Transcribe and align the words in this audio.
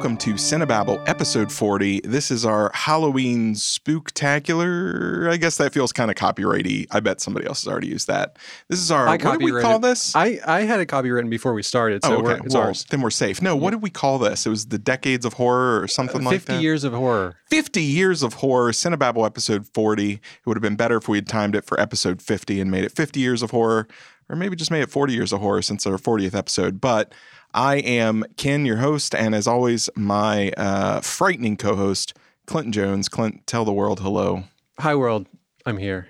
Welcome 0.00 0.16
to 0.16 0.32
Cinebabble 0.32 1.06
episode 1.06 1.52
40. 1.52 2.00
This 2.04 2.30
is 2.30 2.46
our 2.46 2.70
Halloween 2.72 3.52
spooktacular. 3.52 5.30
I 5.30 5.36
guess 5.36 5.58
that 5.58 5.74
feels 5.74 5.92
kind 5.92 6.10
of 6.10 6.16
copyrighty. 6.16 6.86
I 6.90 7.00
bet 7.00 7.20
somebody 7.20 7.46
else 7.46 7.64
has 7.64 7.68
already 7.70 7.88
used 7.88 8.06
that. 8.06 8.38
This 8.68 8.78
is 8.78 8.90
our 8.90 9.06
I 9.06 9.18
what 9.18 9.38
did 9.38 9.42
we 9.42 9.60
call 9.60 9.78
this? 9.78 10.16
I, 10.16 10.40
I 10.46 10.62
had 10.62 10.80
it 10.80 10.86
copy 10.86 11.10
written 11.10 11.28
before 11.28 11.52
we 11.52 11.62
started, 11.62 12.02
so 12.02 12.16
oh, 12.16 12.20
okay. 12.26 12.42
it's 12.42 12.54
Well, 12.54 12.68
ours. 12.68 12.86
then 12.88 13.02
we're 13.02 13.10
safe. 13.10 13.42
No, 13.42 13.54
what 13.54 13.72
did 13.72 13.82
we 13.82 13.90
call 13.90 14.18
this? 14.18 14.46
It 14.46 14.48
was 14.48 14.68
the 14.68 14.78
Decades 14.78 15.26
of 15.26 15.34
Horror 15.34 15.82
or 15.82 15.86
something 15.86 16.24
like 16.24 16.44
that. 16.46 16.52
50 16.54 16.62
years 16.62 16.82
of 16.82 16.94
horror. 16.94 17.36
50 17.50 17.82
years 17.82 18.22
of 18.22 18.32
horror, 18.32 18.72
Cinebabble 18.72 19.26
episode 19.26 19.66
40. 19.66 20.14
It 20.14 20.20
would 20.46 20.56
have 20.56 20.62
been 20.62 20.76
better 20.76 20.96
if 20.96 21.08
we 21.08 21.18
had 21.18 21.28
timed 21.28 21.54
it 21.54 21.66
for 21.66 21.78
episode 21.78 22.22
50 22.22 22.58
and 22.58 22.70
made 22.70 22.84
it 22.84 22.92
50 22.92 23.20
years 23.20 23.42
of 23.42 23.50
horror, 23.50 23.86
or 24.30 24.36
maybe 24.36 24.56
just 24.56 24.70
made 24.70 24.80
it 24.80 24.88
40 24.88 25.12
years 25.12 25.30
of 25.30 25.40
horror 25.40 25.60
since 25.60 25.86
our 25.86 25.98
40th 25.98 26.34
episode. 26.34 26.80
But 26.80 27.12
I 27.52 27.76
am 27.76 28.24
Ken, 28.36 28.64
your 28.64 28.76
host, 28.76 29.14
and 29.14 29.34
as 29.34 29.46
always, 29.46 29.88
my 29.96 30.50
uh, 30.56 31.00
frightening 31.00 31.56
co 31.56 31.74
host, 31.76 32.14
Clinton 32.46 32.72
Jones. 32.72 33.08
Clint, 33.08 33.46
tell 33.46 33.64
the 33.64 33.72
world 33.72 34.00
hello. 34.00 34.44
Hi, 34.78 34.94
world. 34.94 35.26
I'm 35.66 35.76
here. 35.78 36.06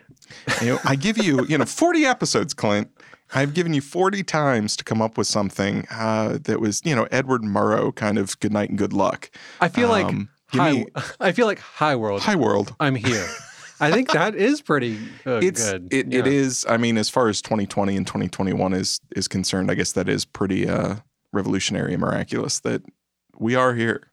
You 0.61 0.69
know, 0.75 0.79
I 0.85 0.95
give 0.97 1.19
you, 1.19 1.45
you 1.47 1.59
know, 1.59 1.65
40 1.65 2.05
episodes, 2.05 2.55
Clint. 2.55 2.89
I've 3.35 3.55
given 3.55 3.75
you 3.75 3.81
40 3.81 4.23
times 4.25 4.77
to 4.77 4.85
come 4.85 5.01
up 5.01 5.17
with 5.17 5.27
something 5.27 5.87
uh, 5.91 6.39
that 6.45 6.61
was, 6.61 6.81
you 6.85 6.95
know, 6.95 7.07
Edward 7.11 7.43
Murrow 7.43 7.95
kind 7.95 8.19
of 8.19 8.39
good 8.41 8.53
night 8.53 8.69
and 8.71 8.79
good 8.79 8.93
luck. 8.93 9.31
I 9.61 9.69
feel 9.69 9.89
like 9.89 10.07
Um, 10.07 10.29
give 10.53 10.61
hi, 10.61 10.73
me- 10.73 10.87
I 11.21 11.33
feel 11.33 11.47
like 11.47 11.59
hi, 11.61 11.97
world. 11.97 12.23
Hi, 12.23 12.37
world. 12.37 12.75
I'm 12.81 12.95
here. 12.97 13.27
I 13.81 13.91
think 13.91 14.11
that 14.13 14.35
is 14.35 14.61
pretty 14.61 14.99
uh, 15.27 15.41
it's 15.43 15.71
good. 15.71 15.89
It, 15.93 16.13
Yeah. 16.13 16.19
it 16.21 16.27
is. 16.27 16.67
I 16.69 16.77
mean, 16.77 16.99
as 16.99 17.09
far 17.09 17.29
as 17.29 17.41
2020 17.41 17.97
and 17.97 18.07
2021 18.07 18.73
is 18.75 19.01
is 19.17 19.27
concerned, 19.27 19.71
I 19.71 19.75
guess 19.75 19.93
that 19.93 20.09
is 20.09 20.25
pretty 20.25 20.69
uh, 20.69 20.97
revolutionary 21.33 21.93
and 21.93 22.01
miraculous 22.01 22.61
that 22.61 22.83
we 23.39 23.55
are 23.55 23.75
here. 23.75 24.09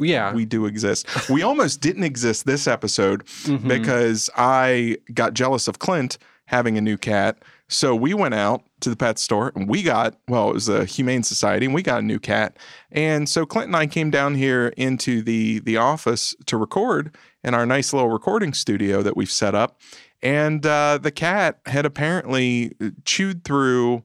Yeah. 0.00 0.32
We 0.32 0.46
do 0.46 0.64
exist. 0.66 1.06
We 1.28 1.42
almost 1.42 1.80
didn't 1.80 2.04
exist 2.04 2.46
this 2.46 2.66
episode 2.66 3.26
Mhm. 3.44 3.68
because 3.68 4.30
I 4.36 4.96
got 5.12 5.34
jealous 5.34 5.68
of 5.68 5.78
Clint 5.78 6.16
having 6.46 6.78
a 6.78 6.80
new 6.80 6.96
cat. 6.96 7.38
So 7.68 7.94
we 7.94 8.12
went 8.14 8.34
out 8.34 8.62
to 8.80 8.90
the 8.90 8.96
pet 8.96 9.18
store 9.18 9.52
and 9.54 9.68
we 9.68 9.82
got, 9.82 10.16
well, 10.28 10.48
it 10.50 10.54
was 10.54 10.68
a 10.68 10.84
humane 10.86 11.22
society 11.22 11.66
and 11.66 11.74
we 11.74 11.82
got 11.82 12.00
a 12.00 12.04
new 12.04 12.18
cat. 12.18 12.56
And 12.90 13.28
so 13.28 13.44
Clint 13.46 13.66
and 13.68 13.76
I 13.76 13.86
came 13.86 14.10
down 14.10 14.34
here 14.34 14.68
into 14.76 15.22
the 15.22 15.60
the 15.60 15.76
office 15.76 16.34
to 16.46 16.56
record 16.56 17.14
in 17.44 17.54
our 17.54 17.64
nice 17.66 17.92
little 17.92 18.10
recording 18.10 18.52
studio 18.54 19.02
that 19.02 19.16
we've 19.16 19.30
set 19.30 19.54
up. 19.54 19.78
And 20.22 20.64
uh, 20.64 20.98
the 21.02 21.10
cat 21.10 21.60
had 21.66 21.84
apparently 21.84 22.72
chewed 23.04 23.44
through 23.44 24.02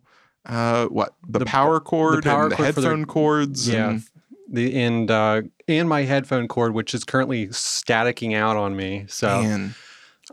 uh, 0.47 0.87
what 0.87 1.13
the, 1.27 1.39
The- 1.39 1.45
power 1.45 1.79
cord 1.79 2.23
power 2.23 2.43
and 2.43 2.51
the 2.51 2.55
cord 2.55 2.67
the- 2.75 2.81
headphone 2.81 3.05
cords. 3.05 3.69
yeah. 3.69 3.89
and- 3.89 4.03
The 4.49 4.79
and 4.81 5.11
uh, 5.11 5.41
and 5.67 5.89
my 5.89 6.03
headphone 6.03 6.47
cord, 6.47 6.73
which 6.73 6.93
is 6.95 7.03
currently 7.03 7.47
staticking 7.47 8.33
out 8.35 8.55
on 8.55 8.75
me. 8.77 9.05
So 9.09 9.41
Man. 9.41 9.75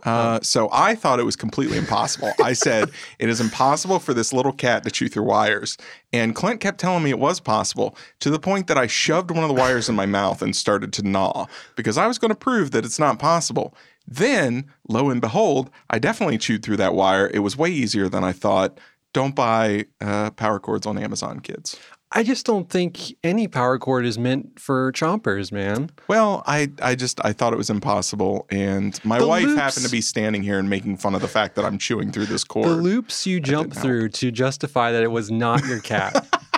Uh, 0.03 0.41
so 0.43 0.69
I 0.73 0.95
thought 0.97 1.21
it 1.21 1.25
was 1.25 1.37
completely 1.37 1.79
impossible. 1.79 2.33
I 2.43 2.53
said 2.53 2.91
it 3.21 3.29
is 3.29 3.41
impossible 3.41 4.01
for 4.01 4.13
this 4.13 4.33
little 4.33 4.53
cat 4.53 4.83
to 4.85 4.91
chew 4.91 5.09
through 5.09 5.23
wires, 5.25 5.77
and 6.13 6.35
Clint 6.35 6.61
kept 6.61 6.79
telling 6.79 7.03
me 7.05 7.11
it 7.11 7.19
was 7.19 7.39
possible 7.41 7.97
to 8.21 8.29
the 8.31 8.39
point 8.41 8.67
that 8.67 8.77
I 8.79 8.87
shoved 8.89 9.31
one 9.31 9.45
of 9.45 9.49
the 9.49 9.55
wires 9.55 9.89
in 9.89 9.95
my 9.95 10.07
mouth 10.07 10.43
and 10.43 10.55
started 10.55 10.93
to 10.95 11.03
gnaw 11.03 11.47
because 11.77 11.97
I 11.97 12.07
was 12.09 12.19
going 12.19 12.31
to 12.31 12.35
prove 12.37 12.71
that 12.73 12.85
it's 12.85 12.99
not 12.99 13.19
possible. 13.21 13.75
Then, 14.07 14.67
lo 14.89 15.11
and 15.11 15.21
behold, 15.21 15.71
I 15.91 15.99
definitely 15.99 16.39
chewed 16.39 16.63
through 16.65 16.77
that 16.79 16.95
wire. 16.95 17.31
It 17.33 17.39
was 17.41 17.57
way 17.57 17.71
easier 17.71 18.09
than 18.09 18.23
I 18.25 18.33
thought. 18.33 18.79
Don't 19.15 19.35
buy 19.35 19.87
uh, 20.03 20.31
power 20.33 20.61
cords 20.61 20.87
on 20.87 20.99
Amazon, 20.99 21.41
kids. 21.41 21.79
I 22.17 22.23
just 22.23 22.45
don't 22.47 22.69
think 22.69 22.99
any 23.25 23.49
power 23.49 23.77
cord 23.79 24.05
is 24.05 24.19
meant 24.19 24.61
for 24.61 24.93
chompers, 24.93 25.51
man. 25.51 25.91
Well, 26.07 26.45
I, 26.47 26.71
I 26.83 26.95
just 26.95 27.25
I 27.25 27.33
thought 27.33 27.53
it 27.53 27.57
was 27.57 27.71
impossible, 27.71 28.47
and 28.51 29.01
my 29.05 29.19
The 29.19 29.27
wife 29.27 29.45
loops- 29.47 29.59
happened 29.61 29.87
to 29.87 29.91
be 29.91 30.01
standing 30.01 30.43
here 30.43 30.59
and 30.59 30.69
making 30.71 30.99
fun 30.99 31.15
of 31.15 31.23
the 31.23 31.29
fact 31.29 31.57
that 31.57 31.65
I'm 31.65 31.79
chewing 31.79 32.13
through 32.13 32.27
this 32.27 32.45
cord. 32.45 32.69
The 32.69 32.75
loops 32.77 33.27
you 33.27 33.41
didn't 33.41 33.73
help. 33.73 33.83
through 33.83 34.11
to 34.11 34.31
justify 34.31 34.93
that 34.93 35.03
it 35.03 35.11
was 35.11 35.31
not 35.31 35.65
your 35.65 35.81
cat. 35.81 36.27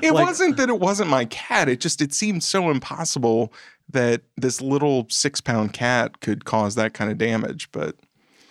It 0.00 0.12
Like- 0.12 0.24
wasn't 0.26 0.56
that 0.58 0.68
it 0.68 0.78
wasn't 0.78 1.10
my 1.10 1.24
cat. 1.24 1.68
It 1.68 1.80
just 1.80 2.00
it 2.00 2.14
seemed 2.14 2.44
so 2.44 2.70
impossible 2.70 3.52
that 3.90 4.22
this 4.36 4.60
little 4.60 5.06
six 5.10 5.40
pound 5.40 5.72
cat 5.72 6.20
could 6.20 6.44
cause 6.44 6.76
that 6.76 6.94
kind 6.94 7.10
of 7.10 7.18
damage. 7.18 7.68
But 7.72 7.96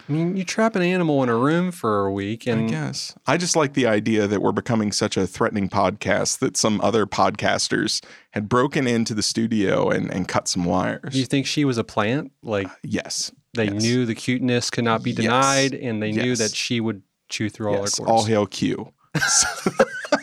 I 0.07 0.11
mean, 0.11 0.35
you 0.35 0.43
trap 0.43 0.75
an 0.75 0.81
animal 0.81 1.23
in 1.23 1.29
a 1.29 1.35
room 1.37 1.71
for 1.71 2.05
a 2.05 2.11
week, 2.11 2.45
and 2.45 2.65
I 2.65 2.69
guess 2.69 3.15
I 3.25 3.37
just 3.37 3.55
like 3.55 3.73
the 3.73 3.87
idea 3.87 4.27
that 4.27 4.41
we're 4.41 4.51
becoming 4.51 4.91
such 4.91 5.15
a 5.15 5.25
threatening 5.25 5.69
podcast 5.69 6.39
that 6.39 6.57
some 6.57 6.81
other 6.81 7.05
podcasters 7.05 8.03
had 8.31 8.49
broken 8.49 8.85
into 8.85 9.13
the 9.13 9.23
studio 9.23 9.89
and, 9.89 10.11
and 10.11 10.27
cut 10.27 10.47
some 10.47 10.65
wires. 10.65 11.15
you 11.15 11.25
think 11.25 11.45
she 11.45 11.63
was 11.63 11.77
a 11.77 11.83
plant? 11.85 12.31
Like 12.41 12.67
uh, 12.67 12.75
yes. 12.83 13.31
they 13.53 13.65
yes. 13.65 13.81
knew 13.81 14.05
the 14.05 14.15
cuteness 14.15 14.69
could 14.69 14.83
not 14.83 15.03
be 15.03 15.11
Yes. 15.11 15.17
denied, 15.21 15.73
and 15.73 16.03
they 16.03 16.11
knew 16.11 16.35
that 16.35 16.53
she 16.53 16.81
would 16.81 17.01
chew 17.29 17.49
through 17.49 17.69
all 17.73 17.81
Yes. 17.81 17.97
her 17.97 18.05
All 18.05 18.25
hail 18.25 18.45
Q. 18.45 18.91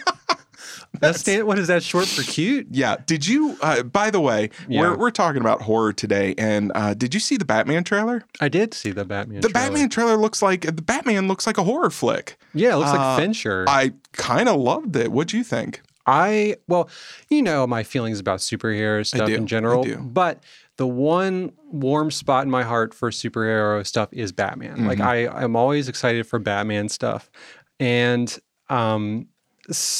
That's 1.01 1.27
what 1.45 1.59
is 1.59 1.69
that 1.69 1.83
short 1.83 2.07
for 2.07 2.23
cute? 2.23 2.69
Yeah. 2.71 2.97
Did 3.07 3.27
you? 3.27 3.57
Uh, 3.61 3.83
by 3.83 4.11
the 4.11 4.21
way, 4.21 4.51
Yeah. 4.69 4.81
we're 4.83 4.97
we're 4.97 5.11
talking 5.11 5.41
about 5.41 5.63
horror 5.63 5.93
today, 5.93 6.35
and 6.39 6.71
uh, 6.75 6.95
did 6.95 7.15
you 7.15 7.21
see 7.21 7.37
the 7.37 7.45
Batman 7.45 7.85
trailer? 7.85 8.23
I 8.41 8.49
did 8.49 8.75
see 8.75 8.91
the 8.93 9.05
Batman. 9.05 9.41
The 9.41 9.49
trailer. 9.49 9.67
Batman 9.69 9.89
trailer 9.89 10.17
looks 10.17 10.43
like 10.43 10.63
the 10.63 10.83
Batman 10.83 11.27
looks 11.29 11.47
like 11.47 11.59
a 11.59 11.65
horror 11.65 11.91
flick. 11.91 12.37
Yeah, 12.55 12.75
it 12.75 12.77
looks 12.79 12.91
uh, 12.91 12.97
like 12.97 13.19
Fincher. 13.21 13.65
I 13.69 13.93
kind 14.13 14.49
of 14.49 14.61
loved 14.61 14.95
it. 14.97 15.11
What'd 15.11 15.33
you 15.33 15.43
think? 15.45 15.81
I 16.07 16.57
well, 16.69 16.89
you 17.29 17.43
know 17.43 17.67
my 17.67 17.83
feelings 17.83 18.19
about 18.21 18.41
superhero 18.41 19.07
stuff 19.07 19.29
in 19.29 19.47
general, 19.47 19.85
do. 19.85 19.97
but 19.99 20.43
the 20.77 20.87
one 20.87 21.53
warm 21.71 22.11
spot 22.11 22.45
in 22.45 22.51
my 22.51 22.63
heart 22.63 22.95
for 22.95 23.11
superhero 23.11 23.87
stuff 23.87 24.09
is 24.13 24.33
Batman. 24.33 24.87
Like 24.87 24.99
Mhm. 24.99 25.05
I, 25.05 25.29
I'm 25.29 25.55
always 25.57 25.89
excited 25.89 26.27
for 26.27 26.39
Batman 26.39 26.89
stuff, 26.89 27.31
and 27.79 28.37
um, 28.71 29.27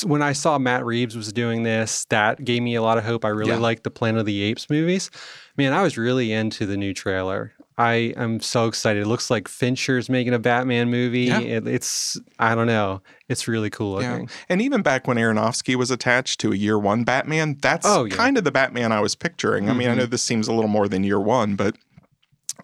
when 0.05 0.23
I 0.23 0.33
saw 0.33 0.59
Matt 0.59 0.85
Reeves 0.85 1.17
was 1.17 1.33
doing 1.33 1.63
this, 1.63 2.05
that 2.11 2.45
gave 2.45 2.63
me 2.63 2.75
a 2.75 2.83
lot 2.83 2.99
of 2.99 3.05
hope. 3.05 3.25
I 3.25 3.29
really 3.29 3.51
Yeah. 3.53 3.59
liked 3.59 3.85
the 3.85 3.91
Planet 3.91 4.21
of 4.21 4.27
the 4.27 4.43
Apes 4.43 4.69
movies. 4.71 5.11
Man, 5.57 5.73
I 5.73 5.83
was 5.83 5.97
really 5.99 6.33
into 6.33 6.67
the 6.67 6.77
new 6.77 6.93
trailer. 6.95 7.53
I 7.79 8.13
am 8.17 8.41
so 8.41 8.67
excited. 8.67 9.03
It 9.03 9.07
looks 9.07 9.31
like 9.31 9.49
Fincher's 9.49 10.11
making 10.11 10.35
a 10.35 10.39
Batman 10.39 10.91
movie. 10.91 11.21
Yeah. 11.23 11.41
It, 11.41 11.67
it's 11.67 12.19
I 12.39 12.55
don't 12.55 12.67
know. 12.67 13.01
It's 13.29 13.49
really 13.49 13.71
cool 13.71 13.95
looking. 13.95 14.29
And 14.51 14.61
even 14.61 14.83
back 14.83 15.07
when 15.09 15.17
Aronofsky 15.17 15.77
was 15.77 15.91
attached 15.91 16.41
to 16.41 16.53
a 16.53 16.57
year 16.57 16.79
one 16.79 17.05
Batman, 17.05 17.57
that's 17.63 17.87
Oh, 17.87 18.05
yeah. 18.05 18.15
kind 18.15 18.37
of 18.37 18.45
the 18.45 18.51
Batman 18.53 18.93
I 18.93 19.01
was 19.01 19.15
picturing. 19.15 19.71
I 19.71 19.73
mean, 19.73 19.89
I 19.89 19.95
Mhm. 19.95 19.99
know 19.99 20.07
this 20.07 20.23
seems 20.23 20.47
a 20.47 20.53
little 20.53 20.69
more 20.69 20.89
than 20.89 21.05
year 21.05 21.21
one, 21.21 21.55
but 21.55 21.75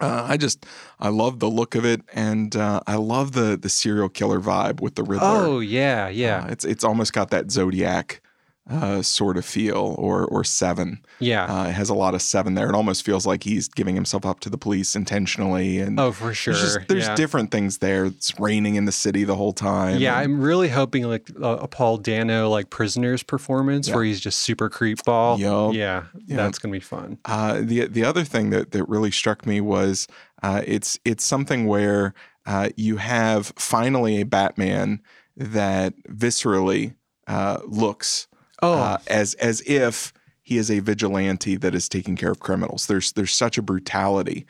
uh, 0.00 0.26
I 0.28 0.36
just 0.36 0.66
I 1.00 1.08
love 1.08 1.38
the 1.38 1.48
look 1.48 1.74
of 1.74 1.84
it, 1.84 2.02
and 2.12 2.54
uh, 2.54 2.80
I 2.86 2.96
love 2.96 3.32
the 3.32 3.56
the 3.56 3.68
serial 3.68 4.08
killer 4.08 4.40
vibe 4.40 4.80
with 4.80 4.94
the 4.94 5.02
Riddler. 5.02 5.28
Oh 5.28 5.60
yeah, 5.60 6.08
yeah. 6.08 6.44
Uh, 6.44 6.48
it's 6.48 6.64
it's 6.64 6.84
almost 6.84 7.12
got 7.12 7.30
that 7.30 7.50
Zodiac 7.50 8.20
uh, 8.68 9.00
sort 9.00 9.36
of 9.36 9.44
feel, 9.44 9.94
or 9.98 10.24
or 10.26 10.42
Seven. 10.42 11.00
Yeah. 11.20 11.44
Uh, 11.44 11.68
it 11.68 11.72
has 11.72 11.88
a 11.88 11.94
lot 11.94 12.14
of 12.14 12.22
Seven 12.22 12.54
there. 12.54 12.68
It 12.68 12.74
almost 12.74 13.04
feels 13.04 13.24
like 13.26 13.44
he's 13.44 13.68
giving 13.68 13.94
himself 13.94 14.26
up 14.26 14.40
to 14.40 14.50
the 14.50 14.58
police 14.58 14.96
intentionally, 14.96 15.78
and 15.78 16.00
oh, 16.00 16.10
for 16.12 16.34
sure. 16.34 16.54
there's, 16.54 16.74
just, 16.74 16.88
there's 16.88 17.06
yeah. 17.06 17.14
different 17.14 17.50
things 17.50 17.78
there. 17.78 18.06
It's 18.06 18.38
raining 18.40 18.74
in 18.74 18.84
the 18.84 18.92
city 18.92 19.24
the 19.24 19.36
whole 19.36 19.52
time. 19.52 19.98
yeah, 19.98 20.14
and- 20.14 20.24
I'm 20.24 20.40
really 20.40 20.68
hoping 20.68 21.04
like 21.04 21.30
a, 21.40 21.42
a 21.42 21.68
Paul 21.68 21.98
Dano 21.98 22.48
like 22.48 22.70
prisoners 22.70 23.22
performance 23.22 23.88
Yeah. 23.88 23.94
where 23.94 24.04
he's 24.04 24.20
just 24.20 24.38
super 24.38 24.68
creep 24.68 25.04
ball. 25.04 25.38
Yup. 25.38 25.74
Yeah, 25.74 26.04
Yup. 26.26 26.36
that's 26.38 26.58
gonna 26.58 26.72
be 26.72 26.80
fun. 26.80 27.18
Uh, 27.24 27.60
the 27.62 27.86
the 27.86 28.04
other 28.04 28.24
thing 28.24 28.50
that 28.50 28.72
that 28.72 28.84
really 28.88 29.10
struck 29.12 29.46
me 29.46 29.60
was 29.60 30.08
uh, 30.42 30.62
it's 30.66 30.98
it's 31.04 31.24
something 31.24 31.66
where 31.66 32.14
uh, 32.46 32.70
you 32.76 32.96
have 32.96 33.52
finally 33.56 34.20
a 34.20 34.24
Batman 34.24 35.00
that 35.36 35.94
viscerally 36.08 36.94
uh, 37.26 37.60
looks 37.66 38.26
Oh, 38.62 38.72
uh, 38.74 38.98
as 39.06 39.34
as 39.34 39.60
if 39.66 40.12
he 40.42 40.56
is 40.58 40.70
a 40.70 40.78
vigilante 40.80 41.56
that 41.56 41.74
is 41.74 41.88
taking 41.88 42.16
care 42.16 42.30
of 42.30 42.40
criminals. 42.40 42.86
There's 42.86 43.12
there's 43.12 43.34
such 43.34 43.58
a 43.58 43.62
brutality 43.62 44.46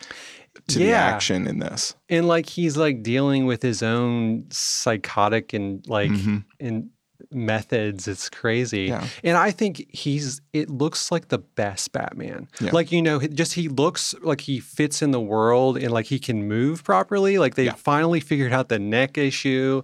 to 0.69 0.79
the 0.79 0.93
action 0.93 1.47
in 1.47 1.59
this. 1.59 1.95
and 2.09 2.27
like 2.29 2.49
he's 2.49 2.77
like 2.77 3.03
dealing 3.03 3.47
with 3.47 3.63
his 3.63 3.83
own 3.83 4.47
psychotic 4.51 5.53
and 5.53 5.87
like 5.89 6.11
Mhm. 6.11 6.45
in 6.59 6.91
methods. 7.33 8.07
It's 8.09 8.29
crazy. 8.31 8.85
Yeah. 8.85 9.07
And 9.25 9.37
I 9.37 9.51
think 9.51 9.85
he's 9.91 10.41
it 10.53 10.71
looks 10.71 11.11
like 11.11 11.29
the 11.29 11.39
best 11.39 11.93
Batman. 11.93 12.47
Yeah. 12.61 12.71
Like 12.73 12.93
you 12.93 13.03
know, 13.03 13.19
just 13.21 13.55
he 13.55 13.69
looks 13.69 14.15
like 14.23 14.43
he 14.43 14.61
fits 14.61 15.03
in 15.03 15.11
the 15.11 15.21
world 15.21 15.77
and 15.77 15.91
like 15.91 16.07
he 16.07 16.19
can 16.19 16.47
move 16.47 16.85
properly. 16.85 17.39
Like 17.39 17.55
they 17.55 17.65
Yeah. 17.65 17.75
finally 17.75 18.21
figured 18.21 18.53
out 18.53 18.69
the 18.69 18.79
neck 18.79 19.19
issue. 19.19 19.83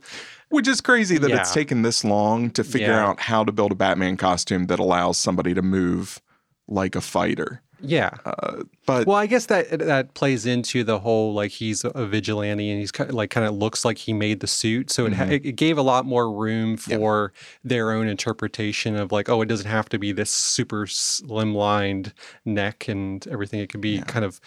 Which 0.52 0.68
is 0.68 0.80
crazy 0.80 1.18
that 1.18 1.30
it's 1.30 1.52
taken 1.52 1.82
this 1.82 2.04
long 2.04 2.50
to 2.50 2.62
figure 2.62 2.88
Yeah. 2.88 3.06
out 3.08 3.20
how 3.20 3.42
to 3.44 3.50
build 3.52 3.72
a 3.72 3.74
Batman 3.74 4.16
costume 4.16 4.66
that 4.66 4.78
allows 4.78 5.18
somebody 5.18 5.54
to 5.54 5.62
move 5.62 6.20
like 6.68 6.94
a 6.94 7.00
fighter. 7.00 7.60
Yeah. 7.84 8.10
Uh, 8.24 8.62
but 8.86 9.08
Well, 9.08 9.16
I 9.16 9.26
guess 9.26 9.46
that 9.46 9.70
that 9.80 10.14
plays 10.14 10.46
into 10.46 10.84
the 10.84 11.00
whole 11.00 11.34
like 11.34 11.50
he's 11.50 11.84
a 11.84 12.06
vigilante 12.06 12.70
and 12.70 12.78
he's 12.78 12.92
kind 12.92 13.10
of, 13.10 13.16
like 13.16 13.30
kind 13.30 13.44
of 13.44 13.54
looks 13.54 13.84
like 13.84 13.98
he 13.98 14.12
made 14.12 14.38
the 14.38 14.46
suit, 14.46 14.88
so 14.92 15.06
it, 15.06 15.14
Mm-hmm. 15.14 15.32
it 15.32 15.56
gave 15.56 15.78
a 15.78 15.82
lot 15.82 16.06
more 16.06 16.32
room 16.32 16.76
for 16.76 17.32
their 17.64 17.90
own 17.90 18.06
interpretation 18.06 18.94
of 18.94 19.10
like, 19.10 19.28
oh, 19.28 19.42
it 19.42 19.46
doesn't 19.46 19.66
have 19.68 19.88
to 19.88 19.98
be 19.98 20.12
this 20.12 20.30
super 20.30 20.86
slimlined 20.86 22.12
neck 22.44 22.86
and 22.88 23.26
everything. 23.28 23.58
It 23.60 23.68
could 23.68 23.80
be 23.80 24.00
kind 24.02 24.24
of 24.24 24.40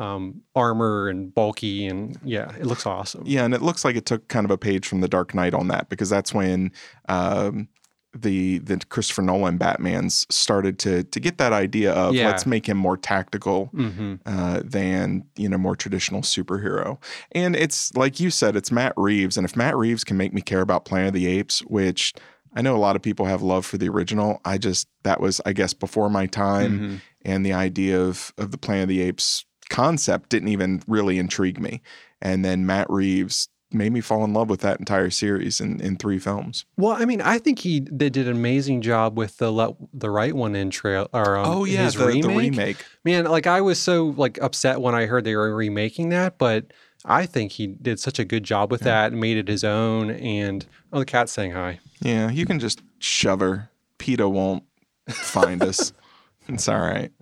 um, 0.00 0.42
armor 0.54 1.08
and 1.08 1.34
bulky, 1.34 1.86
and 1.86 2.18
yeah, 2.24 2.50
it 2.56 2.66
looks 2.66 2.86
awesome. 2.86 3.22
Yeah, 3.26 3.44
and 3.44 3.54
it 3.54 3.62
looks 3.62 3.84
like 3.84 3.96
it 3.96 4.06
took 4.06 4.28
kind 4.28 4.44
of 4.44 4.50
a 4.50 4.58
page 4.58 4.86
from 4.88 5.00
The 5.00 5.08
Dark 5.08 5.34
Knight 5.34 5.54
on 5.54 5.68
that 5.68 5.88
because 5.88 6.08
that's 6.08 6.32
when 6.34 6.72
um, 7.08 7.68
the 8.12 8.58
the 8.58 8.78
Christopher 8.88 9.22
Nolan 9.22 9.56
Batman's 9.56 10.26
started 10.30 10.78
to 10.80 11.04
to 11.04 11.20
get 11.20 11.38
that 11.38 11.52
idea 11.52 11.92
of 11.92 12.14
Yeah. 12.14 12.26
let's 12.26 12.44
make 12.46 12.66
him 12.68 12.76
more 12.76 12.96
tactical 12.96 13.66
hmm 13.66 14.14
uh, 14.26 14.62
than 14.64 15.24
you 15.36 15.48
know 15.48 15.58
more 15.58 15.76
traditional 15.76 16.22
superhero. 16.22 16.98
And 17.32 17.54
it's 17.54 17.94
like 17.94 18.18
you 18.18 18.30
said, 18.30 18.56
it's 18.56 18.72
Matt 18.72 18.94
Reeves, 18.96 19.36
and 19.36 19.44
if 19.44 19.54
Matt 19.56 19.76
Reeves 19.76 20.02
can 20.04 20.16
make 20.16 20.32
me 20.32 20.40
care 20.42 20.60
about 20.62 20.84
Planet 20.84 21.08
of 21.08 21.14
the 21.14 21.26
Apes, 21.28 21.60
which 21.60 22.14
I 22.56 22.62
know 22.62 22.74
a 22.74 22.78
lot 22.78 22.96
of 22.96 23.02
people 23.02 23.26
have 23.26 23.42
love 23.42 23.64
for 23.64 23.78
the 23.78 23.88
original, 23.88 24.40
I 24.44 24.58
just 24.58 24.88
that 25.04 25.20
was 25.20 25.40
I 25.46 25.52
guess 25.52 25.72
before 25.72 26.10
my 26.10 26.26
time, 26.26 26.72
Mm-hmm. 26.80 26.94
and 27.24 27.46
the 27.46 27.52
idea 27.52 28.00
of 28.00 28.32
of 28.38 28.50
the 28.50 28.58
Planet 28.58 28.84
of 28.84 28.88
the 28.88 29.02
Apes 29.02 29.44
concept 29.70 30.28
didn't 30.28 30.48
even 30.48 30.82
really 30.86 31.18
intrigue 31.18 31.58
me. 31.58 31.80
And 32.20 32.44
then 32.44 32.66
Matt 32.66 32.90
Reeves 32.90 33.48
made 33.72 33.92
me 33.92 34.00
fall 34.00 34.24
in 34.24 34.34
love 34.34 34.50
with 34.50 34.60
that 34.60 34.80
entire 34.80 35.10
series 35.10 35.60
in, 35.60 35.80
in 35.80 35.96
three 35.96 36.18
films. 36.18 36.66
Well, 36.76 36.92
I 37.00 37.04
mean, 37.04 37.20
I 37.22 37.38
think 37.38 37.60
he 37.60 37.80
they 37.90 38.10
did 38.10 38.26
an 38.26 38.36
amazing 38.36 38.82
job 38.82 39.16
with 39.16 39.38
the 39.38 39.50
let 39.52 39.74
the 39.94 40.10
right 40.10 40.34
one 40.34 40.54
in 40.56 40.70
trail 40.70 41.08
or 41.12 41.36
um, 41.36 41.64
his 41.66 41.96
Oh, 41.96 42.00
the 42.00 42.06
remake. 42.06 42.22
the 42.22 42.28
remake. 42.36 42.84
Man, 43.04 43.24
like 43.26 43.46
I 43.46 43.60
was 43.60 43.80
so 43.80 44.06
like 44.16 44.38
upset 44.42 44.80
when 44.80 44.94
I 44.94 45.06
heard 45.06 45.24
they 45.24 45.36
were 45.36 45.54
remaking 45.54 46.08
that, 46.10 46.36
but 46.36 46.72
I 47.04 47.24
think 47.26 47.52
he 47.52 47.68
did 47.68 47.98
such 48.00 48.18
a 48.18 48.24
good 48.24 48.42
job 48.42 48.70
with 48.70 48.82
that 48.82 49.12
and 49.12 49.20
made 49.20 49.36
it 49.38 49.48
his 49.48 49.62
own. 49.64 50.10
And 50.10 50.66
oh, 50.92 50.98
the 50.98 51.04
cat's 51.06 51.32
saying 51.32 51.52
hi. 51.52 51.78
Yeah, 52.02 52.28
you 52.30 52.44
can 52.46 52.58
just 52.58 52.82
shove 52.98 53.40
her. 53.40 53.70
PETA 53.98 54.28
won't 54.28 54.64
find 55.08 55.62
us. 55.62 55.92
It's 56.48 56.68
all 56.68 56.80
right. 56.80 57.12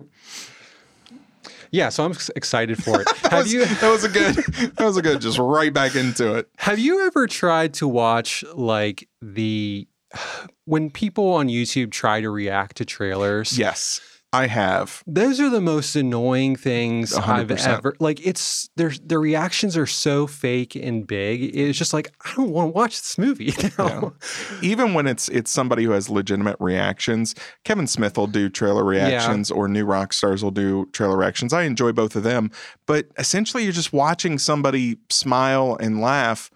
Yeah, 1.71 1.89
so 1.89 2.05
I'm 2.05 2.13
excited 2.35 2.83
for 2.83 3.01
it. 3.01 3.07
That 3.29 3.33
have 3.33 3.43
was, 3.43 3.53
you 3.53 3.65
that 3.65 3.91
was 3.91 4.03
a 4.03 4.09
good. 4.09 4.35
That 4.75 4.85
was 4.85 4.97
a 4.97 5.03
good. 5.03 5.21
Just 5.21 5.37
right 5.37 5.71
back 5.71 5.95
into 5.95 6.33
it. 6.33 6.49
have 6.57 6.79
you 6.79 7.05
ever 7.05 7.27
tried 7.27 7.75
to 7.75 7.87
watch 7.87 8.43
like 8.55 9.07
the 9.21 9.87
when 10.65 10.89
people 10.89 11.33
on 11.33 11.47
YouTube 11.47 11.91
try 11.91 12.21
to 12.21 12.29
react 12.29 12.77
to 12.77 12.85
trailers? 12.85 13.57
Yes, 13.57 14.01
I 14.31 14.45
have. 14.45 15.03
Those 15.07 15.39
are 15.39 15.49
the 15.49 15.61
most 15.61 15.95
annoying 15.95 16.55
things 16.55 17.15
hundred 17.15 17.51
I've 17.51 17.65
ever 17.65 17.95
like 17.99 18.25
it's 18.25 18.69
their 18.75 18.91
their 19.03 19.19
reactions 19.19 19.75
are 19.75 19.87
so 19.87 20.27
fake 20.27 20.75
and 20.75 21.07
big. 21.07 21.55
It's 21.55 21.77
just 21.77 21.93
like 21.93 22.13
I 22.23 22.35
don't 22.35 22.51
want 22.51 22.67
to 22.67 22.77
watch 22.77 23.01
this 23.01 23.17
movie 23.17 23.53
now. 23.77 24.13
Even 24.61 24.93
when 24.93 25.07
it's 25.07 25.29
it's 25.29 25.49
somebody 25.49 25.83
who 25.83 25.91
has 25.91 26.09
legitimate 26.09 26.57
reactions, 26.59 27.33
Kevin 27.63 27.87
Smith 27.87 28.17
will 28.17 28.27
do 28.27 28.49
trailer 28.49 28.83
reactions, 28.83 29.49
or 29.49 29.67
New 29.67 29.85
Rockstars 29.85 30.43
will 30.43 30.51
do 30.51 30.85
trailer 30.93 31.17
reactions. 31.17 31.51
I 31.51 31.63
enjoy 31.63 31.91
both 31.91 32.15
of 32.15 32.21
them, 32.21 32.51
but 32.85 33.07
essentially, 33.17 33.63
you're 33.63 33.73
just 33.73 33.93
watching 33.93 34.37
somebody 34.37 34.99
smile 35.09 35.75
and 35.79 36.01
laugh 36.01 36.51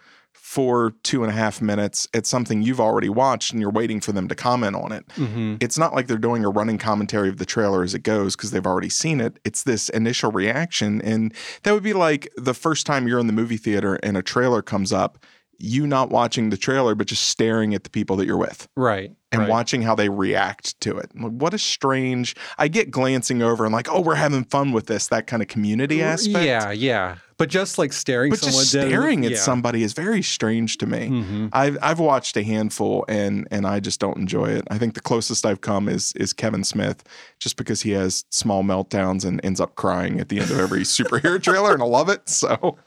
for 0.53 0.93
two 1.01 1.23
and 1.23 1.31
a 1.31 1.35
half 1.35 1.63
minutes 1.63 2.07
it's 2.13 2.29
something 2.29 2.61
you've 2.61 2.79
already 2.79 3.09
watched, 3.09 3.51
and 3.51 3.59
you're 3.59 3.71
waiting 3.71 3.99
for 3.99 4.11
them 4.11 4.27
to 4.27 4.35
comment 4.35 4.75
on 4.75 4.91
it. 4.91 5.03
Mhm. 5.15 5.57
It's 5.59 5.79
not 5.79 5.95
like 5.95 6.05
they're 6.05 6.17
doing 6.29 6.45
a 6.45 6.49
running 6.49 6.77
commentary 6.77 7.27
of 7.27 7.37
the 7.37 7.45
trailer 7.45 7.81
as 7.81 7.95
it 7.95 8.03
goes 8.03 8.35
because 8.35 8.51
they've 8.51 8.67
already 8.67 8.89
seen 8.89 9.19
it. 9.19 9.39
It's 9.43 9.63
this 9.63 9.89
initial 9.89 10.31
reaction. 10.31 11.01
And 11.01 11.33
that 11.63 11.73
would 11.73 11.81
be 11.81 11.93
like 11.93 12.29
the 12.37 12.53
first 12.53 12.85
time 12.85 13.07
you're 13.07 13.17
in 13.17 13.25
the 13.25 13.33
movie 13.33 13.57
theater 13.57 13.95
and 14.03 14.15
a 14.15 14.21
trailer 14.21 14.61
comes 14.61 14.93
up, 14.93 15.17
you 15.63 15.87
not 15.87 16.09
watching 16.09 16.49
the 16.49 16.57
trailer, 16.57 16.93
but 16.93 17.07
just 17.07 17.23
staring 17.29 17.73
at 17.73 17.83
the 17.85 17.89
people 17.89 18.17
that 18.17 18.25
you're 18.25 18.37
with 18.37 18.67
Right. 18.75 19.11
and 19.31 19.41
right. 19.41 19.49
watching 19.49 19.81
how 19.81 19.95
they 19.95 20.09
react 20.09 20.79
to 20.81 20.97
it. 20.97 21.09
Like, 21.15 21.31
What 21.31 21.53
a 21.53 21.57
strange, 21.57 22.35
I 22.57 22.67
get 22.67 22.91
glancing 22.91 23.41
over 23.41 23.63
and 23.63 23.73
like, 23.73 23.87
oh, 23.89 24.01
we're 24.01 24.15
having 24.15 24.43
fun 24.43 24.73
with 24.73 24.87
this, 24.87 25.07
that 25.07 25.25
kind 25.25 25.41
of 25.41 25.47
community 25.47 26.03
aspect. 26.03 26.45
Yeah, 26.45 26.71
yeah. 26.71 27.15
But 27.37 27.49
just 27.49 27.77
like 27.77 27.93
staring 27.93 28.29
But 28.29 28.39
someone 28.39 28.59
just 28.61 28.69
staring 28.71 29.25
at 29.25 29.31
yeah. 29.31 29.37
somebody 29.37 29.83
is 29.83 29.93
very 29.93 30.21
strange 30.21 30.77
to 30.79 30.85
me. 30.85 31.09
Mhm. 31.09 31.49
I've 31.51 31.77
I've 31.81 31.99
watched 31.99 32.37
a 32.37 32.43
handful 32.43 33.03
and 33.09 33.47
and 33.49 33.65
I 33.65 33.79
just 33.79 33.99
don't 33.99 34.17
enjoy 34.17 34.45
it. 34.51 34.65
I 34.69 34.77
think 34.77 34.93
the 34.93 35.01
closest 35.01 35.45
I've 35.45 35.59
come 35.61 35.89
is 35.89 36.13
is 36.15 36.31
Kevin 36.31 36.63
Smith, 36.63 37.03
just 37.39 37.57
because 37.57 37.81
he 37.81 37.91
has 37.91 38.23
small 38.29 38.63
meltdowns 38.63 39.25
and 39.25 39.41
ends 39.43 39.59
up 39.59 39.75
crying 39.75 40.19
at 40.19 40.29
the 40.29 40.39
end 40.39 40.51
of 40.51 40.59
every 40.59 40.81
superhero 40.81 41.41
trailer, 41.47 41.73
and 41.73 41.81
I 41.81 41.87
love 41.87 42.07
it. 42.07 42.29
So, 42.29 42.77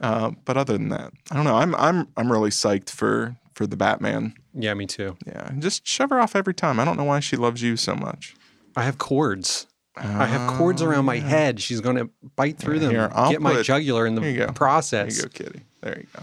uh, 0.00 0.32
but 0.44 0.56
other 0.56 0.74
than 0.74 0.88
that, 0.90 1.12
I 1.30 1.36
don't 1.36 1.44
know. 1.44 1.56
I'm 1.56 1.74
I'm 1.74 2.08
I'm 2.16 2.30
really 2.30 2.50
psyched 2.50 2.90
for 2.90 3.36
for 3.54 3.66
the 3.66 3.76
Batman. 3.76 4.34
Yeah, 4.54 4.74
me 4.74 4.86
too. 4.86 5.16
Yeah, 5.26 5.50
just 5.58 5.86
shove 5.86 6.10
her 6.10 6.20
off 6.20 6.36
every 6.36 6.54
time. 6.54 6.80
I 6.80 6.84
don't 6.84 6.96
know 6.96 7.04
why 7.04 7.20
she 7.20 7.36
loves 7.36 7.62
you 7.62 7.76
so 7.76 7.94
much. 7.94 8.34
I 8.76 8.82
have 8.82 8.98
cords. 8.98 9.66
I 9.96 10.26
have 10.26 10.58
cords 10.58 10.82
around 10.82 11.06
my 11.06 11.18
head. 11.18 11.58
She's 11.60 11.80
going 11.80 11.96
to 11.96 12.10
bite 12.36 12.58
through 12.58 12.80
them, 12.80 12.90
Here, 12.90 13.10
I'll 13.14 13.30
get 13.30 13.40
my 13.40 13.62
jugular 13.62 14.06
in 14.06 14.14
the 14.14 14.20
you 14.22 14.36
go. 14.36 14.44
There 14.44 14.52
process. 14.52 15.16
you 15.16 15.22
go, 15.22 15.28
kitty. 15.30 15.62
There 15.82 15.98
you 15.98 16.06
go. 16.14 16.22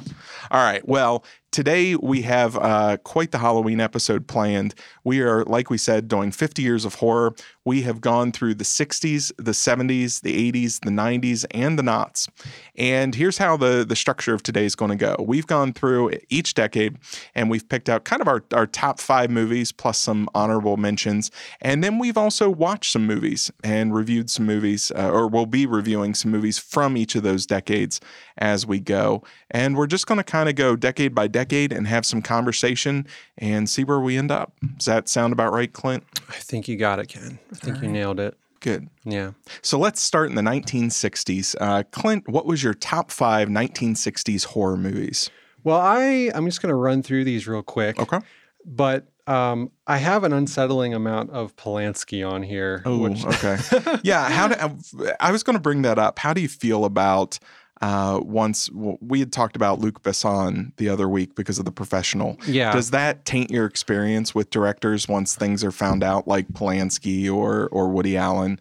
All 0.52 0.64
right. 0.64 0.86
Well, 0.88 1.24
today 1.52 1.96
we 1.96 2.24
have 2.24 2.58
uh, 2.58 2.98
quite 3.04 3.32
the 3.32 3.38
Halloween 3.38 3.80
episode 3.80 4.28
planned. 4.28 4.74
We 5.04 5.22
are, 5.22 5.46
like 5.46 5.70
we 5.70 5.78
said, 5.78 6.08
doing 6.08 6.32
50 6.32 6.64
years 6.64 6.84
of 6.84 6.96
horror. 6.96 7.36
We 7.64 7.84
have 7.84 8.02
gone 8.02 8.32
through 8.32 8.56
the 8.56 8.64
60s, 8.64 9.32
the 9.38 9.52
70s, 9.52 10.22
the 10.22 10.52
80s, 10.52 10.80
the 10.82 10.90
90s, 10.90 11.46
and 11.52 11.78
the 11.78 11.84
noughts. 11.84 12.28
And 12.76 13.14
here's 13.14 13.38
how 13.38 13.56
the, 13.56 13.86
the 13.88 13.96
structure 13.96 14.34
of 14.34 14.42
today 14.42 14.66
is 14.66 14.76
going 14.76 14.90
to 14.90 14.98
go. 14.98 15.16
We've 15.20 15.48
gone 15.48 15.72
through 15.72 16.12
each 16.30 16.56
decade 16.56 16.98
and 17.36 17.50
we've 17.50 17.68
picked 17.70 17.88
out 17.90 18.04
kind 18.04 18.22
of 18.22 18.28
our, 18.28 18.44
our 18.52 18.66
top 18.66 19.00
five 19.00 19.30
movies 19.30 19.72
plus 19.72 20.00
some 20.00 20.28
honorable 20.34 20.78
mentions. 20.78 21.30
And 21.62 21.84
then 21.84 22.00
we've 22.00 22.18
also 22.18 22.50
watched 22.50 22.92
some 22.92 23.06
movies 23.06 23.52
and 23.64 23.94
reviewed 23.94 24.32
some 24.32 24.46
movies, 24.46 24.92
uh, 24.96 25.12
or 25.12 25.28
we'll 25.28 25.46
be 25.46 25.68
reviewing 25.68 26.16
some 26.16 26.32
movies 26.32 26.58
from 26.58 26.98
each 26.98 27.16
of 27.16 27.22
those 27.24 27.46
decades 27.46 28.02
as 28.38 28.66
we 28.66 28.80
go. 28.80 29.24
And 29.52 29.76
we're 29.78 29.88
just 29.88 30.08
going 30.08 30.18
to 30.18 30.24
kind 30.24 30.50
of 30.50 30.56
go 30.56 30.76
decade 30.76 31.14
by 31.14 31.28
decade 31.28 31.72
and 31.72 31.88
have 31.88 32.06
some 32.06 32.22
conversation 32.22 33.08
and 33.38 33.70
see 33.70 33.84
where 33.84 34.00
we 34.00 34.18
end 34.18 34.32
up. 34.32 34.54
Does 34.78 34.86
that 34.86 35.08
sound 35.08 35.34
about 35.34 35.54
right, 35.54 35.72
Clint? 35.72 36.04
I 36.30 36.34
think 36.34 36.68
you 36.68 36.76
got 36.78 37.00
it, 37.00 37.08
Ken. 37.08 37.40
I 37.52 37.56
think 37.56 37.82
you 37.82 37.88
nailed 37.88 38.20
it. 38.20 38.38
Good. 38.60 38.88
Yeah. 39.04 39.32
So 39.62 39.78
let's 39.78 40.02
start 40.02 40.30
in 40.30 40.36
the 40.36 40.42
1960s. 40.42 41.56
Uh, 41.60 41.84
Clint, 41.92 42.30
what 42.30 42.46
was 42.46 42.64
your 42.64 42.74
top 42.74 43.12
five 43.12 43.50
1960s 43.50 44.46
horror 44.46 44.78
movies? 44.78 45.30
Well, 45.66 45.80
I 45.80 46.32
I'm 46.34 46.46
just 46.46 46.62
going 46.62 46.70
to 46.70 46.76
run 46.76 47.04
through 47.04 47.26
these 47.26 47.48
real 47.48 47.62
quick. 47.62 48.00
Okay. 48.00 48.20
But 48.66 49.08
um, 49.28 49.72
I 49.88 49.98
have 49.98 50.24
an 50.24 50.34
unsettling 50.34 50.94
amount 50.94 51.32
of 51.32 51.56
Polanski 51.56 52.30
on 52.30 52.44
here. 52.44 52.82
Oh, 52.86 52.98
which- 53.00 53.26
okay. 53.26 53.58
yeah. 54.04 54.30
How 54.30 54.48
do, 54.48 54.78
I 55.20 55.32
was 55.32 55.44
going 55.44 55.56
to 55.56 55.62
bring 55.62 55.82
that 55.84 56.00
up. 56.00 56.20
How 56.20 56.34
do 56.34 56.42
you 56.42 56.50
feel 56.50 56.86
about 56.86 57.40
uh, 57.84 58.18
once 58.24 58.68
w- 58.68 58.98
we 59.02 59.20
had 59.20 59.34
talked 59.34 59.58
about 59.58 59.80
Luc 59.80 60.02
Besson 60.04 60.72
the 60.78 60.88
other 60.88 61.10
week 61.10 61.36
because 61.36 61.60
of 61.60 61.66
the 61.66 61.72
professional? 61.72 62.40
Yeah. 62.48 62.72
Does 62.72 62.92
that 62.92 63.26
taint 63.26 63.52
your 63.52 63.66
experience 63.66 64.34
with 64.34 64.50
directors 64.50 65.10
once 65.10 65.36
things 65.36 65.66
are 65.66 65.72
found 65.72 66.02
out, 66.02 66.26
like 66.26 66.48
Polanski 66.54 67.30
or 67.30 67.68
or 67.74 67.90
Woody 67.90 68.16
Allen? 68.16 68.58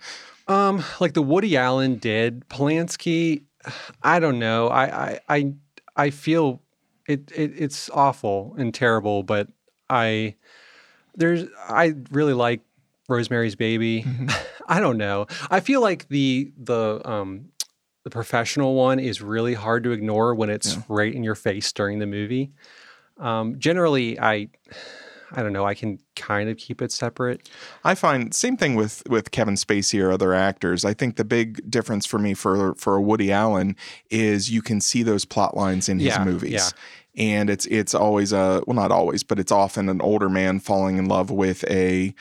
Um, 0.49 0.83
like 0.99 1.15
the 1.15 1.23
Woody 1.23 1.57
Allen 1.57 1.99
did 1.99 2.49
Polanski. 2.49 3.45
I 4.03 4.19
don't 4.19 4.41
know. 4.41 4.67
I 4.67 4.87
I 4.87 5.21
I, 5.29 5.53
I 5.95 6.11
feel 6.11 6.61
it, 7.07 7.31
it 7.31 7.53
it's 7.57 7.91
awful 7.91 8.57
and 8.59 8.75
terrible, 8.75 9.23
but 9.23 9.47
I 9.89 10.35
there's 11.15 11.45
I 11.69 11.95
really 12.11 12.35
like 12.35 12.63
Rosemary's 13.09 13.55
Baby. 13.55 14.05
I 14.67 14.81
don't 14.81 14.99
know. 14.99 15.29
I 15.49 15.61
feel 15.61 15.81
like 15.81 16.09
the 16.09 16.53
the 16.57 17.01
um 17.09 17.51
the 18.05 18.11
professional 18.11 18.75
one 18.75 18.99
is 18.99 19.23
really 19.23 19.55
hard 19.55 19.85
to 19.85 19.93
ignore 19.93 20.35
when 20.35 20.51
it's 20.51 20.79
right 20.89 21.15
in 21.15 21.23
your 21.23 21.35
face 21.35 21.73
during 21.73 21.99
the 21.99 22.07
movie. 22.07 22.53
Um, 23.19 23.59
generally, 23.59 24.19
I 24.19 24.49
I 25.35 25.43
don't 25.43 25.53
know. 25.53 25.65
I 25.65 25.75
can 25.75 25.99
kind 26.15 26.49
of 26.49 26.57
keep 26.57 26.83
it 26.83 26.93
separate. 26.93 27.49
I 27.85 27.95
find 27.95 28.35
same 28.35 28.57
thing 28.57 28.75
with 28.75 29.03
with 29.09 29.31
Kevin 29.31 29.55
Spacey 29.55 30.03
or 30.03 30.11
other 30.11 30.35
actors. 30.35 30.85
I 30.85 30.95
think 30.95 31.17
the 31.17 31.25
big 31.25 31.71
difference 31.71 32.07
for 32.07 32.19
me 32.19 32.35
for 32.35 32.75
for 32.75 32.97
a 32.97 33.01
Woody 33.01 33.33
Allen 33.33 33.77
is 34.11 34.51
you 34.51 34.63
can 34.63 34.81
see 34.81 35.03
those 35.03 35.25
plot 35.25 35.57
lines 35.57 35.89
in 35.89 35.99
his 35.99 36.19
movies. 36.21 36.53
yeah. 36.53 36.69
And 37.15 37.51
it's 37.51 37.67
it's 37.67 37.95
always 37.95 38.33
a 38.33 38.63
well 38.67 38.75
not 38.77 38.91
always, 38.91 39.23
but 39.23 39.39
it's 39.39 39.53
often 39.53 39.89
an 39.89 40.01
older 40.01 40.29
man 40.29 40.61
falling 40.61 40.97
in 40.99 41.07
love 41.07 41.31
with 41.31 41.63
a 41.71 42.15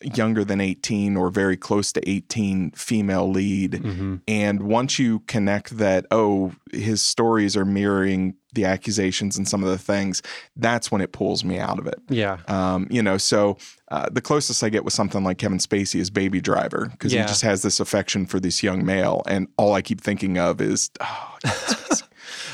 younger 0.00 0.44
than 0.44 0.60
18 0.60 1.16
or 1.16 1.28
very 1.30 1.56
close 1.56 1.90
to 1.92 2.08
18 2.08 2.70
female 2.72 3.28
lead. 3.30 3.72
Mm-hmm. 3.72 4.16
And 4.28 4.62
once 4.62 4.98
you 4.98 5.20
connect 5.20 5.78
that, 5.78 6.06
oh, 6.10 6.52
his 6.72 7.02
stories 7.02 7.56
are 7.56 7.64
mirroring 7.64 8.34
the 8.52 8.64
accusations 8.64 9.36
and 9.36 9.46
some 9.48 9.62
of 9.64 9.68
the 9.70 9.78
things, 9.78 10.22
that's 10.56 10.90
when 10.90 11.00
it 11.00 11.12
pulls 11.12 11.44
me 11.44 11.58
out 11.58 11.78
of 11.78 11.86
it. 11.86 12.00
Yeah. 12.08 12.38
Um, 12.46 12.86
you 12.90 13.02
know, 13.02 13.18
so 13.18 13.58
uh, 13.90 14.08
the 14.10 14.20
closest 14.20 14.62
I 14.62 14.68
get 14.68 14.84
with 14.84 14.94
something 14.94 15.24
like 15.24 15.38
Kevin 15.38 15.58
Spacey 15.58 15.98
is 16.00 16.10
Baby 16.10 16.40
Driver 16.40 16.88
because 16.92 17.12
Yeah. 17.12 17.22
he 17.22 17.28
just 17.28 17.42
has 17.42 17.62
this 17.62 17.80
affection 17.80 18.24
for 18.24 18.38
this 18.40 18.62
young 18.62 18.84
male, 18.86 19.22
and 19.26 19.48
all 19.56 19.74
I 19.74 19.82
keep 19.82 20.00
thinking 20.00 20.38
of 20.38 20.60
is, 20.60 20.90
oh, 21.00 21.38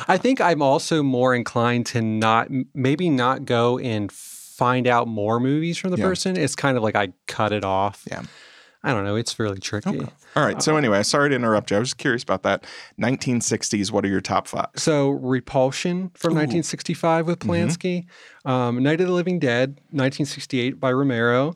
I 0.08 0.18
think 0.18 0.40
I'm 0.40 0.62
also 0.62 1.02
more 1.02 1.34
inclined 1.34 1.86
to 1.86 2.02
not, 2.02 2.48
maybe 2.74 3.08
not 3.08 3.44
go 3.44 3.78
and 3.78 4.10
find 4.56 4.86
out 4.86 5.08
more 5.08 5.40
movies 5.40 5.78
from 5.78 5.90
the 5.90 5.96
Yeah. 5.98 6.04
person. 6.04 6.36
It's 6.36 6.54
kind 6.54 6.76
of 6.76 6.82
like 6.82 6.94
I 6.96 7.12
cut 7.26 7.52
it 7.52 7.64
off. 7.64 8.04
Yeah. 8.10 8.22
I 8.86 8.92
don't 8.92 9.04
know. 9.04 9.16
It's 9.16 9.38
really 9.38 9.58
tricky. 9.60 10.00
all 10.36 10.44
right. 10.44 10.62
So 10.62 10.76
anyway, 10.76 11.02
sorry 11.04 11.30
to 11.30 11.34
interrupt 11.34 11.70
you. 11.70 11.78
I 11.78 11.80
was 11.80 11.88
just 11.88 11.98
curious 11.98 12.22
about 12.22 12.42
that. 12.42 12.66
1960s. 13.00 13.90
What 13.90 14.04
are 14.04 14.08
your 14.08 14.20
top 14.20 14.46
five? 14.46 14.66
So 14.76 15.08
Repulsion 15.10 16.10
from 16.14 16.34
1965 16.34 17.26
with 17.26 17.38
Polanski, 17.38 18.04
um, 18.44 18.82
Night 18.82 19.00
of 19.00 19.06
the 19.06 19.12
Living 19.14 19.38
Dead 19.38 19.80
1968 19.90 20.78
by 20.78 20.92
Romero, 20.92 21.54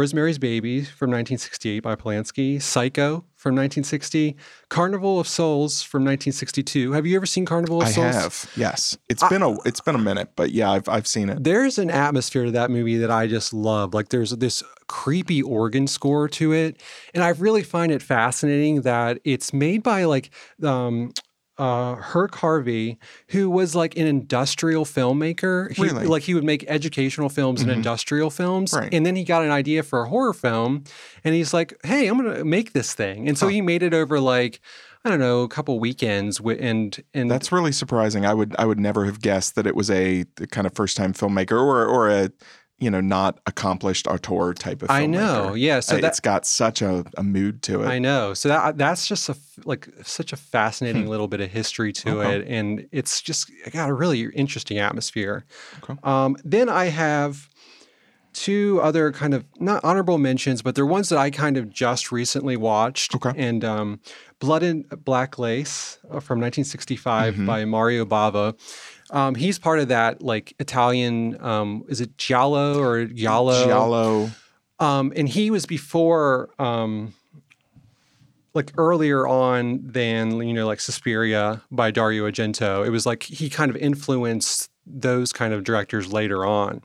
Rosemary's 0.00 0.38
Baby 0.38 0.80
from 0.80 1.10
1968 1.10 1.80
by 1.80 1.94
Polanski, 1.94 2.60
Psycho 2.62 3.22
from 3.36 3.54
1960, 3.54 4.34
Carnival 4.70 5.20
of 5.20 5.28
Souls 5.28 5.82
from 5.82 6.04
1962. 6.04 6.92
Have 6.92 7.04
you 7.04 7.16
ever 7.16 7.26
seen 7.26 7.44
Carnival 7.44 7.82
of 7.82 7.88
I 7.88 7.90
Souls? 7.90 8.16
I 8.16 8.18
have. 8.18 8.50
Yes. 8.56 8.96
It's 9.10 9.22
been 9.28 9.42
a 9.42 9.60
it's 9.68 9.82
been 9.82 9.94
a 9.94 9.98
minute, 9.98 10.30
but 10.36 10.52
yeah, 10.52 10.70
I've 10.70 10.88
I've 10.88 11.06
seen 11.06 11.28
it. 11.28 11.44
There's 11.44 11.78
an 11.78 11.90
atmosphere 11.90 12.46
to 12.46 12.50
that 12.52 12.70
movie 12.70 12.96
that 12.96 13.10
I 13.10 13.26
just 13.26 13.52
love. 13.52 13.92
Like 13.92 14.08
there's 14.08 14.30
this 14.30 14.62
creepy 14.86 15.42
organ 15.42 15.86
score 15.86 16.28
to 16.30 16.54
it, 16.54 16.80
and 17.12 17.22
I 17.22 17.28
really 17.28 17.62
find 17.62 17.92
it 17.92 18.00
fascinating 18.00 18.80
that 18.82 19.20
it's 19.24 19.52
made 19.52 19.82
by 19.82 20.04
like 20.04 20.30
um, 20.62 21.12
uh, 21.60 21.96
Herk 21.96 22.34
Harvey, 22.36 22.98
who 23.28 23.50
was 23.50 23.74
like 23.76 23.94
an 23.96 24.06
industrial 24.06 24.84
filmmaker. 24.86 25.70
He, 25.70 25.82
Really? 25.82 26.06
Like 26.06 26.22
he 26.22 26.32
would 26.34 26.44
make 26.44 26.64
educational 26.68 27.28
films 27.28 27.60
and 27.60 27.70
industrial 27.70 28.30
films, 28.30 28.72
Right. 28.72 28.92
and 28.92 29.04
then 29.04 29.14
he 29.14 29.24
got 29.24 29.44
an 29.44 29.50
idea 29.50 29.82
for 29.82 30.02
a 30.02 30.08
horror 30.08 30.32
film, 30.32 30.84
and 31.22 31.34
he's 31.34 31.52
like, 31.52 31.74
"Hey, 31.84 32.06
I'm 32.08 32.16
gonna 32.16 32.44
make 32.44 32.72
this 32.72 32.94
thing," 32.94 33.28
and 33.28 33.36
so 33.36 33.46
he 33.48 33.60
made 33.60 33.82
it 33.82 33.94
over 33.94 34.18
like. 34.18 34.60
I 35.02 35.08
don't 35.08 35.18
know, 35.18 35.40
a 35.44 35.48
couple 35.48 35.80
weekends, 35.80 36.40
and 36.40 37.02
and 37.14 37.30
That's 37.30 37.50
really 37.50 37.72
surprising. 37.72 38.26
I 38.26 38.34
would 38.34 38.54
I 38.58 38.66
would 38.66 38.78
never 38.78 39.06
have 39.06 39.22
guessed 39.22 39.54
that 39.54 39.66
it 39.66 39.74
was 39.74 39.90
a 39.90 40.26
kind 40.50 40.66
of 40.66 40.74
first 40.74 40.94
time 40.98 41.14
filmmaker 41.14 41.52
or 41.58 41.86
or 41.86 42.10
a 42.10 42.30
you 42.80 42.90
know 42.90 43.00
not 43.00 43.38
accomplished 43.46 44.06
auteur 44.06 44.54
type 44.54 44.82
of. 44.82 44.88
filmmaker. 44.88 44.92
I 44.92 45.06
know, 45.06 45.54
yeah. 45.54 45.80
So 45.80 45.96
Uh, 45.96 46.00
that, 46.00 46.08
it's 46.08 46.20
got 46.20 46.46
such 46.46 46.82
a, 46.82 47.04
a 47.16 47.22
mood 47.22 47.62
to 47.64 47.82
it. 47.82 47.86
I 47.86 47.98
know. 47.98 48.34
So 48.34 48.48
that 48.48 48.78
that's 48.78 49.06
just 49.06 49.28
a, 49.28 49.36
like 49.64 49.88
such 50.02 50.32
a 50.32 50.36
fascinating 50.36 51.06
little 51.06 51.28
bit 51.28 51.40
of 51.40 51.50
history 51.50 51.92
to 51.92 52.10
Hmm. 52.10 52.18
Okay. 52.18 52.36
it, 52.40 52.46
and 52.48 52.88
it's 52.90 53.20
just 53.20 53.50
got 53.72 53.88
a 53.90 53.94
really 53.94 54.22
interesting 54.34 54.78
atmosphere. 54.78 55.44
Okay. 55.84 55.98
Um, 56.02 56.36
then 56.44 56.68
I 56.68 56.86
have 56.86 57.48
two 58.32 58.80
other 58.82 59.10
kind 59.10 59.34
of 59.34 59.44
not 59.58 59.82
honorable 59.84 60.16
mentions, 60.18 60.62
but 60.62 60.74
they're 60.76 60.86
ones 60.86 61.08
that 61.08 61.18
I 61.18 61.30
kind 61.30 61.56
of 61.56 61.68
just 61.68 62.12
recently 62.12 62.56
watched. 62.56 63.14
Okay. 63.16 63.32
And 63.36 63.64
um, 63.64 64.00
Blood 64.38 64.62
and 64.62 64.84
Black 65.04 65.36
Lace 65.38 65.98
uh, 66.04 66.20
from 66.20 66.38
1965 66.40 67.34
Mm-hmm. 67.34 67.46
by 67.46 67.64
Mario 67.64 68.04
Bava. 68.04 68.54
Um, 69.10 69.34
he's 69.34 69.58
part 69.58 69.80
of 69.80 69.88
that 69.88 70.22
like 70.22 70.54
Italian. 70.58 71.40
Um, 71.42 71.84
is 71.88 72.00
it 72.00 72.16
Giallo 72.16 72.80
or 72.80 73.04
Giallo? 73.04 73.64
Giallo. 73.66 74.30
Um, 74.78 75.12
and 75.14 75.28
he 75.28 75.50
was 75.50 75.66
before, 75.66 76.50
um, 76.58 77.14
like 78.54 78.72
earlier 78.78 79.28
on 79.28 79.80
than 79.82 80.36
you 80.46 80.54
know, 80.54 80.66
like 80.66 80.80
Suspiria 80.80 81.62
by 81.70 81.90
Dario 81.90 82.28
Argento. 82.28 82.84
It 82.84 82.90
was 82.90 83.06
like 83.06 83.22
he 83.22 83.50
kind 83.50 83.70
of 83.70 83.76
influenced 83.76 84.70
those 84.86 85.32
kind 85.32 85.54
of 85.54 85.64
directors 85.64 86.12
later 86.12 86.44
on. 86.44 86.82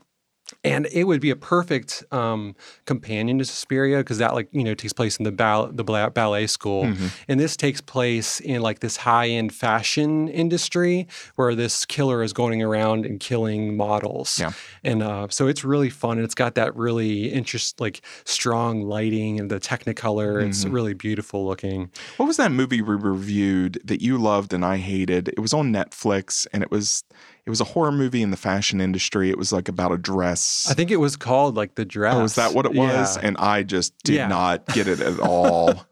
And 0.62 0.86
it 0.92 1.04
would 1.04 1.20
be 1.20 1.30
a 1.30 1.36
perfect 1.36 2.04
um, 2.12 2.54
companion 2.84 3.38
to 3.38 3.44
Suspiria 3.44 3.98
because 3.98 4.18
that, 4.18 4.34
like, 4.34 4.48
you 4.52 4.62
know, 4.62 4.74
takes 4.74 4.92
place 4.92 5.16
in 5.16 5.24
the 5.24 5.32
ball- 5.32 5.68
the 5.72 5.82
bla- 5.84 6.10
ballet 6.10 6.46
school, 6.46 6.84
Mm-hmm. 6.84 7.06
and 7.28 7.40
this 7.40 7.56
takes 7.56 7.80
place 7.80 8.38
in 8.40 8.62
like 8.62 8.78
this 8.80 8.96
high 8.98 9.28
end 9.28 9.52
fashion 9.54 10.28
industry 10.28 11.06
where 11.34 11.54
this 11.54 11.84
killer 11.84 12.22
is 12.22 12.32
going 12.32 12.62
around 12.62 13.04
and 13.06 13.18
killing 13.18 13.76
models. 13.76 14.38
Yeah. 14.38 14.52
And 14.84 15.02
uh, 15.02 15.26
so 15.30 15.46
it's 15.48 15.64
really 15.64 15.90
fun, 15.90 16.18
and 16.18 16.24
it's 16.24 16.34
got 16.34 16.54
that 16.54 16.76
really 16.76 17.32
interest, 17.32 17.80
like 17.80 18.00
strong 18.24 18.82
lighting 18.82 19.40
and 19.40 19.50
the 19.50 19.58
Technicolor. 19.60 20.46
It's 20.46 20.64
Mm-hmm. 20.64 20.74
really 20.74 20.94
beautiful 20.94 21.46
looking. 21.46 21.90
What 22.18 22.26
was 22.26 22.36
that 22.36 22.52
movie 22.52 22.82
we 22.82 22.94
reviewed 22.94 23.80
that 23.84 24.00
you 24.00 24.16
loved 24.18 24.52
and 24.52 24.64
I 24.64 24.76
hated? 24.78 25.28
It 25.28 25.40
was 25.40 25.52
on 25.52 25.72
Netflix 25.72 26.46
and 26.52 26.62
it 26.62 26.70
was 26.70 27.04
it 27.46 27.50
was 27.50 27.60
a 27.60 27.64
horror 27.64 27.92
movie 27.92 28.22
in 28.22 28.30
the 28.32 28.36
fashion 28.36 28.80
industry. 28.80 29.30
It 29.30 29.38
was 29.38 29.52
like 29.52 29.68
about 29.68 29.92
a 29.92 29.96
dress. 29.98 30.66
I 30.68 30.74
think 30.74 30.90
it 30.90 30.96
was 30.96 31.16
called 31.16 31.54
like 31.56 31.76
the 31.76 31.84
dress. 31.84 32.14
Oh, 32.14 32.24
is 32.24 32.34
that 32.34 32.52
what 32.54 32.66
it 32.66 32.74
was? 32.74 33.16
Yeah. 33.16 33.22
And 33.26 33.36
I 33.38 33.62
just 33.62 33.96
did 34.02 34.16
Yeah. 34.16 34.28
not 34.28 34.66
get 34.66 34.88
it 34.88 35.00
at 35.00 35.20
all. 35.30 35.86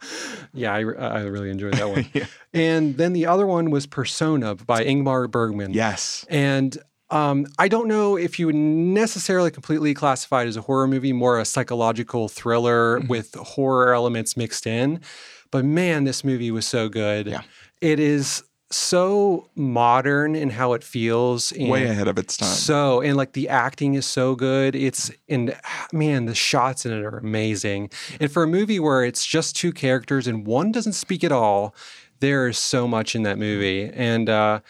Yeah, 0.52 0.72
I, 0.74 0.78
I 0.80 1.20
really 1.22 1.50
enjoyed 1.50 1.74
that 1.74 1.88
one. 1.88 2.06
And 2.52 2.96
then 2.96 3.12
the 3.14 3.26
other 3.26 3.46
one 3.46 3.70
was 3.70 3.84
Persona 3.86 4.54
by 4.54 4.84
Ingmar 4.84 5.28
Bergman. 5.30 5.72
yes. 5.72 6.24
And 6.28 6.78
um, 7.10 7.46
I 7.58 7.66
don't 7.68 7.88
know 7.88 8.16
if 8.16 8.38
you 8.38 8.46
would 8.46 8.54
necessarily 8.54 9.50
completely 9.50 9.92
classify 9.94 10.42
it 10.42 10.48
as 10.48 10.56
a 10.56 10.60
horror 10.62 10.86
movie, 10.88 11.12
more 11.12 11.38
a 11.40 11.44
psychological 11.44 12.28
thriller 12.28 12.98
Mm-hmm. 12.98 13.08
with 13.08 13.34
horror 13.34 13.92
elements 13.94 14.36
mixed 14.36 14.66
in. 14.66 15.00
But 15.50 15.64
man, 15.64 16.04
this 16.04 16.24
movie 16.24 16.50
was 16.50 16.66
so 16.66 16.88
good. 16.88 17.26
Yeah. 17.26 17.42
It 17.80 17.98
is 18.00 18.42
so 18.74 19.48
modern 19.54 20.34
in 20.34 20.50
how 20.50 20.72
it 20.72 20.82
feels. 20.84 21.52
And 21.52 21.68
Way 21.68 21.84
ahead 21.86 22.08
of 22.08 22.18
its 22.18 22.36
time. 22.36 22.48
So, 22.48 23.00
and 23.00 23.16
like 23.16 23.32
the 23.32 23.48
acting 23.48 23.94
is 23.94 24.06
so 24.06 24.34
good. 24.34 24.74
It's, 24.74 25.10
and 25.28 25.56
man, 25.92 26.26
the 26.26 26.34
shots 26.34 26.84
in 26.84 26.92
it 26.92 27.04
are 27.04 27.18
amazing. 27.18 27.90
And 28.20 28.30
for 28.30 28.42
a 28.42 28.46
movie 28.46 28.80
where 28.80 29.04
it's 29.04 29.24
just 29.24 29.56
two 29.56 29.72
characters 29.72 30.26
and 30.26 30.46
one 30.46 30.72
doesn't 30.72 30.94
speak 30.94 31.24
at 31.24 31.32
all, 31.32 31.74
there 32.20 32.48
is 32.48 32.58
so 32.58 32.86
much 32.88 33.14
in 33.14 33.22
that 33.22 33.38
movie. 33.38 33.90
And, 33.92 34.28
uh, 34.28 34.60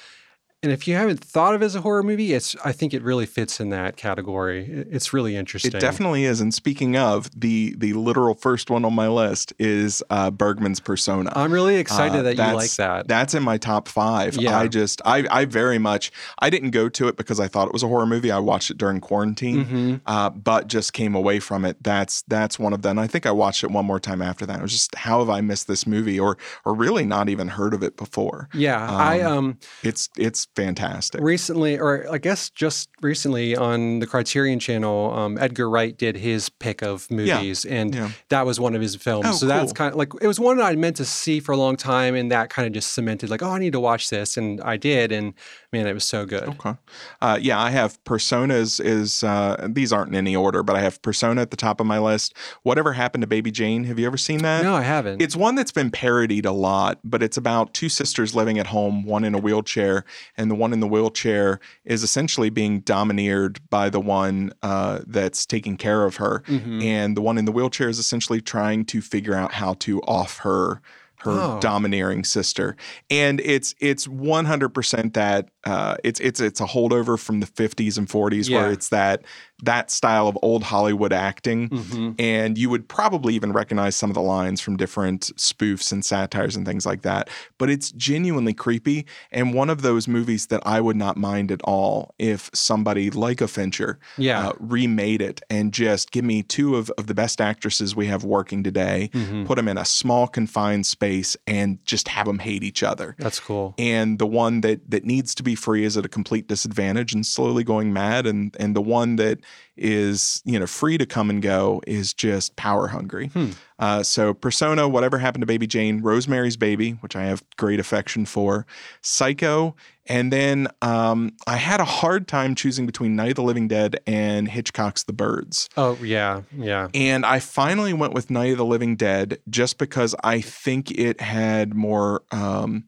and 0.65 0.73
if 0.73 0.89
you 0.89 0.95
haven't 0.97 1.21
thought 1.23 1.55
of 1.55 1.63
it 1.63 1.67
as 1.67 1.75
a 1.77 1.81
horror 1.81 2.03
movie, 2.03 2.33
it's 2.33 2.57
I 2.65 2.73
think 2.73 2.93
it 2.93 3.03
really 3.03 3.27
fits 3.27 3.61
in 3.61 3.69
that 3.71 3.97
category. 3.97 4.65
It's 4.91 5.13
really 5.13 5.37
interesting. 5.37 5.73
It 5.75 5.81
definitely 5.81 6.25
is. 6.25 6.41
And 6.41 6.53
speaking 6.53 6.97
of, 6.97 7.31
the 7.39 7.75
the 7.79 7.93
literal 7.93 8.35
first 8.35 8.71
one 8.71 8.85
on 8.85 8.95
my 8.95 9.09
list 9.09 9.53
is 9.59 10.03
uh, 10.11 10.31
Bergman's 10.31 10.81
Persona. 10.81 11.33
I'm 11.37 11.53
really 11.53 11.77
excited 11.77 12.21
Uh, 12.21 12.23
that 12.23 12.37
you 12.37 12.55
like 12.57 12.71
that. 12.73 13.07
That's 13.09 13.35
in 13.35 13.43
my 13.43 13.59
top 13.59 13.89
five. 13.89 14.37
Yeah. 14.37 14.59
I 14.59 14.69
just, 14.69 15.01
I, 15.05 15.27
I 15.31 15.45
very 15.45 15.79
much, 15.79 16.11
I 16.39 16.51
didn't 16.51 16.71
go 16.71 16.89
to 16.89 17.09
it 17.09 17.17
because 17.17 17.39
I 17.39 17.47
thought 17.49 17.67
it 17.69 17.73
was 17.73 17.83
a 17.83 17.89
horror 17.89 18.07
movie. 18.07 18.31
I 18.31 18.39
watched 18.39 18.71
it 18.71 18.79
during 18.79 19.01
quarantine, 19.01 19.65
Mm-hmm. 19.65 19.95
uh, 20.07 20.31
but 20.31 20.67
just 20.69 20.93
came 20.93 21.15
away 21.15 21.39
from 21.41 21.65
it. 21.65 21.77
That's 21.83 22.23
that's 22.29 22.59
one 22.59 22.73
of 22.73 22.83
them. 22.83 22.99
I 22.99 23.07
think 23.07 23.27
I 23.27 23.31
watched 23.31 23.63
it 23.65 23.71
one 23.71 23.85
more 23.87 24.01
time 24.01 24.23
after 24.23 24.47
that. 24.47 24.59
It 24.59 24.63
was 24.63 24.73
just, 24.73 24.95
how 24.95 25.19
have 25.21 25.31
I 25.31 25.41
missed 25.41 25.69
this 25.69 25.87
movie, 25.87 26.19
or 26.19 26.37
or 26.65 26.75
really 26.75 27.05
not 27.05 27.29
even 27.29 27.49
heard 27.49 27.75
of 27.75 27.83
it 27.83 27.97
before? 27.97 28.49
yeah, 28.55 28.91
I 28.91 29.21
um 29.21 29.59
It's 29.83 30.09
it's 30.17 30.47
fantastic. 30.55 31.21
recently, 31.21 31.79
or 31.79 32.07
I 32.11 32.19
guess 32.19 32.51
just 32.51 32.89
recently 33.01 33.57
on 33.57 33.99
the 33.99 34.07
Criterion 34.07 34.59
Channel, 34.59 35.13
um, 35.13 35.39
Edgar 35.39 35.69
Wright 35.69 35.97
did 35.97 36.17
his 36.17 36.49
pick 36.49 36.83
of 36.83 37.11
movies, 37.11 37.65
and 37.65 37.95
yeah. 37.95 38.11
that 38.29 38.47
was 38.47 38.61
one 38.61 38.75
of 38.75 38.81
his 38.81 38.97
films. 38.97 39.27
Oh, 39.29 39.33
so 39.33 39.47
that's 39.47 39.73
kind 39.73 39.93
of 39.93 39.99
like 39.99 40.13
it 40.21 40.27
was 40.27 40.41
one 40.41 40.57
that 40.59 40.65
I 40.65 40.77
meant 40.77 40.97
to 40.97 41.05
see 41.05 41.41
for 41.41 41.53
a 41.53 41.57
long 41.57 41.77
time, 41.77 42.15
and 42.15 42.31
that 42.31 42.51
kind 42.51 42.67
of 42.67 42.73
just 42.73 42.93
cemented 42.93 43.31
like, 43.31 43.43
oh, 43.43 43.51
I 43.51 43.59
need 43.59 43.73
to 43.73 43.81
watch 43.81 44.11
this, 44.11 44.37
and 44.37 44.61
I 44.63 44.77
did, 44.77 45.13
and 45.13 45.35
man, 45.73 45.87
it 45.87 45.95
was 45.95 46.05
so 46.05 46.25
good. 46.25 46.49
Okay. 46.49 46.75
Uh, 47.21 47.39
yeah, 47.41 47.61
I 47.61 47.71
have 47.71 48.03
Personas 48.05 48.85
is 48.85 49.25
uh, 49.25 49.69
these 49.71 49.93
aren't 49.93 50.11
in 50.11 50.17
any 50.17 50.37
order, 50.37 50.63
but 50.63 50.77
I 50.77 50.81
have 50.81 51.03
Persona 51.03 51.43
at 51.43 51.51
the 51.51 51.57
top 51.57 51.81
of 51.81 51.87
my 51.87 51.99
list. 51.99 52.35
Whatever 52.63 52.93
happened 52.93 53.23
to 53.23 53.27
Baby 53.27 53.51
Jane? 53.51 53.85
Have 53.85 53.99
you 53.99 54.07
ever 54.07 54.17
seen 54.17 54.39
that? 54.43 54.63
No, 54.63 54.75
I 54.75 54.83
haven't. 54.83 55.21
It's 55.21 55.37
one 55.37 55.55
that's 55.55 55.73
been 55.73 55.91
parodied 55.91 56.47
a 56.47 56.53
lot, 56.53 57.01
but 57.05 57.23
it's 57.23 57.37
about 57.37 57.75
two 57.75 57.89
sisters 57.89 58.35
living 58.35 58.59
at 58.59 58.69
home, 58.69 59.05
one 59.05 59.25
in 59.25 59.35
a 59.35 59.39
wheelchair, 59.39 60.05
and 60.37 60.44
the 60.51 60.55
one 60.55 60.73
in 60.73 60.81
the 60.81 60.87
wheelchair 60.89 61.61
is 61.85 62.03
essentially 62.03 62.51
being 62.51 62.81
domineered 62.81 63.59
by 63.71 63.89
the 63.91 64.01
one 64.01 64.53
uh, 64.63 65.01
that's 65.07 65.47
taking 65.47 65.77
care 65.77 66.05
of 66.05 66.17
her. 66.17 66.43
Mm-hmm. 66.47 66.83
And 66.83 67.17
the 67.17 67.23
one 67.23 67.39
in 67.39 67.45
the 67.45 67.53
wheelchair 67.53 67.89
is 67.89 67.99
essentially 67.99 68.41
trying 68.41 68.85
to 68.87 69.01
figure 69.01 69.35
out 69.35 69.53
how 69.53 69.75
to 69.75 70.01
off 70.03 70.39
her 70.39 70.81
her 71.19 71.31
Oh. 71.31 71.59
domineering 71.61 72.23
sister. 72.23 72.77
And 73.09 73.41
it's 73.41 73.75
it's 73.81 74.07
100% 74.07 75.15
that 75.15 75.49
uh, 75.65 75.97
it's 76.05 76.21
it's 76.21 76.39
it's 76.39 76.61
a 76.61 76.67
holdover 76.67 77.19
from 77.19 77.41
the 77.41 77.47
50s 77.47 77.97
and 77.97 78.07
40s 78.07 78.51
where 78.53 78.71
it's 78.71 78.91
that 78.91 79.23
that 79.63 79.91
style 79.91 80.27
of 80.29 80.37
old 80.43 80.63
Hollywood 80.65 81.13
acting. 81.13 81.69
Mm-hmm. 81.69 82.13
And 82.19 82.59
you 82.59 82.69
would 82.71 82.89
probably 82.89 83.35
even 83.35 83.53
recognize 83.53 83.95
some 83.97 84.11
of 84.11 84.15
the 84.15 84.21
lines 84.21 84.61
from 84.61 84.77
different 84.77 85.31
spoofs 85.37 85.93
and 85.93 86.05
satires 86.05 86.57
and 86.57 86.67
things 86.67 86.85
like 86.85 87.03
that. 87.03 87.31
But 87.57 87.71
it's 87.71 87.93
genuinely 87.93 88.53
creepy. 88.53 89.07
And 89.31 89.55
one 89.55 89.71
of 89.71 89.83
those 89.83 90.09
movies 90.09 90.49
that 90.49 90.61
I 90.67 90.81
would 90.81 90.97
not 90.97 91.17
mind 91.17 91.53
at 91.53 91.63
all 91.63 92.15
if 92.19 92.51
somebody 92.53 93.11
like 93.11 93.41
a 93.41 93.49
Fincher 93.49 93.99
Yeah. 94.19 94.49
uh, 94.49 94.53
remade 94.59 95.23
it 95.23 95.41
and 95.49 95.73
just 95.73 96.11
give 96.11 96.25
me 96.25 96.43
two 96.43 96.77
of, 96.77 96.91
of 96.99 97.07
the 97.07 97.15
best 97.15 97.41
actresses 97.41 97.95
we 97.95 98.07
have 98.07 98.25
working 98.25 98.63
today, 98.65 99.09
Mhm. 99.15 99.47
put 99.47 99.57
them 99.57 99.69
in 99.69 99.79
a 99.79 99.85
small 99.85 100.27
confined 100.27 100.85
space, 100.87 101.37
and 101.47 101.79
just 101.87 102.09
have 102.09 102.27
them 102.27 102.41
hate 102.41 102.63
each 102.65 102.83
other. 102.83 103.15
That's 103.19 103.39
cool. 103.41 103.75
And 103.79 104.19
the 104.19 104.27
one 104.27 104.61
that 104.63 104.91
that 104.91 105.05
needs 105.05 105.35
to 105.37 105.43
be 105.43 105.55
free 105.55 105.85
is 105.85 105.97
at 105.97 106.05
a 106.05 106.09
complete 106.09 106.49
disadvantage 106.49 107.15
and 107.15 107.25
slowly 107.25 107.63
going 107.65 107.93
mad, 107.93 108.27
and 108.27 108.55
and 108.59 108.75
the 108.75 108.83
one 108.83 109.17
that 109.17 109.39
is 109.77 110.41
you 110.45 110.59
know 110.59 110.67
free 110.67 110.99
to 110.99 111.07
come 111.07 111.31
and 111.31 111.43
go 111.43 111.81
is 111.87 112.15
just 112.15 112.57
power 112.57 112.89
hungry. 112.89 113.29
Hmm. 113.29 113.51
Uh, 113.79 114.03
so 114.03 114.33
Persona, 114.33 114.89
whatever 114.89 115.19
happened 115.19 115.43
to 115.43 115.47
Baby 115.47 115.67
Jane, 115.67 116.01
Rosemary's 116.01 116.57
Baby, 116.57 116.93
which 117.01 117.17
I 117.17 117.25
have 117.25 117.43
great 117.57 117.81
affection 117.81 118.25
for, 118.25 118.67
Psycho, 119.01 119.75
and 120.07 120.33
then 120.33 120.69
um, 120.81 121.33
I 121.47 121.57
had 121.57 121.81
a 121.81 121.85
hard 121.85 122.29
time 122.29 122.55
choosing 122.55 122.87
between 122.87 123.17
Night 123.17 123.31
of 123.31 123.37
the 123.37 123.43
Living 123.43 123.67
Dead 123.67 123.99
and 124.07 124.49
Hitchcock's 124.49 125.03
The 125.03 125.13
Birds. 125.13 125.69
Oh 125.77 125.99
yeah, 126.03 126.43
yeah. 126.57 126.89
And 126.95 127.27
I 127.27 127.41
finally 127.41 127.93
went 127.93 128.13
with 128.13 128.31
Night 128.31 128.53
of 128.53 128.59
the 128.59 128.65
Living 128.65 128.97
Dead 128.97 129.39
just 129.49 129.79
because 129.79 130.15
I 130.23 130.41
think 130.41 130.91
it 130.93 131.21
had 131.21 131.75
more. 131.75 132.23
Um, 132.31 132.85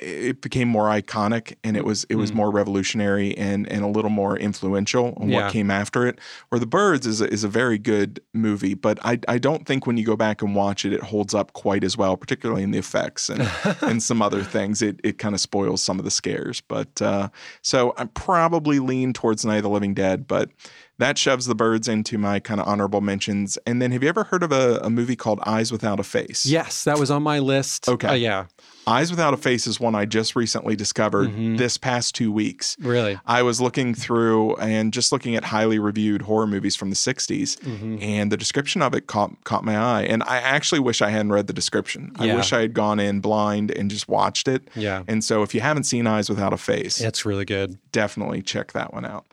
it 0.00 0.40
became 0.42 0.68
more 0.68 0.84
iconic 0.88 1.54
and 1.64 1.76
it 1.76 1.84
was 1.84 2.04
it 2.08 2.16
was 2.16 2.30
Mm. 2.32 2.34
more 2.36 2.50
revolutionary 2.50 3.36
and 3.38 3.70
and 3.70 3.82
a 3.82 3.86
little 3.86 4.10
more 4.10 4.36
influential 4.36 5.14
on 5.18 5.28
Yeah. 5.28 5.44
what 5.44 5.52
came 5.52 5.70
after 5.70 6.06
it. 6.06 6.18
Where 6.48 6.58
The 6.58 6.66
Birds 6.66 7.06
is 7.06 7.20
a, 7.20 7.32
is 7.32 7.44
a 7.44 7.48
very 7.48 7.78
good 7.78 8.20
movie, 8.34 8.74
but 8.74 8.98
I 9.04 9.18
I 9.28 9.38
don't 9.38 9.66
think 9.66 9.86
when 9.86 9.96
you 9.96 10.04
go 10.04 10.16
back 10.16 10.42
and 10.42 10.54
watch 10.54 10.84
it, 10.84 10.92
it 10.92 11.02
holds 11.02 11.34
up 11.34 11.52
quite 11.52 11.84
as 11.84 11.96
well, 11.96 12.16
particularly 12.16 12.62
in 12.62 12.70
the 12.72 12.78
effects 12.78 13.28
and 13.28 13.48
and 13.82 14.02
some 14.02 14.20
other 14.22 14.42
things. 14.42 14.82
It 14.82 15.00
it 15.04 15.18
kind 15.18 15.34
of 15.34 15.40
spoils 15.40 15.82
some 15.82 15.98
of 15.98 16.04
the 16.04 16.10
scares. 16.10 16.60
But 16.60 17.00
uh, 17.02 17.28
so 17.62 17.94
I 17.96 18.04
probably 18.06 18.78
lean 18.78 19.12
towards 19.12 19.44
Night 19.44 19.58
of 19.58 19.62
the 19.62 19.70
Living 19.70 19.94
Dead, 19.94 20.26
but 20.26 20.50
that 20.98 21.18
shoves 21.18 21.44
the 21.46 21.54
birds 21.54 21.88
into 21.88 22.16
my 22.18 22.40
kind 22.40 22.58
of 22.60 22.66
honorable 22.66 23.00
mentions. 23.02 23.58
And 23.66 23.82
then 23.82 23.92
have 23.92 24.02
you 24.02 24.08
ever 24.08 24.24
heard 24.24 24.42
of 24.42 24.50
a, 24.50 24.78
a 24.82 24.88
movie 24.90 25.14
called 25.16 25.40
Eyes 25.46 25.70
Without 25.70 26.00
a 26.00 26.02
Face? 26.02 26.46
Yes, 26.46 26.84
that 26.84 26.98
was 26.98 27.10
on 27.10 27.22
my 27.22 27.38
list. 27.38 27.86
Okay. 27.88 28.08
Uh, 28.08 28.14
yeah. 28.14 28.46
Eyes 28.88 29.10
Without 29.10 29.34
a 29.34 29.36
Face 29.36 29.66
is 29.66 29.80
one 29.80 29.96
I 29.96 30.04
just 30.04 30.36
recently 30.36 30.76
discovered 30.76 31.30
Mhm. 31.30 31.58
this 31.58 31.76
past 31.76 32.14
two 32.14 32.30
weeks. 32.30 32.76
Really. 32.78 33.18
I 33.26 33.42
was 33.42 33.60
looking 33.60 33.94
through 33.94 34.54
and 34.56 34.92
just 34.92 35.10
looking 35.10 35.34
at 35.34 35.46
highly 35.46 35.80
reviewed 35.80 36.22
horror 36.22 36.46
movies 36.46 36.76
from 36.76 36.90
the 36.90 36.96
60s, 36.96 37.58
hmm 37.64 37.98
and 38.00 38.30
the 38.30 38.36
description 38.36 38.82
of 38.82 38.94
it 38.94 39.08
caught, 39.08 39.32
caught 39.42 39.64
my 39.64 39.76
eye. 39.76 40.02
And 40.02 40.22
I 40.22 40.36
actually 40.38 40.78
wish 40.78 41.02
I 41.02 41.10
hadn't 41.10 41.32
read 41.32 41.48
the 41.48 41.52
description. 41.52 42.12
Yeah. 42.20 42.34
I 42.34 42.36
wish 42.36 42.52
I 42.52 42.60
had 42.60 42.74
gone 42.74 43.00
in 43.00 43.18
blind 43.18 43.72
and 43.72 43.90
just 43.90 44.08
watched 44.08 44.46
it. 44.46 44.68
Yeah. 44.76 45.02
And 45.08 45.24
so 45.24 45.42
if 45.42 45.52
you 45.52 45.60
haven't 45.62 45.84
seen 45.84 46.06
Eyes 46.06 46.28
Without 46.28 46.52
a 46.52 46.56
Face, 46.56 47.00
It's 47.00 47.26
really 47.26 47.44
good. 47.44 47.78
definitely 47.90 48.40
check 48.40 48.72
that 48.72 48.94
one 48.94 49.04
out. 49.04 49.24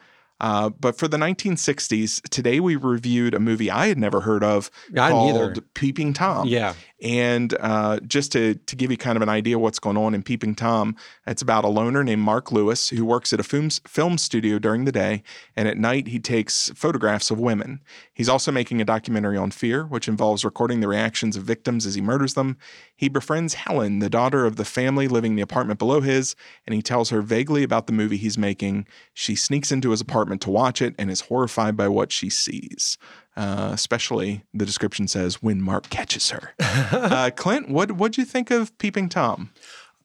Uh, 0.44 0.68
but 0.68 0.98
for 0.98 1.08
the 1.08 1.16
1960s, 1.16 2.22
today 2.30 2.60
we 2.60 2.76
reviewed 2.76 3.34
a 3.34 3.40
movie 3.40 3.72
I 3.72 3.88
had 3.88 3.98
never 3.98 4.20
heard 4.20 4.44
of 4.44 4.70
I 4.94 5.10
called 5.10 5.64
Peeping 5.74 6.12
Tom. 6.12 6.50
Yeah. 6.50 6.74
And 7.02 7.56
uh, 7.62 8.02
just 8.02 8.34
to, 8.34 8.56
to 8.56 8.76
give 8.76 8.92
you 8.92 8.98
kind 8.98 9.16
of 9.16 9.22
an 9.22 9.30
idea 9.30 9.58
what's 9.58 9.80
going 9.80 9.96
on 9.96 10.14
in 10.14 10.22
Peeping 10.22 10.56
Tom, 10.56 10.98
it's 11.26 11.42
about 11.42 11.64
a 11.64 11.70
loner 11.70 12.04
named 12.04 12.22
Mark 12.22 12.52
Lewis 12.52 12.90
who 12.90 13.06
works 13.06 13.32
at 13.32 13.40
a 13.40 13.44
film, 13.44 13.70
film 13.88 14.18
studio 14.18 14.60
during 14.60 14.84
the 14.84 14.92
day, 14.92 15.24
and 15.56 15.70
at 15.70 15.78
night 15.78 16.10
he 16.10 16.20
takes 16.20 16.70
photographs 16.76 17.32
of 17.32 17.40
women. 17.40 17.82
He's 18.14 18.28
also 18.28 18.52
making 18.52 18.82
a 18.82 18.86
documentary 18.86 19.38
on 19.38 19.50
fear, 19.50 19.86
which 19.86 20.10
involves 20.10 20.44
recording 20.44 20.82
the 20.82 20.90
reactions 20.90 21.38
of 21.38 21.44
victims 21.44 21.86
as 21.86 21.96
he 21.96 22.02
murders 22.02 22.34
them. 22.34 22.58
He 23.04 23.10
befriends 23.10 23.56
Helen, 23.56 24.00
the 24.00 24.10
daughter 24.10 24.46
of 24.46 24.56
the 24.56 24.64
family 24.64 25.10
living 25.10 25.34
in 25.34 25.36
the 25.36 25.42
apartment 25.42 25.78
below 25.78 26.00
his, 26.00 26.38
and 26.66 26.74
he 26.74 26.82
tells 26.82 27.10
her 27.10 27.22
vaguely 27.22 27.62
about 27.62 27.86
the 27.86 27.92
movie 27.92 28.16
he's 28.16 28.38
making. 28.38 28.88
She 29.14 29.36
sneaks 29.36 29.74
into 29.74 29.90
his 29.90 30.00
apartment 30.00 30.40
to 30.44 30.50
watch 30.50 30.82
it 30.82 30.96
and 30.98 31.12
is 31.12 31.20
horrified 31.20 31.76
by 31.76 31.90
what 31.90 32.14
she 32.14 32.30
sees. 32.30 32.98
Uh, 33.36 33.72
especially, 33.74 34.46
the 34.54 34.66
description 34.66 35.10
says, 35.10 35.44
when 35.44 35.62
Mark 35.62 35.90
catches 35.90 36.30
her. 36.30 36.54
uh, 36.62 37.30
Clint, 37.36 37.68
what 37.68 37.92
what'd 37.92 38.18
you 38.18 38.24
think 38.24 38.52
of 38.52 38.78
Peeping 38.78 39.10
Tom? 39.10 39.52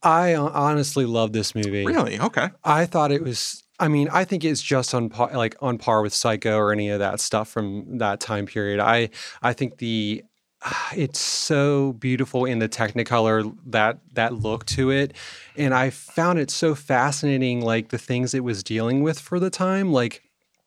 I 0.03 0.33
uh, 0.33 0.51
honestly 0.53 1.07
love 1.07 1.33
this 1.33 1.55
movie. 1.55 1.87
Really? 1.87 2.18
Okay. 2.18 2.49
I 2.64 2.85
thought 2.85 3.12
it 3.12 3.23
was. 3.23 3.62
I 3.79 3.87
mean, 3.87 4.09
I 4.12 4.25
think 4.25 4.42
it's 4.42 4.61
just 4.61 4.92
on 4.92 5.09
par, 5.09 5.31
like 5.35 5.55
on 5.61 5.79
par 5.79 6.03
with 6.03 6.12
Psycho 6.12 6.57
or 6.57 6.73
any 6.73 6.88
of 6.88 6.99
that 6.99 7.20
stuff 7.20 7.49
from 7.49 7.99
that 7.99 8.18
time 8.18 8.46
period. 8.46 8.81
I 8.81 9.11
I 9.40 9.53
think 9.53 9.79
the 9.79 10.25
it's 10.97 11.21
so 11.21 11.92
beautiful 11.94 12.44
in 12.44 12.59
the 12.59 12.68
Technicolor 12.68 13.55
that 13.66 13.99
that 14.14 14.35
look 14.35 14.66
to 14.66 14.90
it, 14.90 15.14
and 15.57 15.75
I 15.75 15.90
found 15.90 16.38
it 16.38 16.51
so 16.51 16.75
fascinating. 16.75 17.61
Like 17.61 17.88
the 17.88 17.99
things 17.99 18.35
it 18.35 18.44
was 18.44 18.62
dealing 18.62 19.03
with 19.03 19.18
for 19.18 19.38
the 19.40 19.51
time, 19.51 19.92
like 19.92 20.23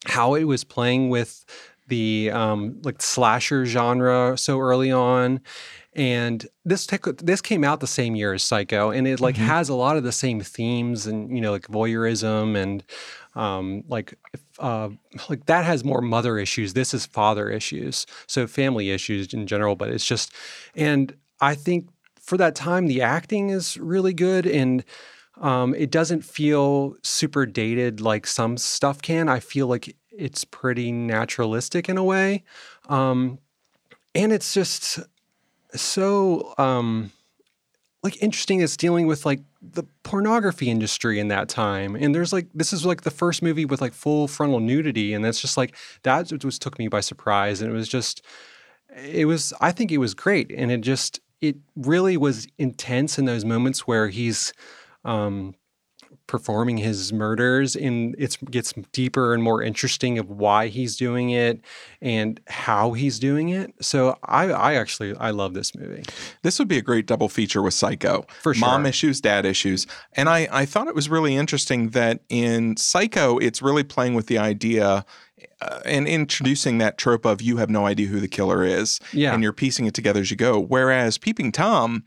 how 0.05 0.33
it 0.35 0.45
was 0.45 0.63
playing 0.63 1.09
with 1.09 1.45
the 1.87 2.31
um, 2.31 2.79
like 2.83 3.01
slasher 3.01 3.65
genre 3.65 4.37
so 4.37 4.59
early 4.59 4.91
on. 4.91 5.41
And 5.93 6.47
this 6.63 6.87
tech, 6.87 7.03
this 7.17 7.41
came 7.41 7.65
out 7.65 7.81
the 7.81 7.87
same 7.87 8.15
year 8.15 8.33
as 8.33 8.43
Psycho, 8.43 8.91
and 8.91 9.05
it 9.05 9.19
like 9.19 9.35
Mhm. 9.35 9.39
has 9.39 9.67
a 9.67 9.75
lot 9.75 9.97
of 9.97 10.03
the 10.03 10.13
same 10.13 10.39
themes, 10.39 11.05
and 11.05 11.35
you 11.35 11.41
know, 11.41 11.51
like 11.51 11.67
voyeurism 11.67 12.55
and 12.55 12.81
um, 13.35 13.83
like 13.89 14.13
uh, 14.61 14.89
like 15.29 15.47
that 15.47 15.65
has 15.65 15.83
more 15.83 16.01
mother 16.01 16.37
issues. 16.37 16.73
This 16.73 16.93
is 16.93 17.05
father 17.05 17.49
issues, 17.49 18.05
so 18.27 18.47
family 18.47 18.91
issues 18.91 19.33
in 19.33 19.47
general. 19.47 19.75
But 19.75 19.89
it's 19.89 20.05
just, 20.05 20.33
and 20.75 21.13
I 21.41 21.55
think 21.55 21.89
for 22.21 22.37
that 22.37 22.55
time, 22.55 22.87
the 22.87 23.01
acting 23.01 23.49
is 23.49 23.77
really 23.77 24.13
good, 24.13 24.45
and 24.45 24.85
um, 25.41 25.73
it 25.75 25.89
doesn't 25.89 26.23
feel 26.23 26.95
super 27.03 27.45
dated 27.45 27.99
like 27.99 28.27
some 28.27 28.57
stuff 28.57 29.01
can. 29.01 29.27
I 29.27 29.39
feel 29.39 29.67
like 29.67 29.95
it's 30.11 30.45
pretty 30.45 30.91
naturalistic 30.91 31.89
in 31.89 31.97
a 31.97 32.03
way, 32.03 32.43
um, 32.87 33.39
and 34.13 34.31
it's 34.31 34.53
just 34.53 34.99
so 35.73 36.53
um, 36.57 37.11
like 38.03 38.21
interesting. 38.21 38.61
It's 38.61 38.77
dealing 38.77 39.07
with 39.07 39.25
like 39.25 39.41
the 39.61 39.83
pornography 40.03 40.69
industry 40.69 41.19
in 41.19 41.27
that 41.27 41.49
time, 41.49 41.95
and 41.95 42.13
there's 42.15 42.33
like 42.33 42.47
this 42.53 42.73
is 42.73 42.85
like 42.85 43.01
the 43.01 43.11
first 43.11 43.41
movie 43.41 43.65
with 43.65 43.81
like 43.81 43.93
full 43.93 44.27
frontal 44.27 44.59
nudity, 44.59 45.13
and 45.13 45.23
that's 45.23 45.41
just 45.41 45.57
like 45.57 45.75
that 46.03 46.27
just 46.27 46.61
took 46.61 46.79
me 46.79 46.87
by 46.87 47.01
surprise, 47.01 47.61
and 47.61 47.71
it 47.71 47.75
was 47.75 47.87
just 47.87 48.23
it 48.95 49.25
was 49.25 49.53
I 49.61 49.71
think 49.71 49.91
it 49.91 49.99
was 49.99 50.13
great, 50.13 50.51
and 50.51 50.71
it 50.71 50.81
just 50.81 51.19
it 51.41 51.57
really 51.75 52.17
was 52.17 52.47
intense 52.57 53.19
in 53.19 53.25
those 53.25 53.45
moments 53.45 53.87
where 53.87 54.09
he's 54.09 54.53
um, 55.05 55.55
performing 56.31 56.77
his 56.77 57.11
murders 57.11 57.75
and 57.75 58.15
it 58.17 58.37
gets 58.49 58.71
deeper 58.93 59.33
and 59.33 59.43
more 59.43 59.61
interesting 59.61 60.17
of 60.17 60.29
why 60.29 60.67
he's 60.67 60.95
doing 60.95 61.29
it 61.31 61.59
and 62.01 62.39
how 62.47 62.93
he's 62.93 63.19
doing 63.19 63.49
it 63.49 63.73
so 63.81 64.17
i 64.23 64.45
i 64.45 64.75
actually 64.75 65.13
i 65.17 65.29
love 65.29 65.53
this 65.53 65.75
movie 65.75 66.03
This 66.41 66.57
would 66.57 66.69
be 66.69 66.77
a 66.77 66.81
great 66.81 67.05
double 67.05 67.27
feature 67.27 67.61
with 67.61 67.73
Psycho. 67.73 68.25
For 68.41 68.53
sure. 68.53 68.65
Mom 68.67 68.85
issues, 68.85 69.19
dad 69.19 69.45
issues. 69.45 69.87
And 70.13 70.29
I, 70.29 70.47
I 70.51 70.65
thought 70.65 70.87
it 70.87 70.95
was 70.95 71.09
really 71.09 71.35
interesting 71.35 71.89
that 71.89 72.21
in 72.29 72.77
Psycho, 72.77 73.37
it's 73.39 73.61
really 73.61 73.83
playing 73.83 74.13
with 74.13 74.27
the 74.27 74.37
idea 74.37 75.05
uh, 75.61 75.79
and 75.85 76.07
introducing 76.07 76.77
that 76.77 76.97
trope 76.97 77.25
of 77.25 77.41
you 77.41 77.57
have 77.57 77.69
no 77.69 77.85
idea 77.85 78.07
who 78.07 78.19
the 78.19 78.27
killer 78.27 78.63
is. 78.63 78.99
yeah 79.11 79.33
And 79.33 79.43
you're 79.43 79.53
piecing 79.53 79.85
it 79.85 79.93
together 79.93 80.21
as 80.21 80.31
you 80.31 80.37
go. 80.37 80.59
Whereas 80.59 81.17
Peeping 81.17 81.51
Tom, 81.51 82.03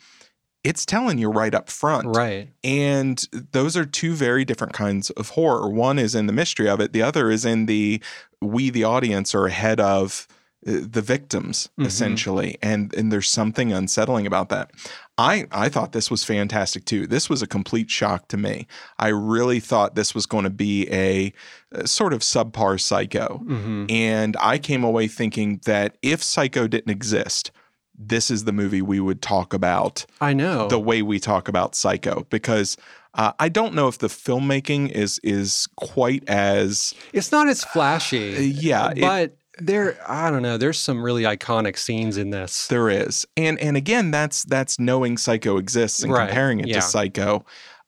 it's 0.65 0.85
telling 0.87 1.19
you 1.19 1.29
right 1.31 1.55
up 1.55 1.69
front. 1.71 2.07
right. 2.17 2.49
And 2.65 3.23
those 3.53 3.77
are 3.77 3.85
two 3.85 4.15
very 4.15 4.45
different 4.45 4.73
kinds 4.73 5.11
of 5.11 5.31
horror. 5.31 5.69
One 5.69 5.99
is 5.99 6.15
in 6.15 6.27
the 6.27 6.33
mystery 6.33 6.69
of 6.69 6.81
it, 6.81 6.93
the 6.93 7.03
other 7.03 7.31
is 7.31 7.45
in 7.45 7.67
the 7.67 8.01
we, 8.41 8.71
the 8.71 8.85
audience, 8.85 9.35
are 9.35 9.47
ahead 9.47 9.79
of 9.81 10.27
uh, 10.67 10.81
the 10.91 11.03
victims 11.03 11.69
Mhm. 11.79 11.87
essentially. 11.87 12.57
And 12.63 12.95
and 12.95 13.13
there's 13.13 13.29
something 13.31 13.73
unsettling 13.73 14.27
about 14.27 14.49
that. 14.49 14.71
I 15.19 15.47
i 15.53 15.69
thought 15.69 15.93
this 15.93 16.11
was 16.11 16.25
fantastic 16.25 16.87
too. 16.87 17.07
This 17.07 17.29
was 17.31 17.43
a 17.43 17.47
complete 17.47 17.91
shock 17.91 18.29
to 18.29 18.37
me. 18.39 18.67
I 18.99 19.09
really 19.09 19.61
thought 19.61 19.95
this 19.95 20.15
was 20.15 20.25
going 20.27 20.45
to 20.45 20.51
be 20.51 20.89
a, 20.91 21.33
uh 21.75 21.85
sort 21.85 22.13
of 22.15 22.21
subpar 22.21 22.81
psycho. 22.81 23.43
Hmm 23.47 23.85
and 23.91 24.37
i 24.41 24.57
came 24.59 24.83
away 24.85 25.07
thinking 25.09 25.61
that 25.67 25.99
if 26.03 26.23
psycho 26.23 26.67
didn't 26.67 26.91
exist 26.91 27.51
this 27.99 28.31
is 28.31 28.45
the 28.45 28.53
movie 28.53 28.83
we 28.83 28.99
would 29.01 29.23
talk 29.23 29.55
about 29.55 30.05
i 30.21 30.33
know 30.33 30.69
the 30.69 30.79
way 30.81 31.01
we 31.03 31.19
talk 31.21 31.49
about 31.49 31.75
Psycho 31.75 32.27
because 32.31 32.77
uh, 33.17 33.33
I 33.39 33.49
don't 33.49 33.75
know 33.75 33.87
if 33.87 33.99
the 33.99 34.09
filmmaking 34.09 34.91
is 34.91 35.21
is 35.23 35.69
quite 35.77 36.29
as 36.29 36.93
it's 37.13 37.31
not 37.31 37.49
as 37.49 37.63
uh, 37.63 37.69
flashy 37.69 38.53
yeah 38.61 38.91
it- 38.91 39.01
but 39.01 39.37
there 39.59 39.97
i 40.11 40.33
don't 40.33 40.43
know 40.43 40.59
there's 40.59 40.81
some 40.81 41.01
really 41.01 41.23
iconic 41.23 41.79
scenes 41.79 42.17
in 42.17 42.31
this 42.31 42.67
there 42.67 42.91
is 42.91 43.25
and 43.37 43.57
and 43.61 43.77
again 43.77 44.11
that's 44.11 44.43
that's 44.45 44.81
knowing 44.81 45.17
Psycho 45.17 45.59
exists 45.59 46.03
and 46.03 46.13
Right, 46.13 46.27
comparing 46.27 46.59
it 46.59 46.67
yeah. 46.67 46.75
to 46.77 46.83
Psycho. 46.83 47.45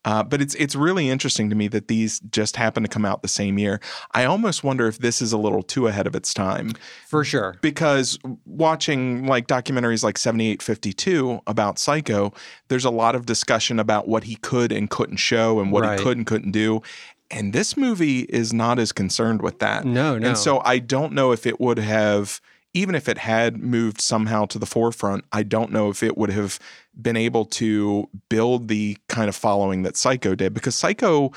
Uh, 0.07 0.23
but 0.23 0.41
it's 0.41 0.55
it's 0.55 0.75
really 0.75 1.11
interesting 1.11 1.51
to 1.51 1.57
me 1.57 1.69
that 1.69 1.89
these 1.89 2.21
just 2.31 2.57
happen 2.57 2.83
to 2.83 2.89
come 2.89 3.05
out 3.05 3.21
the 3.21 3.29
same 3.29 3.59
year. 3.59 3.81
I 4.13 4.25
almost 4.25 4.65
wonder 4.65 4.87
if 4.87 4.99
this 5.01 5.21
is 5.21 5.33
a 5.33 5.37
little 5.39 5.63
too 5.63 5.89
ahead 5.89 6.07
of 6.07 6.15
its 6.15 6.33
time 6.33 6.73
For 7.09 7.25
sure. 7.25 7.57
because 7.61 8.19
watching 8.47 9.27
like 9.27 9.49
documentaries 9.49 10.03
like 10.05 10.17
7852 10.17 11.41
about 11.47 11.79
Psycho, 11.79 12.33
there's 12.69 12.85
a 12.85 12.91
lot 12.91 13.15
of 13.15 13.27
discussion 13.27 13.79
about 13.79 14.09
what 14.09 14.25
he 14.25 14.37
could 14.37 14.73
and 14.73 14.89
couldn't 14.89 15.17
show 15.19 15.61
and 15.61 15.73
what 15.73 15.83
Right. 15.83 15.99
he 15.99 16.05
could 16.05 16.17
and 16.17 16.27
couldn't 16.27 16.53
do. 16.53 16.83
And 17.31 17.53
this 17.53 17.77
movie 17.77 18.21
is 18.29 18.53
not 18.53 18.79
as 18.79 18.93
concerned 18.93 19.43
with 19.43 19.59
that. 19.59 19.85
No, 19.85 20.17
no. 20.19 20.29
And 20.29 20.39
so 20.39 20.63
I 20.65 20.79
don't 20.79 21.13
know 21.13 21.33
if 21.33 21.45
it 21.47 21.61
would 21.61 21.79
have, 21.79 22.41
even 22.77 22.95
if 22.95 23.09
it 23.09 23.17
had 23.17 23.57
moved 23.57 24.03
somehow 24.03 24.45
to 24.45 24.59
the 24.59 24.67
forefront, 24.67 25.25
I 25.33 25.43
don't 25.43 25.73
know 25.73 25.89
if 25.89 26.03
it 26.03 26.19
would 26.19 26.31
have 26.31 26.59
been 27.01 27.17
able 27.17 27.47
to 27.47 28.07
build 28.29 28.69
the 28.69 28.99
kind 29.09 29.31
of 29.31 29.35
following 29.35 29.83
that 29.85 29.97
Psycho 29.97 30.35
did. 30.35 30.53
Because 30.53 30.75
Psycho, 30.75 31.33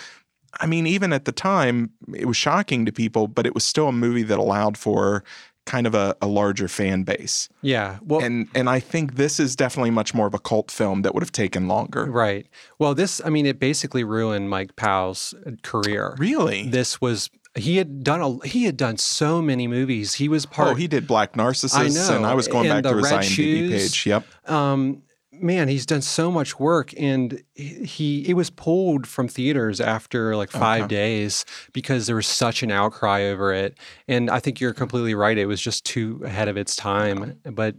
I 0.60 0.65
mean, 0.65 0.86
even 0.86 1.13
at 1.13 1.23
the 1.23 1.32
time, 1.32 1.91
it 2.13 2.25
was 2.25 2.36
shocking 2.36 2.86
to 2.86 2.91
people, 2.91 3.28
but 3.28 3.45
it 3.45 3.54
was 3.54 3.63
still 3.63 3.88
a 3.88 3.93
movie 3.93 4.23
that 4.23 4.38
allowed 4.38 4.78
for 4.78 5.23
kind 5.65 5.88
of 5.88 5.95
a, 5.95 6.13
a 6.21 6.28
larger 6.28 6.67
fan 6.67 7.04
base. 7.04 7.47
Yeah. 7.62 7.99
Well, 8.02 8.21
And 8.21 8.49
and 8.54 8.69
I 8.69 8.82
think 8.82 9.15
this 9.15 9.39
is 9.39 9.56
definitely 9.56 9.91
much 9.91 10.13
more 10.13 10.28
of 10.28 10.34
a 10.34 10.39
cult 10.39 10.71
film 10.71 11.04
that 11.04 11.13
would 11.13 11.23
have 11.23 11.32
taken 11.32 11.69
longer. 11.69 12.06
right. 12.06 12.47
Well, 12.80 12.93
this, 12.95 13.21
I 13.23 13.30
mean, 13.30 13.45
it 13.45 13.60
basically 13.60 14.04
ruined 14.04 14.49
Mike 14.49 14.75
Powell's 14.75 15.34
uh, 15.45 15.52
career. 15.63 16.15
Really? 16.17 16.69
This 16.69 16.99
was 16.99 17.30
he 17.60 17.78
had 17.78 18.04
done 18.04 18.22
a 18.22 18.48
he 18.48 18.63
had 18.63 18.78
done 18.78 18.98
so 18.98 19.41
many 19.41 19.67
movies. 19.67 20.15
He 20.15 20.28
was 20.30 20.45
part. 20.45 20.69
oh, 20.69 20.74
he 20.76 20.88
did 20.88 21.06
Black 21.08 21.36
Narcissus, 21.36 21.76
I 21.78 21.88
know. 21.88 22.15
and 22.17 22.26
I 22.26 22.34
was 22.34 22.48
going 22.48 22.67
back 22.69 22.84
to 22.84 22.95
his 22.95 23.04
Red 23.12 23.22
IMDb 23.22 23.24
Shoes. 23.28 23.72
page. 23.91 24.06
Yep. 24.06 24.50
um 24.50 25.04
man 25.32 25.69
he's 25.69 25.86
done 25.86 26.02
so 26.02 26.30
much 26.30 26.60
work 26.60 26.93
and 26.98 27.41
he 27.56 28.28
it 28.28 28.34
was 28.34 28.50
pulled 28.50 29.08
from 29.08 29.30
theaters 29.30 29.80
after 29.80 30.36
like 30.36 30.52
five 30.52 30.84
Okay. 30.84 30.95
days 30.95 31.45
because 31.72 32.08
there 32.08 32.15
was 32.17 32.28
such 32.28 32.62
an 32.62 32.72
outcry 32.72 33.22
over 33.24 33.54
it 33.54 33.78
and 34.10 34.30
i 34.30 34.38
think 34.41 34.60
you're 34.60 34.74
completely 34.74 35.15
right 35.15 35.38
it 35.38 35.45
was 35.45 35.62
just 35.62 35.86
too 35.86 36.19
ahead 36.26 36.50
of 36.50 36.58
its 36.58 36.76
time 36.76 37.39
but 37.45 37.76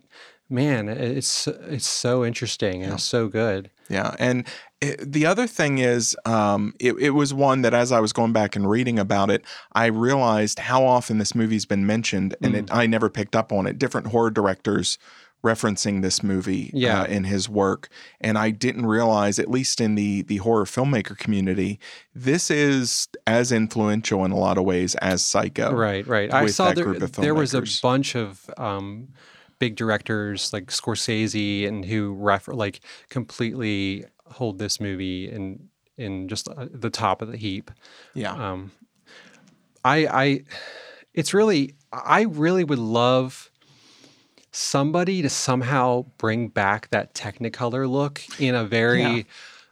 man 0.50 0.88
it's 0.88 1.46
it's 1.46 1.86
so 1.86 2.24
interesting 2.24 2.82
and 2.82 2.94
it's 2.94 3.04
so 3.04 3.28
good 3.28 3.70
Yeah, 3.88 4.14
and 4.18 4.46
it, 4.80 5.12
the 5.12 5.26
other 5.26 5.46
thing 5.46 5.78
is, 5.78 6.16
um, 6.24 6.74
it, 6.80 6.94
it 6.98 7.10
was 7.10 7.34
one 7.34 7.60
that 7.62 7.74
as 7.74 7.92
I 7.92 8.00
was 8.00 8.12
going 8.14 8.32
back 8.32 8.56
and 8.56 8.70
reading 8.70 8.98
about 8.98 9.30
it, 9.30 9.44
I 9.72 9.86
realized 9.86 10.58
how 10.60 10.84
often 10.84 11.18
this 11.18 11.34
movie's 11.34 11.66
been 11.66 11.84
mentioned, 11.86 12.34
and 12.40 12.54
it, 12.54 12.68
I 12.72 12.86
never 12.86 13.10
picked 13.10 13.36
up 13.36 13.52
on 13.52 13.66
it. 13.66 13.78
Different 13.78 14.06
horror 14.06 14.30
directors 14.30 14.96
referencing 15.44 16.02
this 16.02 16.22
movie 16.22 16.70
Yeah. 16.72 17.02
uh, 17.02 17.04
in 17.06 17.24
his 17.24 17.46
work, 17.48 17.88
and 18.20 18.38
I 18.38 18.50
didn't 18.50 18.86
realize, 18.86 19.38
at 19.38 19.50
least 19.50 19.80
in 19.80 19.96
the 19.96 20.22
the 20.22 20.36
horror 20.38 20.64
filmmaker 20.66 21.16
community, 21.18 21.78
this 22.14 22.50
is 22.50 23.08
as 23.26 23.50
influential 23.52 24.24
in 24.24 24.30
a 24.30 24.38
lot 24.38 24.56
of 24.56 24.64
ways 24.64 24.94
as 24.96 25.22
Psycho. 25.22 25.74
Right, 25.74 26.06
right. 26.06 26.32
I 26.32 26.46
saw 26.46 26.72
that 26.72 26.76
there, 26.76 27.08
there 27.08 27.34
was 27.34 27.54
a 27.54 27.64
bunch 27.82 28.14
of 28.14 28.48
um, 28.56 29.08
big 29.60 29.76
directors 29.76 30.52
like 30.52 30.66
Scorsese 30.66 31.68
and 31.68 31.84
who 31.84 32.14
refer 32.14 32.52
like 32.52 32.80
completely 33.08 34.04
hold 34.26 34.58
this 34.58 34.80
movie 34.80 35.30
in 35.30 35.68
in 35.96 36.26
just 36.26 36.48
uh, 36.48 36.66
the 36.72 36.90
top 36.90 37.22
of 37.22 37.30
the 37.30 37.36
heap. 37.36 37.70
Yeah. 38.14 38.32
Um, 38.32 38.72
I 39.84 40.06
I 40.06 40.44
it's 41.14 41.32
really 41.32 41.74
I 41.92 42.22
really 42.22 42.64
would 42.64 42.78
love 42.78 43.50
somebody 44.52 45.22
to 45.22 45.28
somehow 45.28 46.06
bring 46.18 46.48
back 46.48 46.88
that 46.90 47.14
Technicolor 47.14 47.88
look 47.88 48.22
in 48.40 48.54
a 48.54 48.64
very 48.64 49.02
Yeah. 49.02 49.22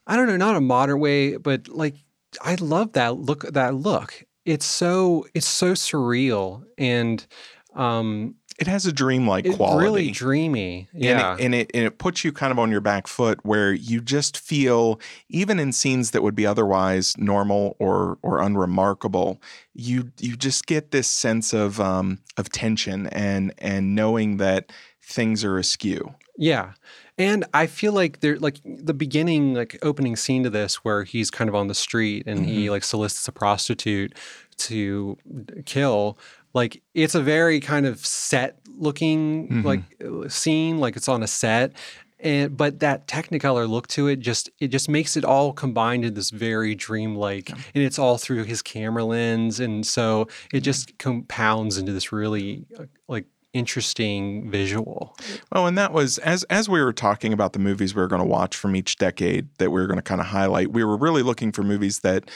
I 0.07 0.17
don't 0.17 0.27
know, 0.27 0.37
not 0.37 0.57
a 0.57 0.61
modern 0.61 1.01
way, 1.01 1.37
but 1.37 1.69
like 1.69 1.95
I 2.43 2.55
love 2.57 2.93
that 2.93 3.17
look 3.17 3.43
that 3.53 3.75
look. 3.75 4.25
It's 4.45 4.67
so 4.67 5.27
it's 5.35 5.47
so 5.47 5.73
surreal 5.73 6.65
and 6.77 7.27
um 7.75 8.35
it 8.59 8.67
has 8.67 8.87
a 8.87 8.93
dreamlike 8.93 9.47
it 9.47 9.55
quality. 9.55 9.77
It's 9.77 9.91
really 9.91 10.11
dreamy. 10.11 10.89
Yeah. 10.93 11.37
And 11.39 11.41
it, 11.41 11.45
and 11.45 11.55
it 11.55 11.71
and 11.75 11.87
it 11.87 11.99
puts 11.99 12.25
you 12.25 12.33
kind 12.33 12.51
of 12.51 12.59
on 12.59 12.71
your 12.71 12.81
back 12.81 13.07
foot 13.07 13.39
where 13.45 13.73
you 13.73 14.01
just 14.01 14.37
feel 14.37 15.01
even 15.29 15.59
in 15.61 15.73
scenes 15.73 16.11
that 16.11 16.23
would 16.23 16.35
be 16.35 16.45
otherwise 16.45 17.17
normal 17.17 17.77
or 17.79 18.19
or 18.23 18.41
unremarkable, 18.41 19.41
you 19.75 20.11
you 20.19 20.37
just 20.37 20.67
get 20.67 20.91
this 20.91 21.07
sense 21.07 21.53
of 21.53 21.81
um 21.81 22.19
of 22.37 22.51
tension 22.51 23.07
and 23.09 23.55
and 23.59 23.95
knowing 23.95 24.39
that 24.39 24.73
things 25.01 25.45
are 25.45 25.57
askew. 25.57 26.15
Yeah. 26.37 26.73
And 27.17 27.45
I 27.53 27.67
feel 27.67 27.93
like 27.93 28.21
there 28.21 28.39
like 28.39 28.61
the 28.65 28.95
beginning 28.95 29.55
like 29.55 29.79
opening 29.83 30.17
scene 30.17 30.43
to 30.45 30.51
this 30.51 30.77
where 30.85 31.05
he's 31.05 31.31
kind 31.31 31.49
of 31.49 31.55
on 31.55 31.69
the 31.69 31.75
street 31.75 32.25
and 32.27 32.47
he 32.47 32.71
like 32.71 32.85
solicits 32.85 33.27
a 33.27 33.33
prostitute 33.33 34.17
to 34.59 35.17
kill 35.65 36.19
like 36.59 36.83
it's 36.95 37.15
a 37.15 37.23
very 37.23 37.61
kind 37.61 37.87
of 37.87 38.05
set 38.05 38.59
looking 38.77 39.63
like 39.63 39.81
uh, 40.05 40.29
scene 40.29 40.79
like 40.79 40.97
it's 40.97 41.09
on 41.09 41.23
a 41.23 41.27
set 41.27 41.73
and 42.21 42.57
but 42.57 42.81
that 42.81 43.07
technicolor 43.07 43.69
look 43.69 43.87
to 43.87 44.09
it 44.09 44.19
just 44.19 44.51
it 44.59 44.69
just 44.69 44.89
makes 44.89 45.17
it 45.17 45.25
all 45.25 45.53
combined 45.53 46.05
in 46.05 46.15
this 46.15 46.31
very 46.31 46.75
dreamlike 46.75 47.49
and 47.51 47.85
it's 47.87 47.99
all 47.99 48.19
through 48.19 48.45
his 48.45 48.61
camera 48.63 49.05
lens 49.05 49.61
and 49.61 49.87
so 49.87 50.27
it 50.53 50.61
just 50.61 50.99
compounds 50.99 51.79
into 51.79 51.93
this 51.93 52.13
really 52.13 52.67
uh, 52.79 52.85
like 53.09 53.27
interesting 53.55 54.51
visual 54.51 55.17
Well, 55.53 55.67
and 55.67 55.79
that 55.79 55.93
was 55.93 56.19
as 56.19 56.45
as 56.45 56.69
we 56.69 56.83
were 56.83 56.93
talking 56.93 57.33
about 57.33 57.55
the 57.55 57.59
movies 57.59 57.95
we 57.95 58.03
were 58.03 58.09
going 58.09 58.23
to 58.23 58.29
watch 58.29 58.57
from 58.57 58.77
each 58.77 58.97
decade 58.97 59.49
that 59.59 59.71
we 59.71 59.81
were 59.81 59.87
going 59.87 59.99
to 59.99 60.03
kind 60.03 60.21
of 60.21 60.29
highlight. 60.29 60.73
We 60.73 60.85
were 60.85 60.97
really 60.97 61.23
looking 61.23 61.53
for 61.53 61.63
movies 61.63 62.01
that 62.01 62.31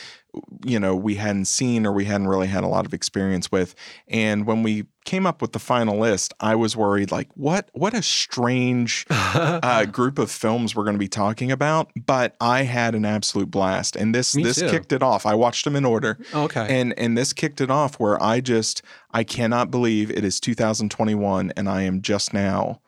you 0.64 0.80
know 0.80 0.96
we 0.96 1.16
hadn't 1.16 1.44
seen 1.44 1.86
or 1.86 1.92
we 1.92 2.06
hadn't 2.06 2.28
really 2.28 2.46
had 2.46 2.64
a 2.64 2.68
lot 2.68 2.86
of 2.86 2.94
experience 2.94 3.52
with. 3.52 3.74
And 4.08 4.46
when 4.46 4.62
we 4.62 4.84
came 5.04 5.26
up 5.26 5.42
with 5.42 5.52
the 5.52 5.58
final 5.58 5.98
list, 5.98 6.32
I 6.40 6.54
was 6.54 6.76
worried 6.76 7.10
like 7.10 7.28
what 7.34 7.68
what 7.72 7.94
a 7.94 8.02
strange 8.02 9.06
uh, 9.10 9.84
group 9.86 10.18
of 10.18 10.30
films 10.30 10.74
we're 10.74 10.84
going 10.84 10.94
to 10.94 11.00
be 11.00 11.08
talking 11.08 11.50
about. 11.50 11.90
But 12.06 12.36
I 12.40 12.62
had 12.62 12.94
an 12.94 13.04
absolute 13.04 13.50
blast, 13.50 13.96
and 13.96 14.14
this 14.14 14.34
Me 14.34 14.42
this 14.42 14.58
too. 14.58 14.70
kicked 14.70 14.92
it 14.92 15.02
off. 15.02 15.26
I 15.26 15.34
watched 15.34 15.64
them 15.64 15.76
in 15.76 15.84
order. 15.84 16.18
okay 16.34 16.66
And 16.68 16.96
and 16.98 17.16
this 17.16 17.32
kicked 17.32 17.60
it 17.60 17.70
off 17.70 17.98
where 17.98 18.22
I 18.22 18.40
just 18.40 18.82
I 19.12 19.24
cannot 19.24 19.70
believe 19.70 20.10
it 20.10 20.24
is 20.24 20.40
2021 20.40 21.52
and 21.56 21.68
I 21.68 21.82
am 21.82 22.02
just 22.02 22.32
now 22.32 22.80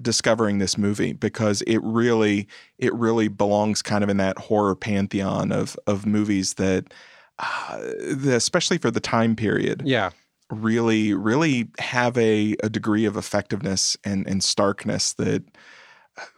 discovering 0.00 0.58
this 0.58 0.78
movie 0.78 1.12
because 1.12 1.62
it 1.62 1.78
really 1.78 2.46
it 2.78 2.94
really 2.94 3.28
belongs 3.28 3.82
kind 3.82 4.04
of 4.04 4.10
in 4.10 4.16
that 4.18 4.38
horror 4.38 4.74
pantheon 4.76 5.50
of 5.52 5.76
of 5.86 6.06
movies 6.06 6.54
that 6.54 6.92
uh, 7.40 7.78
the, 7.78 8.34
especially 8.36 8.78
for 8.78 8.90
the 8.90 9.00
time 9.00 9.34
period 9.34 9.82
yeah 9.84 10.10
really 10.50 11.12
really 11.14 11.68
have 11.78 12.16
a, 12.16 12.56
a 12.62 12.68
degree 12.68 13.04
of 13.04 13.16
effectiveness 13.16 13.96
and 14.04 14.26
and 14.26 14.42
starkness 14.42 15.12
that 15.14 15.44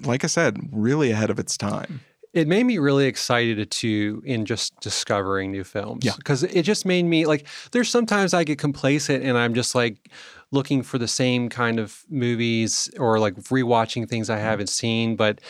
like 0.04 0.24
I 0.24 0.26
said 0.26 0.58
really 0.72 1.10
ahead 1.10 1.30
of 1.30 1.38
its 1.38 1.56
time. 1.56 2.00
it 2.32 2.46
made 2.46 2.64
me 2.64 2.78
really 2.78 3.06
excited 3.06 3.70
to 3.70 4.22
in 4.24 4.44
just 4.44 4.78
discovering 4.80 5.50
new 5.50 5.64
films. 5.64 6.04
Yeah. 6.04 6.12
Because 6.16 6.44
it 6.44 6.62
just 6.62 6.86
made 6.86 7.04
me 7.04 7.26
like 7.26 7.46
there's 7.72 7.88
sometimes 7.88 8.34
I 8.34 8.44
get 8.44 8.58
complacent 8.58 9.24
and 9.24 9.36
I'm 9.36 9.54
just 9.54 9.74
like 9.74 10.10
looking 10.52 10.82
for 10.82 10.98
the 10.98 11.08
same 11.08 11.48
kind 11.48 11.78
of 11.78 12.04
movies 12.08 12.90
or 12.98 13.18
like 13.18 13.34
rewatching 13.34 14.08
things 14.08 14.30
I 14.30 14.36
mm-hmm. 14.36 14.44
haven't 14.44 14.68
seen. 14.68 15.16
But 15.16 15.40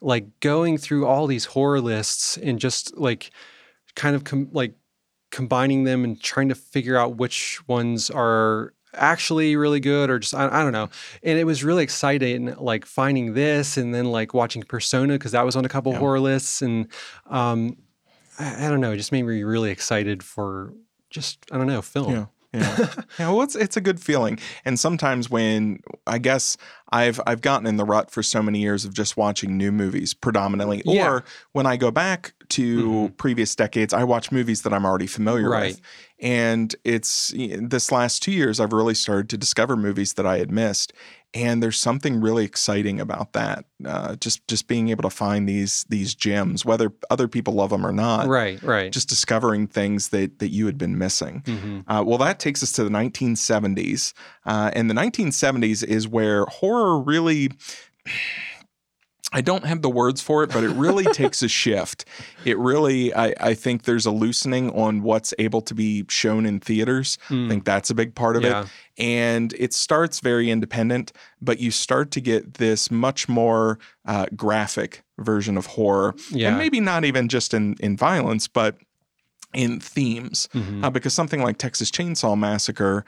like 0.00 0.40
going 0.40 0.78
through 0.78 1.06
all 1.06 1.26
these 1.26 1.44
horror 1.44 1.80
lists 1.80 2.36
and 2.38 2.58
just 2.58 2.96
like 2.96 3.30
kind 3.94 4.16
of 4.16 4.24
com- 4.24 4.48
like 4.52 4.74
combining 5.32 5.82
them 5.82 6.04
and 6.04 6.20
trying 6.22 6.48
to 6.50 6.54
figure 6.54 6.96
out 6.96 7.16
which 7.16 7.60
ones 7.66 8.08
are 8.10 8.72
actually 8.94 9.56
really 9.56 9.80
good 9.80 10.10
or 10.10 10.18
just 10.18 10.34
I, 10.34 10.46
I 10.48 10.62
don't 10.62 10.72
know 10.72 10.90
and 11.22 11.38
it 11.38 11.44
was 11.44 11.64
really 11.64 11.82
exciting 11.82 12.54
like 12.56 12.84
finding 12.84 13.32
this 13.32 13.78
and 13.78 13.94
then 13.94 14.04
like 14.12 14.34
watching 14.34 14.62
persona 14.62 15.14
because 15.14 15.32
that 15.32 15.44
was 15.46 15.56
on 15.56 15.64
a 15.64 15.68
couple 15.68 15.92
Yeah. 15.92 15.98
horror 15.98 16.20
lists 16.20 16.60
and 16.60 16.86
um 17.30 17.78
I, 18.38 18.66
I 18.66 18.68
don't 18.68 18.80
know 18.82 18.92
it 18.92 18.98
just 18.98 19.10
made 19.10 19.22
me 19.22 19.42
really 19.42 19.70
excited 19.70 20.22
for 20.22 20.74
just 21.08 21.38
i 21.50 21.56
don't 21.56 21.66
know 21.66 21.80
film 21.82 22.12
Yeah. 22.12 22.26
Yeah. 22.54 22.88
yeah. 23.18 23.28
Well, 23.30 23.40
it's 23.40 23.56
it's 23.56 23.78
a 23.78 23.80
good 23.80 23.98
feeling. 23.98 24.38
And 24.66 24.78
sometimes 24.78 25.30
when 25.30 25.80
I 26.06 26.18
guess 26.18 26.58
I've 26.90 27.18
I've 27.26 27.40
gotten 27.40 27.66
in 27.66 27.76
the 27.78 27.84
rut 27.86 28.10
for 28.10 28.22
so 28.22 28.42
many 28.42 28.58
years 28.58 28.84
of 28.84 28.92
just 28.92 29.16
watching 29.16 29.56
new 29.56 29.72
movies 29.72 30.12
predominantly, 30.12 30.82
Yeah. 30.84 31.08
or 31.08 31.24
when 31.52 31.64
I 31.64 31.78
go 31.78 31.90
back 31.90 32.34
to 32.52 33.12
previous 33.16 33.54
decades, 33.54 33.92
I 33.92 34.04
watch 34.04 34.32
movies 34.32 34.62
that 34.62 34.72
I'm 34.72 34.84
already 34.86 35.06
familiar 35.06 35.50
Right. 35.50 35.72
with. 35.72 35.80
And 36.20 36.74
it's 36.84 37.32
this 37.36 37.90
last 37.90 38.22
two 38.22 38.32
years 38.32 38.60
I've 38.60 38.72
really 38.72 38.94
started 38.94 39.28
to 39.30 39.36
discover 39.36 39.76
movies 39.76 40.12
that 40.14 40.26
I 40.26 40.38
had 40.38 40.50
missed. 40.52 40.92
And 41.34 41.62
there's 41.62 41.78
something 41.78 42.20
really 42.20 42.44
exciting 42.44 43.00
about 43.00 43.32
that. 43.32 43.64
Uh, 43.84 44.16
just 44.16 44.46
just 44.48 44.68
being 44.68 44.90
able 44.90 45.02
to 45.02 45.10
find 45.10 45.48
these 45.48 45.84
these 45.88 46.14
gems, 46.14 46.64
whether 46.64 46.92
other 47.10 47.26
people 47.26 47.54
love 47.54 47.70
them 47.70 47.86
or 47.86 47.92
not. 47.92 48.28
right 48.28 48.62
right 48.62 48.92
Just 48.92 49.08
discovering 49.08 49.66
things 49.66 50.10
that 50.10 50.38
that 50.40 50.50
you 50.50 50.66
had 50.66 50.76
been 50.76 50.98
missing. 50.98 51.42
Mhm. 51.46 51.84
Uh, 51.88 52.04
well, 52.06 52.18
that 52.18 52.38
takes 52.38 52.62
us 52.62 52.70
to 52.72 52.84
the 52.84 52.90
1970s. 52.90 54.12
Uh, 54.44 54.70
and 54.74 54.90
the 54.90 54.94
1970s 54.94 55.82
is 55.82 56.06
where 56.06 56.44
horror 56.44 57.00
really. 57.00 57.50
I 59.32 59.40
don't 59.40 59.64
have 59.64 59.80
the 59.82 59.88
words 59.90 60.20
for 60.20 60.42
it, 60.44 60.50
but 60.52 60.62
it 60.62 60.70
really 60.70 61.04
takes 61.12 61.42
a 61.42 61.48
shift. 61.48 62.04
It 62.44 62.58
really, 62.58 63.14
I, 63.14 63.34
I 63.40 63.54
think 63.54 63.84
there's 63.84 64.04
a 64.06 64.10
loosening 64.10 64.70
on 64.72 65.02
what's 65.02 65.32
able 65.38 65.62
to 65.62 65.74
be 65.74 66.04
shown 66.08 66.44
in 66.46 66.60
theaters. 66.60 67.18
I 67.30 67.48
think 67.48 67.64
that's 67.64 67.90
a 67.90 67.94
big 67.94 68.14
part 68.14 68.36
of 68.36 68.42
Hmm. 68.42 68.48
Yeah. 68.48 68.62
it. 68.62 68.68
And 68.98 69.54
it 69.58 69.72
starts 69.72 70.20
very 70.20 70.50
independent, 70.50 71.12
but 71.40 71.58
you 71.60 71.70
start 71.70 72.10
to 72.12 72.20
get 72.20 72.54
this 72.54 72.90
much 72.90 73.28
more 73.28 73.78
uh, 74.04 74.26
graphic 74.36 75.02
version 75.18 75.56
of 75.56 75.66
horror. 75.66 76.14
Yeah. 76.30 76.48
And 76.48 76.58
maybe 76.58 76.80
not 76.80 77.04
even 77.04 77.28
just 77.28 77.54
in, 77.54 77.76
in 77.80 77.96
violence, 77.96 78.48
but 78.48 78.76
in 79.54 79.80
themes. 79.80 80.48
Mhm. 80.54 80.84
Uh, 80.84 80.90
because 80.90 81.14
something 81.14 81.42
like 81.42 81.56
Texas 81.58 81.90
Chainsaw 81.90 82.38
Massacre, 82.38 83.04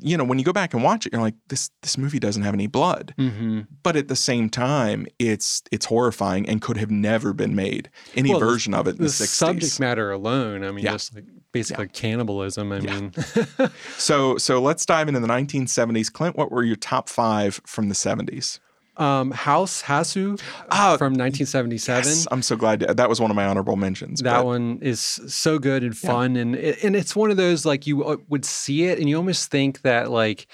you 0.00 0.16
know, 0.16 0.24
when 0.24 0.38
you 0.38 0.44
go 0.44 0.52
back 0.52 0.74
and 0.74 0.82
watch 0.82 1.06
it, 1.06 1.12
you're 1.12 1.22
like, 1.22 1.34
this 1.48 1.70
this 1.82 1.96
movie 1.96 2.18
doesn't 2.18 2.42
have 2.42 2.54
any 2.54 2.66
blood 2.66 3.14
Mhm. 3.18 3.66
but 3.82 3.96
at 3.96 4.08
the 4.08 4.16
same 4.16 4.50
time, 4.50 5.06
it's 5.18 5.62
it's 5.72 5.86
horrifying 5.86 6.48
and 6.48 6.60
could 6.60 6.76
have 6.76 6.90
never 6.90 7.32
been 7.32 7.54
made. 7.54 7.88
Any 8.14 8.30
Well, 8.30 8.40
the- 8.40 8.46
version 8.46 8.74
of 8.74 8.86
it 8.86 8.92
in 8.92 8.96
the, 8.98 9.02
The 9.04 9.08
60s. 9.10 9.28
subject 9.28 9.80
matter 9.80 10.10
alone, 10.10 10.64
I 10.64 10.70
mean, 10.72 10.84
Yeah. 10.84 10.92
just 10.92 11.14
like 11.14 11.24
basically 11.52 11.88
cannibalism. 11.88 12.72
I 12.72 12.80
mean, 12.80 13.12
So 13.98 14.36
so 14.38 14.60
let's 14.60 14.84
dive 14.86 15.08
into 15.08 15.20
the 15.20 15.26
1970s. 15.26 16.12
Clint, 16.12 16.36
what 16.36 16.50
were 16.52 16.62
your 16.64 16.76
top 16.76 17.08
five 17.08 17.60
from 17.66 17.88
the 17.88 17.94
70s? 17.94 18.60
Um, 18.98 19.30
House 19.30 19.82
Hausu 19.82 20.40
Ah, 20.70 20.96
from 20.98 21.12
1977. 21.14 22.04
Yes, 22.04 22.26
I'm 22.32 22.42
so 22.42 22.56
glad 22.56 22.80
to, 22.80 22.94
that 22.94 23.08
was 23.08 23.20
one 23.20 23.30
of 23.30 23.36
my 23.36 23.46
honorable 23.46 23.76
mentions. 23.76 24.20
That 24.22 24.38
but- 24.38 24.46
one 24.46 24.78
is 24.82 25.00
so 25.00 25.58
good 25.60 25.84
and 25.84 25.96
fun, 25.96 26.36
and 26.36 26.56
it, 26.56 26.82
and 26.82 26.96
it's 26.96 27.14
one 27.14 27.30
of 27.30 27.36
those 27.36 27.64
like 27.64 27.86
you 27.86 28.04
uh, 28.04 28.16
would 28.28 28.44
see 28.44 28.84
it, 28.84 28.98
and 28.98 29.08
you 29.08 29.16
almost 29.16 29.50
think 29.50 29.82
that 29.82 30.10
like, 30.10 30.48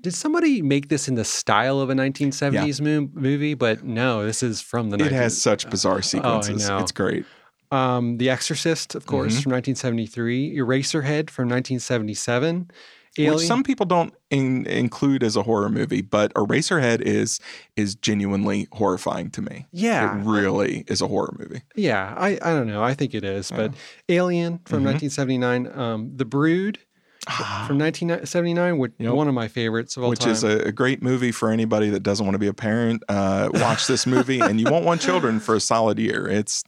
did 0.00 0.14
somebody 0.14 0.62
make 0.62 0.88
this 0.88 1.08
in 1.08 1.14
the 1.14 1.24
style 1.24 1.78
of 1.78 1.90
a 1.90 1.94
1970s 1.94 2.80
mo- 2.80 3.08
movie? 3.14 3.54
But 3.54 3.84
no, 3.84 4.24
this 4.24 4.42
is 4.42 4.60
from 4.60 4.90
the. 4.90 4.96
It 4.96 5.12
19- 5.12 5.12
has 5.12 5.40
such 5.40 5.70
bizarre 5.70 6.02
sequences. 6.02 6.68
know. 6.68 6.78
It's 6.78 6.90
great. 6.92 7.24
um, 7.70 8.16
The 8.18 8.30
Exorcist, 8.30 8.94
of 8.96 9.06
course, 9.06 9.34
Mm-hmm. 9.34 9.42
from 9.42 9.52
1973. 9.52 10.56
Eraserhead 10.56 11.30
from 11.30 11.48
1977. 11.48 12.70
Alien. 13.18 13.34
Which 13.36 13.46
some 13.46 13.62
people 13.64 13.86
don't 13.86 14.14
in, 14.30 14.66
include 14.66 15.22
as 15.24 15.34
a 15.36 15.42
horror 15.42 15.68
movie, 15.68 16.00
but 16.00 16.32
Eraserhead 16.34 17.00
is 17.00 17.40
is 17.76 17.94
genuinely 17.96 18.68
horrifying 18.72 19.30
to 19.30 19.42
me. 19.42 19.66
yeah, 19.72 20.16
It 20.20 20.24
really 20.24 20.84
is 20.86 21.00
a 21.00 21.08
horror 21.08 21.34
movie. 21.38 21.62
yeah. 21.74 22.14
I 22.16 22.38
I 22.42 22.50
don't 22.54 22.68
know. 22.68 22.82
I 22.82 22.94
think 22.94 23.14
it 23.14 23.24
is, 23.24 23.50
but 23.50 23.74
Alien 24.08 24.60
from 24.64 24.84
Mm-hmm. 24.84 24.86
1979. 24.86 25.66
Um, 25.78 26.12
The 26.16 26.24
Brood 26.24 26.78
from 27.66 27.78
1979, 27.78 28.78
which 28.78 28.92
Yep. 28.98 29.12
one 29.12 29.28
of 29.28 29.34
my 29.34 29.48
favorites 29.48 29.96
of 29.96 30.04
all 30.04 30.10
which 30.10 30.20
time. 30.20 30.30
is 30.30 30.42
a, 30.44 30.58
a 30.60 30.72
great 30.72 31.02
movie 31.02 31.32
for 31.32 31.50
anybody 31.50 31.90
that 31.90 32.02
doesn't 32.02 32.24
want 32.24 32.34
to 32.34 32.38
be 32.38 32.46
a 32.46 32.54
parent. 32.54 33.02
Uh, 33.08 33.50
watch 33.54 33.86
this 33.86 34.06
movie, 34.06 34.40
and 34.40 34.58
you 34.60 34.66
won't 34.70 34.84
want 34.84 35.00
children 35.00 35.38
for 35.40 35.54
a 35.54 35.60
solid 35.60 35.98
year. 35.98 36.26
It's 36.28 36.62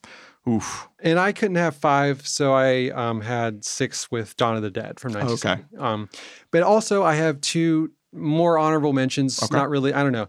oof. 0.49 0.89
And 1.01 1.19
I 1.19 1.33
couldn't 1.33 1.57
have 1.57 1.77
five, 1.77 2.27
so 2.27 2.53
I 2.53 2.91
um, 2.91 3.21
had 3.21 3.65
six 3.65 4.11
with 4.11 4.37
Dawn 4.37 4.57
of 4.57 4.63
the 4.63 4.71
Dead 4.71 5.01
from 5.01 5.13
1970. 5.13 5.77
Um, 5.79 6.09
but 6.51 6.63
also, 6.63 7.03
I 7.03 7.15
have 7.15 7.41
two 7.41 7.93
more 8.13 8.59
honorable 8.59 8.93
mentions. 8.93 9.43
Okay. 9.43 9.57
Not 9.57 9.69
really, 9.69 9.93
I 9.93 10.03
don't 10.03 10.13
know. 10.13 10.29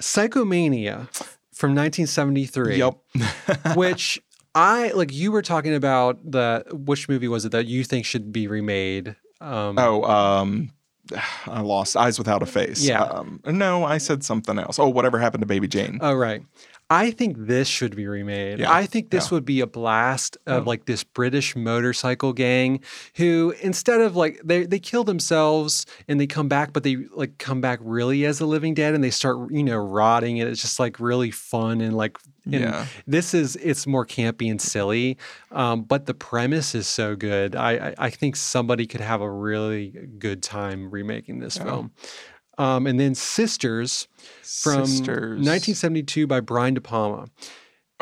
Psychomania 0.00 1.08
from 1.52 1.74
1973. 1.74 2.76
Yep. 2.76 2.98
which 3.76 4.22
I 4.54 4.90
like. 4.92 5.12
You 5.12 5.32
were 5.32 5.42
talking 5.42 5.74
about 5.74 6.18
the 6.30 6.64
which 6.72 7.08
movie 7.08 7.28
was 7.28 7.44
it 7.44 7.52
that 7.52 7.66
you 7.66 7.84
think 7.84 8.06
should 8.06 8.32
be 8.32 8.46
remade? 8.46 9.16
Um, 9.40 9.78
oh, 9.78 10.02
um, 10.04 10.70
I 11.46 11.60
lost 11.60 11.96
Eyes 11.96 12.18
Without 12.18 12.42
a 12.42 12.46
Face. 12.46 12.82
Yeah. 12.82 13.02
Um, 13.02 13.40
no, 13.44 13.84
I 13.84 13.98
said 13.98 14.24
something 14.24 14.58
else. 14.58 14.78
Oh, 14.78 14.88
whatever 14.88 15.18
happened 15.18 15.42
to 15.42 15.46
Baby 15.46 15.68
Jane? 15.68 15.98
Oh, 16.00 16.14
right. 16.14 16.42
I 16.88 17.10
think 17.10 17.36
this 17.36 17.66
should 17.66 17.96
be 17.96 18.06
remade. 18.06 18.60
Yeah, 18.60 18.72
I 18.72 18.86
think 18.86 19.10
this 19.10 19.26
yeah. 19.26 19.34
would 19.34 19.44
be 19.44 19.60
a 19.60 19.66
blast 19.66 20.36
of 20.46 20.68
like 20.68 20.84
this 20.84 21.02
British 21.02 21.56
motorcycle 21.56 22.32
gang 22.32 22.80
who 23.16 23.54
instead 23.60 24.00
of 24.00 24.14
like 24.14 24.40
they 24.44 24.66
they 24.66 24.78
kill 24.78 25.02
themselves 25.02 25.84
and 26.06 26.20
they 26.20 26.28
come 26.28 26.46
back, 26.48 26.72
but 26.72 26.84
they 26.84 26.96
like 27.12 27.38
come 27.38 27.60
back 27.60 27.80
really 27.82 28.24
as 28.24 28.38
the 28.38 28.46
living 28.46 28.72
dead 28.72 28.94
and 28.94 29.02
they 29.02 29.10
start, 29.10 29.50
you 29.50 29.64
know, 29.64 29.78
rotting 29.78 30.40
and 30.40 30.48
it's 30.48 30.62
just 30.62 30.78
like 30.78 31.00
really 31.00 31.32
fun 31.32 31.80
and 31.80 31.96
like 31.96 32.18
and 32.44 32.54
Yeah. 32.54 32.86
this 33.08 33.34
is 33.34 33.56
it's 33.56 33.88
more 33.88 34.06
campy 34.06 34.48
and 34.48 34.60
silly. 34.62 35.18
Um, 35.50 35.82
but 35.82 36.06
the 36.06 36.14
premise 36.14 36.72
is 36.76 36.86
so 36.86 37.16
good. 37.16 37.56
I, 37.56 37.88
I 37.88 37.94
I 37.98 38.10
think 38.10 38.36
somebody 38.36 38.86
could 38.86 39.00
have 39.00 39.20
a 39.20 39.30
really 39.30 39.88
good 40.20 40.40
time 40.40 40.88
remaking 40.92 41.40
this 41.40 41.58
film. 41.58 41.90
Um, 42.58 42.86
and 42.86 42.98
then 42.98 43.14
Sisters 43.14 44.08
from 44.42 44.86
Sisters. 44.86 45.36
1972 45.38 46.26
by 46.26 46.40
Brian 46.40 46.74
De 46.74 46.80
Palma. 46.80 47.26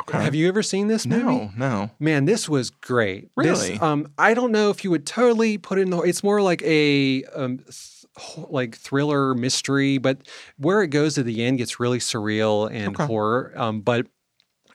Okay. 0.00 0.22
Have 0.22 0.34
you 0.34 0.48
ever 0.48 0.62
seen 0.62 0.88
this 0.88 1.06
movie? 1.06 1.22
No, 1.22 1.50
no. 1.56 1.90
Man, 2.00 2.24
this 2.24 2.48
was 2.48 2.70
great. 2.70 3.30
This, 3.36 3.60
Really? 3.68 3.78
um, 3.78 4.08
I 4.18 4.34
don't 4.34 4.50
know 4.52 4.70
if 4.70 4.82
you 4.84 4.90
would 4.90 5.06
totally 5.06 5.56
put 5.56 5.78
it 5.78 5.82
in 5.82 5.90
the. 5.90 5.98
It's 6.00 6.22
more 6.24 6.42
like 6.42 6.62
a 6.62 7.22
um, 7.34 7.58
th- 7.58 8.46
like 8.48 8.76
thriller 8.76 9.34
mystery, 9.34 9.98
but 9.98 10.18
where 10.56 10.82
it 10.82 10.88
goes 10.88 11.14
to 11.14 11.22
the 11.22 11.44
end 11.44 11.58
gets 11.58 11.78
really 11.80 11.98
surreal 11.98 12.68
and 12.72 12.94
Okay. 12.96 13.06
horror. 13.06 13.52
Um, 13.56 13.80
but 13.82 14.06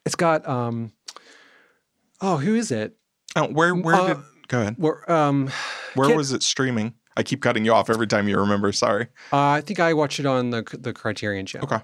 it's 0.05 0.15
got 0.15 0.47
um, 0.47 0.93
oh, 2.21 2.37
who 2.37 2.55
is 2.55 2.71
it? 2.71 2.95
Oh, 3.35 3.47
where 3.47 3.75
where 3.75 3.95
Uh, 3.95 4.07
did 4.13 4.17
go 4.47 4.61
ahead? 4.61 4.75
Where 4.77 5.09
um, 5.11 5.49
Where 5.95 6.15
was 6.15 6.31
it 6.31 6.43
streaming? 6.43 6.93
I 7.19 7.23
keep 7.23 7.41
cutting 7.41 7.65
you 7.65 7.73
off 7.73 7.89
every 7.89 8.07
time 8.07 8.27
you 8.29 8.37
remember. 8.39 8.71
Sorry. 8.71 9.07
uh, 9.33 9.37
I 9.57 9.61
think 9.61 9.79
I 9.79 9.93
watched 9.93 10.19
it 10.19 10.25
on 10.25 10.49
the 10.51 10.63
the 10.79 10.93
Criterion 10.93 11.45
Channel. 11.45 11.67
Okay. 11.71 11.83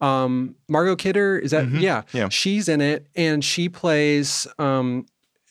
um 0.00 0.56
Margot 0.68 0.96
Kidder 0.96 1.38
is 1.38 1.50
that 1.52 1.64
Mhm. 1.64 1.80
yeah 1.80 2.02
Yeah. 2.12 2.28
she's 2.28 2.68
in 2.68 2.80
it 2.80 3.06
and 3.16 3.42
she 3.44 3.68
plays 3.68 4.46
um 4.58 5.06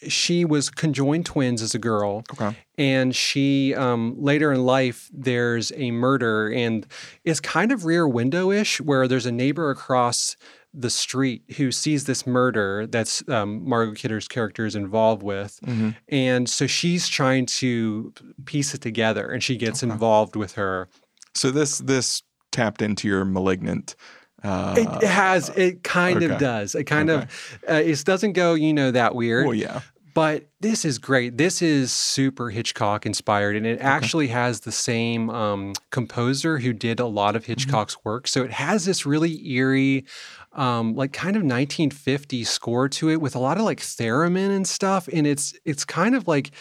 she 0.08 0.44
was 0.44 0.70
conjoined 0.70 1.26
twins 1.26 1.62
as 1.62 1.74
a 1.74 1.80
girl 1.80 2.24
Okay. 2.34 2.52
and 2.78 3.16
she 3.16 3.74
um 3.74 4.16
later 4.20 4.52
in 4.52 4.66
life 4.66 5.10
there's 5.14 5.72
a 5.78 5.92
murder 5.92 6.52
and 6.52 6.86
it's 7.24 7.40
kind 7.40 7.72
of 7.72 7.86
rear 7.86 8.06
window-ish 8.06 8.82
where 8.82 9.08
there's 9.08 9.26
a 9.26 9.32
neighbor 9.32 9.70
across 9.70 10.36
the 10.74 10.90
street 10.90 11.44
who 11.58 11.72
sees 11.72 12.06
this 12.06 12.26
murder 12.26 12.88
that's 12.88 13.24
um, 13.30 13.68
Margot 13.68 13.94
Kidder's 13.94 14.28
character 14.28 14.66
is 14.66 14.76
involved 14.76 15.22
with. 15.24 15.60
hmm 15.64 15.92
And 16.10 16.50
so 16.50 16.66
she's 16.68 17.08
trying 17.08 17.46
to 17.48 18.12
piece 18.46 18.74
it 18.74 18.82
together 18.82 19.30
and 19.30 19.44
she 19.44 19.56
gets 19.58 19.84
involved 19.84 20.36
with 20.36 20.54
her. 20.54 20.90
So 21.36 21.52
this 21.52 21.78
this 21.80 22.24
tapped 22.52 22.82
into 22.82 23.08
your 23.08 23.26
malignant. 23.26 23.96
Uh, 24.44 24.76
It 24.78 25.08
has. 25.08 25.50
It 25.56 25.84
kind 25.84 26.18
okay. 26.24 26.34
of 26.34 26.40
does. 26.40 26.76
It 26.76 26.84
kind 26.84 27.10
of. 27.10 27.24
Uh, 27.70 27.76
it 27.76 28.04
doesn't 28.04 28.34
go, 28.34 28.56
you 28.56 28.74
know, 28.74 28.92
that 28.92 29.16
weird. 29.16 29.46
well, 29.46 29.56
yeah. 29.56 29.82
But 30.16 30.46
this 30.60 30.86
is 30.86 31.00
great. 31.00 31.38
This 31.40 31.64
is 31.64 31.92
super 31.92 32.52
Hitchcock 32.52 33.08
inspired, 33.08 33.56
and 33.56 33.66
it 33.66 33.80
actually 33.80 34.28
has 34.28 34.60
the 34.60 34.72
same 34.72 35.32
um, 35.32 35.74
composer 35.90 36.60
who 36.60 36.72
did 36.72 37.00
a 37.00 37.08
lot 37.08 37.30
Mm-hmm. 37.30 37.38
of 37.38 37.46
Hitchcock's 37.46 37.98
work. 38.06 38.28
So 38.28 38.44
it 38.44 38.52
has 38.52 38.86
this 38.86 39.08
really 39.08 39.44
eerie, 39.50 40.06
um, 40.54 40.96
like 40.96 41.14
kind 41.14 41.36
of 41.36 41.44
1950s 41.44 42.48
score 42.48 42.88
to 42.90 43.10
it, 43.10 43.22
with 43.22 43.36
a 43.36 43.40
lot 43.40 43.58
of 43.58 43.64
like 43.64 43.80
theremin 43.80 44.56
and 44.56 44.68
stuff. 44.68 45.08
And 45.12 45.26
it's 45.28 45.54
it's 45.66 45.86
kind 45.86 46.16
of 46.16 46.28
like 46.28 46.52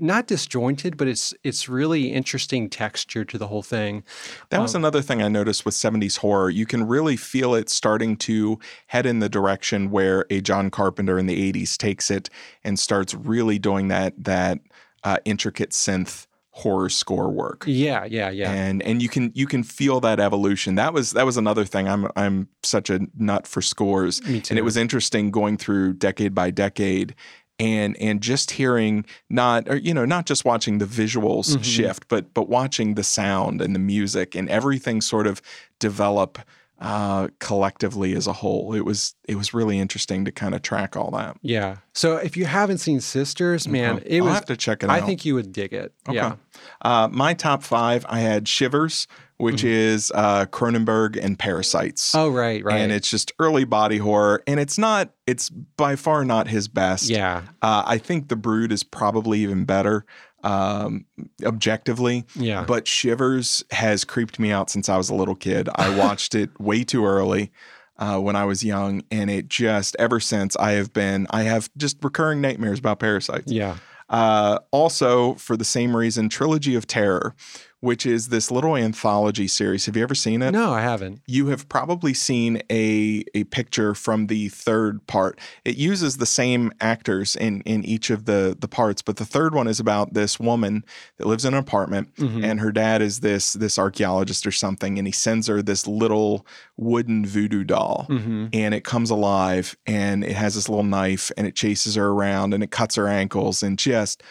not 0.00 0.26
disjointed, 0.26 0.96
but 0.96 1.06
it's 1.06 1.34
it's 1.44 1.68
really 1.68 2.12
interesting 2.12 2.68
texture 2.70 3.24
to 3.26 3.38
the 3.38 3.46
whole 3.46 3.62
thing. 3.62 4.04
That 4.48 4.58
Um, 4.58 4.62
was 4.62 4.74
another 4.74 5.02
thing 5.02 5.22
I 5.22 5.28
noticed 5.28 5.64
with 5.64 5.74
70s 5.74 6.18
horror. 6.18 6.50
You 6.50 6.66
can 6.66 6.86
really 6.86 7.16
feel 7.16 7.54
it 7.54 7.68
starting 7.68 8.16
to 8.18 8.58
head 8.86 9.06
in 9.06 9.18
the 9.18 9.28
direction 9.28 9.90
where 9.90 10.26
a 10.30 10.40
John 10.40 10.70
Carpenter 10.70 11.18
in 11.18 11.26
the 11.26 11.52
80s 11.52 11.76
takes 11.76 12.10
it 12.10 12.30
and 12.64 12.78
starts 12.78 13.14
really 13.14 13.58
doing 13.58 13.88
that 13.88 14.14
that 14.24 14.60
uh, 15.04 15.18
intricate 15.24 15.70
synth 15.70 16.26
horror 16.54 16.88
score 16.90 17.30
work. 17.30 17.64
Yeah, 17.66 18.04
yeah, 18.04 18.30
yeah. 18.30 18.50
And 18.52 18.82
and 18.82 19.02
you 19.02 19.08
can 19.08 19.32
you 19.34 19.46
can 19.46 19.62
feel 19.62 20.00
that 20.00 20.20
evolution. 20.20 20.74
That 20.76 20.92
was 20.92 21.12
that 21.12 21.24
was 21.26 21.36
another 21.36 21.64
thing. 21.64 21.88
I'm 21.88 22.08
I'm 22.14 22.48
such 22.62 22.90
a 22.90 23.00
nut 23.16 23.46
for 23.46 23.62
scores. 23.62 24.22
Me 24.26 24.40
too. 24.40 24.52
And 24.52 24.58
it 24.58 24.62
was 24.62 24.76
interesting 24.76 25.30
going 25.30 25.56
through 25.56 25.94
decade 25.94 26.34
by 26.34 26.50
decade 26.50 27.14
and 27.58 27.96
and 28.00 28.20
just 28.22 28.50
hearing 28.52 29.04
not 29.30 29.68
or 29.68 29.76
you 29.76 29.92
know 29.94 30.04
not 30.04 30.26
just 30.26 30.44
watching 30.44 30.78
the 30.78 30.86
visuals 30.86 31.54
Mhm. 31.56 31.62
shift 31.64 32.08
but 32.08 32.32
but 32.34 32.48
watching 32.48 32.94
the 32.94 33.02
sound 33.04 33.60
and 33.60 33.74
the 33.74 33.78
music 33.78 34.34
and 34.34 34.48
everything 34.48 35.00
sort 35.02 35.26
of 35.26 35.40
develop 35.78 36.38
uh, 36.82 37.28
collectively 37.38 38.14
as 38.16 38.26
a 38.26 38.32
whole. 38.32 38.74
It 38.74 38.84
was 38.84 39.14
it 39.28 39.36
was 39.36 39.54
really 39.54 39.78
interesting 39.78 40.24
to 40.26 40.32
kind 40.32 40.54
of 40.54 40.62
track 40.62 40.96
all 40.96 41.10
that. 41.12 41.36
Yeah. 41.40 41.76
So 41.94 42.16
if 42.16 42.36
you 42.36 42.44
haven't 42.44 42.78
seen 42.78 43.00
Sisters, 43.00 43.68
man, 43.68 43.96
Okay. 43.96 44.06
it 44.08 44.18
I'll 44.20 44.26
was. 44.26 44.34
have 44.34 44.46
to 44.46 44.56
check 44.56 44.82
it 44.82 44.90
I 44.90 44.98
out. 45.00 45.06
think 45.06 45.24
you 45.24 45.34
would 45.36 45.52
dig 45.52 45.72
it. 45.72 45.94
Okay. 46.08 46.16
Yeah. 46.16 46.34
Uh, 46.82 47.08
my 47.10 47.34
top 47.34 47.62
five, 47.62 48.04
I 48.08 48.20
had 48.20 48.48
Shivers, 48.48 49.06
which 49.36 49.56
Mm-hmm. 49.62 49.68
is 49.68 50.12
uh, 50.14 50.46
Cronenberg 50.46 51.16
and 51.22 51.38
Parasites. 51.38 52.14
Oh, 52.14 52.28
right, 52.30 52.64
right. 52.64 52.78
And 52.80 52.90
it's 52.92 53.08
just 53.10 53.32
early 53.38 53.64
body 53.64 53.98
horror, 53.98 54.42
and 54.46 54.58
it's 54.60 54.76
not. 54.78 55.10
It's 55.26 55.50
by 55.50 55.94
far 55.96 56.24
not 56.24 56.48
his 56.48 56.66
best. 56.68 57.08
yeah, 57.08 57.42
Uh, 57.62 57.84
I 57.86 57.98
think 57.98 58.28
The 58.28 58.36
Brood 58.36 58.72
is 58.72 58.82
probably 58.82 59.38
even 59.40 59.64
better, 59.64 60.04
um, 60.42 61.06
objectively. 61.44 62.24
yeah. 62.34 62.64
But 62.64 62.86
Shivers 62.88 63.64
has 63.70 64.04
creeped 64.04 64.38
me 64.38 64.50
out 64.50 64.70
since 64.70 64.88
I 64.88 64.96
was 64.96 65.08
a 65.10 65.14
little 65.14 65.34
kid. 65.36 65.68
I 65.76 65.96
watched 66.04 66.34
it 66.34 66.58
way 66.60 66.84
too 66.84 67.04
early. 67.06 67.50
uh, 67.98 68.18
when 68.18 68.34
I 68.34 68.44
was 68.44 68.64
young, 68.64 69.02
and 69.12 69.30
it 69.30 69.48
just 69.48 69.94
ever 69.98 70.18
since 70.18 70.56
I 70.56 70.72
have 70.72 70.92
been 70.92 71.26
I 71.30 71.42
have 71.42 71.70
just 71.76 71.98
recurring 72.02 72.40
nightmares 72.40 72.78
about 72.80 72.98
parasites. 72.98 73.52
Yeah. 73.52 73.76
Uh, 74.08 74.58
also, 74.72 75.34
for 75.34 75.56
the 75.56 75.64
same 75.64 75.96
reason, 75.96 76.28
Trilogy 76.28 76.74
of 76.74 76.86
Terror, 76.86 77.34
which 77.82 78.06
is 78.06 78.28
this 78.28 78.48
little 78.50 78.76
anthology 78.76 79.48
series. 79.48 79.86
Have 79.86 79.96
you 79.96 80.04
ever 80.04 80.14
seen 80.14 80.40
it? 80.40 80.52
No, 80.52 80.72
I 80.72 80.80
haven't. 80.82 81.20
You 81.26 81.48
have 81.48 81.68
probably 81.68 82.14
seen 82.14 82.62
a 82.70 83.24
a 83.34 83.42
picture 83.44 83.92
from 83.94 84.28
the 84.28 84.48
third 84.50 85.04
part. 85.08 85.40
It 85.64 85.76
uses 85.76 86.16
the 86.18 86.26
same 86.26 86.72
actors 86.80 87.34
in 87.34 87.60
in 87.62 87.84
each 87.84 88.08
of 88.08 88.24
the 88.24 88.56
the 88.58 88.68
parts, 88.68 89.02
but 89.02 89.16
the 89.16 89.24
third 89.24 89.52
one 89.52 89.66
is 89.66 89.80
about 89.80 90.14
this 90.14 90.38
woman 90.38 90.84
that 91.18 91.26
lives 91.26 91.44
in 91.44 91.54
an 91.54 91.58
apartment, 91.60 92.14
Mhm. 92.16 92.44
and 92.44 92.60
her 92.60 92.70
dad 92.70 93.02
is 93.02 93.18
this 93.20 93.52
this 93.54 93.78
archaeologist 93.78 94.46
or 94.46 94.52
something, 94.52 94.96
and 94.96 95.08
he 95.08 95.12
sends 95.12 95.48
her 95.48 95.60
this 95.60 95.86
little 95.88 96.46
wooden 96.76 97.26
voodoo 97.26 97.64
doll 97.64 98.06
hmm 98.08 98.46
and 98.52 98.74
it 98.74 98.84
comes 98.84 99.10
alive 99.10 99.76
and 99.86 100.22
it 100.24 100.32
has 100.36 100.54
this 100.54 100.68
little 100.68 100.84
knife 100.84 101.30
and 101.36 101.46
it 101.46 101.54
chases 101.54 101.94
her 101.96 102.08
around 102.08 102.54
and 102.54 102.62
it 102.62 102.70
cuts 102.70 102.94
her 102.96 103.08
ankles 103.08 103.62
and 103.62 103.78
just 103.78 104.22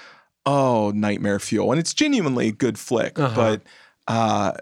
oh 0.46 0.92
nightmare 0.96 1.40
fuel. 1.40 1.72
And 1.72 1.80
it's 1.80 1.94
genuinely 1.94 2.48
a 2.50 2.52
good 2.52 2.78
flick 2.80 3.20
Uh-huh. 3.20 3.36
but 3.36 3.62
uh 4.08 4.54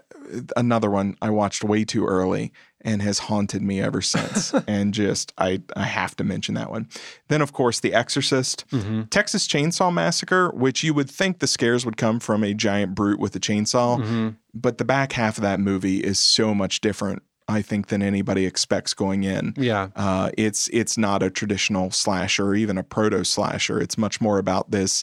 another 0.56 0.90
one 0.90 1.16
i 1.22 1.30
watched 1.30 1.64
way 1.64 1.84
too 1.84 2.04
early 2.06 2.52
and 2.82 3.02
has 3.02 3.18
haunted 3.18 3.62
me 3.62 3.80
ever 3.80 4.00
since. 4.00 4.52
And 4.68 4.92
just 4.94 5.32
i 5.38 5.60
i 5.76 5.84
have 5.84 6.14
to 6.16 6.24
mention 6.24 6.54
that 6.54 6.70
one. 6.70 6.88
Then 7.28 7.40
of 7.42 7.52
course 7.52 7.80
the 7.80 7.94
exorcist. 7.94 8.64
Hmm 8.70 9.02
texas 9.10 9.46
chainsaw 9.48 9.92
massacre 9.92 10.50
which 10.50 10.84
you 10.84 10.92
would 10.94 11.10
think 11.10 11.38
the 11.38 11.46
scares 11.46 11.84
would 11.86 11.96
come 11.96 12.20
from 12.20 12.44
a 12.44 12.52
giant 12.54 12.94
brute 12.94 13.18
with 13.18 13.34
a 13.34 13.40
chainsaw 13.40 14.04
hmm 14.04 14.28
but 14.52 14.78
the 14.78 14.84
back 14.84 15.12
half 15.12 15.38
of 15.38 15.42
that 15.42 15.60
movie 15.60 15.98
is 15.98 16.18
so 16.18 16.54
much 16.54 16.80
different 16.80 17.22
i 17.48 17.62
think 17.62 17.86
than 17.88 18.02
anybody 18.02 18.46
expects 18.46 18.94
going 18.94 19.24
in. 19.24 19.54
Yeah. 19.56 19.88
uh, 19.96 20.30
it's 20.38 20.68
it's 20.68 20.96
not 20.98 21.22
a 21.22 21.30
traditional 21.30 21.90
slasher 21.90 22.46
or 22.48 22.54
even 22.54 22.78
a 22.78 22.82
proto 22.84 23.24
slasher. 23.24 23.80
It's 23.80 23.96
much 23.98 24.20
more 24.20 24.38
about 24.38 24.70
this 24.70 25.02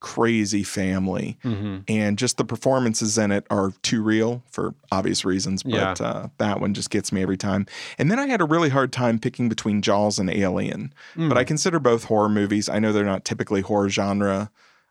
crazy 0.00 0.62
family, 0.62 1.36
hmm 1.42 1.78
and 1.88 2.18
just 2.18 2.36
the 2.36 2.44
performances 2.44 3.16
in 3.18 3.30
it 3.32 3.46
are 3.50 3.72
too 3.82 4.02
real 4.02 4.42
for 4.50 4.74
obvious 4.92 5.24
reasons. 5.24 5.62
But 5.62 5.98
Yeah. 6.00 6.06
uh, 6.06 6.28
that 6.38 6.60
one 6.60 6.74
just 6.74 6.90
gets 6.90 7.12
me 7.12 7.22
every 7.22 7.36
time. 7.38 7.66
And 7.98 8.10
then 8.10 8.18
I 8.18 8.26
had 8.26 8.40
a 8.40 8.44
really 8.44 8.68
hard 8.68 8.92
time 8.92 9.18
picking 9.18 9.48
between 9.48 9.80
Jaws 9.82 10.18
and 10.18 10.28
Alien, 10.30 10.92
Mm. 11.16 11.28
but 11.28 11.38
I 11.38 11.44
consider 11.44 11.78
both 11.80 12.04
horror 12.04 12.28
movies. 12.28 12.68
I 12.68 12.78
know 12.78 12.92
they're 12.92 13.04
not 13.04 13.24
typically 13.24 13.60
horror 13.62 13.88
genre. 13.88 14.50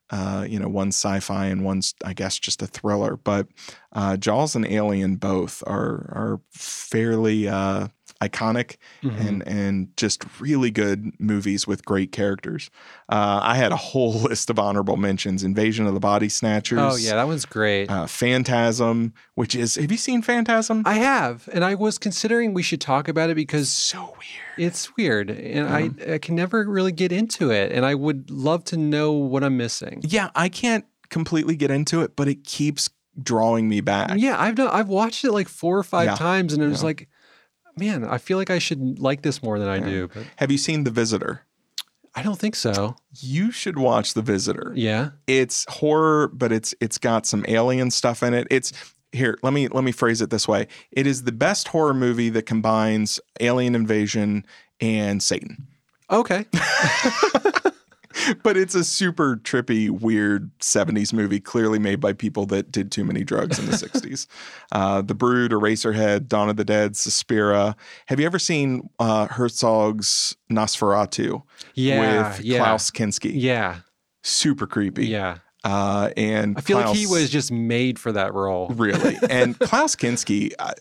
Uh, 0.09 0.45
you 0.47 0.57
know, 0.57 0.69
one's 0.69 0.95
sci-fi 0.95 1.47
and 1.47 1.65
one's, 1.65 1.93
I 2.05 2.13
guess, 2.13 2.39
just 2.39 2.61
a 2.61 2.67
thriller. 2.67 3.17
But 3.17 3.47
uh, 3.93 4.15
Jaws 4.17 4.55
and 4.55 4.65
Alien 4.65 5.17
both 5.17 5.61
are 5.67 6.09
are 6.15 6.39
fairly 6.51 7.47
uh, 7.47 7.87
iconic 8.21 8.77
Mhm. 9.03 9.27
and 9.27 9.47
and 9.47 9.87
just 9.97 10.23
really 10.39 10.71
good 10.71 11.11
movies 11.19 11.67
with 11.67 11.85
great 11.85 12.11
characters. 12.11 12.69
Uh, 13.09 13.39
I 13.43 13.55
had 13.55 13.71
a 13.71 13.75
whole 13.77 14.13
list 14.29 14.49
of 14.49 14.57
honorable 14.59 14.97
mentions: 14.97 15.43
Invasion 15.43 15.85
of 15.87 15.93
the 15.93 15.99
Body 15.99 16.29
Snatchers. 16.29 16.79
Oh 16.81 16.95
yeah, 16.95 17.15
that 17.15 17.27
one's 17.27 17.45
great. 17.45 17.89
Uh, 17.89 18.07
Phantasm, 18.07 19.13
which 19.35 19.55
is 19.55 19.75
have 19.75 19.91
you 19.91 19.97
seen 19.97 20.21
Phantasm? 20.21 20.83
I 20.85 20.95
have, 20.95 21.49
and 21.53 21.63
I 21.63 21.75
was 21.75 21.97
considering 21.97 22.53
we 22.53 22.63
should 22.63 22.81
talk 22.81 23.07
about 23.07 23.29
it 23.29 23.35
because 23.35 23.69
so 23.69 24.15
weird. 24.17 24.71
it's 24.71 24.95
weird, 24.97 25.29
and 25.29 25.67
I, 25.67 26.13
I 26.13 26.17
can 26.17 26.35
never 26.35 26.63
really 26.67 26.91
get 26.91 27.11
into 27.11 27.51
it, 27.51 27.71
and 27.71 27.85
I 27.85 27.95
would 27.95 28.29
love 28.31 28.63
to 28.65 28.77
know 28.77 29.11
what 29.13 29.43
I'm 29.43 29.57
missing. 29.57 30.01
Yeah, 30.03 30.29
I 30.35 30.49
can't 30.49 30.85
completely 31.09 31.55
get 31.55 31.71
into 31.71 32.01
it, 32.01 32.15
but 32.15 32.27
it 32.27 32.43
keeps 32.43 32.89
drawing 33.21 33.67
me 33.67 33.81
back. 33.81 34.11
Yeah, 34.17 34.39
I've 34.39 34.55
done. 34.55 34.69
I've 34.71 34.89
watched 34.89 35.23
it 35.23 35.31
like 35.31 35.47
four 35.47 35.77
or 35.77 35.83
five 35.83 36.05
Yeah, 36.05 36.15
times, 36.15 36.53
and 36.53 36.61
it 36.63 36.67
was 36.67 36.81
yeah. 36.81 36.87
like, 36.87 37.09
man, 37.77 38.03
I 38.05 38.17
feel 38.17 38.37
like 38.37 38.49
I 38.49 38.59
should 38.59 38.99
like 38.99 39.21
this 39.21 39.41
more 39.41 39.59
than 39.59 39.67
I 39.67 39.79
do, 39.79 40.09
but 40.13 40.23
Have 40.37 40.51
you 40.51 40.57
seen 40.57 40.83
The 40.83 40.91
Visitor? 40.91 41.41
I 42.15 42.23
don't 42.23 42.39
think 42.39 42.55
so. 42.55 42.95
You 43.13 43.51
should 43.51 43.77
watch 43.77 44.13
The 44.15 44.23
Visitor. 44.23 44.73
Yeah. 44.75 45.11
It's 45.27 45.65
horror, 45.69 46.29
but 46.29 46.51
it's 46.51 46.73
it's 46.81 46.97
got 46.97 47.25
some 47.25 47.45
alien 47.47 47.91
stuff 47.91 48.23
in 48.23 48.33
it. 48.33 48.47
It's 48.49 48.73
here, 49.11 49.37
let 49.43 49.53
me 49.53 49.67
let 49.67 49.83
me 49.83 49.91
phrase 49.91 50.21
it 50.21 50.29
this 50.29 50.47
way. 50.47 50.67
It 50.91 51.07
is 51.07 51.23
the 51.23 51.31
best 51.31 51.69
horror 51.69 51.93
movie 51.93 52.29
that 52.29 52.43
combines 52.43 53.19
alien 53.39 53.75
invasion 53.75 54.45
and 54.81 55.21
Satan. 55.21 55.67
Okay. 56.09 56.45
But 58.43 58.57
it's 58.57 58.75
a 58.75 58.83
super 58.83 59.37
trippy, 59.37 59.89
weird 59.89 60.51
70s 60.59 61.13
movie, 61.13 61.39
clearly 61.39 61.79
made 61.79 61.99
by 61.99 62.13
people 62.13 62.45
that 62.47 62.71
did 62.71 62.91
too 62.91 63.03
many 63.03 63.23
drugs 63.23 63.57
in 63.59 63.65
the 63.65 63.71
60s. 63.77 64.27
Uh, 64.71 65.01
the 65.01 65.15
Brood, 65.15 65.51
Eraserhead, 65.51 66.27
Dawn 66.27 66.49
of 66.49 66.57
the 66.57 66.65
Dead, 66.65 66.95
Suspiria. 66.95 67.75
Have 68.07 68.19
you 68.19 68.25
ever 68.25 68.39
seen 68.39 68.89
uh, 68.99 69.27
Herzog's 69.27 70.35
Nosferatu 70.51 71.41
Yeah. 71.73 72.29
with 72.35 72.41
yeah. 72.45 72.57
Klaus 72.59 72.91
Kinski? 72.91 73.31
Yeah. 73.33 73.77
Super 74.23 74.67
creepy. 74.67 75.07
Yeah. 75.07 75.37
Uh, 75.63 76.11
and 76.15 76.57
I 76.57 76.61
feel 76.61 76.77
like 76.77 76.95
he 76.95 77.07
was 77.07 77.29
just 77.29 77.51
made 77.51 77.99
for 77.99 78.11
that 78.13 78.33
role. 78.33 78.69
really. 78.69 79.17
And 79.29 79.57
Klaus 79.59 79.95
Kinski, 79.95 80.53
uh, 80.59 80.73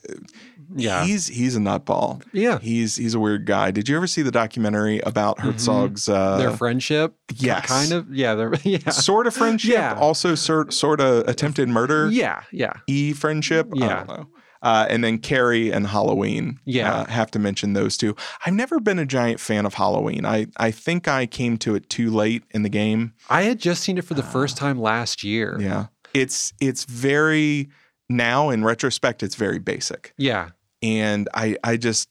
Yeah. 0.74 1.04
he's 1.04 1.26
he's 1.26 1.56
a 1.56 1.58
nutball. 1.60 2.22
Yeah. 2.32 2.58
He's 2.58 2.96
he's 2.96 3.14
a 3.14 3.20
weird 3.20 3.46
guy. 3.46 3.70
Did 3.70 3.88
you 3.88 3.96
ever 3.96 4.06
see 4.06 4.22
the 4.22 4.30
documentary 4.30 5.00
about 5.00 5.38
Herzog's 5.40 6.08
uh, 6.08 6.16
Mm-hmm. 6.36 6.38
Their 6.40 6.50
friendship. 6.56 7.14
yes. 7.34 7.66
Kind 7.66 7.92
of. 7.92 8.12
Yeah. 8.14 8.50
Yeah. 8.64 8.90
sort 8.90 9.26
of 9.26 9.34
friendship? 9.34 9.72
Yeah. 9.72 9.94
Also 9.94 10.34
sort 10.34 10.72
sort 10.72 11.00
of 11.00 11.28
attempted 11.28 11.68
murder? 11.68 12.08
Yeah. 12.10 12.42
Yeah. 12.50 12.72
E 12.86 13.12
friendship? 13.12 13.68
I 13.74 13.78
Yeah. 13.78 14.04
don't 14.04 14.08
know. 14.08 14.28
Uh, 14.62 14.86
and 14.88 15.04
then 15.04 15.18
Carrie 15.18 15.70
and 15.70 15.86
Halloween. 15.86 16.58
Yeah. 16.64 16.92
Uh, 16.92 17.04
have 17.06 17.30
to 17.32 17.38
mention 17.38 17.74
those 17.74 17.96
two. 17.96 18.16
I've 18.44 18.54
never 18.54 18.80
been 18.80 18.98
a 18.98 19.06
giant 19.06 19.38
fan 19.38 19.64
of 19.66 19.74
Halloween. 19.74 20.24
I, 20.26 20.46
I 20.56 20.70
think 20.72 21.06
I 21.06 21.26
came 21.26 21.56
to 21.58 21.74
it 21.76 21.88
too 21.88 22.10
late 22.10 22.42
in 22.50 22.62
the 22.62 22.68
game. 22.70 23.12
I 23.30 23.42
had 23.42 23.60
just 23.60 23.82
seen 23.82 23.96
it 23.98 24.04
for 24.04 24.14
the 24.14 24.22
first 24.24 24.56
time 24.56 24.80
last 24.80 25.22
year. 25.22 25.56
Ah. 25.60 25.62
Yeah. 25.62 25.86
It's 26.14 26.52
it's 26.60 26.84
very 26.84 27.68
now 28.08 28.50
in 28.50 28.64
retrospect, 28.64 29.22
it's 29.22 29.34
very 29.34 29.58
basic. 29.58 30.12
Yeah. 30.16 30.50
and 30.82 31.28
I 31.34 31.56
I 31.64 31.76
just 31.76 32.08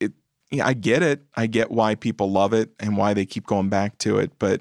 it 0.00 0.12
yeah, 0.50 0.66
I 0.66 0.74
get 0.74 1.02
it. 1.02 1.22
I 1.34 1.46
get 1.46 1.70
why 1.70 1.96
people 1.96 2.30
love 2.30 2.52
it 2.52 2.70
and 2.78 2.96
why 2.96 3.14
they 3.14 3.26
keep 3.26 3.46
going 3.46 3.68
back 3.68 3.98
to 3.98 4.18
it, 4.18 4.32
but 4.38 4.60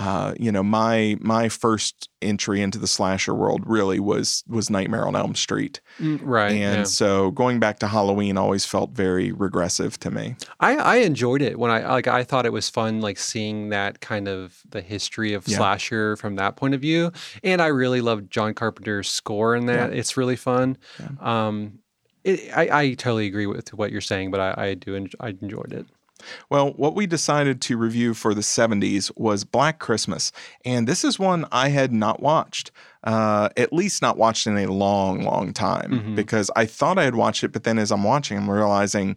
uh, 0.00 0.34
you 0.40 0.50
know, 0.50 0.62
my 0.62 1.16
my 1.20 1.48
first 1.50 2.08
entry 2.22 2.62
into 2.62 2.78
the 2.78 2.86
slasher 2.86 3.34
world 3.34 3.62
really 3.66 4.00
was 4.00 4.42
was 4.48 4.70
Nightmare 4.70 5.06
on 5.06 5.14
Elm 5.14 5.34
Street. 5.34 5.80
Mm, 5.98 6.20
Right. 6.22 6.52
and 6.52 6.78
yeah. 6.78 6.84
so 6.84 7.30
going 7.32 7.60
back 7.60 7.78
to 7.80 7.86
Halloween 7.86 8.38
always 8.38 8.64
felt 8.64 8.92
very 8.92 9.30
regressive 9.30 10.00
to 10.00 10.10
me. 10.10 10.36
I, 10.58 10.76
I 10.76 10.96
enjoyed 10.96 11.42
it 11.42 11.58
when 11.58 11.70
I 11.70 11.86
like 11.86 12.06
I 12.08 12.24
thought 12.24 12.46
it 12.46 12.52
was 12.52 12.70
fun 12.70 13.02
like 13.02 13.18
seeing 13.18 13.68
that 13.68 14.00
kind 14.00 14.26
of 14.26 14.62
the 14.70 14.80
history 14.80 15.34
of 15.34 15.46
Yeah. 15.46 15.58
slasher 15.58 16.16
from 16.16 16.36
that 16.36 16.56
point 16.56 16.74
of 16.74 16.80
view. 16.80 17.12
And 17.44 17.60
I 17.60 17.66
really 17.66 18.00
loved 18.00 18.30
John 18.30 18.54
Carpenter's 18.54 19.08
score 19.10 19.54
in 19.54 19.66
that. 19.66 19.92
It's 19.92 20.16
really 20.16 20.36
fun. 20.36 20.78
Um 21.20 21.80
it, 22.24 22.50
I, 22.54 22.68
I 22.82 22.94
totally 22.94 23.26
agree 23.26 23.46
with 23.46 23.72
what 23.72 23.90
you're 23.92 24.02
saying, 24.02 24.30
but 24.30 24.40
I, 24.40 24.54
I 24.66 24.74
do 24.74 24.94
en- 24.94 25.08
I 25.20 25.28
enjoyed 25.40 25.72
it. 25.72 25.86
Well, 26.48 26.70
what 26.72 26.94
we 26.94 27.06
decided 27.06 27.60
to 27.62 27.76
review 27.76 28.14
for 28.14 28.34
the 28.34 28.42
70s 28.42 29.10
was 29.16 29.44
Black 29.44 29.78
Christmas. 29.78 30.32
And 30.64 30.86
this 30.86 31.04
is 31.04 31.18
one 31.18 31.46
I 31.52 31.68
had 31.68 31.92
not 31.92 32.20
watched, 32.22 32.70
uh, 33.04 33.48
at 33.56 33.72
least 33.72 34.02
not 34.02 34.16
watched 34.16 34.46
in 34.46 34.56
a 34.58 34.66
long, 34.72 35.22
long 35.22 35.52
time, 35.52 35.90
Mhm. 36.06 36.16
because 36.16 36.50
I 36.56 36.66
thought 36.66 36.98
I 36.98 37.04
had 37.04 37.14
watched 37.14 37.44
it. 37.44 37.52
But 37.52 37.64
then 37.64 37.78
as 37.78 37.90
I'm 37.90 38.04
watching, 38.04 38.36
I'm 38.38 38.50
realizing 38.50 39.16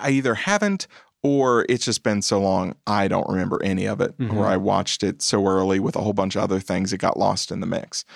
I 0.00 0.10
either 0.10 0.34
haven't 0.34 0.86
or 1.22 1.66
it's 1.68 1.84
just 1.84 2.02
been 2.02 2.22
so 2.22 2.40
long, 2.40 2.74
I 2.86 3.06
don't 3.06 3.28
remember 3.28 3.62
any 3.62 3.84
of 3.84 4.00
it, 4.00 4.16
Mhm. 4.18 4.34
or 4.34 4.46
I 4.46 4.56
watched 4.56 5.02
it 5.02 5.20
so 5.20 5.46
early 5.46 5.78
with 5.78 5.94
a 5.94 6.00
whole 6.00 6.14
bunch 6.14 6.34
of 6.34 6.42
other 6.42 6.60
things, 6.60 6.92
it 6.94 6.98
got 6.98 7.18
lost 7.18 7.50
in 7.50 7.60
the 7.60 7.66
mix. 7.66 8.06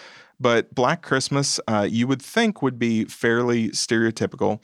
But 0.41 0.75
Black 0.75 1.03
Christmas, 1.03 1.61
uh, 1.69 1.87
you 1.89 2.07
would 2.07 2.21
think 2.23 2.61
would 2.63 2.79
be 2.79 3.05
fairly 3.05 3.69
stereotypical, 3.71 4.61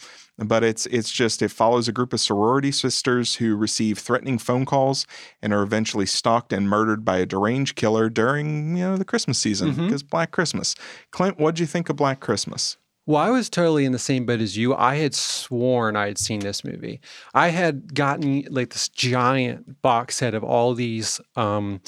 but 0.48 0.64
it's 0.64 0.86
it's 0.86 1.10
just 1.10 1.42
it 1.42 1.50
follows 1.50 1.88
a 1.88 1.92
group 1.92 2.12
of 2.12 2.20
sorority 2.20 2.72
sisters 2.72 3.36
who 3.36 3.56
receive 3.56 3.98
threatening 3.98 4.38
phone 4.38 4.64
calls 4.64 5.06
and 5.42 5.52
are 5.52 5.62
eventually 5.62 6.06
stalked 6.06 6.52
and 6.52 6.68
murdered 6.68 7.04
by 7.04 7.18
a 7.18 7.26
deranged 7.26 7.76
killer 7.76 8.08
during 8.08 8.76
you 8.76 8.84
know 8.84 8.96
the 8.96 9.04
Christmas 9.04 9.38
season 9.38 9.74
because 9.74 10.02
Black 10.02 10.30
Christmas. 10.30 10.74
Clint, 11.10 11.38
what'd 11.38 11.58
you 11.58 11.66
think 11.66 11.88
of 11.88 11.96
Black 11.96 12.20
Christmas? 12.20 12.76
Well, 13.06 13.20
I 13.20 13.30
was 13.30 13.50
totally 13.50 13.84
in 13.84 13.92
the 13.92 13.98
same 13.98 14.24
boat 14.24 14.40
as 14.40 14.56
you. 14.56 14.74
I 14.74 14.96
had 14.96 15.14
sworn 15.14 15.96
I 15.96 16.06
had 16.06 16.18
seen 16.18 16.40
this 16.40 16.62
movie. 16.62 17.00
I 17.34 17.48
had 17.48 17.94
gotten 17.94 18.44
like 18.50 18.70
this 18.70 18.88
giant 18.88 19.82
box 19.82 20.16
set 20.16 20.34
of 20.34 20.44
all 20.44 20.74
these, 20.74 21.20
um, 21.34 21.80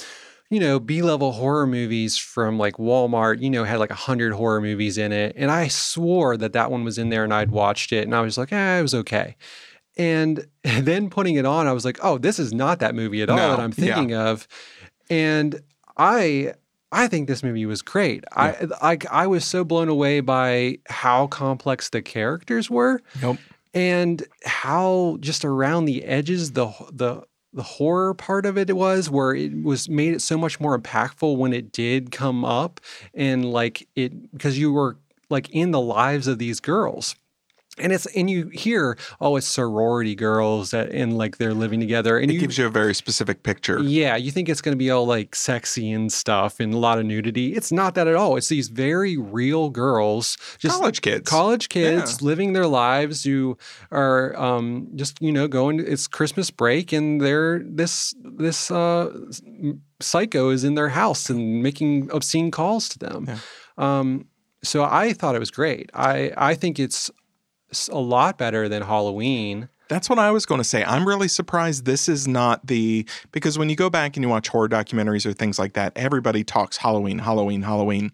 you 0.52 0.60
know, 0.60 0.78
B 0.78 1.02
level 1.02 1.32
horror 1.32 1.66
movies 1.66 2.16
from 2.18 2.58
like 2.58 2.74
Walmart. 2.74 3.40
You 3.40 3.50
know, 3.50 3.64
had 3.64 3.78
like 3.80 3.90
a 3.90 3.94
hundred 3.94 4.32
horror 4.34 4.60
movies 4.60 4.98
in 4.98 5.10
it, 5.12 5.34
and 5.36 5.50
I 5.50 5.68
swore 5.68 6.36
that 6.36 6.52
that 6.52 6.70
one 6.70 6.84
was 6.84 6.98
in 6.98 7.08
there, 7.08 7.24
and 7.24 7.32
I'd 7.34 7.50
watched 7.50 7.92
it, 7.92 8.04
and 8.04 8.14
I 8.14 8.20
was 8.20 8.36
like, 8.38 8.52
eh, 8.52 8.78
it 8.78 8.82
was 8.82 8.94
okay. 8.94 9.36
And 9.96 10.46
then 10.62 11.10
putting 11.10 11.34
it 11.36 11.44
on, 11.46 11.66
I 11.66 11.72
was 11.72 11.84
like, 11.84 11.98
oh, 12.02 12.18
this 12.18 12.38
is 12.38 12.52
not 12.52 12.78
that 12.80 12.94
movie 12.94 13.22
at 13.22 13.30
all 13.30 13.36
No, 13.36 13.50
that 13.50 13.60
I'm 13.60 13.72
yeah. 13.76 13.94
thinking 13.94 14.14
of. 14.14 14.46
And 15.10 15.60
I 15.96 16.54
I 16.90 17.08
think 17.08 17.28
this 17.28 17.42
movie 17.42 17.64
was 17.66 17.80
great. 17.82 18.24
I, 18.32 18.66
I 18.82 18.98
I 19.10 19.26
was 19.26 19.44
so 19.44 19.64
blown 19.64 19.88
away 19.88 20.20
by 20.20 20.78
how 20.88 21.26
complex 21.28 21.88
the 21.90 22.02
characters 22.02 22.68
were. 22.70 23.00
Nope. 23.22 23.38
and 23.74 24.22
how 24.44 25.16
just 25.20 25.44
around 25.46 25.86
the 25.86 26.04
edges 26.04 26.52
the 26.52 26.66
the 26.92 27.22
the 27.52 27.62
horror 27.62 28.14
part 28.14 28.46
of 28.46 28.56
it 28.56 28.74
was 28.74 29.10
where 29.10 29.34
it 29.34 29.62
was 29.62 29.88
made 29.88 30.14
it 30.14 30.22
so 30.22 30.38
much 30.38 30.60
more 30.60 30.78
impactful 30.78 31.36
when 31.36 31.52
it 31.52 31.72
did 31.72 32.10
come 32.10 32.44
up 32.44 32.80
and 33.14 33.44
like 33.44 33.88
it 33.94 34.32
because 34.32 34.58
you 34.58 34.72
were 34.72 34.96
like 35.28 35.50
in 35.50 35.70
the 35.70 35.80
lives 35.80 36.26
of 36.26 36.38
these 36.38 36.60
girls 36.60 37.14
and 37.78 37.90
it's 37.92 38.04
and 38.14 38.28
you 38.28 38.48
hear 38.48 38.98
oh 39.20 39.36
it's 39.36 39.46
sorority 39.46 40.14
girls 40.14 40.72
that 40.72 40.90
and 40.92 41.16
like 41.16 41.38
they're 41.38 41.54
living 41.54 41.80
together 41.80 42.18
and 42.18 42.30
It 42.30 42.34
you 42.34 42.40
gives 42.40 42.58
you 42.58 42.66
a 42.66 42.70
very 42.70 42.94
specific 42.94 43.42
picture. 43.42 43.80
yeah 43.80 44.14
you 44.14 44.30
think 44.30 44.48
it's 44.50 44.60
going 44.60 44.74
to 44.74 44.78
be 44.78 44.90
all 44.90 45.06
like 45.06 45.34
sexy 45.34 45.90
and 45.90 46.12
stuff 46.12 46.60
and 46.60 46.74
a 46.74 46.76
lot 46.76 46.98
of 46.98 47.06
nudity 47.06 47.54
it's 47.54 47.72
not 47.72 47.94
that 47.94 48.06
at 48.06 48.14
all 48.14 48.36
it's 48.36 48.48
these 48.48 48.68
very 48.68 49.16
real 49.16 49.70
girls 49.70 50.36
just 50.58 50.78
College 50.78 51.00
kids. 51.00 51.28
college 51.30 51.68
kids 51.70 52.20
living 52.20 52.52
their 52.52 52.66
lives 52.66 53.24
who 53.24 53.56
are 53.90 54.36
um, 54.38 54.88
just 54.94 55.20
you 55.22 55.32
know 55.32 55.48
going 55.48 55.80
it's 55.80 56.06
christmas 56.06 56.50
break 56.50 56.92
and 56.92 57.20
they're 57.22 57.60
this 57.64 58.14
this 58.22 58.70
uh, 58.70 59.10
psycho 60.00 60.50
is 60.50 60.64
in 60.64 60.74
their 60.74 60.88
house 60.90 61.30
and 61.30 61.62
making 61.62 62.10
obscene 62.12 62.50
calls 62.50 62.88
to 62.90 62.98
them 62.98 63.24
Yeah. 63.28 63.38
um, 63.78 64.26
so 64.64 64.84
i 64.84 65.12
thought 65.12 65.34
it 65.34 65.38
was 65.40 65.50
great 65.50 65.90
i 65.94 66.32
i 66.36 66.54
think 66.54 66.78
it's 66.78 67.10
a 67.88 67.98
lot 67.98 68.38
better 68.38 68.68
than 68.68 68.82
halloween 68.82 69.68
That's 69.88 70.08
what 70.08 70.18
I 70.18 70.30
was 70.30 70.46
going 70.46 70.60
to 70.60 70.64
say. 70.64 70.82
I'm 70.84 71.06
really 71.06 71.28
surprised 71.28 71.84
this 71.84 72.08
is 72.08 72.26
not 72.26 72.66
the 72.66 73.06
because 73.30 73.58
when 73.58 73.68
you 73.68 73.76
go 73.76 73.90
back 73.90 74.16
and 74.16 74.24
you 74.24 74.30
watch 74.30 74.48
horror 74.48 74.68
documentaries 74.68 75.26
or 75.26 75.34
things 75.34 75.58
like 75.58 75.74
that, 75.74 75.92
everybody 75.96 76.44
talks 76.44 76.78
Halloween, 76.78 77.18
Halloween, 77.18 77.60
Halloween. 77.60 78.10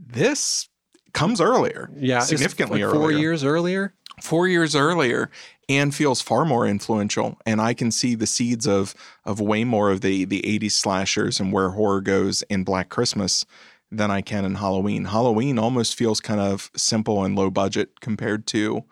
This 0.00 0.68
comes 1.12 1.40
earlier, 1.40 1.90
yeah 1.96 2.20
significantly 2.20 2.82
like 2.82 2.92
four 2.92 3.04
earlier, 3.10 3.18
years 3.18 3.44
earlier 3.44 3.94
four 4.20 4.48
years 4.48 4.74
earlier, 4.74 5.30
and 5.68 5.94
feels 5.94 6.20
far 6.20 6.44
more 6.44 6.66
influential. 6.66 7.38
And 7.46 7.60
I 7.60 7.74
can 7.74 7.90
see 7.90 8.14
the 8.14 8.26
seeds 8.26 8.66
of 8.66 8.94
of 9.24 9.40
way 9.40 9.64
more 9.64 9.90
of 9.90 10.00
the 10.00 10.24
the 10.24 10.42
'80s 10.42 10.72
slashers 10.72 11.40
and 11.40 11.52
where 11.52 11.70
horror 11.70 12.00
goes 12.00 12.42
in 12.42 12.64
Black 12.64 12.88
Christmas 12.88 13.44
than 13.92 14.10
I 14.10 14.20
can 14.22 14.44
in 14.44 14.56
Halloween. 14.56 15.04
Halloween 15.06 15.58
almost 15.58 15.94
feels 15.94 16.20
kind 16.20 16.40
of 16.40 16.70
simple 16.76 17.22
and 17.24 17.36
low 17.36 17.50
budget 17.50 18.00
compared 18.00 18.46
to 18.48 18.84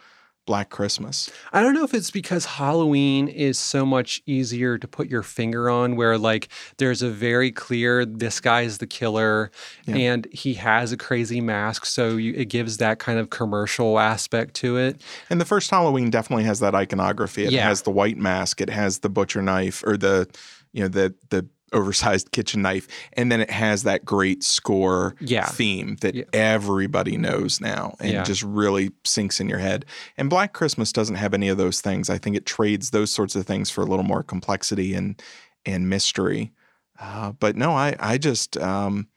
Black 0.47 0.69
Christmas. 0.71 1.31
I 1.53 1.63
don't 1.63 1.75
know 1.75 1.85
if 1.85 1.95
it's 1.95 2.11
because 2.11 2.45
Halloween 2.45 3.29
is 3.29 3.57
so 3.59 3.87
much 3.87 4.21
easier 4.27 4.79
to 4.79 4.89
put 4.89 5.09
your 5.09 5.23
finger 5.23 5.71
on, 5.71 5.95
where 5.97 6.19
like 6.19 6.49
there's 6.79 7.03
a 7.03 7.11
very 7.11 7.53
clear 7.53 8.05
this 8.05 8.41
guy 8.41 8.63
is 8.63 8.79
the 8.79 8.87
killer 8.87 9.51
Yeah. 9.87 9.97
and 9.97 10.27
he 10.33 10.55
has 10.55 10.93
a 10.93 10.97
crazy 10.97 11.41
mask. 11.41 11.85
So 11.85 12.17
you, 12.17 12.33
it 12.35 12.47
gives 12.47 12.79
that 12.79 12.99
kind 12.99 13.19
of 13.19 13.31
commercial 13.31 13.99
aspect 14.01 14.55
to 14.57 14.77
it. 14.77 15.01
And 15.29 15.41
the 15.41 15.45
first 15.45 15.71
Halloween 15.71 16.11
definitely 16.11 16.45
has 16.45 16.59
that 16.61 16.75
iconography. 16.75 17.45
It 17.45 17.53
Yeah. 17.53 17.69
has 17.69 17.83
the 17.83 17.91
white 17.91 18.17
mask, 18.19 18.61
it 18.61 18.71
has 18.71 19.01
the 19.01 19.09
butcher 19.09 19.43
knife 19.43 19.85
or 19.87 19.97
the 19.97 20.29
you 20.73 20.83
know 20.83 20.89
the 20.89 21.15
the 21.31 21.47
oversized 21.73 22.33
kitchen 22.33 22.63
knife, 22.63 22.89
and 23.13 23.31
then 23.31 23.41
it 23.41 23.51
has 23.51 23.83
that 23.85 24.05
great 24.05 24.43
score 24.43 25.15
Yeah. 25.21 25.47
theme 25.47 25.97
that 26.01 26.15
Yeah. 26.15 26.25
everybody 26.33 27.17
knows 27.17 27.61
now 27.61 27.95
and 28.01 28.13
Yeah. 28.13 28.23
just 28.25 28.43
really 28.43 28.91
sinks 29.05 29.41
in 29.41 29.49
your 29.49 29.59
head. 29.59 29.85
And 30.17 30.29
Black 30.31 30.53
Christmas 30.53 30.93
doesn't 30.93 31.17
have 31.17 31.35
any 31.35 31.49
of 31.49 31.59
those 31.59 31.81
things. 31.81 32.11
I 32.11 32.19
think 32.19 32.37
it 32.37 32.47
trades 32.47 32.91
those 32.91 33.11
sorts 33.13 33.37
of 33.37 33.47
things 33.47 33.71
for 33.71 33.83
a 33.83 33.87
little 33.87 34.05
more 34.05 34.23
complexity 34.23 34.95
and 34.95 35.21
and 35.67 35.89
mystery. 35.91 36.53
Uh, 36.99 37.33
but 37.33 37.55
no, 37.57 37.73
I 37.73 37.95
I 38.01 38.17
just 38.19 38.57
um, 38.57 39.09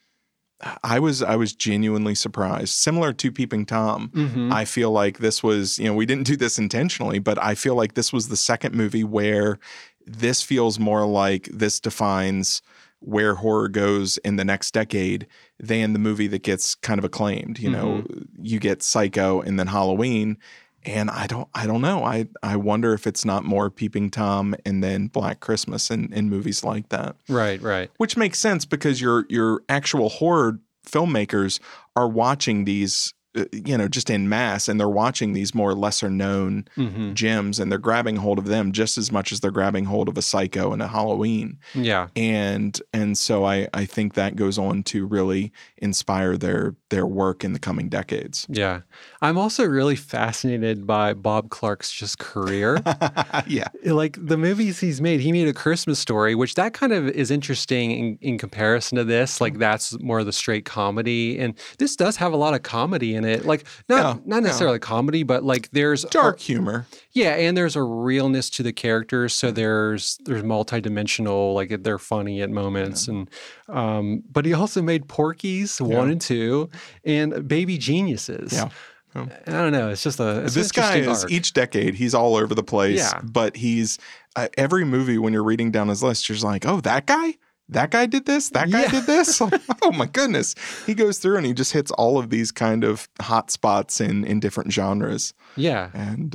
I 0.83 0.99
was 0.99 1.21
I 1.21 1.35
was 1.35 1.53
genuinely 1.53 2.15
surprised. 2.15 2.69
Similar 2.69 3.13
to 3.13 3.31
Peeping 3.31 3.65
Tom, 3.65 4.09
Mm-hmm. 4.13 4.51
I 4.53 4.65
feel 4.65 4.91
like 4.91 5.19
this 5.19 5.41
was, 5.43 5.79
you 5.79 5.85
know, 5.85 5.93
we 5.93 6.05
didn't 6.05 6.27
do 6.27 6.35
this 6.35 6.57
intentionally, 6.57 7.19
but 7.19 7.41
I 7.41 7.55
feel 7.55 7.75
like 7.75 7.93
this 7.95 8.13
was 8.13 8.27
the 8.27 8.37
second 8.37 8.73
movie 8.75 9.03
where 9.03 9.59
this 10.05 10.41
feels 10.41 10.79
more 10.79 11.05
like 11.05 11.49
this 11.51 11.79
defines 11.79 12.61
where 12.99 13.35
horror 13.35 13.67
goes 13.67 14.17
in 14.19 14.37
the 14.37 14.45
next 14.45 14.73
decade 14.73 15.27
than 15.59 15.91
the 15.93 15.99
movie 15.99 16.27
that 16.27 16.43
gets 16.43 16.75
kind 16.75 16.99
of 16.99 17.03
acclaimed. 17.03 17.59
You 17.59 17.69
know, 17.69 18.05
you 18.41 18.59
get 18.59 18.81
Psycho 18.81 19.41
and 19.41 19.59
then 19.59 19.67
Halloween. 19.67 20.37
And 20.85 21.09
I 21.09 21.27
don't 21.27 21.47
I 21.53 21.65
don't 21.65 21.81
know. 21.81 22.03
I 22.03 22.27
I 22.41 22.55
wonder 22.55 22.93
if 22.93 23.07
it's 23.07 23.25
not 23.25 23.43
more 23.43 23.69
Peeping 23.69 24.09
Tom 24.11 24.55
and 24.65 24.83
then 24.83 25.07
Black 25.07 25.39
Christmas 25.39 25.89
and, 25.89 26.13
and 26.13 26.29
movies 26.29 26.63
like 26.63 26.89
that 26.89 27.15
Right, 27.29 27.61
right. 27.61 27.89
which 27.97 28.17
makes 28.17 28.39
sense 28.39 28.65
because 28.65 29.01
your 29.01 29.25
your 29.29 29.63
actual 29.69 30.09
horror 30.09 30.59
filmmakers 30.85 31.59
are 31.95 32.07
watching 32.07 32.65
these 32.65 33.13
you 33.51 33.77
know 33.77 33.87
just 33.87 34.09
in 34.09 34.29
mass 34.29 34.67
and 34.67 34.79
they're 34.79 34.87
watching 34.87 35.33
these 35.33 35.55
more 35.55 35.73
lesser 35.73 36.09
known 36.09 36.65
hmm 36.75 37.13
gems 37.13 37.59
and 37.59 37.71
they're 37.71 37.77
grabbing 37.79 38.15
hold 38.15 38.37
of 38.39 38.45
them 38.45 38.71
just 38.71 38.97
as 38.97 39.11
much 39.11 39.31
as 39.31 39.39
they're 39.39 39.51
grabbing 39.51 39.85
hold 39.85 40.07
of 40.07 40.17
a 40.17 40.21
psycho 40.21 40.71
and 40.73 40.81
a 40.81 40.87
halloween 40.87 41.57
Yeah. 41.73 42.07
and 42.15 42.79
and 42.93 43.17
so 43.17 43.43
i 43.45 43.67
i 43.73 43.85
think 43.85 44.13
that 44.13 44.35
goes 44.35 44.57
on 44.57 44.83
to 44.83 45.05
really 45.05 45.51
inspire 45.77 46.37
their 46.37 46.75
their 46.89 47.05
work 47.05 47.43
in 47.43 47.53
the 47.53 47.59
coming 47.59 47.89
decades 47.89 48.45
Yeah. 48.49 48.81
I'm 49.21 49.37
also 49.37 49.65
really 49.65 49.95
fascinated 49.95 50.85
by 50.85 51.13
Bob 51.13 51.49
Clark's 51.49 51.91
just 51.91 52.19
career. 52.19 52.81
yeah 53.47 53.67
like 53.85 54.17
the 54.21 54.37
movies 54.37 54.79
he's 54.79 55.01
made 55.01 55.19
he 55.21 55.31
made 55.31 55.47
a 55.47 55.53
christmas 55.53 55.99
story 55.99 56.35
which 56.35 56.55
that 56.55 56.73
kind 56.73 56.93
of 56.93 57.07
is 57.09 57.31
interesting 57.31 57.91
in, 57.91 58.17
in 58.21 58.37
comparison 58.37 58.97
to 58.97 59.03
this 59.03 59.33
Mm-hmm. 59.35 59.43
like 59.43 59.57
that's 59.59 59.99
more 60.01 60.19
of 60.19 60.25
the 60.25 60.31
straight 60.33 60.65
comedy 60.65 61.39
and 61.39 61.57
this 61.79 61.95
does 61.95 62.17
have 62.17 62.33
a 62.33 62.37
lot 62.37 62.53
of 62.53 62.61
comedy 62.63 63.15
in 63.15 63.22
it 63.25 63.45
like 63.45 63.65
not 63.89 63.97
Yeah, 63.97 64.21
not 64.25 64.35
yeah. 64.37 64.39
necessarily 64.41 64.79
comedy 64.79 65.23
but 65.23 65.43
like 65.43 65.69
there's 65.71 66.03
dark 66.05 66.39
humor 66.39 66.85
yeah 67.11 67.31
and 67.35 67.55
there's 67.57 67.75
a 67.75 67.83
realness 67.83 68.49
to 68.51 68.63
the 68.63 68.73
characters 68.73 69.33
so 69.33 69.51
there's 69.51 70.17
there's 70.25 70.43
multidimensional 70.43 71.53
like 71.53 71.83
they're 71.83 71.97
funny 71.99 72.41
at 72.41 72.49
moments 72.49 73.07
and 73.07 73.29
um 73.69 74.23
but 74.31 74.45
he 74.45 74.53
also 74.53 74.81
made 74.81 75.07
Porky's 75.07 75.81
one 75.81 76.09
and 76.09 76.21
two 76.21 76.69
and 77.03 77.47
baby 77.47 77.77
geniuses 77.77 78.53
Yeah. 78.53 78.69
I 79.15 79.51
don't 79.51 79.71
know. 79.71 79.89
It's 79.89 80.01
just 80.01 80.19
a 80.19 80.43
it's 80.43 80.55
this 80.55 80.71
guy 80.71 80.95
is 80.95 81.23
arc. 81.23 81.31
each 81.31 81.53
decade 81.53 81.93
he's 81.93 82.15
all 82.15 82.35
over 82.35 82.55
the 82.55 82.63
place 82.63 82.97
Yeah. 82.97 83.21
but 83.23 83.55
he's 83.55 83.99
uh, 84.35 84.47
every 84.57 84.85
movie 84.85 85.19
when 85.19 85.33
you're 85.33 85.43
reading 85.43 85.69
down 85.69 85.87
his 85.89 86.01
list 86.01 86.27
you're 86.27 86.33
just 86.33 86.43
like 86.45 86.65
oh 86.65 86.81
that 86.81 87.05
guy 87.05 87.35
that 87.69 87.91
guy 87.91 88.05
did 88.05 88.25
this 88.25 88.49
that 88.49 88.69
guy 88.69 88.81
Yeah. 88.83 88.91
did 88.91 89.05
this 89.05 89.41
oh 89.81 89.91
my 89.93 90.05
goodness 90.05 90.53
he 90.85 90.93
goes 90.93 91.17
through 91.17 91.37
and 91.37 91.45
he 91.45 91.53
just 91.53 91.71
hits 91.73 91.91
all 91.91 92.17
of 92.17 92.29
these 92.29 92.51
kind 92.51 92.83
of 92.83 93.07
hot 93.21 93.49
spots 93.51 94.01
in 94.01 94.25
in 94.25 94.39
different 94.39 94.71
genres 94.71 95.33
yeah. 95.55 95.89
and 95.93 96.31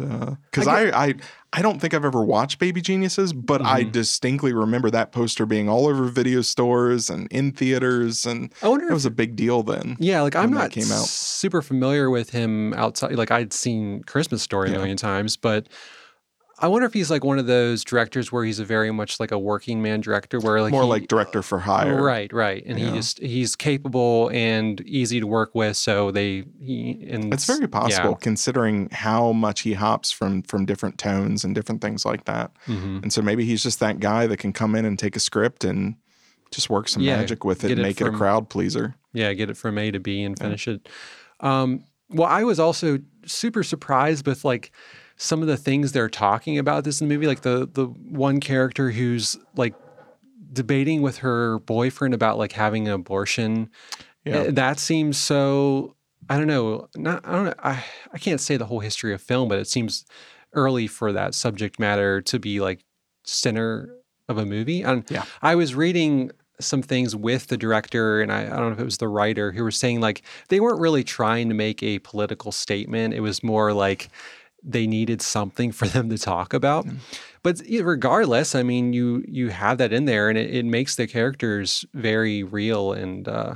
because 0.51 0.66
I, 0.68 0.91
I 1.09 1.14
I 1.53 1.62
don't 1.62 1.81
think 1.81 1.93
I've 1.95 2.05
ever 2.05 2.22
watched 2.22 2.59
Baby 2.59 2.83
Geniuses, 2.83 3.33
but 3.33 3.62
I 3.62 3.81
Mm-hmm. 3.83 3.91
distinctly 3.93 4.53
remember 4.53 4.91
that 4.91 5.12
poster 5.12 5.47
being 5.47 5.66
all 5.68 5.87
over 5.89 6.05
video 6.05 6.43
stores 6.43 7.09
and 7.09 7.26
in 7.33 7.53
theaters, 7.53 8.26
and 8.26 8.53
I 8.62 8.68
wonder 8.68 8.87
it 8.87 8.93
was 8.93 9.07
a 9.07 9.11
big 9.11 9.35
deal 9.35 9.62
then. 9.62 9.97
Yeah, 9.99 10.20
like 10.20 10.37
I'm 10.37 10.51
not 10.51 10.70
came 10.72 10.93
out. 10.93 11.07
super 11.07 11.62
familiar 11.62 12.11
with 12.11 12.31
him 12.31 12.74
outside. 12.74 13.14
Like 13.14 13.31
I'd 13.31 13.55
seen 13.55 14.03
Christmas 14.05 14.43
Story 14.43 14.68
a 14.68 14.72
million 14.72 14.99
times, 14.99 15.37
but 15.39 15.68
I 16.61 16.66
wonder 16.66 16.86
if 16.86 16.92
he's 16.92 17.11
like 17.11 17.22
one 17.22 17.38
of 17.38 17.46
those 17.46 17.84
directors 17.84 18.32
where 18.32 18.44
he's 18.44 18.59
a 18.59 18.64
very 18.64 18.90
much 18.90 19.20
like 19.20 19.30
a 19.30 19.38
working 19.38 19.80
man 19.80 20.00
director, 20.00 20.40
where 20.40 20.61
like 20.61 20.72
More 20.72 20.82
he- 20.82 20.88
like 20.88 21.09
director 21.09 21.42
for 21.42 21.61
hire. 21.61 22.02
right, 22.02 22.32
right, 22.32 22.64
and 22.66 22.78
Yeah. 22.78 22.86
he 22.90 22.96
just 22.96 23.18
he's 23.20 23.54
capable 23.54 24.28
and 24.32 24.80
easy 24.80 25.20
to 25.20 25.26
work 25.26 25.54
with. 25.54 25.76
So 25.76 26.11
they 26.11 26.44
he 26.61 27.06
and 27.09 27.32
It's 27.32 27.44
very 27.46 27.68
possible 27.68 28.16
considering 28.16 28.88
how 28.90 29.32
much 29.32 29.61
he 29.61 29.74
hops 29.74 30.11
from 30.11 30.42
from 30.42 30.66
different 30.66 30.98
tones 30.98 31.44
and 31.44 31.54
different 31.54 31.80
things 31.80 32.04
like 32.04 32.24
that. 32.24 32.50
Yeah. 32.66 32.74
Mhm. 32.76 33.02
And 33.04 33.12
so 33.12 33.22
maybe 33.22 33.44
he's 33.44 33.62
just 33.62 33.78
that 33.80 34.00
guy 34.00 34.26
that 34.26 34.38
can 34.38 34.52
come 34.52 34.74
in 34.74 34.84
and 34.84 34.98
take 34.98 35.14
a 35.16 35.20
script 35.20 35.62
and 35.64 35.94
just 36.50 36.68
work 36.70 36.88
some 36.88 37.02
Yeah, 37.02 37.18
magic 37.18 37.44
with 37.44 37.62
it 37.62 37.70
and 37.70 37.80
it 37.80 37.82
make 37.82 38.00
it 38.00 38.06
a 38.06 38.11
crowd 38.11 38.48
pleaser. 38.48 38.96
Yeah, 39.12 39.32
get 39.34 39.50
it 39.50 39.56
from 39.56 39.78
A 39.78 39.90
to 39.90 40.00
B 40.00 40.22
and 40.22 40.38
finish 40.38 40.66
it. 40.66 40.88
Um, 41.40 41.84
well, 42.11 42.26
I 42.28 42.42
was 42.42 42.59
also 42.59 42.98
super 43.26 43.62
surprised 43.62 44.26
with 44.26 44.44
like 44.44 44.72
some 45.19 45.43
of 45.43 45.49
the 45.49 45.57
things 45.57 45.93
they're 45.93 46.09
talking 46.09 46.59
about 46.59 46.85
this 46.85 47.01
in 47.01 47.09
the 47.09 47.14
movie. 47.14 47.27
Like 47.27 47.43
the 47.43 47.69
the 47.71 47.87
one 47.87 48.41
character 48.41 48.91
who's 48.91 49.37
like 49.57 49.75
debating 50.53 51.03
with 51.03 51.19
her 51.19 51.59
boyfriend 51.61 52.14
about 52.14 52.39
like 52.39 52.53
having 52.53 52.89
an 52.89 52.95
abortion. 52.95 53.69
Yeah. 54.25 54.39
Uh, 54.39 54.51
That 54.53 54.79
seems 54.79 55.19
so. 55.19 55.95
I 56.31 56.37
don't 56.37 56.47
know. 56.47 56.89
Not. 56.97 57.27
I 57.27 57.33
don't 57.33 57.45
know. 57.47 57.55
I 57.62 57.85
I 58.12 58.19
can't 58.19 58.41
say 58.41 58.57
the 58.57 58.66
whole 58.66 58.81
history 58.81 59.12
of 59.12 59.21
film, 59.21 59.49
but 59.49 59.59
it 59.59 59.66
seems 59.69 60.05
early 60.55 60.87
for 60.87 61.12
that 61.12 61.35
subject 61.35 61.79
matter 61.79 62.23
to 62.23 62.39
be 62.39 62.61
like 62.61 62.81
center 63.25 63.95
of 64.29 64.39
a 64.39 64.47
movie. 64.47 64.83
And 64.83 65.05
Yeah. 65.11 65.25
I 65.43 65.55
was 65.55 65.75
reading 65.75 66.31
some 66.61 66.83
things 66.83 67.14
with 67.14 67.47
the 67.47 67.57
director 67.57 68.21
and 68.21 68.33
I, 68.33 68.47
I 68.47 68.49
don't 68.49 68.66
know 68.66 68.73
if 68.73 68.81
it 68.81 68.85
was 68.85 68.99
the 68.99 69.07
writer 69.07 69.53
who 69.53 69.62
were 69.62 69.71
saying 69.71 70.01
like 70.01 70.23
they 70.49 70.59
weren't 70.59 70.81
really 70.81 71.05
trying 71.05 71.49
to 71.51 71.55
make 71.55 71.83
a 71.83 72.01
political 72.01 72.51
statement. 72.51 73.14
It 73.14 73.21
was 73.21 73.43
more 73.45 73.73
like 73.73 74.09
they 74.69 74.87
needed 74.87 75.23
something 75.23 75.73
for 75.73 75.87
them 75.89 76.09
to 76.11 76.19
talk 76.19 76.53
about. 76.53 76.87
But 77.43 77.62
regardless, 77.83 78.55
I 78.55 78.62
mean, 78.62 78.93
you 78.93 79.25
you 79.27 79.49
have 79.49 79.79
that 79.79 79.93
in 79.93 80.05
there, 80.05 80.29
and 80.29 80.37
it, 80.39 80.55
it 80.55 80.64
makes 80.66 80.97
the 80.97 81.07
characters 81.07 81.85
very 81.95 82.43
real 82.43 82.93
and 82.93 83.27
uh, 83.27 83.55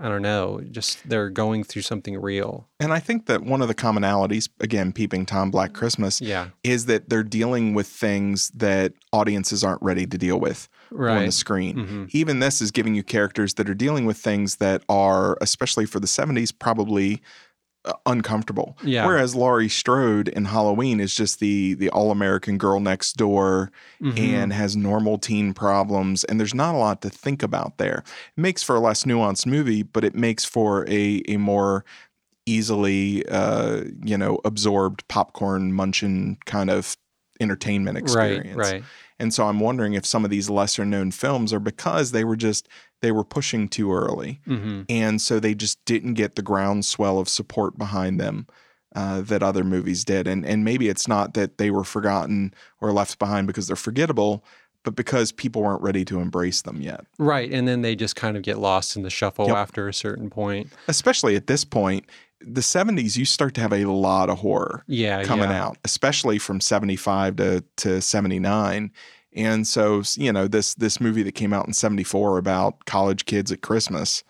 I 0.00 0.08
don't 0.08 0.22
know, 0.22 0.60
just 0.70 1.08
they're 1.08 1.28
going 1.28 1.64
through 1.64 1.82
something 1.82 2.16
real. 2.20 2.68
And 2.78 2.92
I 2.92 3.00
think 3.00 3.26
that 3.26 3.42
one 3.42 3.60
of 3.62 3.66
the 3.66 3.74
commonalities, 3.74 4.48
again, 4.60 4.92
peeping 4.92 5.26
Tom 5.26 5.50
Black 5.50 5.72
Christmas, 5.72 6.20
Yeah. 6.20 6.50
is 6.62 6.86
that 6.86 7.08
they're 7.08 7.24
dealing 7.24 7.74
with 7.74 7.88
things 7.88 8.50
that 8.50 8.92
audiences 9.12 9.64
aren't 9.64 9.82
ready 9.82 10.06
to 10.06 10.16
deal 10.16 10.38
with 10.38 10.68
on 10.92 10.98
the 10.98 11.04
Right. 11.04 11.32
screen. 11.32 11.76
Mhm. 11.76 12.10
Even 12.12 12.38
this 12.38 12.62
is 12.62 12.70
giving 12.70 12.94
you 12.94 13.02
characters 13.02 13.54
that 13.54 13.68
are 13.68 13.74
dealing 13.74 14.06
with 14.06 14.18
things 14.18 14.56
that 14.56 14.84
are, 14.88 15.36
especially 15.40 15.84
for 15.84 15.98
the 15.98 16.06
70s, 16.06 16.52
probably 16.52 17.20
uncomfortable. 18.06 18.76
Yeah. 18.82 19.06
Whereas 19.06 19.34
Laurie 19.34 19.68
Strode 19.68 20.28
in 20.28 20.44
Halloween 20.46 21.00
is 21.00 21.14
just 21.14 21.40
the 21.40 21.74
the 21.74 21.88
all 21.90 22.10
American 22.10 22.58
girl 22.58 22.80
next 22.80 23.16
door 23.16 23.70
Mhm. 24.02 24.18
and 24.18 24.52
has 24.52 24.76
normal 24.76 25.16
teen 25.18 25.54
problems, 25.54 26.24
and 26.24 26.38
there's 26.38 26.54
not 26.54 26.74
a 26.74 26.78
lot 26.78 27.02
to 27.02 27.10
think 27.10 27.42
about 27.42 27.78
there. 27.78 28.02
It 28.36 28.40
makes 28.40 28.62
for 28.62 28.76
a 28.76 28.80
less 28.80 29.04
nuanced 29.04 29.46
movie, 29.46 29.82
but 29.82 30.04
it 30.04 30.14
makes 30.14 30.44
for 30.44 30.86
a 30.88 31.22
a 31.28 31.36
more 31.38 31.84
easily 32.46 33.26
uh, 33.28 33.82
you 34.04 34.16
know 34.16 34.38
absorbed 34.44 35.06
popcorn 35.08 35.72
munching 35.72 36.38
kind 36.46 36.70
of 36.70 36.96
entertainment 37.40 37.96
experience. 37.98 38.56
Right, 38.56 38.72
right. 38.72 38.84
And 39.20 39.32
so 39.34 39.46
I'm 39.48 39.60
wondering 39.60 39.94
if 39.94 40.06
some 40.06 40.24
of 40.24 40.30
these 40.30 40.48
lesser 40.50 40.84
known 40.84 41.10
films 41.10 41.52
are 41.52 41.60
because 41.60 42.12
they 42.12 42.24
were 42.24 42.36
just 42.36 42.68
they 43.00 43.12
were 43.12 43.24
pushing 43.24 43.68
too 43.68 43.92
early, 43.92 44.40
hmm 44.44 44.82
and 44.88 45.20
so 45.20 45.38
they 45.40 45.54
just 45.54 45.84
didn't 45.84 46.14
get 46.14 46.34
the 46.34 46.42
groundswell 46.42 47.18
of 47.18 47.28
support 47.28 47.78
behind 47.78 48.18
them 48.20 48.46
uh, 48.94 49.20
that 49.20 49.42
other 49.42 49.64
movies 49.64 50.04
did. 50.04 50.26
And 50.26 50.44
and 50.44 50.64
maybe 50.64 50.88
it's 50.88 51.06
not 51.08 51.34
that 51.34 51.58
they 51.58 51.70
were 51.70 51.84
forgotten 51.84 52.54
or 52.80 52.92
left 52.92 53.18
behind 53.18 53.46
because 53.46 53.66
they're 53.66 53.76
forgettable, 53.76 54.44
but 54.82 54.96
because 54.96 55.32
people 55.32 55.62
weren't 55.62 55.82
ready 55.82 56.04
to 56.06 56.20
embrace 56.20 56.62
them 56.62 56.80
yet. 56.80 57.04
Right. 57.18 57.50
And 57.52 57.68
then 57.68 57.82
they 57.82 57.94
just 57.94 58.16
kind 58.16 58.36
of 58.36 58.42
get 58.42 58.58
lost 58.58 58.96
in 58.96 59.02
the 59.02 59.10
shuffle 59.10 59.46
Yep. 59.48 59.56
after 59.56 59.88
a 59.88 59.94
certain 59.94 60.30
point. 60.30 60.72
Especially 60.88 61.36
at 61.36 61.46
this 61.46 61.64
point, 61.64 62.06
the 62.40 62.60
70s, 62.60 63.16
you 63.16 63.24
start 63.24 63.54
to 63.54 63.60
have 63.60 63.72
a 63.72 63.84
lot 63.84 64.30
of 64.30 64.38
horror. 64.38 64.84
Yeah. 64.86 65.24
coming 65.24 65.50
yeah. 65.50 65.64
out, 65.64 65.78
especially 65.84 66.38
from 66.38 66.60
75 66.60 67.36
to, 67.36 67.64
to 67.78 68.00
79. 68.00 68.92
And 69.34 69.66
so, 69.66 70.02
you 70.16 70.32
know, 70.32 70.48
this 70.48 70.74
this 70.74 71.00
movie 71.00 71.22
that 71.22 71.32
came 71.34 71.52
out 71.52 71.66
in 71.66 71.72
74 71.72 72.38
about 72.38 72.84
college 72.86 73.26
kids 73.26 73.52
at 73.52 73.60
Christmas, 73.60 74.24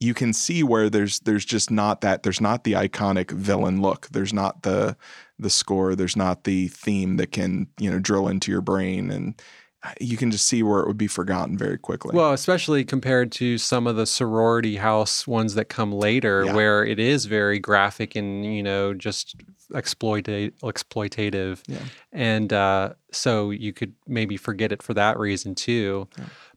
you 0.00 0.14
can 0.14 0.32
see 0.32 0.62
where 0.62 0.88
there's 0.90 1.20
there's 1.20 1.44
just 1.44 1.70
not 1.70 2.00
that 2.00 2.22
there's 2.22 2.40
not 2.40 2.64
the 2.64 2.72
iconic 2.72 3.30
villain 3.30 3.82
look. 3.82 4.08
There's 4.08 4.32
not 4.32 4.62
the 4.62 4.96
the 5.38 5.50
score, 5.50 5.94
there's 5.94 6.16
not 6.16 6.44
the 6.44 6.68
theme 6.68 7.16
that 7.16 7.32
can, 7.32 7.66
you 7.78 7.90
know, 7.90 7.98
drill 7.98 8.28
into 8.28 8.50
your 8.50 8.60
brain 8.60 9.10
and 9.10 9.40
uh, 9.84 9.90
you 10.00 10.16
can 10.16 10.30
just 10.30 10.46
see 10.46 10.62
where 10.62 10.78
it 10.80 10.86
would 10.86 10.96
be 10.96 11.08
forgotten 11.08 11.58
very 11.58 11.76
quickly. 11.76 12.14
Well, 12.14 12.32
especially 12.32 12.84
compared 12.84 13.32
to 13.32 13.58
some 13.58 13.88
of 13.88 13.96
the 13.96 14.06
sorority 14.06 14.76
house 14.76 15.26
ones 15.26 15.54
that 15.54 15.64
come 15.64 15.90
later, 15.92 16.44
Yeah. 16.46 16.54
where 16.54 16.84
it 16.84 17.00
is 17.00 17.24
very 17.26 17.58
graphic 17.58 18.14
and 18.14 18.44
you 18.44 18.62
know 18.62 18.94
just 18.94 19.34
exploitate 19.74 20.58
exploitative, 20.60 21.60
Yeah. 21.66 21.78
and 22.12 22.52
uh, 22.52 22.94
so 23.10 23.50
you 23.50 23.72
could 23.72 23.94
maybe 24.06 24.36
forget 24.36 24.72
it 24.72 24.82
for 24.82 24.94
that 24.94 25.18
reason 25.18 25.54
too. 25.54 26.08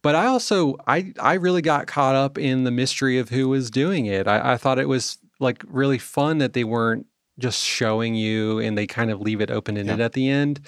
But 0.01 0.15
I 0.15 0.25
also 0.27 0.75
I 0.87 1.13
I 1.19 1.33
really 1.35 1.61
got 1.61 1.87
caught 1.87 2.15
up 2.15 2.37
in 2.37 2.63
the 2.63 2.71
mystery 2.71 3.17
of 3.17 3.29
who 3.29 3.49
was 3.49 3.69
doing 3.71 4.05
it. 4.05 4.27
I, 4.27 4.53
I 4.53 4.57
thought 4.57 4.79
it 4.79 4.87
was 4.89 5.17
like 5.39 5.63
really 5.67 5.97
fun 5.97 6.37
that 6.39 6.53
they 6.53 6.63
weren't 6.63 7.05
just 7.39 7.63
showing 7.63 8.15
you 8.15 8.59
and 8.59 8.77
they 8.77 8.87
kind 8.87 9.11
of 9.11 9.19
leave 9.19 9.41
it 9.41 9.51
open 9.51 9.77
ended 9.77 9.99
Yeah. 9.99 10.05
at 10.05 10.13
the 10.13 10.29
end. 10.29 10.61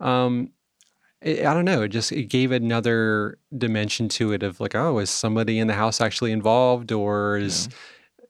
Um, 0.00 0.50
it, 1.20 1.44
I 1.44 1.52
don't 1.54 1.64
know. 1.66 1.82
It 1.82 1.88
just 1.88 2.12
it 2.12 2.24
gave 2.30 2.50
another 2.52 3.38
dimension 3.56 4.08
to 4.10 4.32
it 4.32 4.42
of 4.42 4.60
like, 4.60 4.74
oh, 4.74 4.98
is 4.98 5.10
somebody 5.10 5.58
in 5.58 5.66
the 5.66 5.74
house 5.74 6.00
actually 6.00 6.32
involved, 6.32 6.92
or 6.92 7.36
is 7.38 7.68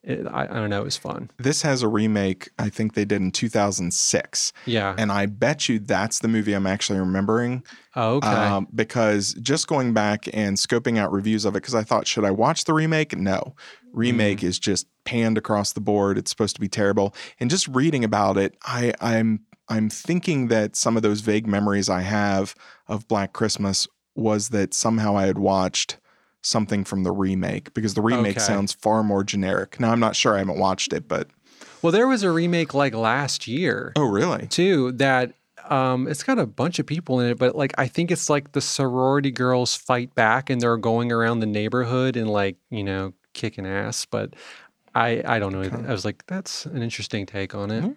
it, 0.04 0.26
I, 0.26 0.44
I 0.44 0.46
don't 0.46 0.70
know. 0.70 0.82
It 0.82 0.84
was 0.84 0.96
fun. 0.96 1.30
this 1.38 1.62
has 1.62 1.82
a 1.82 1.88
remake 1.88 2.50
I 2.58 2.68
think 2.68 2.94
they 2.94 3.04
did 3.04 3.20
in 3.22 3.30
2006. 3.30 4.52
Yeah. 4.66 4.94
And 4.98 5.10
I 5.10 5.26
bet 5.26 5.68
you 5.68 5.78
that's 5.78 6.18
the 6.20 6.28
movie 6.28 6.52
I'm 6.52 6.66
actually 6.66 6.98
remembering. 6.98 7.64
oh, 7.96 8.16
okay. 8.16 8.28
Um, 8.28 8.68
because 8.74 9.34
just 9.34 9.66
going 9.66 9.92
back 9.94 10.26
and 10.32 10.56
scoping 10.56 10.98
out 10.98 11.12
reviews 11.12 11.44
of 11.44 11.54
it, 11.54 11.62
because 11.62 11.74
I 11.74 11.82
thought, 11.82 12.06
should 12.06 12.24
I 12.24 12.30
watch 12.30 12.64
the 12.64 12.72
remake? 12.74 13.16
No. 13.16 13.54
Remake 13.92 14.38
Mm-hmm. 14.38 14.46
is 14.46 14.58
just 14.58 14.86
panned 15.04 15.38
across 15.38 15.72
the 15.72 15.80
board. 15.80 16.18
It's 16.18 16.30
supposed 16.30 16.54
to 16.56 16.60
be 16.60 16.68
terrible. 16.68 17.14
And 17.40 17.48
just 17.50 17.68
reading 17.68 18.04
about 18.04 18.36
it, 18.36 18.56
I, 18.64 18.92
I'm 19.00 19.40
I'm 19.68 19.88
thinking 19.88 20.48
that 20.48 20.76
some 20.76 20.96
of 20.96 21.02
those 21.02 21.20
vague 21.22 21.46
memories 21.46 21.88
I 21.88 22.02
have 22.02 22.54
of 22.86 23.08
Black 23.08 23.32
Christmas 23.32 23.88
was 24.14 24.50
that 24.50 24.74
somehow 24.74 25.16
I 25.16 25.26
had 25.26 25.38
watched 25.38 25.96
something 26.44 26.84
from 26.84 27.02
the 27.02 27.10
remake 27.12 27.72
because 27.74 27.94
the 27.94 28.02
remake 28.02 28.36
Okay. 28.36 28.40
sounds 28.40 28.72
far 28.72 29.02
more 29.02 29.24
generic. 29.24 29.80
Now 29.80 29.90
I'm 29.92 30.00
not 30.00 30.14
sure 30.14 30.34
I 30.34 30.38
haven't 30.38 30.58
watched 30.58 30.92
it, 30.92 31.08
but 31.08 31.28
well, 31.82 31.90
there 31.92 32.06
was 32.06 32.22
a 32.22 32.30
remake 32.30 32.72
like 32.74 32.94
last 32.94 33.46
year 33.48 33.92
oh 33.96 34.06
really? 34.06 34.46
too 34.46 34.92
that. 34.92 35.32
Um, 35.70 36.08
it's 36.08 36.22
got 36.22 36.38
a 36.38 36.44
bunch 36.44 36.78
of 36.78 36.84
people 36.84 37.20
in 37.20 37.30
it, 37.30 37.38
but 37.38 37.56
like 37.56 37.72
I 37.78 37.86
think 37.86 38.10
it's 38.10 38.28
like 38.28 38.52
the 38.52 38.60
sorority 38.60 39.30
girls 39.30 39.74
fight 39.74 40.14
back 40.14 40.50
and 40.50 40.60
they're 40.60 40.76
going 40.76 41.10
around 41.10 41.40
the 41.40 41.46
neighborhood 41.46 42.18
and 42.18 42.28
like 42.28 42.56
you 42.68 42.84
know 42.84 43.14
kicking 43.32 43.64
ass. 43.64 44.04
But 44.04 44.34
I 44.94 45.22
I 45.24 45.38
don't 45.38 45.52
know. 45.54 45.60
anything. 45.60 45.86
I 45.86 45.92
was 45.92 46.04
like, 46.04 46.26
that's 46.26 46.66
an 46.66 46.82
interesting 46.82 47.24
take 47.24 47.54
on 47.54 47.70
it. 47.70 47.96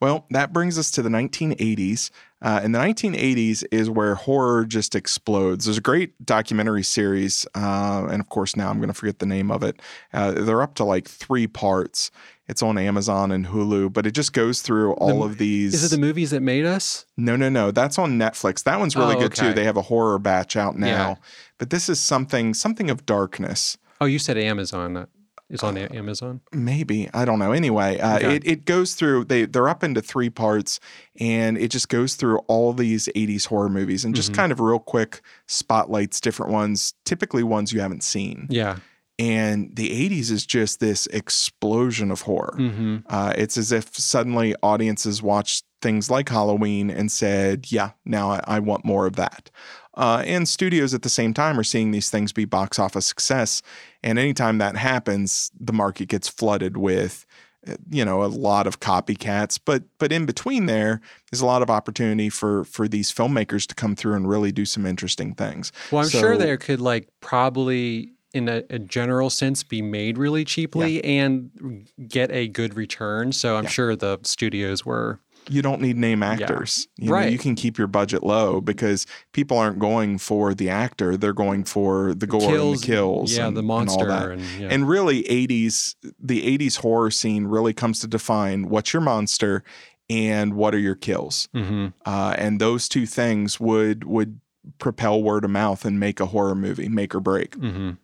Well, 0.00 0.26
that 0.30 0.52
brings 0.52 0.78
us 0.78 0.92
to 0.92 1.02
the 1.02 1.08
1980s. 1.08 2.10
Uh, 2.46 2.60
and 2.62 2.72
the 2.72 2.78
1980s 2.78 3.64
is 3.72 3.90
where 3.90 4.14
horror 4.14 4.64
just 4.64 4.94
explodes. 4.94 5.64
There's 5.64 5.78
a 5.78 5.80
great 5.80 6.24
documentary 6.24 6.84
series, 6.84 7.44
uh, 7.56 8.06
and 8.08 8.20
of 8.20 8.28
course, 8.28 8.54
now 8.54 8.70
I'm 8.70 8.76
going 8.76 8.86
to 8.86 8.94
forget 8.94 9.18
the 9.18 9.26
name 9.26 9.50
of 9.50 9.64
it. 9.64 9.82
Uh, 10.12 10.30
they're 10.30 10.62
up 10.62 10.76
to 10.76 10.84
like 10.84 11.08
three 11.08 11.48
parts. 11.48 12.12
It's 12.46 12.62
on 12.62 12.78
Amazon 12.78 13.32
and 13.32 13.48
Hulu, 13.48 13.92
but 13.92 14.06
it 14.06 14.12
just 14.12 14.32
goes 14.32 14.62
through 14.62 14.92
all 14.92 15.24
of 15.24 15.38
these. 15.38 15.74
Is 15.74 15.92
it 15.92 15.96
the 15.96 16.00
movies 16.00 16.30
that 16.30 16.40
made 16.40 16.64
us? 16.64 17.04
no, 17.16 17.34
no, 17.34 17.48
no. 17.48 17.72
That's 17.72 17.98
on 17.98 18.16
Netflix. 18.16 18.62
That 18.62 18.78
one's 18.78 18.94
really 18.94 19.16
Oh, 19.16 19.20
good 19.22 19.34
too. 19.34 19.52
They 19.52 19.64
have 19.64 19.76
a 19.76 19.82
horror 19.82 20.20
batch 20.20 20.54
out 20.54 20.78
now. 20.78 20.86
Yeah. 20.86 21.14
But 21.58 21.70
this 21.70 21.88
is 21.88 21.98
something 21.98 22.54
something 22.54 22.90
of 22.90 23.04
darkness. 23.06 23.76
Oh, 24.00 24.04
you 24.06 24.20
said 24.20 24.38
Amazon. 24.38 25.08
It's 25.48 25.62
on 25.62 25.76
A- 25.76 25.86
Amazon. 25.94 26.40
Maybe 26.52 27.08
I 27.14 27.24
don't 27.24 27.38
know. 27.38 27.52
Anyway, 27.52 27.98
uh, 28.00 28.16
Okay. 28.16 28.34
it 28.36 28.46
it 28.46 28.64
goes 28.64 28.94
through. 28.94 29.26
They 29.26 29.44
they're 29.46 29.68
up 29.68 29.84
into 29.84 30.02
three 30.02 30.28
parts, 30.30 30.80
and 31.20 31.56
it 31.56 31.70
just 31.70 31.88
goes 31.88 32.14
through 32.16 32.38
all 32.48 32.72
these 32.72 33.08
'80s 33.14 33.46
horror 33.46 33.68
movies, 33.68 34.04
and 34.04 34.14
just 34.14 34.32
Mhm. 34.32 34.36
kind 34.36 34.52
of 34.52 34.58
real 34.60 34.80
quick 34.80 35.20
spotlights 35.46 36.20
different 36.20 36.50
ones, 36.52 36.94
typically 37.04 37.42
ones 37.44 37.72
you 37.72 37.80
haven't 37.80 38.02
seen. 38.02 38.46
Yeah. 38.50 38.78
And 39.18 39.70
the 39.74 39.90
'80s 39.92 40.30
is 40.30 40.44
just 40.44 40.80
this 40.80 41.06
explosion 41.06 42.10
of 42.10 42.22
horror. 42.22 42.54
hmm 42.56 42.96
Uh, 43.08 43.32
it's 43.36 43.56
as 43.56 43.70
if 43.72 43.96
suddenly 43.96 44.54
audiences 44.62 45.22
watched 45.22 45.64
things 45.80 46.10
like 46.10 46.28
Halloween 46.28 46.90
and 46.90 47.10
said, 47.12 47.70
"Yeah, 47.70 47.90
now 48.04 48.30
I, 48.32 48.40
I 48.46 48.58
want 48.58 48.84
more 48.84 49.06
of 49.06 49.16
that." 49.16 49.50
Uh, 49.96 50.22
and 50.26 50.48
studios 50.48 50.92
at 50.94 51.02
the 51.02 51.08
same 51.08 51.32
time 51.32 51.58
are 51.58 51.64
seeing 51.64 51.90
these 51.90 52.10
things 52.10 52.32
be 52.32 52.44
box 52.44 52.78
office 52.78 53.06
success. 53.06 53.62
And 54.02 54.18
anytime 54.18 54.58
that 54.58 54.76
happens, 54.76 55.50
the 55.58 55.72
market 55.72 56.08
gets 56.08 56.28
flooded 56.28 56.76
with, 56.76 57.24
uh, 57.66 57.76
you 57.90 58.04
know, 58.04 58.22
a 58.22 58.26
lot 58.26 58.66
of 58.66 58.80
copycats. 58.80 59.58
But 59.64 59.84
but 59.98 60.12
in 60.12 60.26
between 60.26 60.66
there 60.66 61.00
is 61.32 61.40
a 61.40 61.46
lot 61.46 61.62
of 61.62 61.70
opportunity 61.70 62.28
for 62.28 62.64
for 62.64 62.86
these 62.88 63.10
filmmakers 63.12 63.66
to 63.68 63.74
come 63.74 63.96
through 63.96 64.14
and 64.14 64.28
really 64.28 64.52
do 64.52 64.64
some 64.66 64.84
interesting 64.84 65.34
things. 65.34 65.72
Well, 65.90 66.02
I'm 66.04 66.10
sure 66.10 66.34
So- 66.34 66.38
there 66.38 66.56
could 66.58 66.80
like 66.80 67.08
probably 67.20 68.12
in 68.34 68.48
a, 68.50 68.62
a 68.68 68.78
general 68.78 69.30
sense 69.30 69.62
be 69.62 69.80
made 69.80 70.18
really 70.18 70.44
cheaply 70.44 71.02
and 71.02 71.88
get 72.06 72.30
a 72.32 72.48
good 72.48 72.74
return. 72.74 73.32
So 73.32 73.56
I'm 73.56 73.64
Yeah. 73.64 73.70
sure 73.70 73.96
the 73.96 74.18
studios 74.24 74.84
were. 74.84 75.20
You 75.48 75.62
don't 75.62 75.80
need 75.80 75.96
name 75.96 76.22
actors. 76.22 76.88
You 76.96 77.06
know, 77.08 77.12
Right. 77.14 77.32
you 77.32 77.38
can 77.38 77.54
keep 77.54 77.78
your 77.78 77.86
budget 77.86 78.22
low 78.22 78.60
because 78.60 79.06
people 79.32 79.56
aren't 79.58 79.78
going 79.78 80.18
for 80.18 80.54
the 80.54 80.68
actor; 80.68 81.16
they're 81.16 81.32
going 81.32 81.64
for 81.64 82.14
the 82.14 82.26
gore 82.26 82.42
and 82.42 82.74
the 82.78 82.86
kills. 82.86 83.36
yeah, 83.36 83.46
and, 83.46 83.56
the 83.56 83.60
and 83.60 83.70
all 83.70 83.78
monster, 83.78 84.06
that. 84.06 84.30
and, 84.32 84.42
yeah. 84.60 84.68
And 84.70 84.88
really, 84.88 85.22
'80s 85.24 85.94
the 86.18 86.42
'80s 86.58 86.76
horror 86.78 87.10
scene 87.10 87.46
really 87.46 87.72
comes 87.72 88.00
to 88.00 88.06
define 88.06 88.68
what's 88.68 88.92
your 88.92 89.02
monster 89.02 89.62
and 90.08 90.54
what 90.54 90.74
are 90.74 90.78
your 90.78 90.94
kills. 90.94 91.48
Mhm. 91.54 91.92
Uh, 92.04 92.34
and 92.38 92.60
those 92.60 92.88
two 92.88 93.06
things 93.06 93.58
would 93.60 94.04
would 94.04 94.40
propel 94.78 95.22
word 95.22 95.44
of 95.44 95.50
mouth 95.50 95.84
and 95.84 96.00
make 96.00 96.18
a 96.20 96.26
horror 96.26 96.54
movie, 96.56 96.88
make 96.88 97.14
or 97.14 97.20
break. 97.20 97.56
Mhm. 97.56 97.98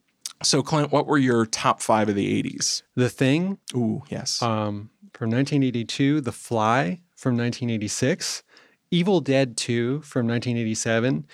So, 0.44 0.62
Clint, 0.62 0.90
what 0.92 1.06
were 1.06 1.18
your 1.18 1.46
top 1.46 1.80
five 1.80 2.08
of 2.08 2.14
the 2.16 2.26
'80s? 2.28 2.82
The 2.96 3.08
Thing 3.08 3.58
Ooh, 3.76 4.02
yes. 4.08 4.42
um, 4.42 4.90
from 5.12 5.30
1982, 5.30 6.20
The 6.20 6.32
Fly 6.32 7.00
from 7.22 7.36
1986, 7.36 8.42
Evil 8.90 9.20
Dead 9.20 9.56
2 9.56 10.00
from 10.02 10.26
1987, 10.26 11.24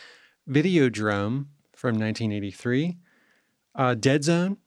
Videodrome 0.47 1.47
from 1.75 1.99
1983, 1.99 2.99
uh, 3.75 3.95
Dead 3.95 4.23
Zone, 4.23 4.59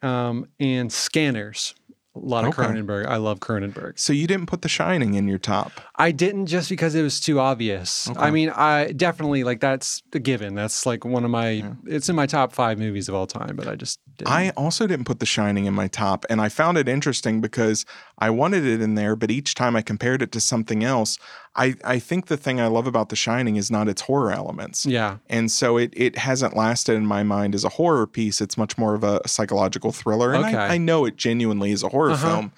um, 0.00 0.46
and 0.60 0.92
Scanners 0.92 1.74
A 2.22 2.26
lot 2.26 2.44
of 2.44 2.50
Okay. 2.58 2.62
Cronenberg. 2.62 3.06
I 3.06 3.16
love 3.16 3.40
Cronenberg. 3.40 3.98
So 3.98 4.12
you 4.12 4.26
didn't 4.26 4.46
put 4.46 4.62
The 4.62 4.68
Shining 4.68 5.14
in 5.14 5.28
your 5.28 5.38
top. 5.38 5.72
I 5.96 6.10
didn't 6.12 6.46
just 6.46 6.68
because 6.68 6.94
it 6.94 7.02
was 7.02 7.20
too 7.20 7.40
obvious. 7.40 8.10
I 8.16 8.30
mean, 8.30 8.50
I 8.50 8.92
definitely 8.92 9.44
like 9.44 9.60
that's 9.60 10.02
a 10.12 10.18
given. 10.18 10.54
That's 10.54 10.86
like 10.86 11.04
one 11.04 11.24
of 11.24 11.30
my. 11.30 11.64
It's 11.86 12.08
in 12.08 12.16
my 12.16 12.26
top 12.26 12.52
five 12.52 12.78
movies 12.78 13.08
of 13.08 13.14
all 13.14 13.26
time, 13.26 13.56
but 13.56 13.68
I 13.68 13.74
just 13.74 14.00
didn't. 14.16 14.30
I 14.32 14.50
also 14.50 14.86
didn't 14.86 15.06
put 15.06 15.20
The 15.20 15.26
Shining 15.26 15.66
in 15.66 15.74
my 15.74 15.88
top, 15.88 16.24
and 16.28 16.40
I 16.40 16.48
found 16.48 16.78
it 16.78 16.88
interesting 16.88 17.40
because 17.40 17.84
I 18.18 18.30
wanted 18.30 18.64
it 18.66 18.80
in 18.80 18.94
there, 18.94 19.16
but 19.16 19.30
each 19.30 19.54
time 19.54 19.76
I 19.76 19.82
compared 19.82 20.22
it 20.22 20.32
to 20.32 20.40
something 20.40 20.82
else, 20.84 21.18
I, 21.58 21.74
I 21.84 21.98
think 21.98 22.26
the 22.28 22.36
thing 22.36 22.60
I 22.60 22.68
love 22.68 22.86
about 22.86 23.08
The 23.08 23.16
Shining 23.16 23.56
is 23.56 23.70
not 23.70 23.88
its 23.88 24.02
horror 24.02 24.32
elements. 24.32 24.86
yeah. 24.86 25.18
And 25.28 25.50
so 25.50 25.76
it 25.76 25.92
it 25.96 26.16
hasn't 26.16 26.56
lasted 26.56 26.94
in 26.94 27.04
my 27.04 27.22
mind 27.22 27.54
as 27.54 27.64
a 27.64 27.68
horror 27.70 28.06
piece. 28.06 28.40
It's 28.40 28.56
much 28.56 28.78
more 28.78 28.94
of 28.94 29.02
a 29.04 29.26
psychological 29.28 29.92
thriller. 29.92 30.32
And 30.32 30.44
Okay. 30.44 30.56
I, 30.56 30.74
I 30.74 30.78
know 30.78 31.04
it 31.04 31.16
genuinely 31.16 31.72
is 31.72 31.82
a 31.82 31.88
horror 31.88 32.12
Uh-huh. 32.12 32.26
film, 32.26 32.52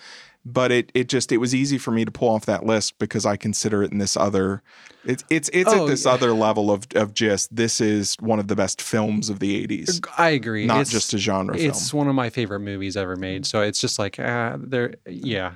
but 0.44 0.70
it 0.72 0.90
it 0.94 1.08
just 1.08 1.32
it 1.32 1.38
was 1.38 1.54
easy 1.54 1.78
for 1.78 1.90
me 1.90 2.04
to 2.04 2.10
pull 2.10 2.28
off 2.28 2.46
that 2.46 2.64
list 2.64 2.98
because 2.98 3.26
I 3.26 3.36
consider 3.36 3.82
it 3.82 3.90
in 3.92 3.98
this 3.98 4.16
other 4.16 4.62
it's 5.04 5.24
it's 5.30 5.48
it's 5.54 5.72
Oh, 5.72 5.84
at 5.84 5.88
this 5.90 6.04
yeah. 6.04 6.12
other 6.12 6.32
level 6.32 6.70
of 6.70 6.86
of 6.94 7.14
just 7.14 7.54
this 7.56 7.80
is 7.80 8.16
one 8.20 8.38
of 8.38 8.48
the 8.48 8.56
best 8.56 8.82
films 8.82 9.30
of 9.30 9.38
the 9.38 9.66
80s. 9.66 10.06
I 10.18 10.30
agree. 10.30 10.66
Not 10.66 10.74
It's- 10.82 10.90
just 10.90 11.14
a 11.14 11.18
genre 11.18 11.56
It's 11.56 11.94
one 11.94 12.06
of 12.08 12.14
my 12.14 12.28
favorite 12.28 12.60
movies 12.60 12.96
ever 12.98 13.16
made. 13.16 13.46
So 13.46 13.62
it's 13.62 13.80
just 13.80 13.98
like 13.98 14.18
uh, 14.18 14.56
there, 14.60 14.94
yeah. 15.08 15.52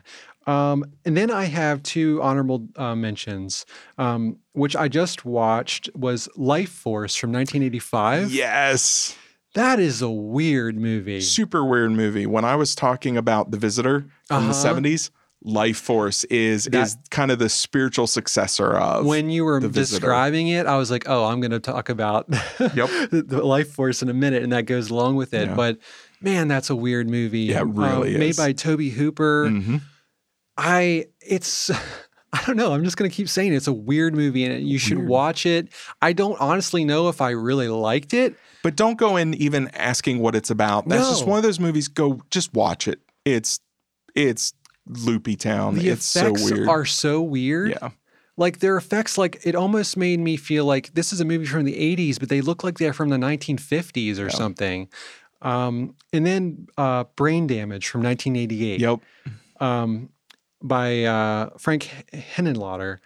Um, 0.46 0.84
and 1.04 1.16
then 1.16 1.30
I 1.30 1.44
have 1.44 1.82
two 1.82 2.20
honorable 2.22 2.68
uh, 2.76 2.94
mentions, 2.94 3.64
um, 3.98 4.36
which 4.52 4.76
I 4.76 4.88
just 4.88 5.24
watched 5.24 5.88
was 5.94 6.28
Life 6.36 6.70
Force 6.70 7.14
from 7.16 7.32
1985. 7.32 8.30
Yes. 8.32 9.16
That 9.54 9.78
is 9.78 10.02
a 10.02 10.10
weird 10.10 10.76
movie. 10.76 11.20
Super 11.20 11.64
weird 11.64 11.92
movie. 11.92 12.26
When 12.26 12.44
I 12.44 12.56
was 12.56 12.74
talking 12.74 13.16
about 13.16 13.52
The 13.52 13.56
Visitor 13.56 14.06
from 14.26 14.44
the 14.44 14.50
Uh-huh. 14.50 14.74
70s, 14.74 15.10
Life 15.46 15.76
Force 15.78 16.24
is 16.24 16.64
That- 16.64 16.82
is 16.86 16.96
kind 17.10 17.30
of 17.30 17.38
the 17.38 17.48
spiritual 17.50 18.06
successor 18.06 18.72
of 18.72 19.04
When 19.06 19.28
you 19.30 19.44
were 19.44 19.60
The 19.60 19.68
describing 19.68 20.48
it, 20.48 20.66
I 20.66 20.76
was 20.78 20.90
like, 20.90 21.04
"Oh, 21.06 21.26
I'm 21.26 21.40
going 21.40 21.50
to 21.50 21.60
talk 21.60 21.88
about 21.90 22.26
Yep. 22.60 23.10
the, 23.10 23.24
the 23.26 23.44
Life 23.44 23.70
Force 23.70 24.00
in 24.02 24.08
a 24.08 24.14
minute," 24.14 24.42
and 24.42 24.52
that 24.52 24.64
goes 24.64 24.88
along 24.90 25.16
with 25.16 25.34
it. 25.34 25.48
Yeah. 25.48 25.54
But 25.54 25.78
man, 26.22 26.48
that's 26.48 26.70
a 26.70 26.74
weird 26.76 27.10
movie. 27.10 27.40
Yeah, 27.40 27.60
it 27.60 27.66
really 27.66 28.16
Made 28.16 28.36
by 28.38 28.52
Tobe 28.52 28.80
Hooper. 28.92 29.48
Mhm. 29.50 29.82
I 30.56 31.06
it's 31.20 31.70
I 32.32 32.42
don't 32.46 32.56
know. 32.56 32.72
I'm 32.72 32.84
just 32.84 32.96
gonna 32.96 33.10
keep 33.10 33.28
saying 33.28 33.52
it. 33.52 33.56
it's 33.56 33.66
a 33.68 33.72
weird 33.72 34.14
movie 34.14 34.44
and 34.44 34.66
you 34.66 34.78
should 34.78 34.98
Weird. 34.98 35.08
watch 35.08 35.46
it. 35.46 35.68
I 36.02 36.12
don't 36.12 36.40
honestly 36.40 36.84
know 36.84 37.08
if 37.08 37.20
I 37.20 37.30
really 37.30 37.68
liked 37.68 38.12
it. 38.14 38.34
But 38.62 38.76
don't 38.76 38.96
go 38.98 39.16
in 39.16 39.34
even 39.34 39.68
asking 39.74 40.18
what 40.20 40.34
it's 40.34 40.50
about. 40.50 40.88
That's 40.88 41.08
just 41.08 41.26
one 41.26 41.36
of 41.36 41.42
those 41.42 41.60
movies. 41.60 41.88
Go 41.88 42.20
just 42.30 42.52
watch 42.54 42.88
it. 42.88 43.00
It's 43.24 43.60
it's 44.14 44.54
loopy 44.86 45.36
town. 45.36 45.76
The 45.76 45.88
it's 45.90 46.04
so 46.04 46.32
weird. 46.32 46.68
are 46.68 46.84
so 46.84 47.20
weird. 47.22 47.70
yeah. 47.70 47.90
Like 48.36 48.58
their 48.58 48.76
effects, 48.76 49.16
like 49.16 49.40
it 49.44 49.54
almost 49.54 49.96
made 49.96 50.18
me 50.18 50.36
feel 50.36 50.64
like 50.64 50.92
this 50.94 51.12
is 51.12 51.20
a 51.20 51.24
movie 51.24 51.46
from 51.46 51.64
the 51.64 51.96
80s, 51.96 52.18
but 52.18 52.28
they 52.28 52.40
look 52.40 52.64
like 52.64 52.78
they're 52.78 52.92
from 52.92 53.10
the 53.10 53.16
1950s 53.16 54.18
or 54.18 54.28
something. 54.28 54.88
Um, 55.40 55.94
and 56.12 56.26
then 56.26 56.66
uh, 56.76 57.04
Brain 57.14 57.46
Damage 57.46 57.86
from 57.86 58.02
1988. 58.02 58.80
Yep. 58.80 59.00
um, 59.60 60.08
by 60.64 61.04
uh, 61.04 61.50
Frank 61.58 62.06
Henenlotter, 62.12 62.98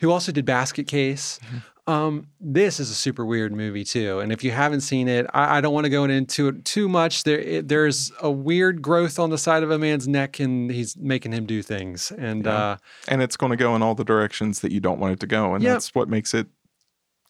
who 0.00 0.10
also 0.10 0.32
did 0.32 0.44
Basket 0.44 0.88
Case. 0.88 1.38
Um, 1.86 2.26
this 2.38 2.80
is 2.80 2.90
a 2.90 2.94
super 2.94 3.24
weird 3.24 3.50
movie 3.52 3.82
too, 3.84 4.18
and 4.20 4.30
if 4.30 4.44
you 4.44 4.50
haven't 4.50 4.82
seen 4.82 5.08
it, 5.08 5.26
I, 5.32 5.56
I 5.56 5.60
don't 5.62 5.72
want 5.72 5.84
to 5.84 5.90
go 5.90 6.04
into 6.04 6.48
it 6.48 6.64
too 6.66 6.86
much. 6.86 7.22
There, 7.24 7.38
it, 7.38 7.68
there's 7.68 8.12
a 8.20 8.30
weird 8.30 8.82
growth 8.82 9.18
on 9.18 9.30
the 9.30 9.38
side 9.38 9.62
of 9.62 9.70
a 9.70 9.78
man's 9.78 10.06
neck, 10.06 10.38
and 10.38 10.70
he's 10.70 10.98
making 10.98 11.32
him 11.32 11.46
do 11.46 11.62
things. 11.62 12.10
And 12.18 12.46
uh, 12.46 12.76
And 13.08 13.22
it's 13.22 13.38
going 13.38 13.50
to 13.50 13.56
go 13.56 13.74
in 13.74 13.80
all 13.82 13.94
the 13.94 14.04
directions 14.04 14.60
that 14.60 14.70
you 14.70 14.80
don't 14.80 14.98
want 15.00 15.14
it 15.14 15.20
to 15.20 15.26
go, 15.26 15.54
and 15.54 15.62
Yep. 15.64 15.72
that's 15.72 15.94
what 15.94 16.10
makes 16.10 16.34
it 16.34 16.46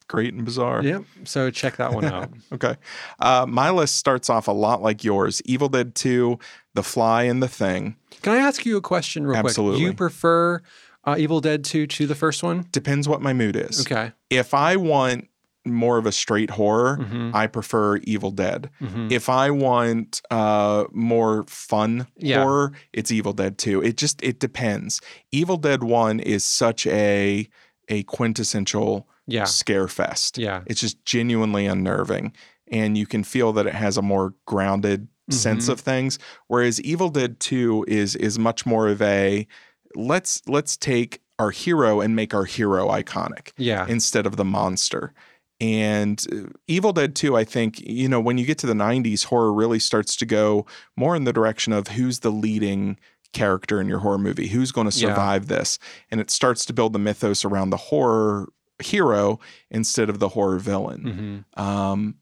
great 0.09 0.33
and 0.35 0.45
bizarre. 0.45 0.83
yep, 0.83 1.05
so 1.25 1.51
check 1.51 1.77
that 1.77 1.93
one 1.93 2.05
out. 2.17 2.31
Okay. 2.51 2.75
Uh, 3.21 3.47
my 3.49 3.71
list 3.71 3.97
starts 3.97 4.29
off 4.29 4.49
a 4.49 4.53
lot 4.53 4.83
like 4.83 5.05
yours: 5.05 5.41
Evil 5.45 5.69
Dead 5.69 5.95
Two, 5.95 6.39
The 6.79 6.85
Fly, 6.85 7.25
and 7.25 7.43
The 7.43 7.49
Thing. 7.49 7.97
Can 8.23 8.33
I 8.35 8.39
ask 8.39 8.65
you 8.65 8.77
a 8.77 8.81
question 8.81 9.25
real 9.27 9.35
quick? 9.41 9.47
Absolutely. 9.51 9.81
Do 9.81 9.87
you 9.87 9.93
prefer 9.95 10.63
uh, 11.05 11.17
Evil 11.19 11.41
Dead 11.41 11.65
2 11.65 11.87
to 11.89 12.07
the 12.07 12.15
first 12.15 12.43
one? 12.45 12.67
Depends 12.71 13.09
what 13.09 13.21
my 13.21 13.33
mood 13.33 13.57
is. 13.57 13.81
Okay. 13.81 14.13
If 14.31 14.55
I 14.55 14.77
want 14.77 15.29
more 15.65 15.99
of 15.99 16.07
a 16.07 16.13
straight 16.13 16.51
horror, 16.51 16.99
Mhm. 17.01 17.35
I 17.35 17.49
prefer 17.49 17.97
Evil 17.99 18.31
Dead. 18.31 18.71
Mhm. 18.81 19.11
If 19.11 19.29
I 19.29 19.51
want 19.51 20.23
uh, 20.31 20.85
more 20.93 21.45
fun 21.49 22.07
Yeah. 22.17 22.43
horror, 22.45 22.73
it's 22.93 23.11
Evil 23.11 23.33
Dead 23.33 23.59
2. 23.59 23.83
It 23.83 23.97
just 23.97 24.23
it 24.23 24.39
depends. 24.39 25.01
Evil 25.33 25.57
Dead 25.57 25.83
1 25.83 26.21
is 26.21 26.45
such 26.45 26.87
a 26.87 27.49
a 27.89 28.03
quintessential 28.05 29.09
Yeah. 29.27 29.45
scare 29.45 29.89
fest. 29.89 30.39
Yeah. 30.39 30.61
It's 30.67 30.81
just 30.81 31.05
genuinely 31.05 31.67
unnerving 31.67 32.33
and 32.71 32.97
you 32.99 33.07
can 33.07 33.25
feel 33.25 33.53
that 33.55 33.67
it 33.67 33.75
has 33.75 33.97
a 33.97 34.03
more 34.03 34.35
grounded 34.47 35.09
sense 35.31 35.67
Mhm. 35.67 35.73
of 35.73 35.81
things 35.81 36.19
whereas 36.47 36.81
Evil 36.83 37.09
Dead 37.11 37.39
2 37.41 37.85
is 37.89 38.15
is 38.17 38.39
much 38.39 38.65
more 38.67 38.89
of 38.89 39.01
a 39.03 39.47
let's 39.95 40.43
let's 40.47 40.77
take 40.77 41.21
our 41.39 41.51
hero 41.51 42.01
and 42.01 42.17
make 42.17 42.35
our 42.35 42.45
hero 42.45 42.89
iconic 42.89 43.53
Yeah. 43.57 43.87
instead 43.89 44.27
of 44.27 44.37
the 44.37 44.45
monster. 44.45 45.13
And 45.61 46.25
uh, 46.33 46.49
Evil 46.67 46.93
Dead 46.93 47.15
2, 47.17 47.37
I 47.37 47.45
think, 47.45 47.81
you 47.81 48.09
know, 48.09 48.21
when 48.21 48.39
you 48.39 48.47
get 48.47 48.59
to 48.59 48.67
the 48.67 48.75
90s, 48.75 49.25
horror 49.25 49.53
really 49.53 49.79
starts 49.79 50.15
to 50.17 50.27
go 50.27 50.67
more 50.97 51.15
in 51.17 51.25
the 51.25 51.33
direction 51.33 51.73
of 51.73 51.89
who's 51.89 52.21
the 52.21 52.31
leading 52.31 52.97
character 53.33 53.81
in 53.81 53.89
your 53.89 53.99
horror 53.99 54.19
movie, 54.19 54.49
who's 54.49 54.73
going 54.73 54.89
to 54.91 54.97
Yeah. 54.99 55.09
survive 55.11 55.47
this. 55.49 55.79
And 56.11 56.21
it 56.21 56.31
starts 56.31 56.65
to 56.67 56.73
build 56.73 56.93
the 56.93 56.99
mythos 57.01 57.45
around 57.45 57.71
the 57.71 57.77
horror 57.77 58.49
hero 58.83 59.39
instead 59.71 60.09
of 60.09 60.19
the 60.21 60.29
horror 60.31 60.59
villain. 60.59 61.45
Mhm. 61.57 61.61
Um, 61.63 62.15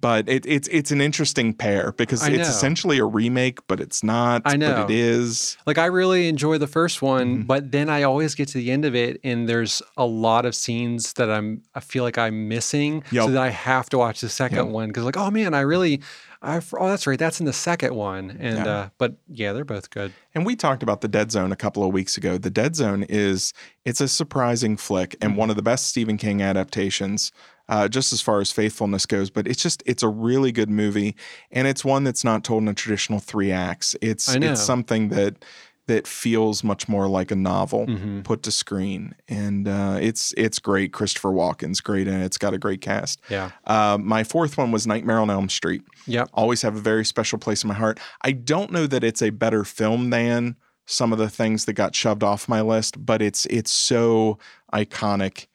but 0.00 0.28
it, 0.28 0.44
it's 0.46 0.68
it's 0.68 0.90
an 0.90 1.00
interesting 1.00 1.52
pair 1.54 1.92
because 1.92 2.26
it's 2.26 2.48
essentially 2.48 2.98
a 2.98 3.04
remake, 3.04 3.58
but 3.66 3.80
it's 3.80 4.02
not. 4.02 4.42
I 4.44 4.56
know. 4.56 4.82
but 4.82 4.90
it 4.90 4.96
is. 4.96 5.56
Like 5.66 5.78
I 5.78 5.86
really 5.86 6.28
enjoy 6.28 6.58
the 6.58 6.66
first 6.66 7.02
one, 7.02 7.44
Mhm. 7.44 7.46
but 7.46 7.72
then 7.72 7.88
I 7.88 8.02
always 8.02 8.34
get 8.34 8.48
to 8.48 8.58
the 8.58 8.70
end 8.70 8.84
of 8.84 8.94
it 8.94 9.20
and 9.24 9.48
there's 9.48 9.82
a 9.96 10.06
lot 10.06 10.44
of 10.46 10.54
scenes 10.54 11.12
that 11.14 11.30
I'm 11.30 11.62
I 11.74 11.80
feel 11.80 12.04
like 12.04 12.18
I'm 12.18 12.48
missing 12.48 13.02
Yep. 13.10 13.24
so 13.26 13.30
that 13.32 13.42
I 13.42 13.50
have 13.50 13.88
to 13.90 13.98
watch 13.98 14.20
the 14.20 14.28
second 14.28 14.58
Yep. 14.58 14.66
one 14.68 14.92
cuz 14.92 15.04
like 15.04 15.16
oh 15.16 15.30
man, 15.30 15.54
I 15.54 15.60
really 15.60 16.00
I 16.42 16.60
oh 16.78 16.88
that's 16.88 17.06
right, 17.06 17.18
that's 17.18 17.40
in 17.40 17.46
the 17.46 17.52
second 17.52 17.94
one. 17.94 18.36
And 18.38 18.58
Yeah. 18.64 18.72
uh 18.72 18.88
but 18.98 19.16
yeah, 19.28 19.52
they're 19.52 19.64
both 19.64 19.90
good. 19.90 20.12
And 20.34 20.44
we 20.44 20.54
talked 20.56 20.82
about 20.82 21.00
the 21.00 21.08
Dead 21.08 21.32
Zone 21.32 21.50
a 21.52 21.56
couple 21.56 21.82
of 21.84 21.92
weeks 21.92 22.16
ago. 22.16 22.36
The 22.38 22.50
Dead 22.50 22.76
Zone 22.76 23.04
is 23.08 23.52
it's 23.84 24.00
a 24.00 24.08
surprising 24.08 24.76
flick 24.76 25.16
and 25.20 25.30
Mm-hmm. 25.32 25.38
one 25.40 25.50
of 25.50 25.56
the 25.56 25.62
best 25.62 25.86
Stephen 25.88 26.16
King 26.18 26.42
adaptations, 26.42 27.32
uh, 27.68 27.88
just 27.88 28.12
as 28.12 28.20
far 28.20 28.40
as 28.40 28.50
faithfulness 28.52 29.06
goes. 29.06 29.30
But 29.30 29.46
it's 29.46 29.62
just 29.62 29.82
it's 29.86 30.02
a 30.02 30.08
really 30.08 30.52
good 30.52 30.70
movie, 30.70 31.16
and 31.50 31.66
it's 31.66 31.84
one 31.84 32.04
that's 32.04 32.24
not 32.24 32.44
told 32.44 32.62
in 32.62 32.68
a 32.68 32.74
traditional 32.74 33.18
three 33.20 33.52
acts. 33.52 33.94
It's 34.00 34.34
it's 34.34 34.62
something 34.62 35.08
that 35.10 35.44
that 35.88 36.04
feels 36.04 36.64
much 36.64 36.88
more 36.88 37.06
like 37.06 37.30
a 37.30 37.36
novel 37.36 37.86
Mhm. 37.86 38.24
put 38.24 38.42
to 38.42 38.50
screen, 38.50 39.14
and 39.28 39.68
uh, 39.68 39.98
it's 40.00 40.34
it's 40.36 40.58
great. 40.58 40.92
Christopher 40.92 41.28
Walken's 41.30 41.80
great, 41.80 42.08
and 42.08 42.24
it's 42.24 42.38
got 42.38 42.52
a 42.54 42.58
great 42.58 42.80
cast. 42.80 43.20
Yeah. 43.30 43.50
Uh, 43.64 43.96
my 44.00 44.24
fourth 44.24 44.58
one 44.58 44.72
was 44.72 44.84
Nightmare 44.86 45.20
on 45.20 45.30
Elm 45.30 45.48
Street 45.48 45.82
Yeah. 46.06 46.24
always 46.34 46.62
have 46.62 46.74
a 46.74 46.80
very 46.80 47.04
special 47.04 47.38
place 47.38 47.62
in 47.62 47.68
my 47.68 47.74
heart. 47.74 48.00
I 48.22 48.32
don't 48.32 48.72
know 48.72 48.88
that 48.88 49.04
it's 49.04 49.22
a 49.22 49.30
better 49.30 49.62
film 49.62 50.10
than 50.10 50.56
some 50.86 51.12
of 51.12 51.18
the 51.20 51.28
things 51.30 51.66
that 51.66 51.74
got 51.74 51.94
shoved 51.94 52.24
off 52.24 52.48
my 52.48 52.60
list, 52.62 53.06
but 53.06 53.22
it's 53.22 53.46
it's 53.46 53.70
so 53.70 54.38
iconic 54.72 55.46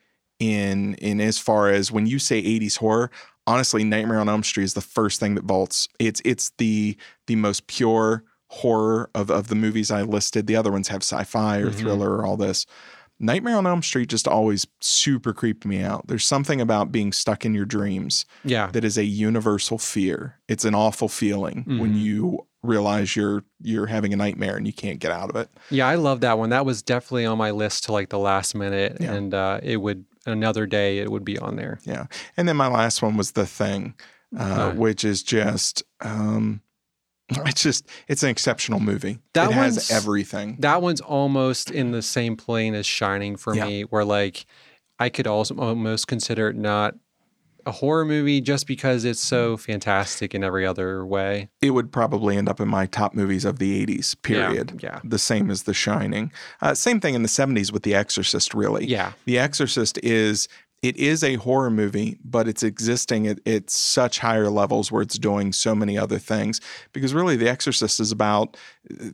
in 0.42 0.96
in 0.96 1.22
as 1.22 1.38
far 1.38 1.70
as 1.70 1.92
when 1.92 2.08
you 2.08 2.18
say 2.20 2.42
80s 2.42 2.78
horror, 2.78 3.12
honestly 3.46 3.84
Nightmare 3.84 4.20
on 4.20 4.28
Elm 4.28 4.44
Street 4.44 4.64
is 4.64 4.74
the 4.74 4.82
first 4.82 5.20
thing 5.20 5.36
that 5.36 5.44
vaults. 5.46 5.88
It's 6.00 6.22
it's 6.26 6.52
the 6.58 6.98
the 7.28 7.36
most 7.36 7.68
pure 7.68 8.24
horror 8.50 9.10
of 9.14 9.30
of 9.30 9.48
the 9.50 9.56
movies 9.56 9.92
I 9.92 10.02
listed. 10.02 10.48
The 10.48 10.56
other 10.56 10.72
ones 10.72 10.88
have 10.88 11.04
sci-fi 11.04 11.60
or 11.60 11.70
Mhm. 11.70 11.76
thriller 11.76 12.12
or 12.18 12.26
all 12.26 12.38
this. 12.38 12.66
Nightmare 13.20 13.56
on 13.56 13.68
Elm 13.68 13.84
Street 13.84 14.10
just 14.10 14.28
always 14.28 14.66
super 14.80 15.32
creeped 15.32 15.64
me 15.64 15.80
out. 15.84 16.08
There's 16.08 16.26
something 16.26 16.60
about 16.60 16.92
being 16.92 17.12
stuck 17.14 17.46
in 17.46 17.54
your 17.54 17.66
dreams 17.66 18.26
Yeah. 18.44 18.72
that 18.72 18.84
is 18.84 18.98
a 18.98 19.04
universal 19.06 19.78
fear. 19.78 20.40
It's 20.48 20.66
an 20.66 20.74
awful 20.74 21.08
feeling 21.08 21.64
when 21.68 21.94
Mhm. 21.94 22.02
you 22.02 22.48
realize 22.64 23.16
you're 23.16 23.44
you're 23.62 23.86
having 23.88 24.12
a 24.12 24.16
nightmare 24.16 24.58
and 24.58 24.66
you 24.66 24.74
can't 24.74 24.98
get 25.00 25.12
out 25.12 25.30
of 25.30 25.36
it. 25.36 25.50
Yeah, 25.70 25.88
I 25.88 25.96
love 25.96 26.22
that 26.22 26.40
one. 26.40 26.50
That 26.50 26.66
was 26.66 26.82
definitely 26.82 27.28
on 27.28 27.38
my 27.38 27.52
list 27.52 27.84
to 27.86 27.92
like 27.92 28.10
the 28.10 28.18
last 28.20 28.56
minute 28.56 28.98
Yeah. 29.00 29.14
and 29.14 29.34
uh 29.36 29.60
it 29.62 29.78
would 29.78 30.04
another 30.26 30.66
day 30.66 31.00
it 31.00 31.12
would 31.12 31.26
be 31.26 31.38
on 31.38 31.56
there. 31.56 31.80
Yeah. 31.84 32.06
And 32.38 32.48
then 32.48 32.58
my 32.58 32.68
last 32.68 33.02
one 33.02 33.18
was 33.18 33.32
The 33.32 33.46
Thing, 33.46 33.96
uh, 34.38 34.68
Okay. 34.68 34.78
which 34.78 35.04
is 35.04 35.24
just 35.24 35.84
um 36.02 36.62
it's 37.46 37.64
just 37.64 37.88
it's 38.08 38.24
an 38.24 38.30
exceptional 38.30 38.80
movie. 38.80 39.20
That 39.34 39.52
it 39.52 39.54
has 39.54 39.90
everything. 39.92 40.58
That 40.60 40.82
one's 40.82 41.02
almost 41.02 41.72
in 41.72 41.92
the 41.92 42.02
same 42.02 42.36
plane 42.36 42.76
as 42.76 42.86
Shining 42.86 43.36
for 43.38 43.56
Yeah. 43.56 43.66
me, 43.66 43.82
where 43.84 44.04
like 44.06 44.46
I 45.00 45.10
could 45.10 45.28
also 45.28 45.56
almost 45.56 46.08
consider 46.08 46.50
it 46.50 46.56
not 46.56 46.96
a 47.66 47.72
horror 47.72 48.06
movie 48.06 48.42
just 48.42 48.68
because 48.68 49.06
it's 49.06 49.20
so 49.20 49.58
fantastic 49.58 50.34
in 50.34 50.44
every 50.44 50.66
other 50.66 51.06
way. 51.06 51.50
It 51.62 51.72
would 51.72 51.92
probably 51.92 52.38
end 52.38 52.50
up 52.50 52.60
in 52.60 52.68
my 52.68 52.86
top 52.86 53.14
movies 53.14 53.46
of 53.46 53.60
the 53.60 53.86
80s, 53.86 54.22
period. 54.22 54.80
Yeah. 54.82 55.00
The 55.04 55.20
same 55.20 55.50
as 55.50 55.64
The 55.64 55.74
Shining. 55.74 56.32
Uh, 56.62 56.74
same 56.74 57.00
thing 57.00 57.16
in 57.16 57.24
the 57.24 57.30
70s 57.30 57.72
with 57.72 57.84
The 57.84 57.96
Exorcist, 57.96 58.54
really. 58.54 58.86
Yeah. 58.86 59.14
The 59.26 59.40
Exorcist 59.40 60.00
is 60.04 60.48
it 60.82 60.98
is 60.98 61.24
a 61.24 61.36
horror 61.36 61.70
movie, 61.70 62.18
but 62.26 62.48
it's 62.48 62.64
existing 62.64 63.28
at, 63.28 63.40
at 63.48 63.70
such 63.70 64.18
higher 64.20 64.50
levels 64.50 64.92
where 64.92 65.04
it's 65.04 65.20
doing 65.20 65.54
so 65.54 65.76
many 65.76 65.96
other 65.98 66.18
things. 66.18 66.60
Because 66.92 67.14
really, 67.14 67.36
The 67.36 67.48
Exorcist 67.48 68.00
is 68.00 68.12
about, 68.12 68.58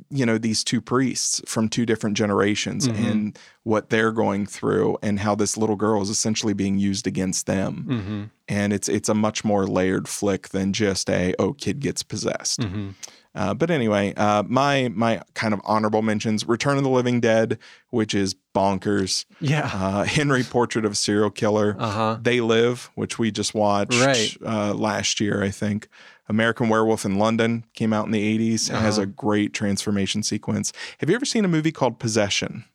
you 0.09 0.26
know, 0.26 0.38
these 0.38 0.63
two 0.63 0.80
priests 0.80 1.41
from 1.45 1.68
two 1.68 1.86
different 1.86 2.15
generations 2.15 2.88
Mhm. 2.88 3.11
and 3.11 3.39
what 3.63 3.89
they're 3.89 4.13
going 4.13 4.45
through, 4.45 4.97
and 5.03 5.20
how 5.20 5.36
this 5.36 5.57
little 5.57 5.76
girl 5.76 6.01
is 6.01 6.09
essentially 6.09 6.53
being 6.53 6.78
used 6.78 7.05
against 7.05 7.47
them. 7.47 7.86
Mm-hmm. 7.89 8.24
And 8.47 8.72
it's 8.72 8.88
it's 8.88 9.09
a 9.09 9.13
much 9.13 9.43
more 9.43 9.68
layered 9.68 10.07
flick 10.07 10.49
than 10.49 10.72
just 10.72 11.09
a 11.09 11.36
oh 11.38 11.51
kid 11.51 11.82
gets 11.82 12.01
possessed. 12.01 12.61
Mm-hmm. 12.61 12.91
Uh, 13.38 13.53
but 13.53 13.69
anyway, 13.69 14.13
uh, 14.15 14.41
my 14.47 14.89
my 14.95 15.21
kind 15.35 15.53
of 15.53 15.61
honorable 15.63 16.01
mentions: 16.01 16.47
Return 16.47 16.77
of 16.77 16.83
the 16.83 16.89
Living 16.89 17.21
Dead, 17.21 17.59
which 17.91 18.13
is 18.15 18.35
bonkers. 18.55 19.25
Yeah. 19.39 19.69
Uh, 19.73 20.03
Henry 20.03 20.43
Portrait 20.43 20.83
of 20.85 20.93
a 20.93 20.95
Serial 20.95 21.29
Killer. 21.29 21.75
Uh 21.77 21.89
huh. 21.91 22.17
They 22.21 22.41
Live, 22.41 22.89
which 22.95 23.19
we 23.19 23.29
just 23.31 23.53
watched 23.53 24.01
Right. 24.03 24.35
uh, 24.45 24.73
last 24.73 25.19
year, 25.19 25.43
I 25.43 25.51
think. 25.51 25.88
American 26.29 26.67
Werewolf 26.67 27.05
in 27.05 27.17
London 27.19 27.63
came 27.73 27.93
out 27.93 28.05
in 28.05 28.11
the 28.11 28.38
80s. 28.38 28.69
It 28.69 28.75
has 28.75 28.97
Uh-huh. 28.97 29.03
a 29.03 29.05
great 29.05 29.53
transformation 29.53 30.23
sequence. 30.23 30.73
Have 30.97 31.09
you 31.09 31.15
ever 31.15 31.23
seen 31.23 31.45
a 31.45 31.47
movie 31.47 31.71
called 31.71 31.99
Possession? 31.99 32.65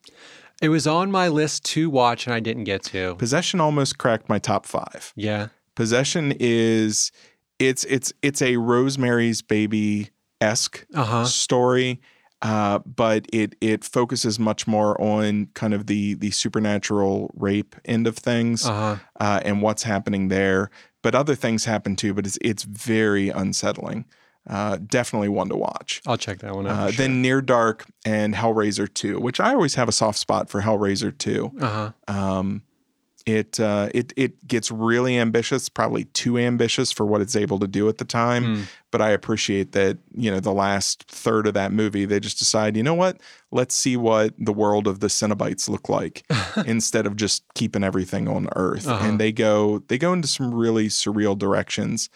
It 0.62 0.68
was 0.70 0.86
on 0.86 1.10
my 1.10 1.28
list 1.28 1.64
to 1.74 1.90
watch 1.90 2.26
and 2.26 2.32
I 2.32 2.40
didn't 2.40 2.64
get 2.64 2.82
to. 2.84 3.14
Possession 3.16 3.60
almost 3.60 3.98
cracked 3.98 4.28
my 4.28 4.38
top 4.38 4.64
five. 4.64 5.12
Yeah. 5.16 5.48
Possession 5.74 6.32
is 6.40 7.10
it's 7.58 7.84
it's 7.84 8.12
it's 8.22 8.40
a 8.40 8.56
Rosemary's 8.56 9.42
Baby 9.42 10.10
esque 10.42 10.84
Uh 10.94 11.04
huh. 11.04 11.24
story, 11.24 12.00
uh, 12.42 12.80
but 12.80 13.26
it 13.32 13.54
it 13.60 13.84
focuses 13.84 14.38
much 14.38 14.66
more 14.66 15.00
on 15.00 15.46
kind 15.54 15.72
of 15.74 15.86
the 15.86 16.14
the 16.14 16.30
supernatural 16.30 17.30
rape 17.34 17.76
end 17.84 18.06
of 18.06 18.16
things 18.18 18.66
Uh 18.66 18.72
huh. 18.72 18.96
uh, 19.20 19.40
and 19.44 19.62
what's 19.62 19.82
happening 19.84 20.28
there. 20.28 20.70
But 21.02 21.14
other 21.14 21.34
things 21.34 21.64
happen 21.64 21.96
too. 21.96 22.14
But 22.14 22.26
it's 22.26 22.38
it's 22.42 22.64
very 22.64 23.28
unsettling. 23.30 24.04
Uh, 24.48 24.76
definitely 24.84 25.28
one 25.28 25.48
to 25.48 25.56
watch. 25.56 26.02
I'll 26.04 26.16
check 26.16 26.40
that 26.40 26.52
one 26.54 26.66
out. 26.66 26.72
Uh, 26.72 26.90
sure. 26.90 26.96
Then 27.06 27.22
Near 27.22 27.40
Dark 27.40 27.86
and 28.04 28.34
Hellraiser 28.34 28.92
2, 28.92 29.20
which 29.20 29.38
I 29.38 29.54
always 29.54 29.76
have 29.76 29.88
a 29.88 29.92
soft 29.92 30.18
spot 30.18 30.50
for 30.50 30.62
Hellraiser 30.62 31.16
2. 31.16 31.52
Uh 31.60 31.92
huh. 32.08 32.12
Um, 32.12 32.62
it 33.26 33.60
uh, 33.60 33.88
it 33.94 34.12
it 34.16 34.46
gets 34.46 34.70
really 34.70 35.18
ambitious, 35.18 35.68
probably 35.68 36.04
too 36.06 36.38
ambitious 36.38 36.92
for 36.92 37.06
what 37.06 37.20
it's 37.20 37.36
able 37.36 37.58
to 37.58 37.66
do 37.66 37.88
at 37.88 37.98
the 37.98 38.04
time. 38.04 38.44
Mm. 38.44 38.62
But 38.90 39.00
I 39.00 39.10
appreciate 39.10 39.72
that 39.72 39.98
you 40.14 40.30
know 40.30 40.40
the 40.40 40.52
last 40.52 41.04
third 41.04 41.46
of 41.46 41.54
that 41.54 41.72
movie, 41.72 42.04
they 42.04 42.20
just 42.20 42.38
decide, 42.38 42.76
you 42.76 42.82
know 42.82 42.94
what, 42.94 43.20
let's 43.50 43.74
see 43.74 43.96
what 43.96 44.34
the 44.38 44.52
world 44.52 44.86
of 44.86 45.00
the 45.00 45.06
Cenobites 45.06 45.68
look 45.68 45.88
like 45.88 46.24
instead 46.66 47.06
of 47.06 47.16
just 47.16 47.44
keeping 47.54 47.84
everything 47.84 48.28
on 48.28 48.48
Earth. 48.56 48.86
Uh-huh. 48.86 49.06
And 49.06 49.20
they 49.20 49.32
go 49.32 49.82
they 49.88 49.98
go 49.98 50.12
into 50.12 50.28
some 50.28 50.54
really 50.54 50.88
surreal 50.88 51.38
directions. 51.38 52.10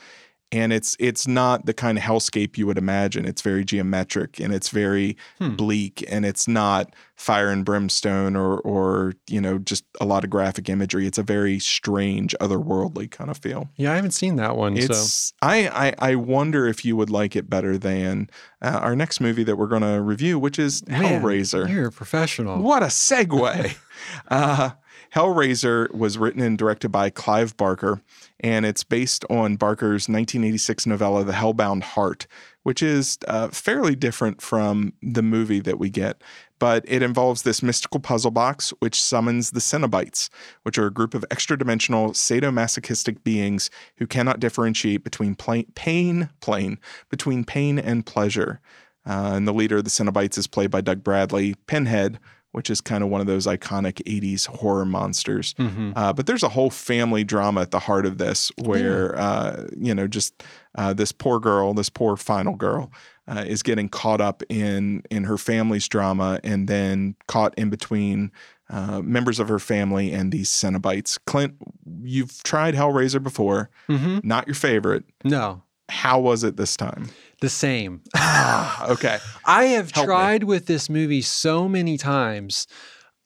And 0.53 0.73
it's 0.73 0.97
it's 1.01 1.27
not 1.27 1.67
the 1.67 1.75
kind 1.75 1.99
of 1.99 2.05
hellscape 2.05 2.57
you 2.57 2.67
would 2.69 2.79
imagine. 2.79 3.27
It's 3.27 3.43
very 3.43 3.65
geometric 3.65 4.39
and 4.39 4.55
it's 4.55 4.69
very 4.69 5.17
Hmm. 5.39 5.57
bleak 5.57 6.05
and 6.09 6.25
it's 6.25 6.47
not 6.47 6.95
fire 7.17 7.49
and 7.51 7.65
brimstone 7.65 8.37
or 8.37 8.59
or 8.61 9.15
you 9.29 9.41
know 9.41 9.59
just 9.59 9.85
a 10.01 10.05
lot 10.05 10.23
of 10.23 10.31
graphic 10.31 10.69
imagery. 10.69 11.05
It's 11.07 11.19
a 11.19 11.25
very 11.25 11.59
strange, 11.59 12.33
otherworldly 12.41 13.11
kind 13.11 13.29
of 13.29 13.39
feel. 13.39 13.69
Yeah, 13.77 13.93
I 13.93 13.97
haven't 13.97 14.13
seen 14.13 14.37
that 14.37 14.57
one. 14.57 14.77
so 14.77 14.85
It's 14.85 15.33
I, 15.43 15.67
I 15.69 16.11
I 16.13 16.15
wonder 16.15 16.69
if 16.69 16.85
you 16.85 16.95
would 16.97 17.11
like 17.11 17.35
it 17.35 17.51
better 17.51 17.77
than 17.77 18.31
uh, 18.63 18.79
our 18.83 18.95
next 18.95 19.21
movie 19.21 19.43
that 19.45 19.57
we're 19.57 19.67
going 19.67 19.83
to 19.83 20.01
review, 20.01 20.39
which 20.39 20.61
is 20.61 20.87
Man, 20.87 21.23
Hellraiser. 21.23 21.69
You're 21.69 21.89
a 21.89 21.93
professional. 21.93 22.63
What 22.63 22.85
a 22.85 22.87
segue! 22.87 23.77
uh, 24.29 24.71
Hellraiser 25.15 25.93
was 25.95 26.19
written 26.19 26.43
and 26.43 26.59
directed 26.59 26.91
by 26.91 27.11
Clive 27.11 27.57
Barker, 27.57 28.01
and 28.41 28.67
it's 28.67 28.85
based 28.85 29.25
on 29.31 29.57
Barker's 29.57 30.09
1986 30.09 30.87
novella, 30.87 31.25
The 31.25 31.33
Hellbound 31.33 31.83
Heart, 31.83 32.27
which 32.63 32.83
is 32.83 33.19
uh, 33.29 33.49
fairly 33.49 33.95
different 33.95 34.43
from 34.43 34.93
the 35.03 35.23
movie 35.23 35.61
that 35.61 35.79
we 35.79 35.89
get. 35.89 36.21
But 36.59 36.85
it 36.89 37.03
involves 37.03 37.43
this 37.43 37.63
mystical 37.63 38.01
puzzle 38.01 38.31
box 38.31 38.73
which 38.79 39.01
summons 39.01 39.51
the 39.51 39.61
Cenobites, 39.61 40.29
which 40.63 40.79
are 40.79 40.87
a 40.87 40.93
group 40.93 41.15
of 41.15 41.25
extra 41.31 41.59
dimensional 41.59 42.11
sadomasochistic 42.11 43.23
beings 43.23 43.71
who 43.99 44.07
cannot 44.07 44.41
differentiate 44.41 45.05
between 45.05 45.35
pain, 45.35 46.31
plain, 46.41 46.79
between 47.11 47.45
pain 47.45 47.79
and 47.79 48.07
pleasure. 48.07 48.61
Uh, 49.07 49.35
and 49.35 49.47
the 49.47 49.55
leader 49.55 49.77
of 49.77 49.85
the 49.85 49.91
Cenobites 49.91 50.37
is 50.37 50.49
played 50.49 50.71
by 50.71 50.81
Doug 50.81 51.05
Bradley, 51.05 51.55
Pinhead, 51.67 52.19
which 52.57 52.71
is 52.71 52.81
kind 52.81 53.05
of 53.05 53.11
one 53.11 53.21
of 53.21 53.27
those 53.27 53.47
iconic 53.47 54.01
80s 54.07 54.47
horror 54.47 54.87
monsters. 54.87 55.53
Mhm. 55.59 55.93
Uh, 55.95 56.11
but 56.15 56.25
there's 56.27 56.43
a 56.43 56.49
whole 56.49 56.71
family 56.71 57.23
drama 57.23 57.61
at 57.61 57.71
the 57.71 57.79
heart 57.81 58.07
of 58.07 58.17
this 58.17 58.51
where, 58.65 59.15
uh, 59.19 59.67
you 59.79 59.95
know, 59.95 60.07
just 60.07 60.43
uh, 60.75 60.95
this 60.95 61.13
poor 61.13 61.39
girl, 61.39 61.75
this 61.75 61.91
poor 61.91 62.17
final 62.17 62.55
girl, 62.55 62.91
uh, 63.29 63.45
is 63.47 63.63
getting 63.63 63.91
caught 63.91 64.23
up 64.23 64.43
in, 64.49 65.03
in 65.11 65.25
her 65.25 65.37
family's 65.37 65.87
drama 65.87 66.41
and 66.43 66.67
then 66.67 67.15
caught 67.29 67.53
in 67.59 67.69
between 67.69 68.33
uh, 68.71 69.01
members 69.03 69.39
of 69.39 69.49
her 69.49 69.59
family 69.59 70.11
and 70.13 70.33
these 70.33 70.49
Cenobites. 70.51 71.19
Clint, 71.27 71.55
you've 72.03 72.43
tried 72.43 72.75
Hellraiser 72.75 73.23
before, 73.23 73.69
Mhm. 73.89 74.25
not 74.25 74.47
your 74.49 74.55
favorite. 74.55 75.05
No, 75.25 75.63
How 75.89 76.19
was 76.21 76.45
it 76.45 76.57
this 76.57 76.77
time? 76.77 77.11
the 77.43 77.49
same. 77.51 78.01
Ah, 78.15 78.89
okay. 78.89 79.19
I 79.45 79.65
have 79.65 79.91
Help 79.91 80.07
me. 80.07 80.13
tried 80.15 80.45
with 80.45 80.67
this 80.67 80.89
movie 80.89 81.21
so 81.23 81.69
many 81.69 81.99
times, 81.99 82.67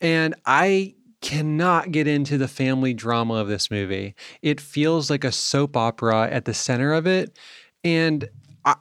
and 0.00 0.34
I 0.46 0.94
cannot 1.20 1.92
get 1.92 2.06
into 2.08 2.36
the 2.38 2.48
family 2.48 2.92
drama 2.94 3.34
of 3.34 3.46
this 3.48 3.70
movie. 3.70 4.14
It 4.42 4.61
feels 4.61 5.11
like 5.11 5.22
a 5.22 5.30
soap 5.32 5.76
opera 5.76 6.28
at 6.30 6.44
the 6.44 6.54
center 6.54 6.92
of 6.92 7.06
it, 7.06 7.38
and 7.84 8.28
I 8.64 8.74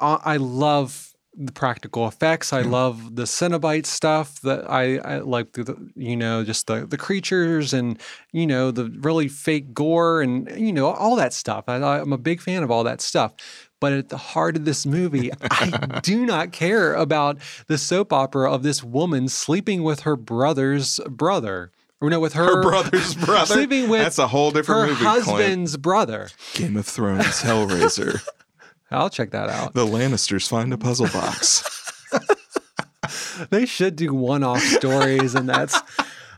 I, 0.00 0.18
I 0.24 0.36
love 0.36 1.13
the 1.36 1.52
practical 1.52 2.06
effects. 2.06 2.52
I 2.52 2.62
love 2.62 3.16
the 3.16 3.24
Cenobite 3.24 3.86
stuff. 3.86 4.40
That 4.42 4.70
I, 4.70 4.98
I 4.98 5.18
like 5.18 5.52
the, 5.52 5.64
the 5.64 5.90
you 5.96 6.16
know 6.16 6.44
just 6.44 6.66
the 6.66 6.86
the 6.86 6.96
creatures 6.96 7.72
and 7.72 7.98
you 8.32 8.46
know 8.46 8.70
the 8.70 8.84
really 9.00 9.28
fake 9.28 9.74
gore 9.74 10.22
and 10.22 10.50
you 10.58 10.72
know 10.72 10.86
all 10.92 11.16
that 11.16 11.32
stuff. 11.32 11.64
I, 11.68 11.76
I'm 11.76 12.12
a 12.12 12.18
big 12.18 12.40
fan 12.40 12.62
of 12.62 12.70
all 12.70 12.84
that 12.84 13.00
stuff. 13.00 13.34
But 13.80 13.92
at 13.92 14.08
the 14.08 14.16
heart 14.16 14.56
of 14.56 14.64
this 14.64 14.86
movie, 14.86 15.30
I 15.50 16.00
do 16.02 16.24
not 16.24 16.52
care 16.52 16.94
about 16.94 17.38
the 17.66 17.76
soap 17.76 18.12
opera 18.12 18.50
of 18.50 18.62
this 18.62 18.82
woman 18.82 19.28
sleeping 19.28 19.82
with 19.82 20.00
her 20.00 20.16
brother's 20.16 21.00
brother. 21.08 21.70
Or 22.00 22.10
no, 22.10 22.20
with 22.20 22.32
her, 22.34 22.44
Her 22.56 22.62
brother's 22.62 23.14
brother. 23.26 23.54
sleeping 23.54 23.88
with 23.88 24.02
That's 24.02 24.18
a 24.18 24.26
whole 24.26 24.50
different 24.50 24.80
her 24.82 24.86
movie. 24.88 25.04
Clint. 25.04 25.24
husband's 25.24 25.76
brother. 25.76 26.28
Game 26.54 26.76
of 26.76 26.86
Thrones, 26.86 27.42
Hellraiser. 27.42 28.20
I'll 28.94 29.10
check 29.10 29.30
that 29.30 29.48
out. 29.50 29.74
the 29.74 29.86
Lannisters 29.86 30.48
find 30.48 30.72
a 30.72 30.78
puzzle 30.78 31.08
box. 31.08 31.62
they 33.50 33.66
should 33.66 33.96
do 33.96 34.14
one-off 34.14 34.62
stories, 34.62 35.34
and 35.34 35.48
that's 35.48 35.78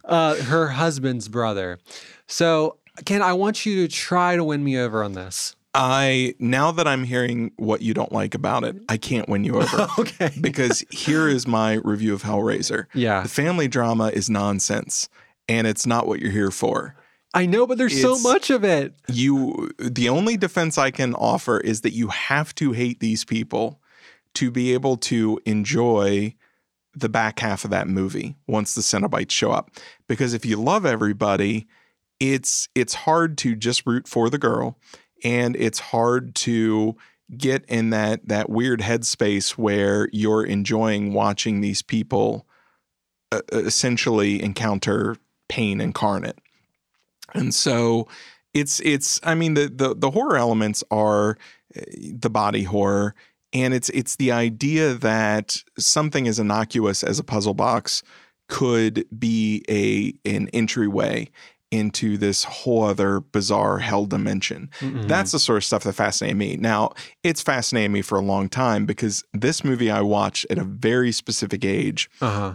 uh, 0.04 0.36
her 0.36 0.68
husband's 0.68 1.28
brother. 1.28 1.78
So, 2.26 2.78
Ken, 3.04 3.22
I 3.22 3.34
want 3.34 3.66
you 3.66 3.86
to 3.86 3.94
try 3.94 4.36
to 4.36 4.44
win 4.44 4.64
me 4.64 4.78
over 4.78 5.02
on 5.04 5.12
this. 5.12 5.54
I 5.74 6.34
now 6.38 6.72
that 6.72 6.88
I'm 6.88 7.04
hearing 7.04 7.52
what 7.56 7.82
you 7.82 7.92
don't 7.92 8.10
like 8.10 8.34
about 8.34 8.64
it, 8.64 8.76
I 8.88 8.96
can't 8.96 9.28
win 9.28 9.44
you 9.44 9.56
over. 9.60 9.86
Okay. 9.98 10.32
because 10.40 10.82
here 10.90 11.28
is 11.28 11.46
my 11.46 11.74
review 11.84 12.14
of 12.14 12.22
Hellraiser. 12.22 12.86
Yeah, 12.94 13.22
The 13.22 13.28
family 13.28 13.68
drama 13.68 14.08
is 14.08 14.30
nonsense 14.30 15.10
and 15.48 15.66
it's 15.66 15.86
not 15.86 16.06
what 16.06 16.20
you're 16.20 16.30
here 16.32 16.50
for. 16.50 16.96
I 17.36 17.46
know, 17.46 17.66
but 17.66 17.78
there's 17.78 18.00
so 18.00 18.18
much 18.18 18.50
of 18.50 18.64
it. 18.64 18.94
You 19.08 19.70
the 19.78 20.08
only 20.08 20.36
defense 20.36 20.78
I 20.78 20.90
can 20.90 21.14
offer 21.14 21.60
is 21.60 21.82
that 21.82 21.92
you 21.92 22.08
have 22.08 22.54
to 22.56 22.72
hate 22.72 23.00
these 23.00 23.24
people 23.24 23.80
to 24.34 24.50
be 24.50 24.74
able 24.74 24.96
to 24.96 25.40
enjoy 25.46 26.34
the 26.94 27.08
back 27.08 27.40
half 27.40 27.64
of 27.64 27.70
that 27.70 27.88
movie 27.88 28.36
once 28.46 28.74
the 28.74 28.80
Cenobites 28.80 29.30
show 29.30 29.52
up. 29.52 29.70
Because 30.08 30.32
if 30.32 30.46
you 30.46 30.56
love 30.56 30.86
everybody, 30.86 31.66
it's 32.20 32.68
it's 32.74 32.94
hard 32.94 33.36
to 33.38 33.54
just 33.54 33.86
root 33.86 34.08
for 34.08 34.30
the 34.30 34.38
girl 34.38 34.78
and 35.22 35.56
it's 35.56 35.78
hard 35.78 36.34
to 36.34 36.96
get 37.36 37.64
in 37.66 37.90
that 37.90 38.26
that 38.28 38.48
weird 38.48 38.80
headspace 38.80 39.50
where 39.50 40.08
you're 40.12 40.44
enjoying 40.44 41.12
watching 41.12 41.60
these 41.60 41.82
people 41.82 42.46
uh, 43.32 43.40
essentially 43.52 44.42
encounter 44.42 45.16
pain 45.48 45.80
incarnate. 45.80 46.38
And 47.34 47.54
so 47.54 48.08
it's 48.54 48.80
it's 48.80 49.20
I 49.22 49.34
mean 49.34 49.54
the 49.54 49.68
the 49.68 49.94
the 49.94 50.10
horror 50.10 50.36
elements 50.36 50.82
are 50.90 51.36
uh, 51.76 51.82
the 52.12 52.30
body 52.30 52.62
horror 52.62 53.14
and 53.52 53.74
it's 53.74 53.88
it's 53.90 54.16
the 54.16 54.32
idea 54.32 54.94
that 54.94 55.58
something 55.78 56.26
as 56.26 56.38
innocuous 56.38 57.02
as 57.02 57.18
a 57.18 57.24
puzzle 57.24 57.54
box 57.54 58.02
could 58.48 59.04
be 59.18 59.64
a 59.68 60.14
an 60.28 60.48
entryway 60.48 61.28
into 61.72 62.16
this 62.16 62.44
whole 62.44 62.84
other 62.84 63.20
bizarre 63.20 63.78
hell 63.78 64.06
dimension. 64.06 64.70
Mm-mm. 64.78 65.08
That's 65.08 65.32
the 65.32 65.38
sort 65.38 65.58
of 65.58 65.64
stuff 65.64 65.82
that 65.82 65.94
fascinated 65.94 66.36
me. 66.36 66.56
Now, 66.56 66.92
it's 67.24 67.42
fascinated 67.42 67.90
me 67.90 68.02
for 68.02 68.16
a 68.16 68.22
long 68.22 68.48
time 68.48 68.86
because 68.86 69.24
this 69.32 69.64
movie 69.64 69.90
I 69.90 70.00
watched 70.00 70.46
at 70.48 70.58
a 70.58 70.64
very 70.64 71.10
specific 71.10 71.64
age 71.64 72.08
uh-huh. 72.20 72.54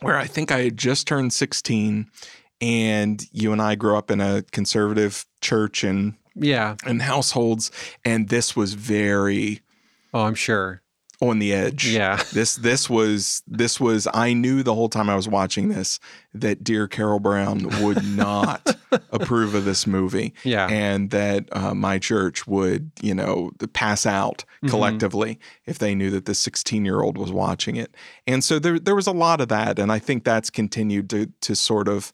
where 0.00 0.16
I 0.16 0.26
think 0.26 0.50
I 0.50 0.62
had 0.62 0.76
just 0.76 1.06
turned 1.06 1.34
16 1.34 2.10
and 2.60 3.22
you 3.32 3.52
and 3.52 3.60
I 3.62 3.74
grew 3.74 3.96
up 3.96 4.10
in 4.10 4.20
a 4.20 4.42
conservative 4.52 5.26
church 5.40 5.84
and 5.84 6.14
Yeah. 6.34 6.76
and 6.84 7.02
households 7.02 7.70
and 8.04 8.28
this 8.28 8.56
was 8.56 8.74
very 8.74 9.60
Oh, 10.14 10.20
I'm 10.24 10.34
sure. 10.34 10.80
on 11.20 11.38
the 11.38 11.52
edge. 11.52 11.86
Yeah. 11.88 12.22
This 12.32 12.56
this 12.56 12.88
was 12.90 13.42
this 13.46 13.80
was 13.80 14.06
I 14.12 14.32
knew 14.34 14.62
the 14.62 14.74
whole 14.74 14.88
time 14.90 15.08
I 15.10 15.16
was 15.16 15.28
watching 15.28 15.68
this 15.68 15.98
that 16.34 16.62
dear 16.64 16.86
Carol 16.88 17.20
Brown 17.20 17.68
would 17.82 18.04
not 18.04 18.76
approve 19.10 19.54
of 19.54 19.64
this 19.64 19.86
movie 19.86 20.34
Yeah. 20.44 20.66
and 20.68 21.10
that 21.10 21.48
uh, 21.52 21.74
my 21.74 21.98
church 21.98 22.46
would 22.46 22.90
you 23.02 23.14
know 23.14 23.50
pass 23.72 24.04
out 24.06 24.44
Mhm. 24.62 24.68
collectively 24.70 25.38
if 25.66 25.78
they 25.78 25.94
knew 25.94 26.10
that 26.10 26.24
the 26.26 26.34
16 26.34 26.84
year 26.84 27.00
old 27.02 27.16
was 27.18 27.32
watching 27.32 27.76
it 27.76 27.94
and 28.26 28.42
so 28.44 28.58
there 28.58 28.78
there 28.78 28.94
was 28.96 29.06
a 29.06 29.12
lot 29.12 29.40
of 29.40 29.48
that 29.48 29.78
and 29.78 29.90
I 29.92 29.98
think 29.98 30.24
that's 30.24 30.50
continued 30.50 31.08
to 31.10 31.26
to 31.42 31.54
sort 31.56 31.88
of 31.88 32.12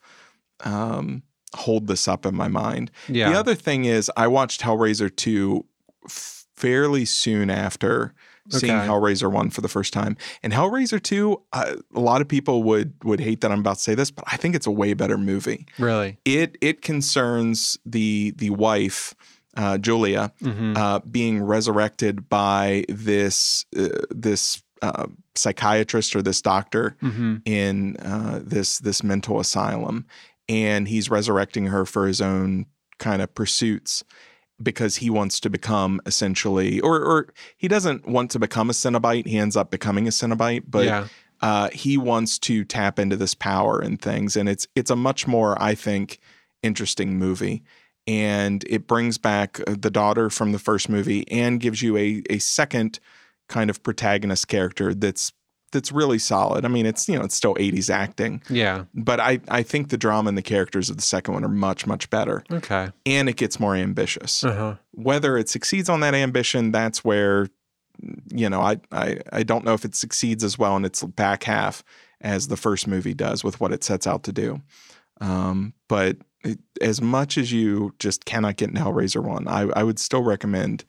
um, 0.63 1.23
hold 1.55 1.87
this 1.87 2.09
up 2.09 2.25
in 2.25 2.35
my 2.35 2.49
mind 2.49 2.91
yeah. 3.09 3.29
the 3.31 3.39
other 3.39 3.55
thing 3.55 3.85
is, 3.85 4.11
I 4.17 4.27
watched 4.27 4.63
Hellraiser 4.63 5.15
2 5.15 5.65
fairly 6.09 7.05
soon 7.05 7.51
after 7.51 8.15
seeing 8.49 8.73
Okay. 8.73 8.87
Hellraiser 8.89 9.31
1 9.31 9.51
for 9.51 9.61
the 9.61 9.69
first 9.69 9.93
time. 9.93 10.17
And 10.43 10.53
Hellraiser 10.53 11.01
2, 11.03 11.41
uh, 11.53 11.77
a 11.95 12.01
lot 12.01 12.21
of 12.21 12.29
people 12.29 12.63
would 12.65 12.93
would 13.05 13.21
hate 13.21 13.41
that 13.41 13.53
I'm 13.53 13.61
about 13.61 13.77
to 13.77 13.83
say 13.83 13.95
this, 13.95 14.11
but 14.11 14.25
I 14.27 14.37
think 14.37 14.55
it's 14.55 14.67
a 14.67 14.71
way 14.71 14.95
better 14.95 15.17
movie. 15.19 15.67
really. 15.79 16.19
It 16.25 16.57
it 16.61 16.83
concerns 16.83 17.79
the 17.87 18.33
the 18.37 18.51
wife 18.51 19.15
uh, 19.57 19.79
Julia 19.79 20.33
hmm 20.41 20.77
uh, 20.77 21.01
being 21.01 21.43
resurrected 21.43 22.29
by 22.29 22.85
this 22.89 23.65
uh, 23.77 23.89
this 24.11 24.63
uh, 24.83 25.07
psychiatrist 25.37 26.17
or 26.17 26.23
this 26.23 26.43
doctor 26.43 26.97
hmm 27.01 27.37
in 27.45 27.97
uh, 27.99 28.41
this 28.43 28.79
this 28.79 29.03
mental 29.05 29.39
asylum, 29.41 30.07
and 30.49 30.89
he's 30.89 31.11
resurrecting 31.11 31.67
her 31.67 31.85
for 31.85 32.07
his 32.07 32.21
own 32.21 32.67
kind 32.99 33.23
of 33.23 33.35
pursuits 33.35 34.05
because 34.63 34.97
he 34.97 35.11
wants 35.11 35.41
to 35.41 35.51
become 35.51 36.01
essentially, 36.07 36.81
or 36.81 37.03
or 37.03 37.29
he 37.57 37.69
doesn't 37.69 38.07
want 38.07 38.31
to 38.31 38.39
become 38.39 38.71
a 38.71 38.73
Cenobite. 38.73 39.27
He 39.27 39.39
ends 39.39 39.57
up 39.57 39.71
becoming 39.71 40.07
a 40.07 40.11
Cenobite, 40.11 40.65
but 40.69 40.85
yeah. 40.85 41.07
uh, 41.41 41.69
he 41.71 41.97
wants 41.99 42.39
to 42.41 42.65
tap 42.65 42.99
into 42.99 43.17
this 43.17 43.35
power 43.35 43.81
and 43.81 44.01
things, 44.01 44.37
and 44.37 44.49
it's 44.49 44.67
it's 44.75 44.91
a 44.91 44.97
much 44.97 45.27
more, 45.27 45.61
I 45.61 45.75
think, 45.75 46.19
interesting 46.63 47.19
movie. 47.19 47.63
And 48.07 48.65
it 48.69 48.89
brings 48.89 49.17
back 49.17 49.61
uh, 49.61 49.77
the 49.79 49.91
daughter 49.91 50.29
from 50.29 50.51
the 50.51 50.59
first 50.59 50.89
movie 50.89 51.29
and 51.31 51.61
gives 51.61 51.83
you 51.83 51.97
a 51.97 52.23
a 52.31 52.39
second 52.39 52.99
kind 53.49 53.71
of 53.71 53.83
protagonist 53.83 54.49
character 54.49 54.95
that's 54.95 55.33
that's 55.73 55.91
really 55.91 56.19
solid. 56.19 56.65
I 56.65 56.69
mean, 56.69 56.87
it's 56.87 57.09
you 57.09 57.19
know 57.19 57.25
it's 57.25 57.35
still 57.35 57.55
80s 57.57 57.91
acting, 57.91 58.43
Yeah. 58.49 58.85
but 58.95 59.19
I 59.21 59.41
I 59.49 59.63
think 59.63 59.89
the 59.89 59.97
drama 59.99 60.29
and 60.29 60.39
the 60.39 60.43
characters 60.43 60.89
of 60.91 60.97
the 60.97 61.03
second 61.03 61.35
one 61.35 61.45
are 61.45 61.49
much 61.49 61.87
much 61.87 62.09
better, 62.11 62.45
Okay. 62.53 62.91
and 63.07 63.29
it 63.29 63.37
gets 63.37 63.59
more 63.59 63.75
ambitious. 63.75 64.45
Uh-huh. 64.45 64.77
Whether 64.93 65.37
it 65.37 65.49
succeeds 65.49 65.89
on 65.89 66.01
that 66.01 66.15
ambition, 66.15 66.71
that's 66.73 67.03
where 67.05 67.49
you 68.33 68.49
know 68.49 68.61
I 68.61 68.79
I 68.93 69.19
I 69.33 69.43
don't 69.43 69.65
know 69.65 69.75
if 69.75 69.85
it 69.85 69.95
succeeds 69.95 70.45
as 70.45 70.59
well 70.59 70.77
in 70.77 70.85
its 70.85 71.03
back 71.03 71.45
half 71.45 71.83
as 72.21 72.49
the 72.49 72.57
first 72.57 72.87
movie 72.87 73.15
does 73.15 73.43
with 73.43 73.61
what 73.61 73.73
it 73.73 73.83
sets 73.83 74.07
out 74.07 74.23
to 74.25 74.33
do. 74.33 74.61
Um, 75.21 75.75
but 75.89 76.17
it, 76.45 76.59
as 76.81 77.01
much 77.01 77.39
as 77.39 77.53
you 77.53 77.95
just 77.99 78.25
cannot 78.25 78.57
get 78.57 78.71
in 78.71 78.77
Hellraiser 78.77 79.23
one, 79.23 79.47
I, 79.47 79.63
I 79.77 79.83
would 79.85 79.99
still 79.99 80.23
recommend 80.23 80.85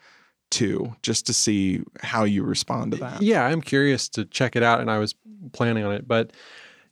two 0.53 0.95
just 1.01 1.25
to 1.27 1.33
see 1.33 1.81
how 2.01 2.23
you 2.23 2.43
respond 2.43 2.91
to 2.93 2.97
that. 2.99 3.21
Yeah, 3.21 3.43
I'm 3.45 3.61
curious 3.61 4.07
to 4.09 4.25
check 4.25 4.55
it 4.55 4.63
out, 4.63 4.79
and 4.81 4.89
I 4.91 4.99
was 4.99 5.15
planning 5.51 5.83
on 5.83 5.93
it, 5.93 6.07
but 6.07 6.31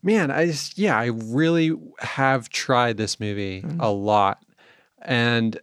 man, 0.03 0.31
I 0.31 0.47
just 0.47 0.77
yeah, 0.77 0.97
I 0.97 1.05
really 1.07 1.71
have 1.99 2.49
tried 2.49 2.97
this 2.97 3.19
movie 3.19 3.61
Mhm. 3.61 3.77
a 3.79 3.89
lot, 3.91 4.43
and 5.01 5.59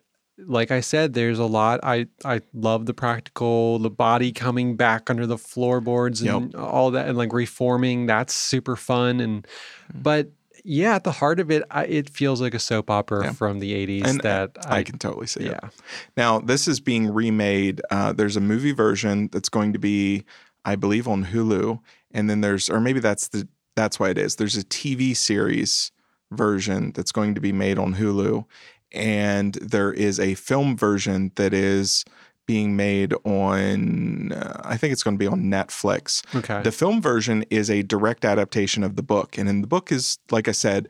like 0.47 0.71
I 0.71 0.81
said, 0.81 1.15
there's 1.15 1.41
a 1.41 1.45
lot. 1.47 1.81
I 1.83 2.07
I 2.25 2.41
love 2.55 2.87
the 2.87 2.95
practical, 2.95 3.79
the 3.81 3.91
body 3.91 4.31
coming 4.31 4.77
back 4.77 5.11
under 5.11 5.27
the 5.27 5.37
floorboards 5.39 6.23
and 6.23 6.55
all 6.55 6.93
that, 6.93 7.09
and 7.09 7.19
like 7.19 7.33
reforming. 7.33 8.07
That's 8.07 8.35
super 8.35 8.77
fun, 8.77 9.19
and 9.21 9.45
Mm. 9.93 10.03
but 10.03 10.31
yeah, 10.69 10.95
at 10.97 11.05
the 11.05 11.13
heart 11.13 11.41
of 11.41 11.51
it, 11.51 11.63
I, 11.71 11.87
it 11.87 12.11
feels 12.11 12.41
like 12.41 12.53
a 12.55 12.59
soap 12.59 12.91
opera 12.91 13.25
Yeah. 13.25 13.33
from 13.33 13.59
the 13.59 13.73
'80s 13.73 14.05
And, 14.05 14.21
uh, 14.21 14.23
that 14.23 14.57
I, 14.67 14.79
I, 14.79 14.83
can 14.83 14.99
totally 14.99 15.27
see 15.27 15.41
it. 15.41 15.53
yeah. 15.53 15.71
Now, 16.17 16.41
this 16.41 16.69
is 16.69 16.79
being 16.81 17.13
remade. 17.13 17.81
Uh, 17.91 18.13
there's 18.13 18.37
a 18.37 18.41
movie 18.41 18.73
version 18.73 19.29
that's 19.33 19.49
going 19.49 19.73
to 19.73 19.79
be, 19.79 20.25
I 20.65 20.77
believe, 20.77 21.09
on 21.09 21.25
Hulu, 21.27 21.81
and 22.13 22.29
then 22.29 22.43
there's, 22.43 22.69
or 22.69 22.81
maybe 22.81 23.01
that's 23.01 23.29
the 23.29 23.49
that's 23.77 23.99
why 23.99 24.11
it 24.11 24.19
is. 24.19 24.37
There's 24.37 24.57
a 24.57 24.65
TV 24.65 25.17
series 25.17 25.93
version 26.33 26.93
that's 26.93 27.13
going 27.13 27.35
to 27.35 27.41
be 27.41 27.53
made 27.53 27.79
on 27.79 27.95
Hulu, 27.95 28.45
and 28.93 29.55
there 29.55 29.93
is 29.93 30.21
a 30.21 30.35
film 30.35 30.77
version 30.77 31.33
that 31.37 31.55
is 31.55 32.05
being 32.49 32.75
made 32.75 33.13
on. 33.25 34.33
Uh, 34.33 34.61
I 34.65 34.77
think 34.77 34.93
it's 34.93 35.03
going 35.05 35.15
to 35.17 35.19
be 35.19 35.27
on 35.29 35.43
Netflix. 35.45 36.25
Okay. 36.35 36.63
The 36.63 36.73
film 36.73 37.01
version 37.01 37.45
is 37.51 37.71
a 37.71 37.83
direct 37.83 38.25
adaptation 38.25 38.83
of 38.83 38.97
the 38.97 39.03
book, 39.03 39.39
and 39.39 39.49
in 39.49 39.61
the 39.61 39.67
book 39.69 39.93
is, 39.93 40.19
like 40.33 40.49
I 40.49 40.53
said, 40.53 40.89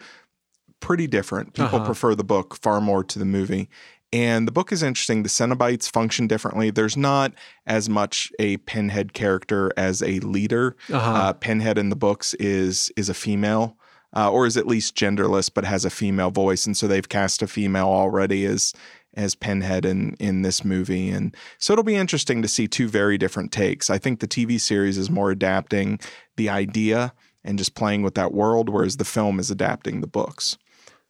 pretty 0.81 1.07
different. 1.07 1.53
People 1.55 1.77
Uh-huh. 1.77 1.85
prefer 1.85 2.15
the 2.15 2.25
book 2.25 2.57
far 2.63 2.81
more 2.81 3.03
to 3.05 3.19
the 3.19 3.25
movie. 3.25 3.69
And 4.13 4.49
the 4.49 4.53
book 4.53 4.73
is 4.73 4.83
interesting. 4.83 5.23
The 5.23 5.29
Cenobites 5.29 5.91
function 5.91 6.27
differently. 6.29 6.71
There's 6.71 6.97
not 6.97 7.33
as 7.67 7.89
much 7.91 8.33
a 8.39 8.57
Pinhead 8.59 9.13
character 9.13 9.71
as 9.77 10.01
a 10.03 10.21
leader. 10.21 10.77
uh-huh. 10.91 11.11
Uh, 11.13 11.33
Pinhead 11.35 11.77
in 11.77 11.91
the 11.91 11.97
books 11.97 12.33
is 12.35 12.91
is 12.97 13.09
a 13.11 13.15
female, 13.15 13.77
uh, 14.17 14.31
or 14.31 14.47
is 14.47 14.57
at 14.57 14.67
least 14.67 14.95
genderless, 14.97 15.51
but 15.53 15.65
has 15.67 15.85
a 15.85 15.91
female 15.91 16.31
voice, 16.31 16.65
and 16.67 16.75
so 16.77 16.87
they've 16.87 17.09
cast 17.09 17.43
a 17.43 17.47
female 17.47 17.89
already 17.89 18.47
as 18.47 18.73
as 19.15 19.35
Pinhead 19.35 19.85
in 19.85 20.15
in 20.21 20.43
this 20.43 20.65
movie, 20.65 21.09
and 21.11 21.35
so 21.59 21.73
it'll 21.73 21.83
be 21.85 21.97
interesting 21.97 22.43
to 22.43 22.49
see 22.49 22.69
two 22.69 22.89
very 22.89 23.19
different 23.19 23.51
takes. 23.53 23.91
I 23.91 23.99
think 23.99 24.21
the 24.21 24.29
TV 24.29 24.61
series 24.61 24.99
is 24.99 25.11
more 25.11 25.31
adapting 25.31 25.99
the 26.37 26.49
idea 26.49 27.13
and 27.45 27.57
just 27.59 27.75
playing 27.75 28.03
with 28.03 28.15
that 28.15 28.33
world, 28.33 28.69
whereas 28.69 28.97
the 28.99 29.05
film 29.05 29.39
is 29.41 29.51
adapting 29.51 30.01
the 30.01 30.07
books. 30.07 30.59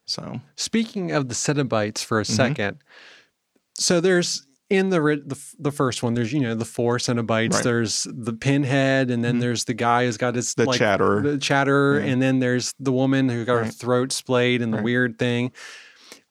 So 0.07 0.41
Speaking 0.57 1.11
of 1.11 1.29
the 1.29 1.35
Cenobites 1.35 2.03
for 2.05 2.21
a 2.21 2.25
Mhm. 2.25 2.27
second, 2.37 2.79
so 3.75 4.01
there's 4.01 4.47
in 4.71 4.91
the, 4.91 5.01
the 5.01 5.39
the 5.59 5.73
first 5.73 6.03
one, 6.03 6.15
there's 6.15 6.33
you 6.33 6.41
know 6.41 6.55
the 6.55 6.65
four 6.65 6.99
Cenobites. 6.99 7.55
Right. 7.55 7.65
There's 7.65 8.07
the 8.11 8.33
Pinhead, 8.35 9.11
and 9.11 9.25
then 9.25 9.37
Mhm. 9.37 9.41
there's 9.41 9.65
the 9.65 9.75
guy 9.75 10.05
who's 10.05 10.17
got 10.19 10.35
his 10.35 10.55
the 10.55 10.67
like, 10.67 10.79
Chatterer, 10.79 11.23
the 11.23 11.39
Chatterer, 11.39 12.01
Yeah. 12.01 12.13
and 12.13 12.23
then 12.23 12.39
there's 12.39 12.75
the 12.79 12.93
woman 12.93 13.29
who 13.29 13.45
got 13.45 13.65
her 13.65 13.71
throat 13.71 14.13
splayed 14.13 14.61
and 14.63 14.73
the 14.73 14.77
Right. 14.79 14.85
weird 14.85 15.19
thing. 15.19 15.53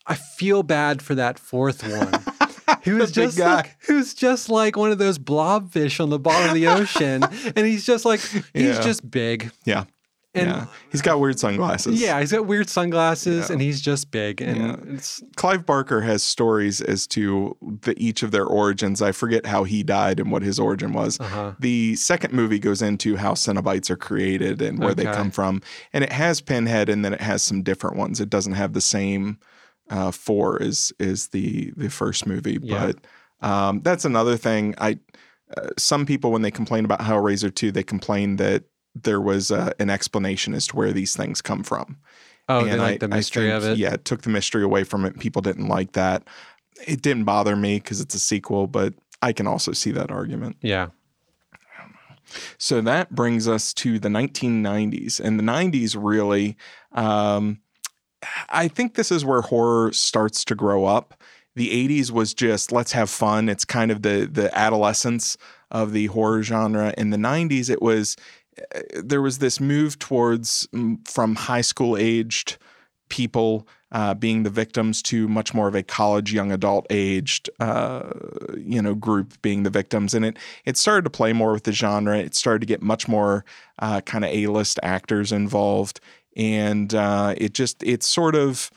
I 0.07 0.15
feel 0.15 0.63
bad 0.63 1.01
for 1.01 1.15
that 1.15 1.37
fourth 1.39 1.83
one. 1.87 2.23
Who's 2.83 3.11
just 3.11 3.37
guy. 3.37 3.55
like 3.55 3.75
who's 3.87 4.13
just 4.13 4.49
like 4.49 4.75
one 4.77 4.91
of 4.91 4.97
those 4.97 5.17
blobfish 5.19 6.01
on 6.01 6.09
the 6.09 6.19
bottom 6.19 6.49
of 6.49 6.53
the 6.55 6.67
ocean, 6.67 7.23
and 7.55 7.65
he's 7.65 7.85
just 7.85 8.05
like 8.05 8.19
he's 8.21 8.43
Yeah. 8.77 8.81
just 8.81 9.09
big. 9.09 9.51
Yeah. 9.65 9.85
and 10.33 10.47
yeah, 10.49 10.65
he's 10.91 11.01
got 11.01 11.19
weird 11.19 11.39
sunglasses. 11.39 11.99
yeah, 12.01 12.19
he's 12.19 12.31
got 12.31 12.45
weird 12.45 12.69
sunglasses, 12.69 13.47
Yeah. 13.49 13.53
and 13.53 13.61
he's 13.61 13.81
just 13.81 14.11
big, 14.11 14.41
and 14.41 15.01
Clive 15.35 15.65
Barker 15.65 16.01
has 16.01 16.23
stories 16.23 16.79
as 16.81 17.07
to 17.07 17.57
the, 17.61 17.93
each 17.97 18.21
of 18.23 18.31
their 18.31 18.45
origins. 18.45 19.01
I 19.01 19.11
forget 19.13 19.45
how 19.45 19.63
he 19.63 19.81
died 19.83 20.19
and 20.19 20.29
what 20.31 20.43
his 20.43 20.59
origin 20.59 20.93
was. 20.93 21.19
uh 21.19 21.23
huh. 21.23 21.51
The 21.59 21.95
second 21.95 22.33
movie 22.33 22.59
goes 22.59 22.81
into 22.81 23.15
how 23.15 23.33
Cenobites 23.33 23.89
are 23.89 23.97
created 23.97 24.61
and 24.61 24.79
where 24.79 24.93
they 24.93 25.05
come 25.05 25.31
from. 25.31 25.61
And 25.93 26.03
it 26.03 26.11
has 26.11 26.39
Pinhead 26.41 26.87
and 26.89 27.03
then 27.03 27.13
it 27.13 27.21
has 27.21 27.41
some 27.41 27.63
different 27.63 27.95
ones. 27.97 28.19
It 28.21 28.29
doesn't 28.29 28.53
have 28.53 28.73
the 28.73 28.81
same 28.81 29.39
uh, 29.89 30.11
four 30.11 30.61
is 30.61 30.91
as 30.99 31.27
the, 31.29 31.71
the 31.77 31.89
first 31.89 32.25
movie. 32.27 32.59
Yeah. 32.61 32.91
But 33.41 33.47
um, 33.47 33.81
that's 33.81 34.05
another 34.05 34.37
thing. 34.37 34.75
I 34.77 34.99
uh, 35.55 35.69
Some 35.77 36.05
people, 36.05 36.31
when 36.31 36.41
they 36.41 36.51
complain 36.51 36.85
about 36.85 36.99
Hellraiser 36.99 37.53
2, 37.53 37.71
they 37.71 37.83
complain 37.83 38.35
that 38.37 38.63
there 38.95 39.21
was 39.21 39.51
uh, 39.51 39.71
an 39.79 39.89
explanation 39.89 40.53
as 40.53 40.67
to 40.67 40.75
where 40.75 40.91
these 40.91 41.15
things 41.15 41.41
come 41.41 41.63
from. 41.63 41.97
Oh, 42.49 42.63
they 42.65 42.71
And 42.71 42.81
like 42.81 42.95
I- 42.95 42.97
the 42.97 43.07
mystery 43.09 43.49
think, 43.49 43.63
of 43.63 43.69
it. 43.71 43.77
Yeah, 43.77 43.93
it 43.93 44.05
took 44.05 44.21
the 44.23 44.29
mystery 44.29 44.63
away 44.63 44.83
from 44.83 45.05
it. 45.05 45.19
People 45.19 45.41
didn't 45.41 45.67
like 45.67 45.91
that. 45.93 46.23
It 46.85 47.01
didn't 47.01 47.23
bother 47.25 47.55
me 47.55 47.79
because 47.79 48.01
it's 48.01 48.15
a 48.15 48.19
sequel, 48.19 48.67
but 48.67 48.93
I 49.21 49.33
can 49.33 49.47
also 49.47 49.71
see 49.71 49.91
that 49.91 50.11
argument. 50.11 50.57
Yeah. 50.61 50.87
So 52.57 52.81
that 52.81 53.15
brings 53.15 53.47
us 53.47 53.73
to 53.75 53.99
the 53.99 54.09
1990s. 54.09 55.19
And 55.19 55.39
the 55.39 55.43
90s 55.43 55.95
really, 55.99 56.57
um, 56.91 57.59
I 58.49 58.67
think 58.67 58.95
this 58.95 59.11
is 59.11 59.25
where 59.25 59.41
horror 59.41 59.93
starts 59.93 60.43
to 60.45 60.55
grow 60.55 60.85
up. 60.85 61.21
The 61.55 61.69
80s 61.87 62.11
was 62.11 62.33
just 62.33 62.71
let's 62.71 62.91
have 62.91 63.09
fun. 63.09 63.49
It's 63.49 63.65
kind 63.65 63.91
of 63.91 64.01
the 64.01 64.29
the 64.31 64.55
adolescence 64.57 65.37
of 65.71 65.91
the 65.91 66.07
horror 66.07 66.43
genre. 66.43 66.93
In 66.97 67.09
the 67.09 67.17
90s, 67.17 67.69
it 67.69 67.81
was 67.81 68.15
uh, 68.75 68.81
there 69.03 69.21
was 69.21 69.39
this 69.39 69.59
move 69.59 69.99
towards 69.99 70.67
mm, 70.73 71.05
from 71.07 71.35
high 71.35 71.61
school 71.61 71.97
aged 71.97 72.57
people 73.09 73.67
uh, 73.91 74.13
being 74.13 74.43
the 74.43 74.49
victims 74.49 75.01
to 75.01 75.27
much 75.27 75.53
more 75.53 75.67
of 75.67 75.75
a 75.75 75.81
college 75.81 76.33
young 76.33 76.51
adult 76.51 76.85
aged 76.89 77.49
uh, 77.59 78.03
you 78.57 78.81
know 78.81 78.93
group 78.93 79.41
being 79.41 79.63
the 79.63 79.69
victims 79.69 80.13
and 80.13 80.25
it 80.25 80.37
it 80.65 80.75
started 80.75 81.03
to 81.03 81.09
play 81.09 81.31
more 81.31 81.53
with 81.53 81.63
the 81.63 81.71
genre 81.71 82.17
it 82.17 82.35
started 82.35 82.59
to 82.59 82.65
get 82.65 82.81
much 82.81 83.07
more 83.07 83.45
uh, 83.79 84.01
kind 84.01 84.25
of 84.25 84.31
a-list 84.31 84.77
actors 84.83 85.31
involved 85.31 86.01
and 86.37 86.93
uh, 86.95 87.33
it 87.37 87.53
just 87.53 87.83
it's 87.83 88.07
sort 88.07 88.35
of 88.35 88.71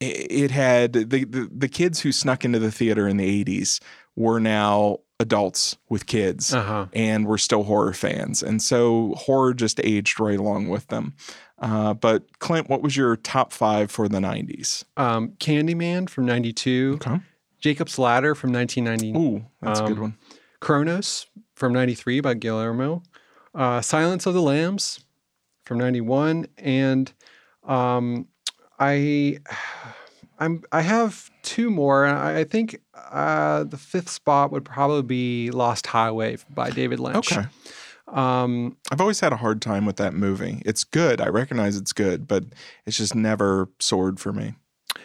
it, 0.00 0.50
had 0.50 0.92
the, 0.92 1.24
the 1.24 1.48
the 1.50 1.68
kids 1.68 2.00
who 2.00 2.12
snuck 2.12 2.44
into 2.44 2.58
the 2.58 2.70
theater 2.72 3.08
in 3.08 3.16
the 3.16 3.44
80s 3.44 3.80
were 4.16 4.40
now 4.40 4.98
adults 5.20 5.76
with 5.88 6.06
kids 6.06 6.52
Uh-huh. 6.52 6.86
and 6.92 7.26
we're 7.26 7.38
still 7.38 7.62
horror 7.62 7.92
fans 7.94 8.42
and 8.42 8.60
so 8.60 9.14
horror 9.16 9.54
just 9.54 9.80
aged 9.84 10.18
right 10.20 10.38
along 10.38 10.68
with 10.68 10.88
them. 10.88 11.14
Uh, 11.60 11.94
but 11.94 12.38
clint 12.40 12.68
what 12.68 12.82
was 12.82 12.96
your 12.96 13.16
top 13.16 13.52
five 13.52 13.90
for 13.90 14.08
the 14.08 14.18
90s 14.18 14.84
Um, 14.96 15.28
Candyman 15.38 16.10
from 16.10 16.26
92, 16.26 16.98
okay. 17.00 17.20
Jacob's 17.60 17.98
Ladder 17.98 18.34
from 18.34 18.52
1990, 18.52 19.16
ooh 19.18 19.46
that's 19.62 19.78
a 19.80 19.84
good 19.84 19.92
Um, 19.96 20.00
one. 20.00 20.14
Cronos 20.60 21.26
from 21.54 21.72
93 21.72 22.20
by 22.20 22.34
Guillermo, 22.34 23.02
uh, 23.54 23.80
Silence 23.80 24.26
of 24.26 24.34
the 24.34 24.42
Lambs 24.42 25.03
from 25.64 25.78
91, 25.78 26.46
and 26.58 27.12
um, 27.64 28.28
I. 28.78 29.38
I'm. 30.38 30.62
I 30.72 30.80
have 30.80 31.30
two 31.42 31.70
more. 31.70 32.04
I 32.06 32.40
I 32.40 32.44
think 32.44 32.80
uh, 33.10 33.64
the 33.64 33.76
fifth 33.78 34.08
spot 34.10 34.50
would 34.50 34.64
probably 34.64 35.02
be 35.02 35.50
Lost 35.52 35.86
Highway 35.86 36.38
by 36.50 36.70
David 36.70 36.98
Lynch. 36.98 37.32
okay 37.32 37.46
Um, 38.08 38.76
i've 38.90 39.00
always 39.00 39.20
had 39.20 39.32
a 39.32 39.36
hard 39.36 39.62
time 39.62 39.86
with 39.86 39.96
that 39.96 40.12
movie 40.12 40.60
it's 40.66 40.84
good 40.84 41.20
i 41.20 41.26
recognize 41.28 41.76
it's 41.76 41.92
good 41.92 42.26
but 42.28 42.44
it's 42.84 42.96
just 42.98 43.14
never 43.14 43.68
soared 43.80 44.20
for 44.20 44.32
me 44.32 44.54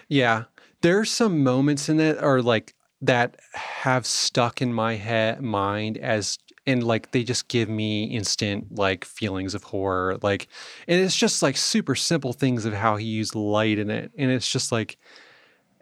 Yeah. 0.10 0.46
There's 0.82 1.10
some 1.12 1.44
moments 1.44 1.90
in 1.90 2.00
it 2.00 2.18
or 2.22 2.42
like 2.42 2.74
that 3.02 3.38
have 3.54 4.06
stuck 4.06 4.62
in 4.62 4.74
my 4.74 4.96
head 4.96 5.42
mind 5.42 5.98
as 5.98 6.38
and 6.70 6.84
like 6.84 7.12
they 7.12 7.24
just 7.24 7.48
give 7.48 7.70
me 7.70 8.06
instant 8.06 8.76
like 8.78 9.06
feelings 9.06 9.54
of 9.56 9.64
horror. 9.64 10.18
Like 10.22 10.48
and 10.88 11.00
it's 11.02 11.16
just 11.16 11.42
like 11.42 11.58
super 11.58 11.96
simple 11.96 12.34
things 12.34 12.66
of 12.66 12.74
how 12.74 12.96
he 12.98 13.06
used 13.06 13.36
light 13.36 13.80
in 13.80 13.90
it. 13.90 14.12
And 14.18 14.32
it's 14.32 14.50
just 14.52 14.72
like 14.72 14.98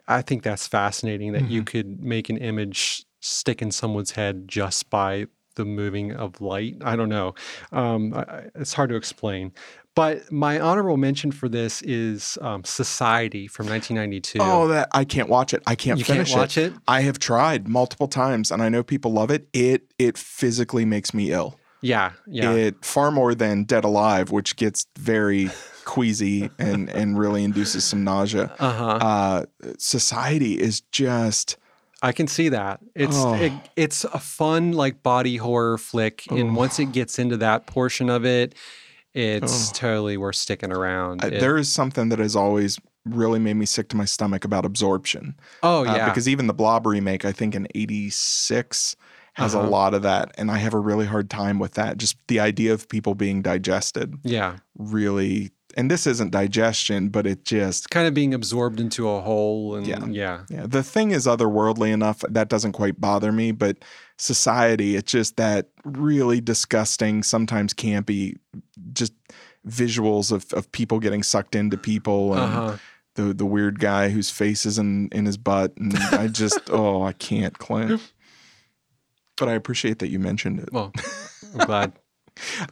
I 0.06 0.22
think 0.22 0.42
that's 0.42 0.66
fascinating 0.66 1.32
that 1.32 1.50
you 1.50 1.62
could 1.62 2.02
make 2.02 2.30
an 2.30 2.38
image 2.38 3.04
stick 3.20 3.60
in 3.60 3.70
someone's 3.70 4.12
head 4.12 4.48
just 4.48 4.88
by 4.90 5.26
the 5.56 5.64
moving 5.64 6.12
of 6.12 6.40
light. 6.40 6.76
I 6.82 6.96
don't 6.96 7.08
know. 7.08 7.34
Um, 7.72 8.14
I- 8.14 8.44
it's 8.54 8.72
hard 8.72 8.90
to 8.90 8.96
explain. 8.96 9.52
But 9.98 10.30
my 10.30 10.60
honorable 10.60 10.96
mention 10.96 11.32
for 11.32 11.48
this 11.48 11.82
is 11.82 12.38
um, 12.40 12.62
Society 12.62 13.48
from 13.48 13.66
1992. 13.66 14.38
oh 14.40 14.68
that 14.68 14.88
i 14.92 15.04
can't 15.04 15.28
watch 15.28 15.52
it 15.52 15.60
i 15.66 15.74
can't 15.74 15.98
you 15.98 16.04
can't 16.04 16.30
watch 16.30 16.56
it? 16.56 16.72
I 16.86 17.00
have 17.00 17.18
tried 17.18 17.66
multiple 17.66 18.06
times 18.06 18.52
and 18.52 18.62
I 18.62 18.68
know 18.68 18.84
people 18.84 19.12
love 19.12 19.30
it. 19.32 19.48
It 19.52 19.92
it 19.98 20.16
physically 20.16 20.84
makes 20.84 21.12
me 21.12 21.32
ill. 21.32 21.58
Yeah, 21.80 22.12
yeah. 22.26 22.52
It 22.52 22.84
far 22.84 23.10
more 23.10 23.34
than 23.34 23.64
Dead 23.64 23.84
Alive, 23.84 24.30
which 24.30 24.54
gets 24.56 24.86
very 24.96 25.50
queasy 25.84 26.50
and 26.58 26.88
and 26.90 27.18
really 27.18 27.42
induces 27.42 27.84
some 27.84 28.04
nausea. 28.04 28.52
uh 28.58 28.72
huh. 28.72 28.86
Uh, 28.86 29.44
society 29.78 30.60
is 30.60 30.80
just 30.92 31.56
I 32.02 32.12
can 32.12 32.28
see 32.28 32.48
that. 32.50 32.78
It's 32.94 33.16
Oh. 33.16 33.34
it, 33.34 33.52
it's 33.74 34.04
a 34.04 34.20
fun 34.20 34.72
like 34.72 35.02
body 35.02 35.36
horror 35.38 35.78
flick, 35.78 36.26
and 36.30 36.54
once 36.54 36.78
it 36.78 36.92
gets 36.92 37.18
into 37.18 37.36
that 37.38 37.66
portion 37.66 38.08
of 38.08 38.24
it, 38.24 38.54
it's 39.14 39.70
Oh. 39.70 39.72
totally 39.74 40.16
worth 40.16 40.36
sticking 40.36 40.72
around. 40.72 41.24
uh, 41.24 41.28
It- 41.28 41.40
there 41.40 41.56
is 41.56 41.70
something 41.70 42.08
that 42.10 42.18
has 42.18 42.36
always 42.36 42.78
really 43.04 43.38
made 43.38 43.54
me 43.54 43.64
sick 43.66 43.88
to 43.88 43.96
my 43.96 44.04
stomach 44.04 44.44
about 44.44 44.64
absorption. 44.66 45.34
oh 45.62 45.80
Uh, 45.86 45.94
yeah, 45.96 46.08
because 46.10 46.28
even 46.28 46.46
the 46.46 46.52
Blob 46.54 46.86
remake, 46.86 47.24
I 47.24 47.32
think 47.32 47.54
in 47.54 47.66
'86 47.74 48.96
has 49.34 49.54
Uh-huh. 49.54 49.66
a 49.66 49.68
lot 49.68 49.94
of 49.94 50.02
that, 50.02 50.32
and 50.36 50.50
I 50.50 50.58
have 50.58 50.74
a 50.74 50.78
really 50.80 51.06
hard 51.06 51.30
time 51.30 51.58
with 51.58 51.72
that. 51.74 51.96
Just 51.96 52.16
the 52.28 52.40
idea 52.40 52.72
of 52.72 52.88
people 52.88 53.14
being 53.14 53.40
digested 53.42 54.14
yeah, 54.24 54.56
really. 54.76 55.50
And 55.76 55.90
this 55.90 56.06
isn't 56.08 56.32
digestion, 56.32 57.08
but 57.08 57.24
it 57.26 57.44
just 57.44 57.88
kind 57.90 58.08
of 58.08 58.14
being 58.14 58.34
absorbed 58.34 58.80
into 58.80 59.08
a 59.08 59.20
hole, 59.20 59.76
and 59.76 59.86
Yeah. 59.86 60.04
yeah, 60.06 60.40
Yeah, 60.50 60.66
the 60.66 60.82
thing 60.82 61.12
is 61.12 61.26
otherworldly 61.26 61.92
enough 61.92 62.24
that 62.28 62.48
doesn't 62.48 62.72
quite 62.72 63.00
bother 63.00 63.30
me, 63.30 63.52
but 63.52 63.76
society, 64.18 64.96
it's 64.96 65.10
just 65.12 65.36
that 65.36 65.68
really 65.84 66.40
disgusting, 66.40 67.22
sometimes 67.22 67.72
campy, 67.72 68.36
just 68.92 69.12
visuals 69.66 70.32
of, 70.32 70.52
of 70.52 70.70
people 70.72 70.98
getting 70.98 71.22
sucked 71.22 71.54
into 71.54 71.76
people 71.76 72.32
and 72.34 72.42
uh-huh. 72.42 72.76
the 73.16 73.34
the 73.34 73.46
weird 73.46 73.78
guy 73.80 74.08
whose 74.08 74.30
face 74.30 74.64
is 74.66 74.78
in, 74.78 75.08
in 75.12 75.26
his 75.26 75.36
butt. 75.36 75.72
And 75.76 75.96
I 75.96 76.28
just 76.28 76.58
oh, 76.70 77.02
I 77.02 77.12
can't, 77.12 77.56
Clint. 77.58 78.00
But 79.36 79.48
I 79.48 79.52
appreciate 79.54 80.00
that 80.00 80.08
you 80.08 80.18
mentioned 80.18 80.58
it. 80.60 80.72
Well, 80.72 80.92
I'm 81.58 81.66
glad. 81.66 81.92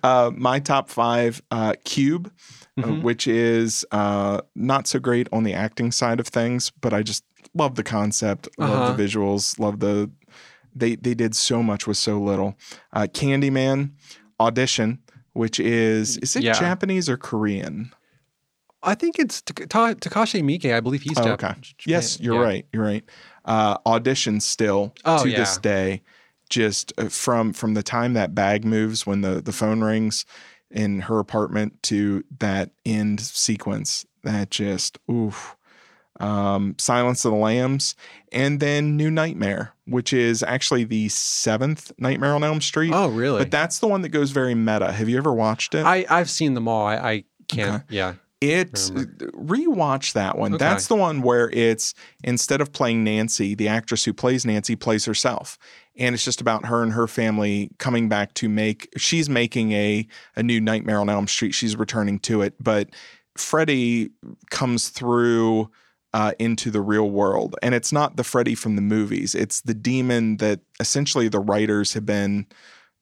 Uh, 0.04 0.30
my 0.32 0.60
top 0.60 0.88
five, 0.88 1.42
uh, 1.50 1.74
Cube, 1.84 2.30
uh, 2.78 2.82
Mhm. 2.82 3.02
which 3.02 3.26
is 3.26 3.84
uh, 3.90 4.40
not 4.54 4.86
so 4.86 5.00
great 5.00 5.28
on 5.32 5.42
the 5.42 5.54
acting 5.54 5.90
side 5.90 6.20
of 6.20 6.28
things, 6.28 6.70
but 6.80 6.92
I 6.92 7.02
just 7.02 7.24
love 7.52 7.74
the 7.74 7.82
concept, 7.82 8.48
love 8.58 8.70
Uh-huh. 8.70 8.92
the 8.92 9.02
visuals, 9.04 9.58
love 9.58 9.80
the. 9.80 10.08
They 10.76 10.96
they 10.96 11.14
did 11.14 11.34
so 11.34 11.62
much 11.62 11.86
with 11.86 11.96
so 11.96 12.20
little. 12.20 12.56
Uh, 12.92 13.06
Candyman, 13.10 13.92
Audition, 14.38 14.98
which 15.32 15.58
is 15.58 16.18
is 16.18 16.36
it 16.36 16.42
Yeah. 16.44 16.52
Japanese 16.52 17.08
or 17.08 17.16
Korean? 17.16 17.92
I 18.82 18.94
think 18.94 19.18
it's 19.18 19.42
Takashi 19.42 20.42
Miike. 20.42 20.72
I 20.72 20.80
believe 20.80 21.02
he's 21.02 21.18
Oh, 21.18 21.22
okay. 21.32 21.48
Japan- 21.60 21.62
Yes, 21.86 22.20
you're 22.20 22.34
yeah. 22.36 22.40
right. 22.40 22.66
You're 22.72 22.84
right. 22.84 23.04
Uh, 23.44 23.78
audition 23.86 24.38
still 24.40 24.94
Oh, 25.04 25.22
to 25.22 25.28
yeah. 25.28 25.38
this 25.38 25.56
day, 25.58 26.02
just 26.50 26.92
uh, 26.98 27.08
from 27.08 27.52
from 27.52 27.74
the 27.74 27.82
time 27.82 28.12
that 28.14 28.34
bag 28.34 28.64
moves 28.64 29.06
when 29.06 29.22
the 29.22 29.40
the 29.42 29.52
phone 29.52 29.80
rings 29.82 30.24
in 30.70 31.00
her 31.00 31.18
apartment 31.18 31.82
to 31.84 32.22
that 32.38 32.70
end 32.84 33.20
sequence, 33.20 34.04
that 34.24 34.50
just 34.50 34.98
oof. 35.10 35.55
Um, 36.18 36.74
Silence 36.78 37.24
of 37.24 37.32
the 37.32 37.36
Lambs, 37.38 37.94
and 38.32 38.58
then 38.58 38.96
New 38.96 39.10
Nightmare, 39.10 39.74
which 39.84 40.12
is 40.12 40.42
actually 40.42 40.84
the 40.84 41.08
seventh 41.10 41.92
Nightmare 41.98 42.34
on 42.34 42.42
Elm 42.42 42.60
Street. 42.62 42.92
Oh, 42.94 43.08
really? 43.08 43.38
But 43.38 43.50
that's 43.50 43.80
the 43.80 43.86
one 43.86 44.02
that 44.02 44.08
goes 44.08 44.30
very 44.30 44.54
meta. 44.54 44.92
Have 44.92 45.08
you 45.08 45.18
ever 45.18 45.32
watched 45.32 45.74
it? 45.74 45.84
I 45.84 46.06
I've 46.08 46.30
seen 46.30 46.54
them 46.54 46.68
all. 46.68 46.86
I, 46.86 46.96
I 46.96 47.24
can't. 47.48 47.82
Yeah. 47.90 48.14
It 48.42 48.72
rewatch 48.72 50.12
that 50.12 50.36
one. 50.36 50.54
Okay. 50.54 50.58
That's 50.58 50.88
the 50.88 50.94
one 50.94 51.22
where 51.22 51.48
it's 51.50 51.94
instead 52.22 52.60
of 52.60 52.70
playing 52.70 53.02
Nancy, 53.02 53.54
the 53.54 53.68
actress 53.68 54.04
who 54.04 54.12
plays 54.12 54.44
Nancy 54.44 54.76
plays 54.76 55.06
herself. 55.06 55.58
And 55.96 56.14
it's 56.14 56.24
just 56.24 56.42
about 56.42 56.66
her 56.66 56.82
and 56.82 56.92
her 56.92 57.06
family 57.06 57.70
coming 57.78 58.10
back 58.10 58.34
to 58.34 58.48
make 58.50 58.90
she's 58.98 59.30
making 59.30 59.72
a 59.72 60.06
a 60.36 60.42
new 60.42 60.60
Nightmare 60.60 61.00
on 61.00 61.08
Elm 61.08 61.26
Street. 61.26 61.52
She's 61.52 61.76
returning 61.76 62.18
to 62.20 62.42
it, 62.42 62.54
but 62.60 62.90
Freddy 63.38 64.10
comes 64.50 64.90
through 64.90 65.70
uh, 66.18 66.32
into 66.38 66.70
the 66.70 66.80
real 66.92 67.08
world. 67.10 67.50
And 67.62 67.74
it's 67.74 67.92
not 67.92 68.16
the 68.16 68.24
Freddy 68.24 68.54
from 68.54 68.74
the 68.76 68.82
movies. 68.96 69.34
It's 69.34 69.60
the 69.60 69.74
demon 69.74 70.38
that 70.38 70.60
essentially 70.80 71.28
the 71.28 71.40
writers 71.50 71.92
have 71.94 72.06
been 72.06 72.46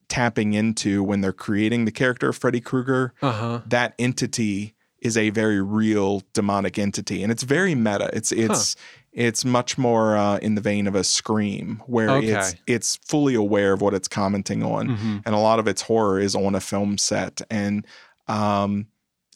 tapping 0.08 0.52
into 0.54 1.02
when 1.08 1.20
they're 1.20 1.32
creating 1.46 1.84
the 1.84 1.92
character 1.92 2.28
of 2.30 2.36
Freddy 2.36 2.60
Krueger 2.60 3.12
Uh 3.22 3.32
huh. 3.32 3.60
that 3.66 3.94
entity 3.98 4.74
is 4.98 5.16
a 5.16 5.30
very 5.30 5.60
real 5.60 6.22
demonic 6.32 6.78
entity 6.78 7.22
and 7.22 7.30
it's 7.32 7.42
very 7.42 7.74
meta 7.74 8.08
it's 8.18 8.32
it's 8.32 8.76
it's 9.12 9.44
much 9.44 9.76
more 9.78 10.16
uh, 10.16 10.38
in 10.38 10.54
the 10.56 10.60
vein 10.60 10.86
of 10.86 10.94
a 10.94 11.04
scream 11.04 11.82
where 11.86 12.16
it's 12.22 12.50
Okay. 12.52 12.60
it's 12.66 12.96
fully 12.96 13.34
aware 13.34 13.72
of 13.74 13.80
what 13.82 13.94
it's 13.94 14.08
commenting 14.08 14.62
on 14.62 14.88
hmm 14.96 15.16
and 15.26 15.34
a 15.34 15.38
lot 15.38 15.58
of 15.58 15.66
its 15.68 15.82
horror 15.82 16.18
is 16.26 16.34
on 16.34 16.54
a 16.54 16.60
film 16.60 16.96
set 16.98 17.40
and 17.50 17.86
um 18.28 18.86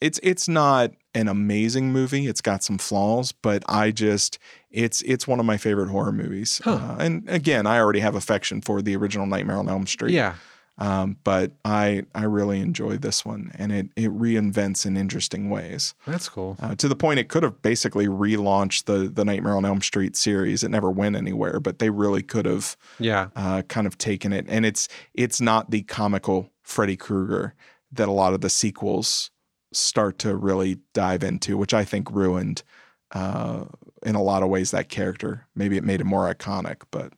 it's 0.00 0.18
it's 0.22 0.48
not 0.48 0.92
an 1.14 1.28
amazing 1.28 1.92
movie 1.92 2.26
it's 2.26 2.40
got 2.40 2.62
some 2.62 2.78
flaws 2.78 3.32
but 3.32 3.62
i 3.68 3.90
just 3.90 4.38
it's 4.70 5.02
it's 5.02 5.26
one 5.26 5.40
of 5.40 5.46
my 5.46 5.56
favorite 5.56 5.88
horror 5.88 6.12
movies 6.12 6.60
Huh. 6.64 6.74
uh, 6.74 6.96
and 7.00 7.28
again 7.28 7.66
i 7.66 7.78
already 7.78 8.00
have 8.00 8.14
affection 8.14 8.60
for 8.60 8.80
the 8.82 8.94
original 8.96 9.26
nightmare 9.26 9.56
on 9.56 9.68
elm 9.68 9.86
street 9.86 10.12
Yeah. 10.14 10.34
um, 10.78 11.16
but 11.24 11.52
I 11.64 12.04
I 12.14 12.22
really 12.22 12.60
enjoy 12.60 12.98
this 12.98 13.24
one, 13.24 13.50
and 13.58 13.72
it 13.72 13.86
it 13.96 14.10
reinvents 14.12 14.86
in 14.86 14.96
interesting 14.96 15.50
ways 15.50 15.94
That's 16.06 16.28
cool. 16.28 16.56
uh, 16.62 16.76
to 16.76 16.86
the 16.86 16.94
point 16.94 17.18
it 17.18 17.28
could 17.28 17.42
have 17.42 17.60
basically 17.62 18.06
relaunched 18.06 18.84
the 18.84 19.08
the 19.08 19.24
Nightmare 19.24 19.56
on 19.56 19.64
Elm 19.64 19.80
Street 19.82 20.14
series. 20.14 20.62
It 20.62 20.68
never 20.70 20.88
went 20.90 21.16
anywhere, 21.16 21.58
but 21.58 21.80
they 21.80 21.90
really 21.90 22.22
could 22.22 22.46
have 22.46 22.76
Yeah. 23.00 23.28
uh, 23.34 23.62
kind 23.62 23.88
of 23.88 23.98
taken 23.98 24.32
it. 24.32 24.46
And 24.48 24.64
it's 24.64 24.86
it's 25.14 25.40
not 25.40 25.70
the 25.72 25.82
comical 25.82 26.50
Freddy 26.62 26.96
Krueger 26.96 27.54
that 27.90 28.08
a 28.08 28.12
lot 28.12 28.32
of 28.34 28.40
the 28.40 28.50
sequels 28.50 29.30
start 29.72 30.18
to 30.20 30.34
really 30.36 30.78
dive 30.94 31.22
into, 31.22 31.56
which 31.56 31.74
I 31.74 31.84
think 31.84 32.10
ruined. 32.10 32.62
Uh, 33.12 33.64
in 34.02 34.14
a 34.14 34.22
lot 34.22 34.42
of 34.42 34.50
ways, 34.50 34.70
that 34.70 34.90
character 34.90 35.46
maybe 35.54 35.76
it 35.78 35.82
made 35.84 36.00
him 36.02 36.06
more 36.06 36.32
iconic, 36.32 36.82
but 36.90 37.12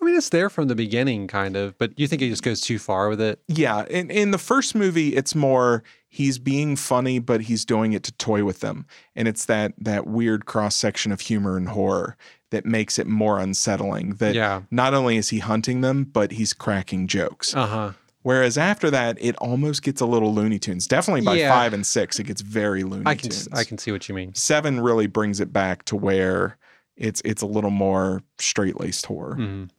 I 0.00 0.04
mean, 0.04 0.16
it's 0.16 0.28
there 0.28 0.50
from 0.50 0.66
the 0.68 0.74
beginning, 0.74 1.28
kind 1.28 1.56
of, 1.56 1.78
but 1.78 1.98
you 1.98 2.06
think 2.08 2.20
it 2.20 2.28
just 2.28 2.42
goes 2.42 2.60
too 2.60 2.78
far 2.80 3.08
with 3.08 3.20
it? 3.20 3.40
Yeah, 3.48 3.84
in 3.88 4.10
in 4.10 4.32
the 4.32 4.38
first 4.38 4.74
movie, 4.74 5.14
it's 5.14 5.34
more 5.36 5.84
he's 6.08 6.38
being 6.40 6.74
funny, 6.76 7.20
but 7.20 7.42
he's 7.42 7.64
doing 7.64 7.92
it 7.92 8.02
to 8.04 8.12
toy 8.12 8.44
with 8.44 8.58
them, 8.60 8.86
and 9.14 9.28
it's 9.28 9.44
that 9.44 9.72
that 9.78 10.06
weird 10.08 10.46
cross 10.46 10.74
section 10.74 11.12
of 11.12 11.20
humor 11.20 11.56
and 11.56 11.68
horror 11.68 12.16
that 12.50 12.66
makes 12.66 12.98
it 12.98 13.06
more 13.06 13.38
unsettling. 13.38 14.16
That 14.16 14.34
Yeah. 14.34 14.62
not 14.70 14.94
only 14.94 15.16
is 15.16 15.28
he 15.30 15.38
hunting 15.38 15.80
them, 15.80 16.04
but 16.04 16.32
he's 16.32 16.52
cracking 16.52 17.06
jokes. 17.06 17.54
Uh 17.54 17.66
huh. 17.66 17.92
Whereas 18.26 18.58
after 18.58 18.90
that, 18.90 19.16
it 19.20 19.36
almost 19.36 19.82
gets 19.84 20.00
a 20.00 20.04
little 20.04 20.34
Looney 20.34 20.58
Tunes. 20.58 20.88
Definitely 20.88 21.20
by 21.20 21.36
Yeah. 21.36 21.48
five 21.54 21.72
and 21.72 21.86
six, 21.86 22.18
it 22.18 22.24
gets 22.24 22.40
very 22.40 22.82
Looney 22.82 23.04
I 23.06 23.14
can 23.14 23.30
Tunes. 23.30 23.48
I 23.52 23.62
can 23.62 23.78
see 23.78 23.92
what 23.92 24.08
you 24.08 24.16
mean. 24.16 24.34
Seven 24.34 24.80
really 24.80 25.06
brings 25.06 25.38
it 25.38 25.52
back 25.52 25.84
to 25.84 25.94
where 25.94 26.56
it's 26.96 27.22
it's 27.24 27.40
a 27.40 27.46
little 27.46 27.70
more 27.70 28.22
straight 28.40 28.80
laced 28.80 29.06
horror. 29.06 29.36
Mhm. 29.36 29.70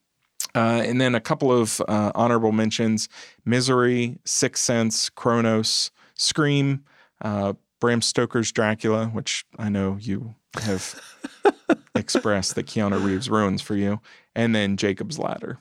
Uh, 0.56 0.82
and 0.86 1.02
then 1.02 1.14
a 1.14 1.20
couple 1.20 1.52
of 1.52 1.82
uh, 1.90 2.14
honorable 2.16 2.54
mentions: 2.54 3.10
Misery, 3.44 4.18
Sixth 4.24 4.64
Sense, 4.64 5.10
Cronos, 5.10 5.92
Scream, 6.16 6.86
uh, 7.22 7.52
Bram 7.82 8.02
Stoker's 8.02 8.54
Dracula, 8.54 9.08
which 9.08 9.46
I 9.60 9.68
know 9.68 9.98
you 10.00 10.36
have 10.62 10.98
expressed 11.96 12.56
that 12.56 12.66
Keanu 12.68 13.04
Reeves 13.04 13.30
ruins 13.30 13.62
for 13.62 13.76
you, 13.76 14.00
and 14.36 14.56
then 14.56 14.78
Jacob's 14.78 15.20
Ladder. 15.20 15.58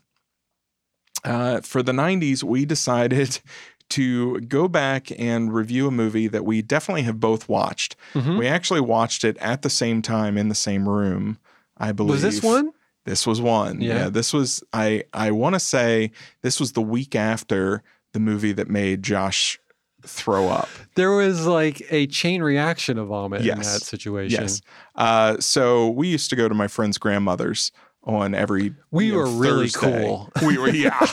Uh, 1.24 1.60
for 1.60 1.82
the 1.82 1.92
90s, 1.92 2.42
we 2.42 2.64
decided 2.64 3.40
to 3.90 4.40
go 4.40 4.66
back 4.68 5.10
and 5.18 5.52
review 5.54 5.86
a 5.86 5.90
movie 5.90 6.26
that 6.28 6.44
we 6.44 6.60
definitely 6.62 7.02
have 7.02 7.20
both 7.20 7.48
watched. 7.48 7.94
Mhm. 8.14 8.38
We 8.38 8.46
actually 8.48 8.80
watched 8.80 9.22
it 9.24 9.36
at 9.38 9.62
the 9.62 9.70
same 9.70 10.02
time 10.02 10.36
in 10.36 10.48
the 10.48 10.54
same 10.56 10.88
room, 10.88 11.38
I 11.78 11.92
believe. 11.92 12.10
Was 12.10 12.22
this 12.22 12.42
one? 12.42 12.72
This 13.04 13.26
was 13.26 13.40
one. 13.40 13.80
Yeah. 13.80 13.94
Yeah. 13.94 14.08
this 14.08 14.32
was 14.32 14.62
I 14.72 15.04
I 15.12 15.30
want 15.30 15.54
to 15.54 15.60
say 15.60 16.10
this 16.42 16.58
was 16.58 16.72
the 16.72 16.82
week 16.82 17.14
after 17.14 17.84
the 18.12 18.18
movie 18.18 18.50
that 18.52 18.68
made 18.68 19.04
Josh 19.04 19.60
throw 20.02 20.48
up. 20.48 20.68
There 20.96 21.12
was 21.12 21.46
like 21.46 21.86
a 21.92 22.08
chain 22.08 22.42
reaction 22.42 22.98
of 22.98 23.06
vomit 23.08 23.40
in 23.42 23.46
Yes. 23.46 23.72
that 23.74 23.82
situation. 23.86 24.40
Yes. 24.42 24.60
Uh, 24.96 25.36
so 25.38 25.90
we 25.90 26.08
used 26.08 26.30
to 26.30 26.36
go 26.36 26.48
to 26.48 26.54
my 26.54 26.66
friend's 26.68 26.98
grandmother's 26.98 27.70
on 28.06 28.34
every 28.34 28.72
We 28.92 29.06
you 29.06 29.12
know, 29.12 29.18
were 29.18 29.26
really 29.26 29.68
Thursday. 29.68 30.02
cool. 30.06 30.30
We 30.46 30.56
were 30.58 30.68
yeah. 30.70 31.06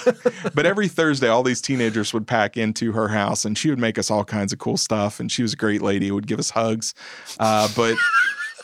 but 0.53 0.65
every 0.65 0.87
Thursday 0.87 1.27
all 1.27 1.41
these 1.43 1.59
teenagers 1.61 2.13
would 2.13 2.27
pack 2.27 2.55
into 2.55 2.91
her 2.91 3.07
house 3.07 3.45
and 3.45 3.57
she 3.57 3.69
would 3.69 3.79
make 3.79 3.97
us 3.97 4.11
all 4.11 4.23
kinds 4.23 4.53
of 4.53 4.59
cool 4.59 4.77
stuff 4.77 5.19
and 5.19 5.31
she 5.31 5.41
was 5.41 5.53
a 5.53 5.57
great 5.57 5.81
lady, 5.81 6.11
would 6.11 6.27
give 6.27 6.39
us 6.39 6.51
hugs. 6.51 6.93
Uh, 7.39 7.67
but 7.75 7.95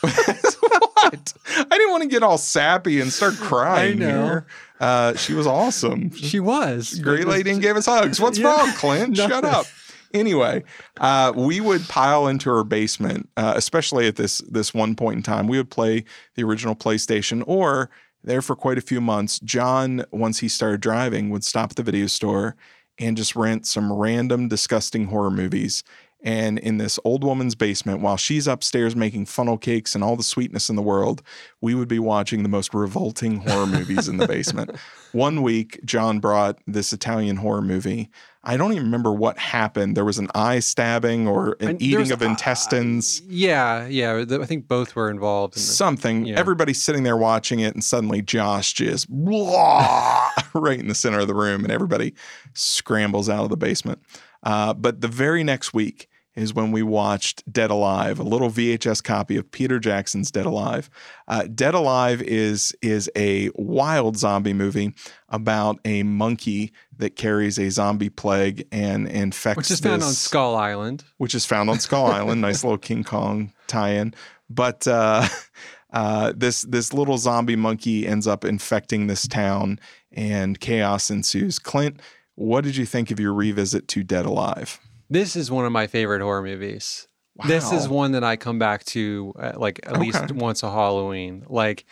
what? 0.00 1.32
I 1.56 1.64
didn't 1.70 1.90
want 1.90 2.02
to 2.04 2.08
get 2.08 2.22
all 2.22 2.38
sappy 2.38 3.00
and 3.00 3.12
start 3.12 3.34
crying 3.34 3.98
know. 3.98 4.06
here. 4.24 4.46
Uh, 4.78 5.14
she 5.14 5.34
was 5.34 5.46
awesome. 5.46 6.10
She 6.14 6.40
was 6.40 6.94
Great 7.00 7.26
lady 7.26 7.50
and 7.50 7.60
gave 7.60 7.76
us 7.76 7.86
hugs. 7.86 8.20
What's 8.20 8.38
Yeah. 8.38 8.46
wrong, 8.56 8.72
Clint? 8.74 9.16
Shut 9.16 9.44
up. 9.44 9.66
Anyway, 10.12 10.64
uh, 10.98 11.32
we 11.36 11.60
would 11.60 11.86
pile 11.88 12.26
into 12.26 12.50
her 12.50 12.64
basement, 12.64 13.28
uh, 13.36 13.52
especially 13.54 14.08
at 14.08 14.16
this 14.16 14.38
this 14.38 14.74
one 14.74 14.96
point 14.96 15.18
in 15.18 15.22
time. 15.22 15.46
We 15.46 15.56
would 15.56 15.70
play 15.70 16.04
the 16.34 16.42
original 16.42 16.74
PlayStation, 16.74 17.44
or 17.46 17.90
there 18.22 18.42
for 18.42 18.56
quite 18.56 18.78
a 18.78 18.82
few 18.82 19.00
months. 19.00 19.40
John, 19.40 20.04
once 20.10 20.40
he 20.40 20.48
started 20.48 20.80
driving, 20.80 21.30
would 21.30 21.44
stop 21.44 21.70
at 21.70 21.76
the 21.76 21.82
video 21.82 22.06
store 22.06 22.56
and 22.98 23.16
just 23.16 23.34
rent 23.34 23.66
some 23.66 23.92
random 23.92 24.48
disgusting 24.48 25.06
horror 25.06 25.30
movies. 25.30 25.82
And 26.22 26.58
in 26.58 26.76
this 26.76 26.98
old 27.04 27.24
woman's 27.24 27.54
basement, 27.54 28.02
while 28.02 28.18
she's 28.18 28.46
upstairs 28.46 28.94
making 28.94 29.26
funnel 29.26 29.56
cakes 29.56 29.94
and 29.94 30.04
all 30.04 30.16
the 30.16 30.22
sweetness 30.22 30.68
in 30.68 30.76
the 30.76 30.82
world, 30.82 31.22
we 31.62 31.74
would 31.74 31.88
be 31.88 31.98
watching 31.98 32.42
the 32.42 32.48
most 32.48 32.74
revolting 32.74 33.38
horror 33.38 33.66
movies 33.66 34.06
in 34.06 34.18
the 34.18 34.28
basement. 34.28 34.76
One 35.12 35.42
week, 35.42 35.80
John 35.84 36.20
brought 36.20 36.58
this 36.66 36.92
Italian 36.92 37.36
horror 37.36 37.62
movie. 37.62 38.10
I 38.44 38.56
don't 38.56 38.72
even 38.72 38.84
remember 38.84 39.12
what 39.12 39.38
happened. 39.38 39.96
There 39.96 40.04
was 40.04 40.18
an 40.18 40.28
eye 40.34 40.60
stabbing 40.60 41.26
or 41.26 41.56
an 41.60 41.70
And 41.70 41.82
eating 41.82 42.12
of 42.12 42.22
uh, 42.22 42.26
intestines. 42.26 43.22
Yeah, 43.22 43.86
yeah. 43.86 44.24
I 44.30 44.44
think 44.46 44.68
both 44.68 44.94
were 44.94 45.10
involved. 45.10 45.56
In 45.56 45.60
the, 45.60 45.66
Something. 45.66 46.26
yeah. 46.26 46.38
Everybody's 46.38 46.82
sitting 46.82 47.02
there 47.02 47.16
watching 47.16 47.60
it, 47.60 47.74
and 47.74 47.82
suddenly 47.82 48.20
Josh 48.22 48.74
just 48.74 49.08
blah, 49.08 50.28
right 50.54 50.78
in 50.78 50.88
the 50.88 50.94
center 50.94 51.20
of 51.20 51.28
the 51.28 51.34
room, 51.34 51.64
and 51.64 51.72
everybody 51.72 52.14
scrambles 52.54 53.28
out 53.28 53.44
of 53.44 53.50
the 53.50 53.56
basement. 53.56 54.00
Uh, 54.42 54.74
but 54.74 55.00
the 55.00 55.08
very 55.08 55.44
next 55.44 55.74
week 55.74 56.08
is 56.36 56.54
when 56.54 56.70
we 56.72 56.82
watched 56.82 57.50
Dead 57.52 57.70
Alive, 57.70 58.18
a 58.18 58.22
little 58.22 58.50
VHS 58.50 59.02
copy 59.02 59.36
of 59.36 59.50
Peter 59.50 59.78
Jackson's 59.78 60.30
Dead 60.30 60.46
Alive. 60.46 60.88
Uh, 61.26 61.44
Dead 61.52 61.74
Alive 61.74 62.22
is 62.22 62.74
is 62.82 63.10
a 63.16 63.50
wild 63.54 64.16
zombie 64.16 64.52
movie 64.52 64.94
about 65.28 65.78
a 65.84 66.02
monkey 66.02 66.72
that 66.96 67.16
carries 67.16 67.58
a 67.58 67.70
zombie 67.70 68.10
plague 68.10 68.66
and 68.70 69.08
infects 69.08 69.56
which 69.56 69.70
is 69.70 69.80
found 69.80 70.02
on 70.02 70.12
Skull 70.12 70.56
Island. 70.56 71.04
which 71.18 71.34
is 71.34 71.44
found 71.44 71.68
on 71.68 71.80
Skull 71.80 72.06
Island. 72.12 72.40
Nice 72.40 72.62
little 72.62 72.78
King 72.78 73.04
Kong 73.04 73.52
tie-in. 73.66 74.14
But 74.48 74.86
uh, 74.86 75.26
uh, 75.92 76.32
this 76.36 76.62
this 76.62 76.92
little 76.92 77.18
zombie 77.18 77.56
monkey 77.56 78.06
ends 78.06 78.26
up 78.26 78.44
infecting 78.44 79.06
this 79.06 79.26
town, 79.26 79.80
and 80.12 80.60
chaos 80.60 81.10
ensues. 81.10 81.58
Clint, 81.58 82.00
what 82.34 82.64
did 82.64 82.76
you 82.76 82.86
think 82.86 83.10
of 83.10 83.18
your 83.18 83.32
revisit 83.34 83.88
to 83.88 84.02
Dead 84.02 84.26
Alive? 84.26 84.80
This 85.10 85.34
is 85.36 85.50
one 85.50 85.64
of 85.64 85.72
my 85.72 85.86
favorite 85.88 86.22
horror 86.22 86.42
movies. 86.42 87.06
This 87.44 87.72
is 87.72 87.88
one 87.88 88.12
that 88.12 88.22
I 88.24 88.36
come 88.36 88.58
back 88.58 88.84
to 88.86 89.32
uh, 89.38 89.52
like 89.56 89.80
at 89.84 89.98
least 89.98 90.30
once 90.32 90.62
a 90.62 90.70
Halloween. 90.70 91.44
Like 91.48 91.84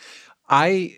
I 0.47 0.95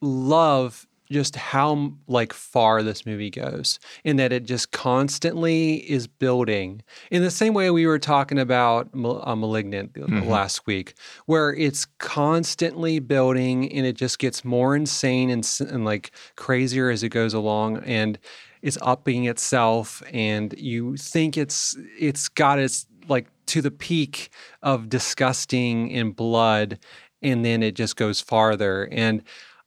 love 0.00 0.86
just 1.08 1.36
how 1.36 1.92
like 2.08 2.32
far 2.32 2.82
this 2.82 3.06
movie 3.06 3.30
goes 3.30 3.78
in 4.02 4.16
that 4.16 4.32
it 4.32 4.42
just 4.44 4.72
constantly 4.72 5.74
is 5.88 6.08
building 6.08 6.82
in 7.12 7.22
the 7.22 7.30
same 7.30 7.54
way 7.54 7.70
we 7.70 7.86
were 7.86 7.98
talking 8.00 8.40
about 8.40 8.88
uh, 8.92 9.34
malignant 9.36 9.92
Mhm. 9.94 10.26
last 10.26 10.66
week 10.66 10.94
where 11.26 11.54
it's 11.54 11.86
constantly 11.98 12.98
building 12.98 13.72
and 13.72 13.86
it 13.86 13.94
just 13.94 14.18
gets 14.18 14.44
more 14.44 14.74
insane 14.74 15.30
and, 15.30 15.48
and 15.60 15.84
like 15.84 16.10
crazier 16.34 16.90
as 16.90 17.04
it 17.04 17.10
goes 17.10 17.34
along 17.34 17.78
and 17.84 18.18
it's 18.66 18.76
upping 18.82 19.26
itself 19.26 20.02
and 20.12 20.52
you 20.58 20.96
think 20.96 21.38
it's 21.38 21.76
it's 21.96 22.28
got 22.28 22.58
its 22.58 22.84
like 23.06 23.28
to 23.46 23.62
the 23.62 23.70
peak 23.70 24.30
of 24.60 24.88
disgusting 24.88 25.92
and 25.92 26.16
blood 26.16 26.76
and 27.22 27.44
then 27.44 27.62
it 27.62 27.76
just 27.76 27.94
goes 27.94 28.20
farther 28.20 28.88
and 28.90 29.22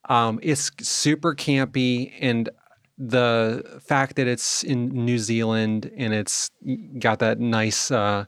um, 0.10 0.38
it's 0.44 0.70
super 0.82 1.34
campy 1.34 2.12
and 2.20 2.50
the 2.98 3.80
fact 3.82 4.18
that 4.18 4.28
it's 4.28 4.64
in 4.64 4.90
New 4.90 5.18
Zealand 5.18 5.90
and 5.96 6.14
it's 6.14 6.52
got 7.00 7.20
that 7.20 7.40
nice 7.40 7.92
uh, 7.92 8.26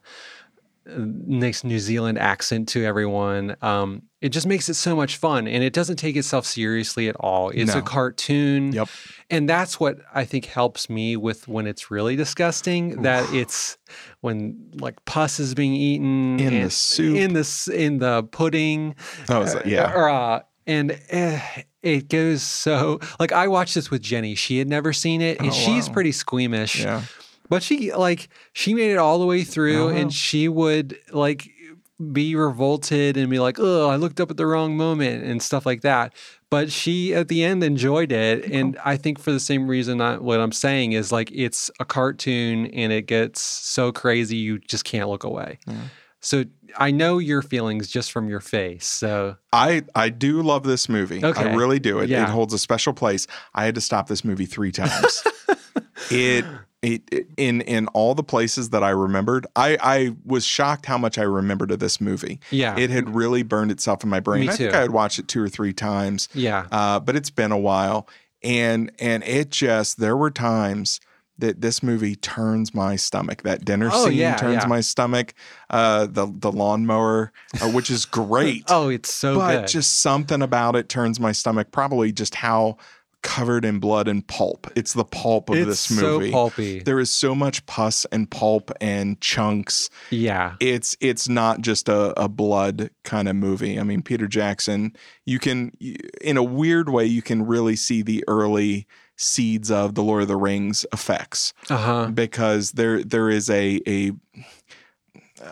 nice 0.86 1.66
New 1.66 1.80
Zealand 1.80 2.18
accent 2.18 2.70
to 2.70 2.86
everyone. 2.86 3.58
Um, 3.62 4.04
it 4.22 4.30
just 4.30 4.46
makes 4.46 4.70
it 4.70 4.76
so 4.76 4.96
much 4.96 5.18
fun, 5.18 5.48
and 5.48 5.64
it 5.64 5.74
doesn't 5.74 5.98
take 5.98 6.16
itself 6.16 6.46
seriously 6.46 7.10
at 7.10 7.16
all. 7.20 7.50
It's 7.50 7.74
a 7.74 7.82
cartoon, 7.82 8.72
Yep. 8.72 8.88
and 9.32 9.50
that's 9.50 9.80
what 9.80 9.98
I 10.14 10.26
think 10.26 10.46
helps 10.46 10.90
me 10.90 11.18
with 11.18 11.48
when 11.48 11.66
it's 11.68 11.90
really 11.92 12.16
disgusting. 12.16 13.02
That 13.02 13.32
it's 13.34 13.78
when 14.22 14.72
like 14.76 15.04
pus 15.06 15.40
is 15.40 15.54
being 15.56 15.74
eaten 15.74 16.40
In 16.40 16.64
the 16.64 16.70
soup. 16.70 17.18
in 17.18 17.34
the 17.34 17.74
in 17.76 17.98
the 18.00 18.24
pudding. 18.24 18.96
Was 19.28 19.56
uh, 19.56 19.64
yeah. 19.66 19.92
or, 19.94 20.08
uh, 20.10 20.42
and 20.68 21.00
eh, 21.10 21.42
it 21.82 22.08
goes 22.10 22.44
so 22.44 23.00
like 23.20 23.32
I 23.32 23.48
watched 23.48 23.74
this 23.76 23.90
with 23.90 24.02
Jenny. 24.04 24.36
She 24.36 24.60
had 24.60 24.68
never 24.70 24.94
seen 24.94 25.22
it, 25.22 25.40
and 25.40 25.50
Oh, 25.50 25.52
she's 25.52 25.88
wow. 25.88 25.94
pretty 25.94 26.12
squeamish. 26.12 26.82
Yeah. 26.84 27.02
But 27.50 27.64
she 27.64 27.92
like 27.94 28.30
she 28.54 28.74
made 28.74 28.92
it 28.92 28.98
all 28.98 29.20
the 29.20 29.26
way 29.26 29.44
through, 29.44 29.84
Oh, 29.84 29.88
wow. 29.88 29.96
and 29.98 30.14
she 30.14 30.48
would 30.48 30.98
like 31.12 31.50
be 32.02 32.36
revolted 32.36 33.18
and 33.18 33.30
be 33.30 33.40
like, 33.40 33.58
"Oh, 33.60 33.90
I 33.90 33.96
looked 33.96 34.20
up 34.20 34.32
at 34.32 34.38
the 34.38 34.46
wrong 34.46 34.76
moment" 34.78 35.24
and 35.24 35.42
stuff 35.42 35.66
like 35.66 35.82
that. 35.82 36.14
But 36.50 36.72
she 36.72 37.14
at 37.14 37.28
the 37.30 37.44
end 37.44 37.64
enjoyed 37.64 38.12
it, 38.12 38.46
and 38.52 38.78
I 38.84 38.98
think 38.98 39.20
for 39.20 39.32
the 39.32 39.40
same 39.40 39.68
reason, 39.68 40.02
I, 40.02 40.18
what 40.18 40.40
I'm 40.40 40.52
saying 40.52 40.92
is 40.92 41.12
like 41.12 41.32
it's 41.32 41.72
a 41.80 41.86
cartoon, 41.86 42.68
and 42.68 42.92
it 42.92 43.08
gets 43.08 43.42
so 43.42 43.92
crazy 43.92 44.36
you 44.38 44.60
just 44.60 44.84
can't 44.84 45.08
look 45.10 45.24
away. 45.24 45.60
Yeah. 45.68 45.76
So 46.24 46.44
I 46.78 46.92
know 46.92 47.18
your 47.18 47.42
feelings 47.42 47.88
just 47.88 48.12
from 48.12 48.30
your 48.30 48.42
face. 48.42 48.86
So 48.86 49.38
I 49.54 49.84
I 49.96 50.10
do 50.10 50.42
love 50.44 50.64
this 50.64 50.88
movie. 50.90 51.24
Okay. 51.26 51.50
I 51.50 51.56
really 51.56 51.80
do. 51.80 52.00
It, 52.00 52.10
Yeah. 52.10 52.24
it 52.24 52.30
holds 52.30 52.54
a 52.54 52.60
special 52.60 52.94
place. 52.94 53.26
I 53.56 53.66
had 53.66 53.74
to 53.76 53.82
stop 53.82 54.08
this 54.08 54.24
movie 54.24 54.46
three 54.46 54.72
times. 54.72 55.24
it, 56.12 56.46
it 56.82 57.02
it- 57.12 57.28
in 57.38 57.62
in 57.62 57.88
all 57.90 58.16
the 58.16 58.24
places 58.24 58.70
that 58.72 58.84
I 58.84 58.90
remembered. 58.90 59.46
I 59.56 59.78
I 59.82 60.16
was 60.26 60.46
shocked 60.46 60.86
how 60.86 60.98
much 60.98 61.18
I 61.18 61.24
remembered 61.24 61.72
of 61.72 61.80
this 61.80 62.02
movie. 62.02 62.40
yeah, 62.50 62.78
It 62.78 62.90
had 62.90 63.14
really 63.16 63.44
burned 63.44 63.72
itself 63.72 64.04
in 64.04 64.10
my 64.10 64.20
brain. 64.20 64.42
Me 64.42 64.50
I 64.50 64.52
think 64.56 64.72
too. 64.72 64.78
I 64.78 64.82
had 64.82 64.92
watched 64.92 65.20
it 65.20 65.28
two 65.28 65.42
or 65.44 65.50
three 65.50 65.74
times, 65.74 66.28
yeah, 66.34 66.66
uh, 66.72 67.00
but 67.00 67.16
it's 67.16 67.30
been 67.30 67.52
a 67.52 67.58
while, 67.58 68.08
and 68.44 68.92
and 69.00 69.24
it 69.24 69.52
just 69.52 70.00
there 70.00 70.18
were 70.18 70.32
times 70.32 71.00
that 71.38 71.62
this 71.62 71.82
movie 71.82 72.16
turns 72.16 72.74
my 72.74 72.96
stomach. 72.96 73.42
That 73.42 73.66
dinner 73.66 73.90
Oh, 73.92 74.06
scene 74.08 74.18
yeah, 74.18 74.36
turns 74.36 74.62
yeah. 74.62 74.68
my 74.68 74.82
stomach. 74.82 75.34
Uh, 75.72 76.06
the 76.06 76.28
the 76.32 76.52
lawnmower, 76.52 77.32
uh, 77.62 77.70
which 77.72 77.90
is 77.90 78.06
great 78.06 78.64
oh, 78.70 78.90
it's 78.90 79.12
so 79.14 79.36
but 79.36 79.62
good. 79.62 79.68
just 79.68 80.02
something 80.02 80.42
about 80.42 80.76
it 80.76 80.88
turns 80.90 81.20
my 81.20 81.32
stomach. 81.32 81.72
Probably 81.72 82.12
just 82.12 82.36
how 82.36 82.78
covered 83.24 83.64
in 83.66 83.80
blood 83.80 84.08
and 84.08 84.26
pulp. 84.28 84.68
It's 84.76 84.94
the 84.94 85.04
pulp 85.06 85.50
of 85.50 85.58
it's 85.58 85.68
this 85.68 85.80
so 86.00 86.20
movie. 86.20 86.32
pulpy. 86.32 86.80
There 86.80 87.00
is 87.00 87.10
so 87.12 87.36
much 87.36 87.66
pus 87.68 88.06
and 88.12 88.30
pulp 88.30 88.72
and 88.82 89.20
chunks. 89.22 89.90
yeah. 90.10 90.56
It's 90.60 90.98
it's 91.02 91.30
not 91.30 91.62
just 91.62 91.88
a, 91.90 92.20
a 92.20 92.28
blood 92.28 92.90
kind 93.04 93.28
of 93.30 93.36
movie. 93.36 93.80
I 93.80 93.84
mean, 93.84 94.02
Peter 94.02 94.28
Jackson, 94.28 94.96
you 95.26 95.38
can 95.40 95.72
in 96.22 96.38
a 96.38 96.44
weird 96.44 96.90
way 96.90 97.06
you 97.06 97.22
can 97.22 97.46
really 97.46 97.76
see 97.76 98.02
the 98.02 98.24
early 98.28 98.88
seeds 99.18 99.70
of 99.70 99.94
the 99.94 100.02
Lord 100.02 100.24
of 100.24 100.28
the 100.28 100.36
Rings 100.36 100.84
effects 100.92 101.54
Uh 101.70 101.78
huh. 101.78 102.08
because 102.12 102.72
there 102.72 103.04
there 103.04 103.30
is 103.30 103.50
a 103.52 103.80
a 103.88 104.14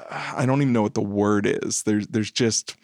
I 0.09 0.45
don't 0.45 0.61
even 0.61 0.73
know 0.73 0.81
what 0.83 0.93
the 0.93 1.01
word 1.01 1.45
is. 1.47 1.83
There's 1.83 2.07
there's 2.07 2.31
just 2.31 2.75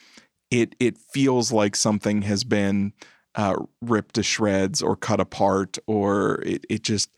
it 0.51 0.75
it 0.79 0.97
feels 0.97 1.51
like 1.51 1.75
something 1.75 2.23
has 2.23 2.43
been 2.43 2.93
uh, 3.35 3.55
ripped 3.81 4.15
to 4.15 4.23
shreds 4.23 4.81
or 4.81 4.95
cut 4.95 5.19
apart 5.19 5.77
or 5.87 6.41
it 6.43 6.65
it 6.69 6.83
just 6.83 7.09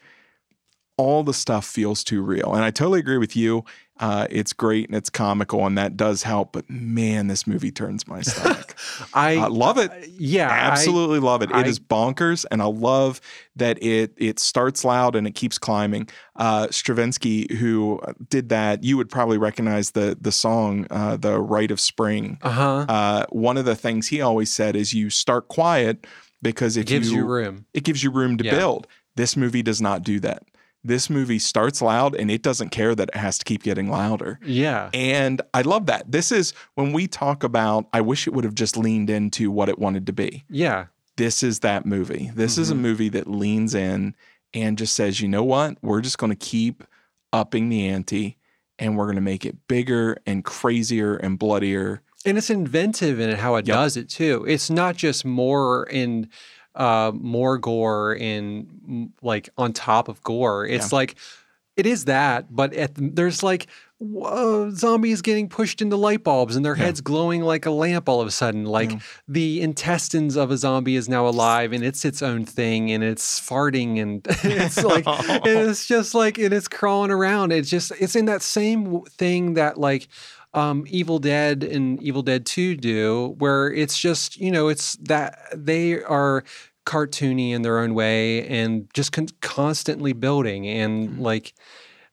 all 0.98 1.24
the 1.24 1.34
stuff 1.34 1.66
feels 1.66 2.04
too 2.04 2.22
real. 2.22 2.54
And 2.54 2.64
I 2.64 2.72
totally 2.72 3.00
agree 3.00 3.20
with 3.20 3.36
you. 3.36 3.64
Uh, 4.00 4.28
it's 4.30 4.54
great 4.54 4.88
and 4.88 4.96
it's 4.96 5.10
comical 5.10 5.66
and 5.66 5.78
that 5.78 5.98
does 5.98 6.24
help. 6.24 6.52
But 6.54 6.70
man, 6.70 7.28
this 7.28 7.48
movie 7.48 7.72
turns 7.72 8.08
my 8.08 8.22
stomach. 8.22 8.76
I 9.14 9.38
I 9.38 9.48
love 9.48 9.78
it. 9.78 9.92
yeah. 10.20 10.50
I- 10.50 10.58
Absolutely 10.72 11.20
love 11.20 11.42
it. 11.42 11.52
I- 11.52 11.62
it 11.62 11.68
is 11.68 11.80
bonkers, 11.80 12.46
and 12.52 12.62
I 12.62 12.66
love 12.66 13.20
that 13.56 13.82
it 13.84 14.14
it 14.18 14.40
starts 14.40 14.86
loud 14.86 15.16
and 15.16 15.26
it 15.28 15.36
keeps 15.36 15.58
climbing. 15.58 16.08
Uh, 16.36 16.68
Stravinsky, 16.70 17.48
who 17.58 18.00
did 18.30 18.50
that, 18.50 18.84
you 18.84 18.98
would 18.98 19.10
probably 19.10 19.38
recognize 19.38 19.92
the 19.92 20.18
the 20.22 20.32
song, 20.32 20.86
uh, 20.92 21.18
"The 21.18 21.40
Rite 21.40 21.72
of 21.72 21.80
Spring." 21.80 22.38
uh 22.42 22.50
huh. 22.52 22.86
Uh, 22.88 23.26
one 23.30 23.58
of 23.58 23.66
the 23.66 23.76
things 23.76 24.08
he 24.08 24.22
always 24.22 24.52
said 24.54 24.76
is, 24.76 24.94
"You 24.94 25.10
start 25.10 25.48
quiet 25.48 26.06
because 26.44 26.78
if 26.78 26.86
Gives 26.86 27.12
you, 27.12 27.18
you 27.20 27.26
room. 27.26 27.66
it 27.74 27.84
gives 27.84 28.04
you 28.04 28.12
room 28.12 28.38
to 28.38 28.46
Yeah. 28.46 28.56
build." 28.56 28.86
This 29.16 29.36
movie 29.36 29.64
does 29.64 29.82
not 29.82 30.04
do 30.04 30.20
that. 30.20 30.44
This 30.88 31.10
movie 31.10 31.40
starts 31.40 31.82
loud 31.82 32.16
and 32.16 32.32
it 32.32 32.42
doesn't 32.42 32.70
care 32.70 32.96
that 32.96 33.10
it 33.10 33.16
has 33.16 33.38
to 33.40 33.46
keep 33.46 33.62
getting 33.64 33.90
louder. 33.90 34.40
Yeah. 34.44 34.90
And 34.94 35.42
I 35.54 35.62
love 35.64 35.86
that. 35.88 36.12
This 36.12 36.32
is 36.32 36.54
when 36.76 36.94
we 36.94 37.08
talk 37.08 37.44
about, 37.44 37.88
I 37.94 38.02
wish 38.02 38.26
it 38.26 38.34
would 38.34 38.46
have 38.46 38.56
just 38.56 38.78
leaned 38.78 39.10
into 39.10 39.52
what 39.52 39.68
it 39.70 39.78
wanted 39.80 40.06
to 40.08 40.14
be. 40.14 40.46
Yeah. 40.50 40.86
This 41.18 41.44
is 41.44 41.60
that 41.60 41.86
movie. 41.86 42.32
This 42.36 42.58
is 42.58 42.72
a 42.72 42.76
Mhm. 42.76 42.80
movie 42.80 43.10
that 43.10 43.28
leans 43.30 43.76
in 43.76 44.16
and 44.54 44.78
just 44.78 44.96
says, 44.96 45.20
you 45.20 45.28
know 45.28 45.44
what? 45.44 45.78
We're 45.82 46.02
just 46.02 46.18
going 46.18 46.32
to 46.32 46.36
keep 46.38 46.84
upping 47.34 47.68
the 47.70 47.86
ante 47.88 48.38
and 48.80 48.96
we're 48.96 49.06
going 49.06 49.16
to 49.16 49.22
make 49.22 49.46
it 49.46 49.68
bigger 49.68 50.18
and 50.26 50.44
crazier 50.46 51.16
and 51.18 51.38
bloodier. 51.38 52.02
And 52.26 52.38
it's 52.38 52.50
inventive 52.50 53.20
in 53.20 53.36
how 53.38 53.56
it 53.56 53.68
Yep. 53.68 53.76
does 53.76 53.98
it 53.98 54.10
too. 54.10 54.46
It's 54.48 54.70
not 54.70 54.96
just 54.96 55.26
more 55.26 55.84
in 55.90 56.30
uh, 56.78 57.12
more 57.14 57.58
gore 57.58 58.16
in 58.16 59.12
like 59.22 59.50
on 59.58 59.74
top 59.74 60.08
of 60.08 60.22
gore. 60.24 60.66
It's 60.66 60.94
like 60.94 61.16
it 61.76 61.86
is 61.86 62.06
that, 62.06 62.56
but 62.56 62.74
at, 62.74 62.96
the- 62.96 63.10
there's 63.14 63.44
like 63.44 63.68
zombies 64.72 65.22
getting 65.22 65.50
pushed 65.50 65.82
into 65.82 65.96
light 65.96 66.24
bulbs 66.24 66.56
and 66.56 66.66
their 66.66 66.76
Yeah. 66.78 66.86
heads 66.86 67.02
glowing 67.02 67.42
like 67.42 67.66
a 67.66 67.72
lamp 67.72 68.08
all 68.10 68.22
of 68.22 68.28
a 68.28 68.32
sudden. 68.32 68.66
Like 68.66 68.92
Yeah. 68.92 69.00
the 69.28 69.62
intestines 69.62 70.36
of 70.36 70.52
a 70.52 70.58
zombie 70.58 70.96
is 70.96 71.08
now 71.10 71.28
alive 71.28 71.74
and 71.74 71.84
it's 71.84 72.06
its 72.06 72.22
own 72.22 72.46
thing 72.46 72.92
and 72.92 73.04
it's 73.04 73.40
farting 73.40 74.02
and 74.02 74.26
it's 74.44 74.84
like 74.84 75.06
and 75.08 75.46
it's 75.70 75.88
just 75.88 76.14
like 76.16 76.38
and 76.38 76.54
it's 76.54 76.68
crawling 76.68 77.12
around. 77.12 77.52
It's 77.52 77.70
just 77.70 77.92
it's 78.00 78.16
in 78.16 78.26
that 78.26 78.42
same 78.42 79.02
thing 79.04 79.54
that 79.56 79.78
like 79.80 80.08
um, 80.54 80.86
Evil 80.88 81.20
Dead 81.20 81.64
and 81.64 82.02
Evil 82.02 82.24
Dead 82.24 82.44
2 82.46 82.78
do, 82.78 83.36
where 83.38 83.72
it's 83.72 84.00
just, 84.00 84.38
you 84.38 84.50
know, 84.50 84.70
it's 84.70 84.96
that 85.04 85.38
they 85.54 86.02
are 86.02 86.44
cartoony 86.88 87.52
in 87.52 87.62
their 87.62 87.78
own 87.80 87.94
way 87.94 88.48
and 88.48 88.88
just 88.94 89.12
con- 89.12 89.28
constantly 89.42 90.14
building. 90.14 90.66
And 90.68 91.20
like, 91.20 91.54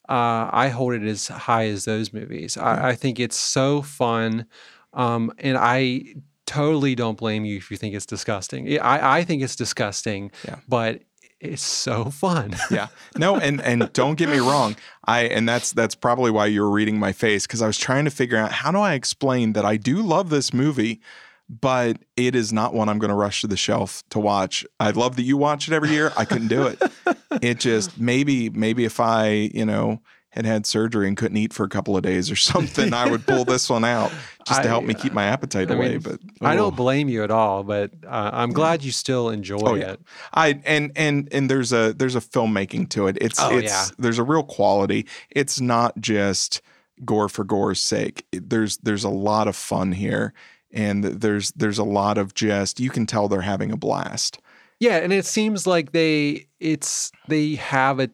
uh, 0.08 0.50
I 0.52 0.68
hold 0.68 0.92
it 0.94 1.02
as 1.04 1.28
high 1.28 1.66
as 1.68 1.84
those 1.86 2.12
movies. 2.12 2.56
I, 2.58 2.90
I 2.90 2.94
think 2.94 3.18
it's 3.20 3.38
so 3.38 3.80
fun. 3.80 4.46
Um, 4.92 5.32
and 5.38 5.56
I 5.56 6.14
totally 6.46 6.94
don't 6.94 7.16
blame 7.16 7.44
you 7.44 7.56
if 7.56 7.70
you 7.70 7.76
think 7.76 7.94
it's 7.94 8.04
disgusting. 8.06 8.78
I, 8.80 9.18
I 9.20 9.24
think 9.24 9.42
it's 9.42 9.56
disgusting, 9.56 10.30
Yeah. 10.44 10.56
but 10.68 11.02
it's 11.40 11.62
so 11.62 12.06
fun. 12.06 12.54
yeah 12.70 12.86
no 13.18 13.36
and 13.36 13.60
and 13.60 13.92
don't 13.92 14.14
get 14.16 14.30
me 14.30 14.38
wrong 14.38 14.74
i 15.04 15.24
and 15.24 15.46
that's 15.46 15.72
that's 15.72 15.94
probably 15.94 16.30
why 16.30 16.46
you 16.46 16.62
were 16.62 16.70
reading 16.70 16.98
my 16.98 17.12
face 17.12 17.46
because 17.46 17.60
i 17.60 17.66
was 17.66 17.76
trying 17.76 18.04
to 18.06 18.10
figure 18.10 18.38
out 18.38 18.50
how 18.50 18.70
do 18.70 18.78
i 18.78 18.94
explain 18.94 19.52
that 19.52 19.62
i 19.64 19.76
do 19.76 20.00
love 20.00 20.30
this 20.30 20.54
movie 20.54 21.02
but 21.48 21.98
it 22.16 22.34
is 22.34 22.52
not 22.52 22.72
one 22.74 22.88
i'm 22.88 22.98
going 22.98 23.08
to 23.10 23.14
rush 23.14 23.40
to 23.42 23.46
the 23.46 23.56
shelf 23.56 24.02
to 24.10 24.18
watch 24.18 24.64
i 24.80 24.90
love 24.90 25.16
that 25.16 25.22
you 25.22 25.36
watch 25.36 25.68
it 25.68 25.74
every 25.74 25.90
year 25.90 26.12
i 26.16 26.24
couldn't 26.24 26.48
do 26.48 26.66
it 26.66 26.82
it 27.42 27.60
just 27.60 27.98
maybe 27.98 28.48
maybe 28.50 28.84
if 28.84 28.98
i 29.00 29.28
you 29.28 29.64
know 29.66 30.00
had 30.30 30.46
had 30.46 30.66
surgery 30.66 31.06
and 31.06 31.16
couldn't 31.16 31.36
eat 31.36 31.52
for 31.52 31.62
a 31.64 31.68
couple 31.68 31.96
of 31.96 32.02
days 32.02 32.30
or 32.30 32.36
something 32.36 32.92
i 32.94 33.08
would 33.08 33.26
pull 33.26 33.44
this 33.44 33.68
one 33.68 33.84
out 33.84 34.10
just 34.46 34.62
to 34.62 34.68
help 34.68 34.84
me 34.84 34.94
keep 34.94 35.12
my 35.12 35.24
appetite 35.24 35.70
I 35.70 35.74
away 35.74 35.88
mean, 35.92 36.00
but 36.00 36.20
I 36.42 36.54
oh. 36.54 36.56
don't 36.56 36.76
blame 36.76 37.08
you 37.08 37.24
at 37.24 37.30
all, 37.30 37.62
but 37.62 37.92
uh, 38.06 38.30
I'm 38.32 38.52
glad 38.52 38.84
you 38.84 38.92
still 38.92 39.30
enjoy 39.30 39.56
Oh, 39.62 39.74
yeah. 39.74 39.92
it. 39.92 40.00
I 40.34 40.60
and 40.66 40.92
and 40.96 41.30
and 41.32 41.50
there's 41.50 41.72
a 41.72 41.94
there's 41.94 42.14
a 42.14 42.20
filmmaking 42.20 42.90
to 42.90 43.06
it. 43.06 43.16
It's 43.22 43.40
Oh, 43.40 43.56
it's 43.56 43.72
yeah. 43.72 43.86
there's 43.98 44.18
a 44.18 44.22
real 44.22 44.42
quality. 44.42 45.06
It's 45.30 45.62
not 45.62 45.98
just 45.98 46.60
gore 47.06 47.30
for 47.30 47.42
gore's 47.42 47.80
sake. 47.80 48.26
There's 48.32 48.76
there's 48.78 49.04
a 49.04 49.08
lot 49.08 49.48
of 49.48 49.56
fun 49.56 49.92
here, 49.92 50.34
and 50.74 51.04
there's 51.04 51.52
there's 51.52 51.78
a 51.78 51.84
lot 51.84 52.18
of 52.18 52.34
just 52.34 52.80
you 52.80 52.90
can 52.90 53.06
tell 53.06 53.28
they're 53.28 53.40
having 53.40 53.70
a 53.72 53.76
blast. 53.76 54.38
Yeah, 54.80 54.96
and 54.98 55.12
it 55.12 55.24
seems 55.24 55.66
like 55.66 55.92
they 55.92 56.46
it's 56.60 57.10
they 57.28 57.54
have 57.54 58.00
a 58.00 58.10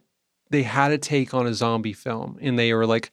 they 0.50 0.62
had 0.62 0.92
a 0.92 0.98
take 0.98 1.34
on 1.34 1.46
a 1.46 1.54
zombie 1.54 1.92
film 1.92 2.38
and 2.40 2.58
they 2.58 2.72
were 2.74 2.86
like 2.86 3.10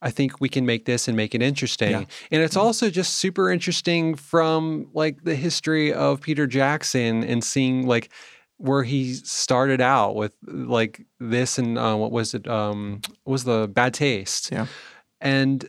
I 0.00 0.10
think 0.10 0.40
we 0.40 0.48
can 0.48 0.64
make 0.64 0.84
this 0.84 1.08
and 1.08 1.16
make 1.16 1.34
it 1.34 1.42
interesting. 1.42 1.90
Yeah. 1.90 2.04
And 2.30 2.42
it's 2.42 2.56
also 2.56 2.88
just 2.88 3.16
super 3.16 3.50
interesting 3.50 4.14
from 4.14 4.88
like 4.94 5.24
the 5.24 5.34
history 5.34 5.92
of 5.92 6.20
Peter 6.20 6.46
Jackson 6.46 7.24
and 7.24 7.42
seeing 7.42 7.84
like 7.84 8.10
where 8.58 8.84
he 8.84 9.14
started 9.14 9.80
out 9.80 10.14
with 10.14 10.32
like 10.46 11.04
this 11.18 11.58
and 11.58 11.76
uh, 11.78 11.96
what 11.96 12.12
was 12.12 12.32
it 12.34 12.46
um 12.48 13.00
what 13.24 13.32
was 13.32 13.44
the 13.44 13.68
bad 13.72 13.92
taste 13.94 14.50
Yeah. 14.52 14.66
and 15.20 15.68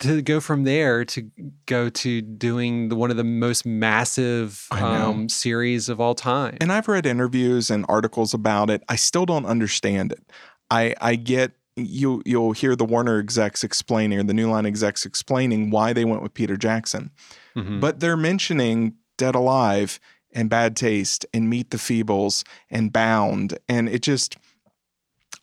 to 0.00 0.22
go 0.22 0.40
from 0.40 0.64
there 0.64 1.04
to 1.04 1.30
go 1.66 1.88
to 1.88 2.20
doing 2.20 2.88
the, 2.88 2.96
one 2.96 3.10
of 3.10 3.16
the 3.16 3.24
most 3.24 3.64
massive 3.66 4.66
um, 4.70 5.28
series 5.28 5.88
of 5.88 6.00
all 6.00 6.14
time. 6.14 6.56
And 6.60 6.72
I've 6.72 6.88
read 6.88 7.06
interviews 7.06 7.70
and 7.70 7.84
articles 7.88 8.34
about 8.34 8.70
it. 8.70 8.82
I 8.88 8.96
still 8.96 9.26
don't 9.26 9.46
understand 9.46 10.12
it. 10.12 10.22
I 10.70 10.94
I 11.00 11.16
get 11.16 11.52
you 11.76 12.22
you'll 12.26 12.52
hear 12.52 12.74
the 12.76 12.84
Warner 12.84 13.18
execs 13.18 13.62
explaining 13.64 14.18
or 14.18 14.22
the 14.24 14.34
New 14.34 14.50
Line 14.50 14.66
execs 14.66 15.06
explaining 15.06 15.70
why 15.70 15.92
they 15.92 16.04
went 16.04 16.22
with 16.22 16.34
Peter 16.34 16.56
Jackson. 16.56 17.10
Mhm. 17.56 17.80
but 17.80 17.98
they're 18.00 18.16
mentioning 18.16 18.94
Dead 19.16 19.34
Alive 19.34 19.98
and 20.32 20.48
Bad 20.48 20.76
Taste 20.76 21.26
and 21.34 21.48
Meet 21.50 21.70
the 21.70 21.76
Feebles 21.76 22.44
and 22.70 22.92
Bound. 22.92 23.58
And 23.68 23.88
it 23.88 24.02
just 24.02 24.36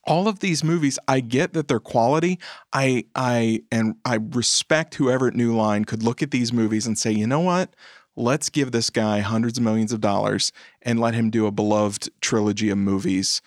all 0.05 0.27
of 0.27 0.39
these 0.39 0.63
movies, 0.63 0.99
I 1.07 1.19
get 1.19 1.53
that 1.53 1.67
they're 1.67 1.79
quality. 1.79 2.39
I 2.73 3.05
I 3.15 3.61
and 3.71 3.95
I 4.05 4.15
respect 4.15 4.95
whoever 4.95 5.27
at 5.27 5.33
New 5.35 5.55
Line 5.55 5.85
could 5.85 6.03
look 6.03 6.21
at 6.21 6.31
these 6.31 6.53
movies 6.53 6.85
and 6.87 6.97
say, 6.97 7.11
you 7.11 7.27
know 7.27 7.39
what? 7.39 7.75
Let's 8.15 8.49
give 8.49 8.71
this 8.71 8.89
guy 8.89 9.19
hundreds 9.19 9.57
of 9.57 9.63
millions 9.63 9.91
of 9.91 9.99
dollars 10.01 10.51
and 10.81 10.99
let 10.99 11.15
him 11.15 11.29
do 11.29 11.47
a 11.47 11.51
beloved 11.51 12.09
trilogy 12.21 12.69
of 12.69 12.77
movies 12.77 13.41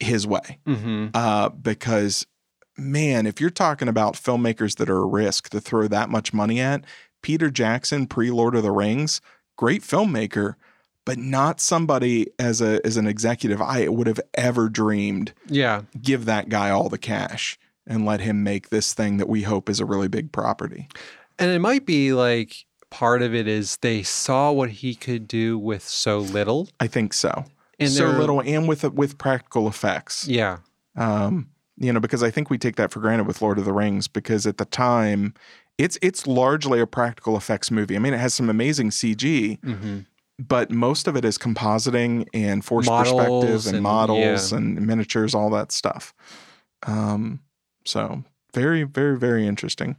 his 0.00 0.26
way 0.26 0.58
Mhm. 0.66 1.10
uh, 1.14 1.48
because 1.50 2.26
man, 2.76 3.24
if 3.26 3.40
you're 3.40 3.50
talking 3.50 3.86
about 3.88 4.14
filmmakers 4.14 4.76
that 4.76 4.90
are 4.90 4.98
a 5.02 5.06
risk 5.06 5.48
to 5.50 5.60
throw 5.60 5.86
that 5.88 6.10
much 6.10 6.34
money 6.34 6.60
at, 6.60 6.84
Peter 7.22 7.48
Jackson, 7.48 8.06
pre 8.06 8.30
Lord 8.30 8.56
of 8.56 8.62
the 8.64 8.72
Rings, 8.72 9.20
great 9.56 9.82
filmmaker, 9.82 10.54
but 11.04 11.18
not 11.18 11.60
somebody 11.60 12.28
as 12.38 12.60
a 12.60 12.84
as 12.86 12.96
an 12.96 13.06
executive 13.06 13.60
I 13.60 13.88
would 13.88 14.06
have 14.06 14.20
ever 14.34 14.68
dreamed 14.68 15.32
Yeah. 15.48 15.82
give 16.00 16.24
that 16.26 16.48
guy 16.48 16.70
all 16.70 16.88
the 16.88 16.98
cash 16.98 17.58
and 17.86 18.06
let 18.06 18.20
him 18.20 18.42
make 18.42 18.70
this 18.70 18.94
thing 18.94 19.18
that 19.18 19.28
we 19.28 19.42
hope 19.42 19.68
is 19.68 19.80
a 19.80 19.84
really 19.84 20.08
big 20.08 20.32
property. 20.32 20.88
And 21.38 21.50
it 21.50 21.58
might 21.58 21.84
be 21.84 22.12
like 22.12 22.64
part 22.90 23.22
of 23.22 23.34
it 23.34 23.46
is 23.48 23.76
they 23.78 24.02
saw 24.02 24.50
what 24.52 24.70
he 24.70 24.94
could 24.94 25.26
do 25.28 25.58
with 25.58 25.82
so 25.82 26.18
little. 26.18 26.68
I 26.80 26.86
think 26.86 27.12
so. 27.12 27.44
And 27.78 27.90
so 27.90 28.08
little 28.10 28.40
and 28.40 28.68
with 28.68 28.84
with 28.84 29.18
practical 29.18 29.66
effects. 29.68 30.26
Yeah. 30.28 30.58
um, 30.96 31.48
you 31.76 31.92
know, 31.92 31.98
because 31.98 32.22
I 32.22 32.30
think 32.30 32.50
we 32.50 32.56
take 32.56 32.76
that 32.76 32.92
for 32.92 33.00
granted 33.00 33.26
with 33.26 33.42
Lord 33.42 33.58
of 33.58 33.64
the 33.64 33.72
Rings 33.72 34.06
because 34.06 34.46
at 34.46 34.58
the 34.58 34.64
time, 34.64 35.34
it's 35.76 35.98
it's 36.00 36.24
largely 36.24 36.78
a 36.78 36.86
practical 36.86 37.36
effects 37.36 37.68
movie. 37.72 37.96
I 37.96 37.98
mean, 37.98 38.14
it 38.14 38.20
has 38.20 38.32
some 38.32 38.48
amazing 38.48 38.90
CG, 38.90 39.58
hmm 39.64 39.98
but 40.38 40.70
most 40.70 41.06
of 41.06 41.16
it 41.16 41.24
is 41.24 41.38
compositing 41.38 42.26
and 42.34 42.64
forced 42.64 42.88
Models 42.88 43.12
perspectives 43.12 43.66
and, 43.66 43.76
and- 43.76 43.82
models 43.82 44.52
yeah. 44.52 44.58
and 44.58 44.86
miniatures, 44.86 45.34
all 45.34 45.50
that 45.50 45.72
stuff. 45.72 46.12
Um, 46.86 47.40
so 47.84 48.24
very, 48.52 48.82
very, 48.82 49.18
very 49.18 49.46
interesting. 49.46 49.96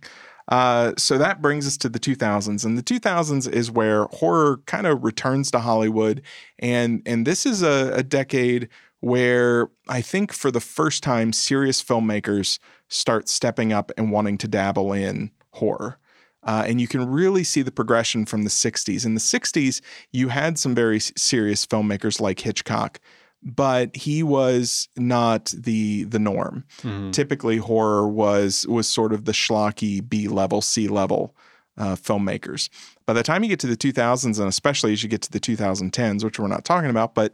Uh, 0.48 0.94
so 0.98 1.18
that 1.18 1.41
brings 1.41 1.66
us 1.66 1.78
to 1.78 1.90
the 1.90 1.99
2000s, 1.99 2.66
and 2.66 2.78
the 2.78 2.84
2000s 2.84 3.52
is 3.52 3.72
where 3.72 4.03
horror 4.06 4.62
kind 4.68 4.86
of 4.86 5.03
returns 5.03 5.49
to 5.52 5.60
Hollywood, 5.60 6.22
and 6.60 7.02
and 7.06 7.26
this 7.26 7.48
is 7.48 7.64
a, 7.64 7.91
a 7.95 8.03
decade 8.03 8.70
where 8.99 9.70
I 9.88 10.02
think 10.02 10.32
for 10.32 10.52
the 10.52 10.60
first 10.60 11.02
time, 11.02 11.34
serious 11.34 11.84
filmmakers 11.84 12.60
start 12.90 13.28
stepping 13.28 13.74
up 13.74 13.91
and 13.98 14.12
wanting 14.12 14.38
to 14.40 14.48
dabble 14.48 14.94
in 14.94 15.32
horror. 15.52 15.98
Uh, 16.46 16.64
and 16.68 16.80
you 16.80 16.88
can 16.88 17.10
really 17.10 17.44
see 17.44 17.62
the 17.62 17.72
progression 17.72 18.26
from 18.26 18.44
the 18.44 18.50
60s. 18.50 19.06
In 19.06 19.16
the 19.16 19.20
60s, 19.20 19.82
you 20.12 20.30
had 20.30 20.60
some 20.60 20.76
very 20.76 21.00
serious 21.00 21.66
filmmakers 21.66 22.22
like 22.22 22.40
Hitchcock, 22.40 23.00
but 23.42 23.96
he 23.96 24.24
was 24.24 24.88
not 24.96 25.54
the 25.58 26.04
the 26.06 26.20
norm. 26.20 26.66
Mm-hmm. 26.82 27.12
Typically, 27.12 27.58
horror 27.58 28.08
was 28.08 28.66
was 28.68 28.88
sort 28.88 29.14
of 29.14 29.26
the 29.26 29.32
schlocky 29.32 30.08
B 30.08 30.28
level, 30.28 30.62
C 30.62 30.88
level 30.88 31.36
uh, 31.78 31.96
filmmakers. 31.96 32.70
By 33.06 33.14
the 33.14 33.24
time 33.24 33.44
you 33.44 33.50
get 33.50 33.60
to 33.62 33.68
the 33.68 33.78
2000s, 33.78 34.40
and 34.40 34.48
especially 34.48 34.94
as 34.94 35.04
you 35.04 35.10
get 35.10 35.22
to 35.24 35.32
the 35.32 35.40
2010s, 35.40 36.24
which 36.24 36.40
we're 36.40 36.48
not 36.48 36.66
talking 36.66 36.90
about, 36.90 37.14
but 37.14 37.34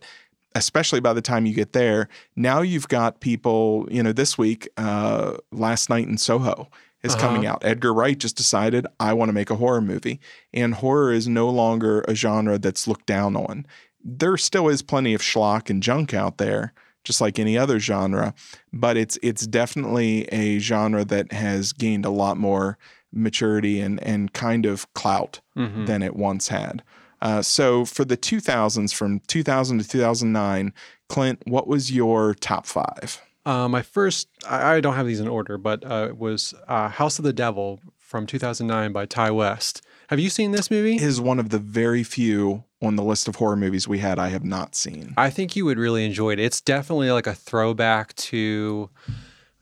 especially 0.55 0.99
by 0.99 1.13
the 1.13 1.21
time 1.21 1.45
you 1.45 1.53
get 1.53 1.71
there, 1.71 2.09
now 2.35 2.61
you've 2.61 2.87
got 2.87 3.19
people. 3.19 3.87
You 3.91 4.03
know, 4.03 4.13
this 4.13 4.37
week, 4.37 4.69
uh, 4.77 5.37
last 5.51 5.89
night 5.89 6.07
in 6.07 6.17
Soho 6.17 6.69
is 7.03 7.13
uh-huh. 7.13 7.21
coming 7.21 7.45
out. 7.45 7.63
Edgar 7.63 7.93
Wright 7.93 8.17
just 8.17 8.35
decided 8.35 8.85
I 8.99 9.13
want 9.13 9.29
to 9.29 9.33
make 9.33 9.49
a 9.49 9.55
horror 9.55 9.81
movie, 9.81 10.19
and 10.53 10.75
horror 10.75 11.11
is 11.11 11.27
no 11.27 11.49
longer 11.49 12.01
a 12.07 12.15
genre 12.15 12.57
that's 12.57 12.87
looked 12.87 13.05
down 13.05 13.35
on. 13.35 13.65
There 14.03 14.37
still 14.37 14.69
is 14.69 14.81
plenty 14.81 15.13
of 15.13 15.21
schlock 15.21 15.69
and 15.69 15.83
junk 15.83 16.13
out 16.13 16.37
there, 16.37 16.73
just 17.03 17.21
like 17.21 17.39
any 17.39 17.57
other 17.57 17.79
genre, 17.79 18.33
but 18.71 18.97
it's 18.97 19.17
it's 19.21 19.47
definitely 19.47 20.25
a 20.33 20.59
genre 20.59 21.05
that 21.05 21.31
has 21.31 21.73
gained 21.73 22.05
a 22.05 22.09
lot 22.09 22.37
more 22.37 22.77
maturity 23.13 23.79
and 23.79 24.01
and 24.03 24.33
kind 24.33 24.65
of 24.65 24.91
clout 24.93 25.41
mm-hmm. 25.57 25.85
than 25.85 26.01
it 26.01 26.15
once 26.15 26.47
had. 26.47 26.83
Uh, 27.21 27.41
so 27.41 27.85
for 27.85 28.03
the 28.03 28.17
2000s, 28.17 28.93
from 28.93 29.19
2000 29.27 29.77
to 29.77 29.87
2009, 29.87 30.73
Clint, 31.07 31.39
what 31.45 31.67
was 31.67 31.91
your 31.91 32.33
top 32.33 32.65
five? 32.65 33.21
Uh, 33.45 33.67
my 33.67 33.81
first, 33.81 34.27
I, 34.47 34.75
I, 34.75 34.81
don't 34.81 34.93
have 34.93 35.07
these 35.07 35.19
in 35.19 35.27
order, 35.27 35.57
but 35.57 35.83
uh, 35.83 36.07
it 36.09 36.17
was 36.17 36.53
uh, 36.67 36.89
House 36.89 37.17
of 37.17 37.25
the 37.25 37.33
Devil 37.33 37.79
from 37.97 38.27
2009 38.27 38.91
by 38.91 39.05
Ti 39.05 39.31
West. 39.31 39.81
Have 40.09 40.19
you 40.19 40.29
seen 40.29 40.51
this 40.51 40.69
movie? 40.69 40.95
It 40.95 41.01
is 41.01 41.19
one 41.19 41.39
of 41.39 41.49
the 41.49 41.57
very 41.57 42.03
few 42.03 42.65
on 42.81 42.97
the 42.97 43.03
list 43.03 43.27
of 43.27 43.37
horror 43.37 43.55
movies 43.55 43.87
we 43.87 43.99
had 43.99 44.19
I 44.19 44.29
have 44.29 44.43
not 44.43 44.75
seen. 44.75 45.13
I 45.17 45.29
think 45.29 45.55
you 45.55 45.65
would 45.65 45.79
really 45.79 46.05
enjoy 46.05 46.31
it. 46.33 46.39
It's 46.39 46.61
definitely 46.61 47.11
like 47.11 47.27
a 47.27 47.33
throwback 47.33 48.13
to 48.15 48.89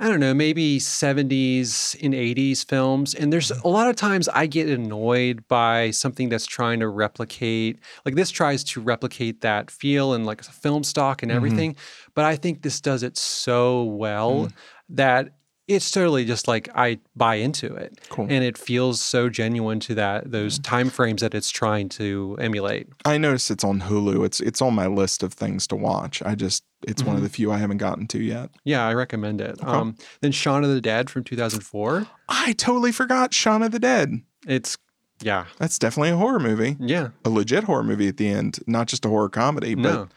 I 0.01 0.07
don't 0.07 0.21
know, 0.21 0.33
maybe 0.33 0.79
70s 0.79 2.01
and 2.01 2.13
80s 2.13 2.65
films. 2.65 3.13
And 3.13 3.33
there's 3.33 3.51
a 3.51 3.67
lot 3.67 3.89
of 3.89 3.97
times 3.97 4.29
I 4.29 4.45
get 4.45 4.69
annoyed 4.69 5.45
by 5.49 5.91
something 5.91 6.29
that's 6.29 6.45
trying 6.45 6.79
to 6.79 6.87
replicate, 6.87 7.79
like 8.05 8.15
this 8.15 8.31
tries 8.31 8.63
to 8.65 8.81
replicate 8.81 9.41
that 9.41 9.69
feel 9.69 10.13
and 10.13 10.25
like 10.25 10.41
film 10.43 10.85
stock 10.85 11.21
and 11.21 11.29
mm-hmm. 11.29 11.35
everything. 11.35 11.73
Mm-hmm. 11.73 12.11
But 12.15 12.25
I 12.25 12.37
think 12.37 12.61
this 12.61 12.79
does 12.79 13.03
it 13.03 13.17
so 13.17 13.83
well 13.83 14.45
mm. 14.45 14.53
that 14.89 15.33
it's 15.69 15.91
totally 15.91 16.25
just 16.25 16.47
like 16.47 16.67
I 16.75 16.99
buy 17.15 17.35
into 17.35 17.73
it, 17.75 17.99
cool. 18.09 18.25
and 18.29 18.43
it 18.43 18.57
feels 18.57 19.01
so 19.01 19.29
genuine 19.29 19.79
to 19.81 19.95
that 19.95 20.31
those 20.31 20.57
time 20.59 20.89
frames 20.89 21.21
that 21.21 21.35
it's 21.35 21.51
trying 21.51 21.89
to 21.89 22.35
emulate. 22.41 22.87
I 23.05 23.19
noticed 23.19 23.51
it's 23.51 23.63
on 23.63 23.81
Hulu. 23.81 24.25
It's 24.25 24.39
it's 24.39 24.61
on 24.61 24.73
my 24.73 24.87
list 24.87 25.21
of 25.21 25.33
things 25.33 25.67
to 25.67 25.75
watch. 25.75 26.23
I 26.23 26.33
just 26.33 26.63
it's 26.87 27.01
mm-hmm. 27.01 27.09
one 27.09 27.15
of 27.17 27.21
the 27.21 27.29
mm-hmm. 27.29 27.35
few 27.35 27.51
I 27.51 27.57
haven't 27.59 27.77
gotten 27.77 28.07
to 28.07 28.19
yet. 28.21 28.49
Yeah, 28.63 28.85
I 28.85 28.93
recommend 28.95 29.41
it. 29.41 29.61
Okay. 29.61 29.71
Um, 29.71 29.95
then 30.21 30.31
Shaun 30.31 30.63
of 30.63 30.71
the 30.71 30.81
Dead 30.81 31.09
from 31.09 31.23
2004. 31.23 32.07
I 32.27 32.53
totally 32.53 32.91
forgot 32.91 33.33
Shaun 33.33 33.61
of 33.61 33.71
the 33.71 33.79
Dead. 33.79 34.21
It's 34.47 34.75
yeah, 35.21 35.45
that's 35.59 35.77
definitely 35.77 36.09
a 36.09 36.17
horror 36.17 36.39
movie. 36.39 36.77
Yeah, 36.79 37.09
a 37.23 37.29
legit 37.29 37.65
horror 37.65 37.83
movie 37.83 38.07
at 38.07 38.17
the 38.17 38.27
end, 38.27 38.59
not 38.65 38.87
just 38.87 39.05
a 39.05 39.09
horror 39.09 39.29
comedy. 39.29 39.75
No. 39.75 40.07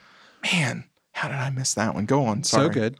But 0.42 0.50
man, 0.50 0.84
how 1.12 1.28
did 1.28 1.36
I 1.36 1.50
miss 1.50 1.74
that 1.74 1.94
one? 1.94 2.06
Go 2.06 2.24
on. 2.24 2.42
Sorry. 2.42 2.68
So 2.68 2.72
good. 2.72 2.96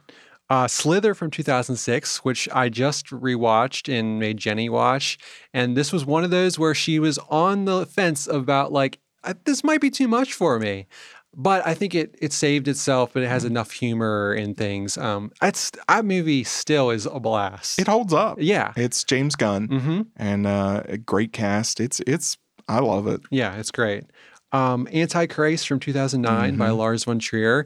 Uh, 0.49 0.67
Slither 0.67 1.13
from 1.13 1.31
2006, 1.31 2.17
which 2.19 2.47
I 2.53 2.69
just 2.69 3.07
rewatched 3.07 3.91
and 3.91 4.19
made 4.19 4.37
Jenny 4.37 4.69
watch. 4.69 5.17
And 5.53 5.75
this 5.75 5.91
was 5.91 6.05
one 6.05 6.23
of 6.23 6.31
those 6.31 6.59
where 6.59 6.75
she 6.75 6.99
was 6.99 7.17
on 7.29 7.65
the 7.65 7.85
fence 7.85 8.27
about, 8.27 8.71
like, 8.71 8.99
this 9.45 9.63
might 9.63 9.81
be 9.81 9.89
too 9.89 10.07
much 10.07 10.33
for 10.33 10.59
me. 10.59 10.87
But 11.35 11.65
I 11.65 11.73
think 11.73 11.95
it 11.95 12.15
it 12.21 12.31
saved 12.31 12.67
itself, 12.67 13.11
but 13.13 13.23
it 13.23 13.27
has 13.27 13.43
mm-hmm. 13.43 13.53
enough 13.53 13.71
humor 13.71 14.35
in 14.35 14.53
things. 14.53 14.99
Um, 14.99 15.31
it's 15.41 15.71
that 15.87 16.05
movie 16.05 16.43
still 16.43 16.91
is 16.91 17.07
a 17.07 17.19
blast. 17.19 17.79
It 17.79 17.87
holds 17.87 18.13
up. 18.13 18.37
Yeah, 18.39 18.71
it's 18.75 19.03
James 19.03 19.35
Gunn 19.35 19.67
mm-hmm. 19.67 20.01
and 20.15 20.45
uh, 20.45 20.83
a 20.85 20.97
great 20.99 21.33
cast. 21.33 21.79
It's 21.79 22.01
it's 22.01 22.37
I 22.67 22.79
love 22.79 23.07
it. 23.07 23.21
Yeah, 23.31 23.55
it's 23.55 23.71
great. 23.71 24.03
Um, 24.51 24.87
Antichrist 24.93 25.67
from 25.67 25.79
2009 25.79 26.51
mm-hmm. 26.51 26.59
by 26.59 26.69
Lars 26.69 27.05
von 27.05 27.17
Trier. 27.17 27.65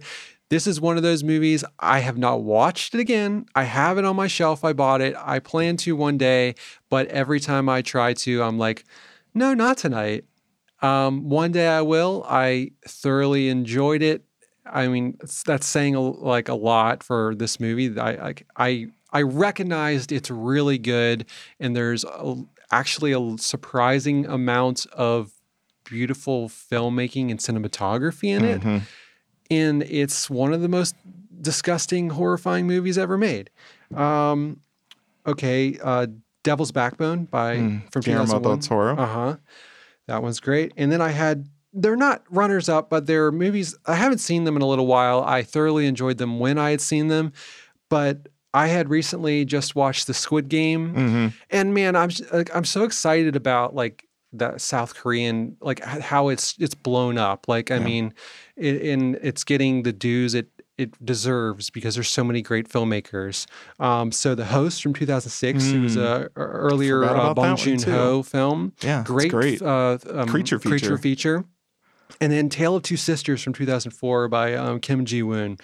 This 0.50 0.66
is 0.66 0.80
one 0.80 0.96
of 0.96 1.04
those 1.04 1.24
movies 1.24 1.66
I 1.80 2.00
have 2.00 2.18
not 2.18 2.42
watched 2.42 2.96
it 2.96 3.00
again. 3.00 3.48
I 3.54 3.64
have 3.64 3.98
it 3.98 4.06
on 4.06 4.16
my 4.16 4.28
shelf. 4.28 4.64
I 4.64 4.72
bought 4.72 5.02
it. 5.02 5.14
I 5.18 5.40
plan 5.40 5.76
to 5.78 5.96
one 5.96 6.18
day, 6.18 6.56
but 6.90 7.08
every 7.08 7.40
time 7.42 7.68
I 7.68 7.82
try 7.82 8.14
to, 8.14 8.44
I'm 8.44 8.58
like, 8.58 8.86
no, 9.34 9.54
not 9.54 9.78
tonight. 9.78 10.24
Um, 10.82 11.28
one 11.28 11.52
day 11.52 11.68
I 11.68 11.82
will. 11.82 12.26
I 12.30 12.72
thoroughly 12.88 13.50
enjoyed 13.50 14.02
it. 14.02 14.24
I 14.66 14.88
mean, 14.88 15.18
that's 15.46 15.68
saying 15.68 15.96
like 15.96 16.48
a 16.48 16.54
lot 16.54 17.04
for 17.04 17.36
this 17.36 17.60
movie. 17.60 18.00
I 18.00 18.36
I 18.56 18.88
I 19.12 19.22
recognized 19.24 20.12
it's 20.12 20.30
really 20.30 20.78
good, 20.78 21.26
and 21.60 21.76
there's 21.76 22.04
a, 22.04 22.36
actually 22.72 23.14
a 23.14 23.38
surprising 23.38 24.26
amount 24.26 24.86
of 24.94 25.32
beautiful 25.84 26.50
filmmaking 26.50 27.32
and 27.32 27.40
cinematography 27.40 28.30
in 28.30 28.46
it. 28.46 28.60
Mm-hmm 28.62 28.78
and 29.50 29.84
it's 29.84 30.30
one 30.30 30.54
of 30.54 30.62
the 30.62 30.70
most 30.70 30.96
disgusting, 31.42 32.10
horrifying 32.10 32.68
movies 32.68 32.98
ever 32.98 33.18
made. 33.18 33.50
Um, 33.96 34.60
okay, 35.26 35.78
uh, 35.84 36.08
Devil's 36.44 36.72
Backbone 36.72 37.26
by 37.26 37.58
mm, 37.58 37.92
from 37.92 38.02
Guillermo 38.02 38.40
del 38.40 38.58
Toro. 38.58 38.98
Uh 38.98 39.06
huh. 39.06 39.36
That 40.08 40.24
one's 40.24 40.40
great. 40.40 40.74
And 40.78 40.92
then 40.92 41.02
I 41.02 41.10
had 41.10 41.48
they're 41.74 41.98
not 41.98 42.24
runners 42.30 42.70
up, 42.70 42.90
but 42.90 43.06
they're 43.06 43.32
movies 43.32 43.76
I 43.86 43.96
haven't 43.96 44.20
seen 44.20 44.46
them 44.46 44.56
in 44.56 44.62
a 44.62 44.68
little 44.68 44.88
while. 44.88 45.24
I 45.24 45.44
thoroughly 45.44 45.86
enjoyed 45.86 46.18
them 46.18 46.40
when 46.40 46.58
I 46.58 46.72
had 46.72 46.82
seen 46.82 47.08
them, 47.08 47.34
but 47.90 48.30
I 48.54 48.68
had 48.68 48.90
recently 48.90 49.46
just 49.46 49.76
watched 49.76 50.08
the 50.08 50.14
Squid 50.14 50.50
Game, 50.50 50.94
mm-hmm. 50.94 51.28
and 51.52 51.74
man, 51.74 51.96
I'm 51.96 52.10
like, 52.32 52.54
I'm 52.56 52.66
so 52.66 52.84
excited 52.84 53.36
about 53.36 53.76
like 53.76 54.08
that 54.34 54.62
South 54.62 54.96
Korean 54.96 55.58
like 55.62 55.84
how 55.84 56.30
it's 56.30 56.56
it's 56.60 56.74
blown 56.74 57.18
up. 57.18 57.48
Like 57.48 57.72
I 57.72 57.78
yeah. 57.78 57.84
mean, 57.84 58.14
and 58.58 59.16
it's 59.22 59.44
getting 59.44 59.84
the 59.84 59.94
dues 59.94 60.34
it 60.34 60.50
it 60.78 61.04
deserves 61.04 61.70
because 61.70 61.96
there's 61.96 62.10
so 62.10 62.24
many 62.24 62.42
great 62.42 62.70
filmmakers. 62.70 63.48
Um, 63.80 64.12
so 64.12 64.36
the 64.36 64.46
host 64.46 64.84
from 64.84 64.94
2006, 64.94 65.64
mm. 65.64 65.74
it 65.74 65.80
was 65.80 65.98
a 65.98 66.30
earlier 66.36 67.04
uh, 67.04 67.34
Bong 67.34 67.56
Joon 67.56 67.82
Ho 67.82 68.22
film. 68.22 68.74
Yeah, 68.82 69.04
great, 69.04 69.32
great. 69.32 69.62
Uh, 69.62 69.98
um, 70.12 70.28
creature 70.28 70.60
feature. 70.60 70.70
Creature 70.70 70.98
feature. 71.00 71.46
And 72.22 72.32
then 72.32 72.50
Tale 72.50 72.76
of 72.76 72.84
Two 72.84 72.98
Sisters 72.98 73.42
from 73.42 73.54
2004 73.54 74.28
by 74.28 74.54
um, 74.54 74.80
Kim 74.80 75.06
Ji 75.06 75.24
Woon 75.24 75.58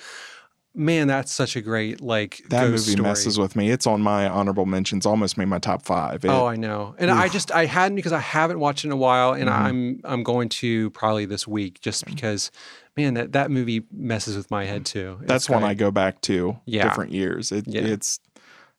man, 0.76 1.08
that's 1.08 1.32
such 1.32 1.56
a 1.56 1.62
great 1.62 2.02
like 2.02 2.42
that 2.50 2.70
movie 2.70 2.78
story. 2.78 3.04
messes 3.04 3.38
with 3.38 3.56
me. 3.56 3.70
It's 3.70 3.86
on 3.86 4.02
my 4.02 4.28
honorable 4.28 4.66
mentions. 4.66 5.06
Almost 5.06 5.38
made 5.38 5.48
my 5.48 5.60
top 5.60 5.84
five. 5.84 6.26
It, 6.26 6.30
oh, 6.30 6.46
I 6.46 6.56
know, 6.56 6.96
and 6.98 7.10
oof. 7.10 7.18
I 7.18 7.28
just 7.30 7.52
I 7.52 7.66
hadn't 7.66 7.96
because 7.96 8.12
I 8.12 8.20
haven't 8.20 8.60
watched 8.60 8.84
it 8.84 8.88
in 8.88 8.92
a 8.92 8.98
while, 8.98 9.34
and 9.34 9.50
mm-hmm. 9.50 9.64
I'm 9.64 10.02
I'm 10.04 10.24
going 10.24 10.50
to 10.50 10.90
probably 10.92 11.26
this 11.26 11.48
week 11.48 11.80
just 11.82 12.06
because. 12.06 12.52
Man, 12.96 13.16
that, 13.16 13.32
that 13.32 13.50
movie 13.50 13.86
messes 13.92 14.38
with 14.38 14.52
my 14.52 14.66
head 14.66 14.86
too. 14.86 15.18
It's 15.22 15.28
that's 15.28 15.50
one 15.50 15.64
I 15.64 15.74
go 15.74 15.90
back 15.90 16.22
to 16.22 16.60
yeah. 16.66 16.84
different 16.84 17.12
years. 17.12 17.52
It, 17.52 17.68
yeah. 17.68 17.82
It's 17.82 18.20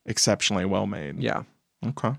exceptionally 0.06 0.64
well 0.64 0.86
made. 0.86 1.20
Yeah. 1.20 1.42
Okay. 1.84 2.12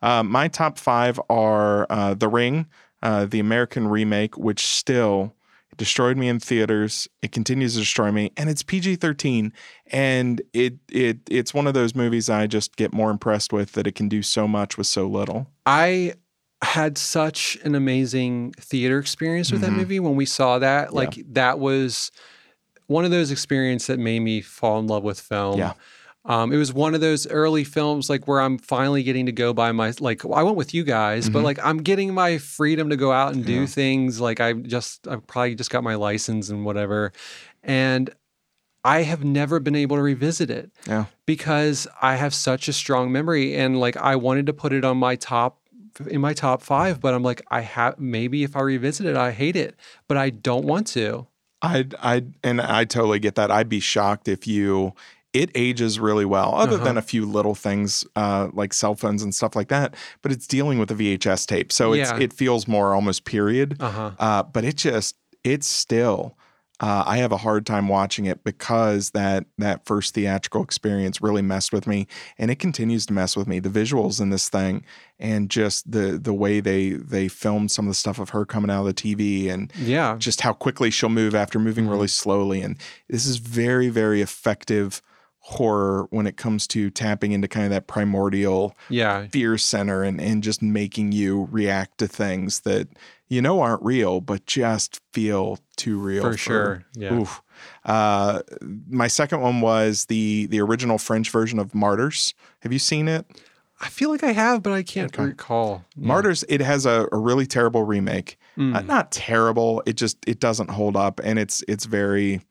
Uh, 0.00 0.22
my 0.22 0.48
top 0.48 0.78
five 0.78 1.20
are 1.30 1.86
uh, 1.90 2.14
The 2.14 2.28
Ring, 2.28 2.66
uh, 3.02 3.26
the 3.26 3.40
American 3.40 3.88
remake, 3.88 4.36
which 4.36 4.66
still 4.66 5.34
destroyed 5.76 6.16
me 6.16 6.28
in 6.28 6.38
theaters. 6.38 7.08
It 7.22 7.32
continues 7.32 7.74
to 7.74 7.80
destroy 7.80 8.10
me, 8.10 8.32
and 8.36 8.50
it's 8.50 8.62
PG 8.62 8.96
thirteen. 8.96 9.52
And 9.86 10.42
it 10.52 10.74
it 10.90 11.18
it's 11.30 11.54
one 11.54 11.66
of 11.66 11.74
those 11.74 11.94
movies 11.94 12.28
I 12.28 12.46
just 12.46 12.76
get 12.76 12.92
more 12.92 13.10
impressed 13.10 13.52
with 13.52 13.72
that 13.72 13.86
it 13.86 13.94
can 13.94 14.08
do 14.08 14.22
so 14.22 14.48
much 14.48 14.76
with 14.76 14.86
so 14.86 15.06
little. 15.06 15.46
I 15.66 16.14
had 16.62 16.96
such 16.96 17.58
an 17.64 17.74
amazing 17.74 18.52
theater 18.58 18.98
experience 18.98 19.50
with 19.50 19.62
mm-hmm. 19.62 19.72
that 19.72 19.78
movie 19.78 20.00
when 20.00 20.16
we 20.16 20.26
saw 20.26 20.58
that. 20.60 20.94
Like 20.94 21.16
yeah. 21.16 21.24
that 21.32 21.58
was 21.58 22.10
one 22.86 23.04
of 23.04 23.10
those 23.10 23.30
experiences 23.30 23.88
that 23.88 23.98
made 23.98 24.20
me 24.20 24.40
fall 24.40 24.78
in 24.78 24.86
love 24.86 25.02
with 25.02 25.20
film. 25.20 25.58
Yeah. 25.58 25.74
Um, 26.24 26.52
it 26.52 26.56
was 26.56 26.72
one 26.72 26.94
of 26.94 27.00
those 27.00 27.26
early 27.26 27.64
films 27.64 28.08
like 28.08 28.28
where 28.28 28.40
I'm 28.40 28.56
finally 28.56 29.02
getting 29.02 29.26
to 29.26 29.32
go 29.32 29.52
by 29.52 29.72
my 29.72 29.92
like 29.98 30.24
I 30.24 30.44
went 30.44 30.56
with 30.56 30.72
you 30.72 30.84
guys, 30.84 31.24
mm-hmm. 31.24 31.32
but 31.32 31.42
like 31.42 31.58
I'm 31.64 31.78
getting 31.78 32.14
my 32.14 32.38
freedom 32.38 32.90
to 32.90 32.96
go 32.96 33.10
out 33.10 33.34
and 33.34 33.44
do 33.44 33.60
yeah. 33.60 33.66
things. 33.66 34.20
Like 34.20 34.40
I 34.40 34.52
just 34.52 35.08
I 35.08 35.16
probably 35.16 35.56
just 35.56 35.70
got 35.70 35.82
my 35.82 35.96
license 35.96 36.48
and 36.48 36.64
whatever, 36.64 37.12
and 37.64 38.08
I 38.84 39.02
have 39.02 39.24
never 39.24 39.60
been 39.60 39.74
able 39.76 39.96
to 39.96 40.02
revisit 40.02 40.50
it 40.50 40.70
Yeah. 40.86 41.06
because 41.26 41.86
I 42.00 42.16
have 42.16 42.34
such 42.34 42.68
a 42.68 42.72
strong 42.72 43.12
memory 43.12 43.54
and 43.54 43.78
like 43.78 43.96
I 43.96 44.16
wanted 44.16 44.46
to 44.46 44.52
put 44.52 44.72
it 44.72 44.84
on 44.84 44.96
my 44.96 45.16
top 45.16 45.61
in 46.00 46.20
my 46.20 46.32
top 46.34 46.62
5 46.62 47.00
but 47.00 47.14
I'm 47.14 47.22
like 47.22 47.42
I 47.50 47.60
have 47.60 47.98
maybe 47.98 48.42
if 48.44 48.56
I 48.56 48.60
revisit 48.60 49.06
it 49.06 49.16
I 49.16 49.30
hate 49.32 49.56
it 49.56 49.76
but 50.08 50.16
I 50.16 50.30
don't 50.30 50.64
want 50.64 50.86
to. 50.88 51.26
I 51.60 51.86
I 52.02 52.24
and 52.42 52.60
I 52.60 52.84
totally 52.84 53.18
get 53.20 53.34
that. 53.36 53.50
I'd 53.50 53.68
be 53.68 53.80
shocked 53.80 54.26
if 54.28 54.46
you 54.46 54.94
it 55.32 55.50
ages 55.54 55.98
really 55.98 56.26
well, 56.26 56.54
other 56.54 56.74
Uh-huh. 56.74 56.84
than 56.84 56.96
a 56.98 57.02
few 57.02 57.24
little 57.24 57.54
things 57.54 58.04
uh, 58.16 58.48
like 58.52 58.74
cell 58.74 58.94
phones 58.94 59.22
and 59.22 59.34
stuff 59.34 59.56
like 59.56 59.68
that. 59.68 59.94
But 60.20 60.30
it's 60.32 60.46
dealing 60.46 60.78
with 60.78 60.90
a 60.90 60.94
VHS 60.94 61.46
tape, 61.46 61.72
so 61.72 61.92
it's 61.94 62.10
Yeah. 62.10 62.18
it 62.18 62.32
feels 62.34 62.68
more 62.68 62.94
almost 62.94 63.24
period. 63.24 63.76
Uh-huh. 63.80 64.10
Uh, 64.18 64.42
but 64.42 64.64
it 64.64 64.76
just 64.76 65.16
it's 65.44 65.66
still. 65.66 66.36
Uh, 66.82 67.04
I 67.06 67.18
have 67.18 67.30
a 67.30 67.36
hard 67.36 67.64
time 67.64 67.86
watching 67.86 68.26
it 68.26 68.42
because 68.42 69.10
that 69.10 69.46
that 69.58 69.86
first 69.86 70.14
theatrical 70.14 70.64
experience 70.64 71.22
really 71.22 71.40
messed 71.40 71.72
with 71.72 71.86
me, 71.86 72.08
and 72.38 72.50
it 72.50 72.58
continues 72.58 73.06
to 73.06 73.12
mess 73.12 73.36
with 73.36 73.46
me. 73.46 73.60
The 73.60 73.68
visuals 73.68 74.20
in 74.20 74.30
this 74.30 74.48
thing, 74.48 74.84
and 75.20 75.48
just 75.48 75.90
the 75.90 76.18
the 76.18 76.34
way 76.34 76.58
they 76.58 76.90
they 76.90 77.28
filmed 77.28 77.70
some 77.70 77.86
of 77.86 77.90
the 77.90 77.94
stuff 77.94 78.18
of 78.18 78.30
her 78.30 78.44
coming 78.44 78.68
out 78.70 78.80
of 78.80 78.86
the 78.86 78.94
TV, 78.94 79.48
and 79.48 79.72
Yeah. 79.78 80.16
just 80.18 80.40
how 80.40 80.52
quickly 80.52 80.90
she'll 80.90 81.08
move 81.08 81.34
after 81.36 81.60
moving 81.60 81.86
really 81.86 82.08
slowly. 82.08 82.60
And 82.62 82.76
this 83.08 83.26
is 83.26 83.36
very, 83.36 83.88
very 83.88 84.20
effective 84.20 85.00
horror 85.44 86.06
when 86.10 86.26
it 86.26 86.36
comes 86.36 86.66
to 86.68 86.88
tapping 86.90 87.32
into 87.32 87.48
kind 87.48 87.64
of 87.64 87.70
that 87.70 87.86
primordial 87.88 88.76
Yeah. 88.88 89.26
fear 89.28 89.58
center 89.58 90.02
and, 90.04 90.20
and 90.20 90.42
just 90.42 90.62
making 90.62 91.12
you 91.12 91.48
react 91.50 91.98
to 91.98 92.06
things 92.08 92.60
that 92.60 92.88
you 93.32 93.40
know 93.40 93.60
aren't 93.60 93.82
real, 93.82 94.20
but 94.20 94.44
just 94.44 95.00
feel 95.14 95.58
too 95.76 95.98
real. 95.98 96.22
For 96.22 96.36
sure. 96.36 96.84
Yeah. 96.94 97.14
Oof. 97.14 97.42
Uh, 97.84 98.40
my 98.88 99.08
second 99.08 99.40
one 99.40 99.62
was 99.62 100.04
the 100.06 100.46
the 100.46 100.60
original 100.60 100.98
French 100.98 101.30
version 101.30 101.58
of 101.58 101.74
Martyrs. 101.74 102.34
Have 102.60 102.72
you 102.72 102.78
seen 102.78 103.08
it? 103.08 103.24
I 103.80 103.88
feel 103.88 104.10
like 104.10 104.22
I 104.22 104.32
have 104.32 104.62
but 104.62 104.72
I 104.74 104.82
can't 104.82 105.12
Okay. 105.14 105.24
recall. 105.24 105.84
Yeah. 105.96 106.08
Martyrs. 106.08 106.44
It 106.48 106.60
has 106.60 106.84
a, 106.84 107.08
a 107.10 107.16
really 107.16 107.46
terrible 107.46 107.84
remake. 107.84 108.38
Mm. 108.58 108.76
Uh, 108.76 108.82
not 108.82 109.10
terrible. 109.10 109.82
It 109.86 109.94
just 109.94 110.18
it 110.26 110.38
doesn't 110.38 110.70
hold 110.70 110.94
up, 110.96 111.18
and 111.24 111.38
it's 111.38 111.64
it's 111.66 111.86
very 111.86 112.42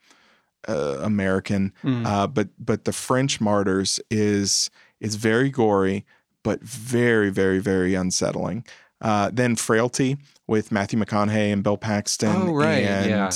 uh, 0.67 0.97
American. 1.01 1.73
Mm. 1.83 2.05
Uh, 2.07 2.25
but 2.27 2.49
but 2.57 2.85
the 2.85 2.93
French 2.93 3.39
Martyrs 3.39 3.99
is 4.09 4.71
is 4.99 5.13
very 5.15 5.51
gory, 5.51 6.05
but 6.43 6.59
very 6.63 7.29
very 7.29 7.59
very 7.59 7.93
unsettling. 7.93 8.65
Uh, 8.99 9.31
then 9.33 9.55
Frailty 9.55 10.17
with 10.51 10.71
Matthew 10.71 10.99
McConaughey 10.99 11.51
and 11.51 11.63
Bill 11.63 11.77
Paxton. 11.77 12.29
Oh, 12.35 12.53
right, 12.53 12.83
and 12.83 13.09
yeah. 13.09 13.31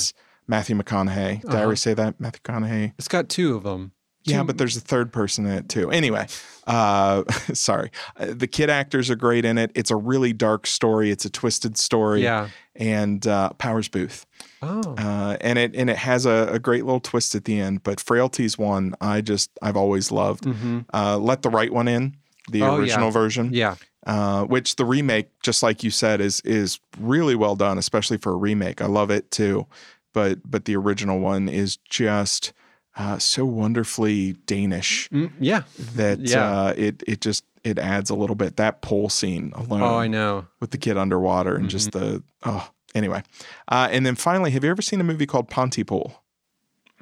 Matthew 0.46 0.76
McConaughey. 0.76 1.40
Did 1.40 1.50
I 1.50 1.54
Uh-huh. 1.54 1.64
already 1.64 1.76
say 1.76 1.94
that? 1.94 2.20
Matthew 2.20 2.40
McConaughey. 2.44 2.92
It's 2.98 3.08
got 3.08 3.28
two 3.28 3.56
of 3.56 3.64
them. 3.64 3.92
Yeah, 4.24 4.42
but 4.42 4.58
there's 4.58 4.76
a 4.76 4.80
third 4.80 5.12
person 5.12 5.46
in 5.46 5.52
it 5.52 5.68
too. 5.68 5.90
Anyway, 5.92 6.26
uh, 6.66 7.22
sorry. 7.54 7.90
Uh, 8.16 8.26
the 8.34 8.48
kid 8.48 8.68
actors 8.70 9.08
are 9.08 9.14
great 9.16 9.44
in 9.44 9.56
it. 9.56 9.70
It's 9.76 9.90
a 9.92 9.96
really 9.96 10.32
dark 10.32 10.66
story. 10.66 11.10
It's 11.12 11.24
a 11.24 11.30
twisted 11.30 11.78
story. 11.78 12.22
Yeah. 12.24 12.48
And 12.74 13.24
uh, 13.26 13.50
Powers 13.58 13.88
Boothe, 13.88 14.24
Oh. 14.62 14.94
uh, 14.98 15.36
and 15.40 15.58
it 15.60 15.76
and 15.76 15.88
it 15.88 15.96
has 15.96 16.26
a, 16.26 16.48
a 16.52 16.58
great 16.58 16.84
little 16.84 16.98
twist 17.00 17.34
at 17.36 17.44
the 17.44 17.58
end. 17.60 17.84
But 17.84 18.00
Frailty's 18.00 18.58
one 18.58 18.94
I 19.00 19.20
just 19.20 19.50
I've 19.62 19.76
always 19.76 20.10
loved. 20.10 20.44
hmm 20.44 20.80
Uh, 20.92 21.18
Let 21.18 21.42
the 21.42 21.50
Right 21.50 21.72
One 21.72 21.86
In, 21.88 22.16
the 22.50 22.62
Oh, 22.62 22.74
yeah. 22.74 22.80
original 22.80 23.10
version, 23.12 23.50
Yeah. 23.52 23.76
Uh, 24.06 24.44
which 24.44 24.76
the 24.76 24.84
remake, 24.84 25.28
just 25.42 25.62
like 25.62 25.82
you 25.84 25.90
said, 25.90 26.20
is 26.20 26.40
is 26.40 26.78
really 26.98 27.34
well 27.34 27.56
done, 27.56 27.76
especially 27.78 28.16
for 28.16 28.32
a 28.32 28.36
remake. 28.36 28.80
I 28.80 28.86
love 28.86 29.10
it 29.10 29.30
too, 29.30 29.66
but 30.14 30.38
but 30.50 30.64
the 30.64 30.76
original 30.76 31.18
one 31.18 31.48
is 31.48 31.76
just 31.76 32.52
uh, 32.96 33.18
so 33.18 33.44
wonderfully 33.44 34.32
Danish 34.46 35.08
Mm, 35.10 35.30
yeah. 35.40 35.62
that 35.96 36.20
Yeah. 36.20 36.50
uh, 36.50 36.74
it 36.76 37.02
it 37.06 37.20
just 37.20 37.44
it 37.64 37.78
adds 37.78 38.08
a 38.10 38.14
little 38.14 38.36
bit. 38.36 38.56
That 38.56 38.80
pole 38.80 39.08
scene 39.08 39.52
alone 39.54 39.82
Oh, 39.82 39.96
I 39.98 40.06
know. 40.06 40.46
with 40.60 40.70
the 40.70 40.78
kid 40.78 40.96
underwater 40.96 41.56
and 41.56 41.68
just 41.68 41.90
Mm-hmm. 41.90 41.98
the 42.16 42.22
oh 42.44 42.70
anyway. 42.94 43.22
Uh, 43.68 43.88
and 43.90 44.06
then 44.06 44.14
finally, 44.14 44.52
have 44.52 44.62
you 44.64 44.70
ever 44.70 44.82
seen 44.82 45.00
a 45.00 45.04
movie 45.04 45.26
called 45.26 45.48
Pontypool? 45.50 46.22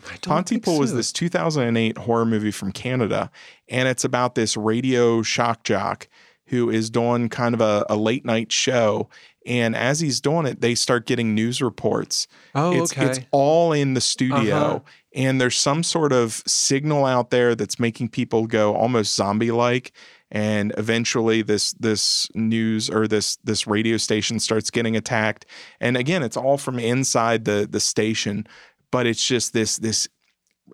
I 0.06 0.16
don't 0.20 0.22
Pontypool 0.22 0.78
was 0.78 0.90
so. 0.90 0.96
this 0.96 1.12
2008 1.12 1.96
horror 1.98 2.26
movie 2.26 2.50
from 2.50 2.72
Canada, 2.72 3.30
and 3.68 3.88
it's 3.88 4.04
about 4.04 4.34
this 4.34 4.56
radio 4.56 5.22
shock 5.22 5.62
jock 5.64 6.08
who 6.46 6.70
is 6.70 6.90
doing 6.90 7.28
kind 7.28 7.54
of 7.54 7.60
a, 7.60 7.84
a 7.88 7.96
late 7.96 8.24
night 8.24 8.52
show. 8.52 9.08
And 9.46 9.76
as 9.76 10.00
he's 10.00 10.20
doing 10.20 10.46
it, 10.46 10.60
they 10.60 10.74
start 10.74 11.06
getting 11.06 11.34
news 11.34 11.60
reports. 11.60 12.26
Oh, 12.54 12.72
it's 12.82 12.92
okay. 12.92 13.06
it's 13.06 13.20
all 13.30 13.72
in 13.72 13.94
the 13.94 14.00
studio, 14.00 14.56
Uh-huh. 14.56 14.80
and 15.14 15.38
there's 15.40 15.56
some 15.58 15.82
sort 15.82 16.12
of 16.12 16.42
signal 16.46 17.04
out 17.04 17.30
there 17.30 17.54
that's 17.54 17.78
making 17.78 18.08
people 18.08 18.46
go 18.46 18.74
almost 18.74 19.14
zombie 19.14 19.50
like. 19.50 19.92
And 20.30 20.72
eventually, 20.78 21.42
this 21.42 21.72
this 21.74 22.28
news 22.34 22.88
or 22.90 23.06
this 23.06 23.36
this 23.44 23.66
radio 23.66 23.98
station 23.98 24.40
starts 24.40 24.70
getting 24.70 24.96
attacked. 24.96 25.44
And 25.80 25.96
again, 25.96 26.22
it's 26.22 26.36
all 26.36 26.56
from 26.58 26.78
inside 26.78 27.44
the 27.44 27.68
the 27.70 27.80
station, 27.80 28.46
but 28.90 29.06
it's 29.06 29.24
just 29.24 29.52
this 29.52 29.76
this 29.76 30.08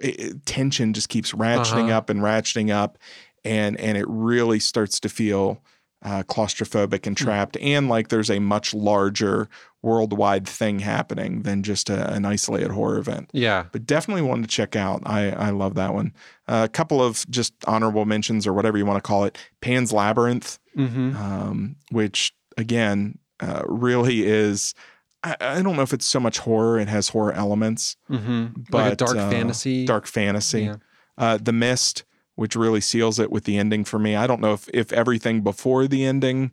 eh, 0.02 0.30
tension 0.46 0.92
just 0.94 1.08
keeps 1.08 1.32
ratcheting 1.32 1.86
Uh-huh. 1.88 1.98
up 1.98 2.08
and 2.08 2.20
ratcheting 2.20 2.70
up, 2.70 2.96
and 3.44 3.78
and 3.80 3.96
it 3.98 4.06
really 4.08 4.58
starts 4.58 5.00
to 5.00 5.08
feel 5.08 5.62
uh, 6.02 6.22
claustrophobic 6.22 7.06
and 7.06 7.18
Hmm. 7.18 7.24
trapped, 7.24 7.56
and 7.58 7.88
like 7.88 8.08
there's 8.08 8.30
a 8.30 8.38
much 8.38 8.72
larger 8.72 9.48
worldwide 9.82 10.46
thing 10.48 10.78
happening 10.80 11.42
than 11.42 11.62
just 11.62 11.88
a, 11.90 12.12
an 12.12 12.24
isolated 12.24 12.70
horror 12.70 12.98
event. 12.98 13.30
yeah. 13.32 13.64
But 13.72 13.86
definitely 13.86 14.22
one 14.22 14.40
to 14.42 14.48
check 14.48 14.76
out. 14.76 15.02
I 15.04 15.30
I 15.30 15.50
love 15.50 15.74
that 15.74 15.92
one. 15.94 16.12
Uh, 16.48 16.62
a 16.64 16.68
couple 16.70 17.02
of 17.02 17.24
just 17.30 17.52
honorable 17.66 18.04
mentions 18.06 18.46
or 18.46 18.52
whatever 18.52 18.78
you 18.78 18.86
want 18.86 18.96
to 19.02 19.06
call 19.06 19.24
it. 19.24 19.36
Pan's 19.60 19.92
Labyrinth, 19.92 20.58
hmm 20.74 21.14
um, 21.16 21.76
which 21.90 22.32
again 22.56 23.18
uh, 23.40 23.62
really 23.66 24.26
is. 24.26 24.74
I, 25.22 25.36
I 25.40 25.62
don't 25.62 25.76
know 25.76 25.82
if 25.82 25.92
it's 25.92 26.06
so 26.06 26.18
much 26.20 26.38
horror; 26.38 26.78
it 26.78 26.88
has 26.88 27.10
horror 27.10 27.32
elements, 27.32 27.96
hmm 28.08 28.46
but 28.70 28.88
like 28.90 28.96
dark 28.98 29.18
uh, 29.18 29.30
fantasy. 29.30 29.84
dark 29.84 30.06
fantasy. 30.06 30.62
Yeah. 30.62 30.76
Uh, 31.18 31.36
the 31.40 31.52
Mist, 31.52 32.04
which 32.40 32.56
really 32.56 32.80
seals 32.80 33.18
it 33.18 33.30
with 33.30 33.44
the 33.44 33.58
ending 33.58 33.84
for 33.84 33.98
me. 33.98 34.16
I 34.16 34.26
don't 34.26 34.40
know 34.40 34.54
if 34.54 34.66
if 34.72 34.92
everything 34.94 35.42
before 35.42 35.86
the 35.86 36.06
ending 36.06 36.52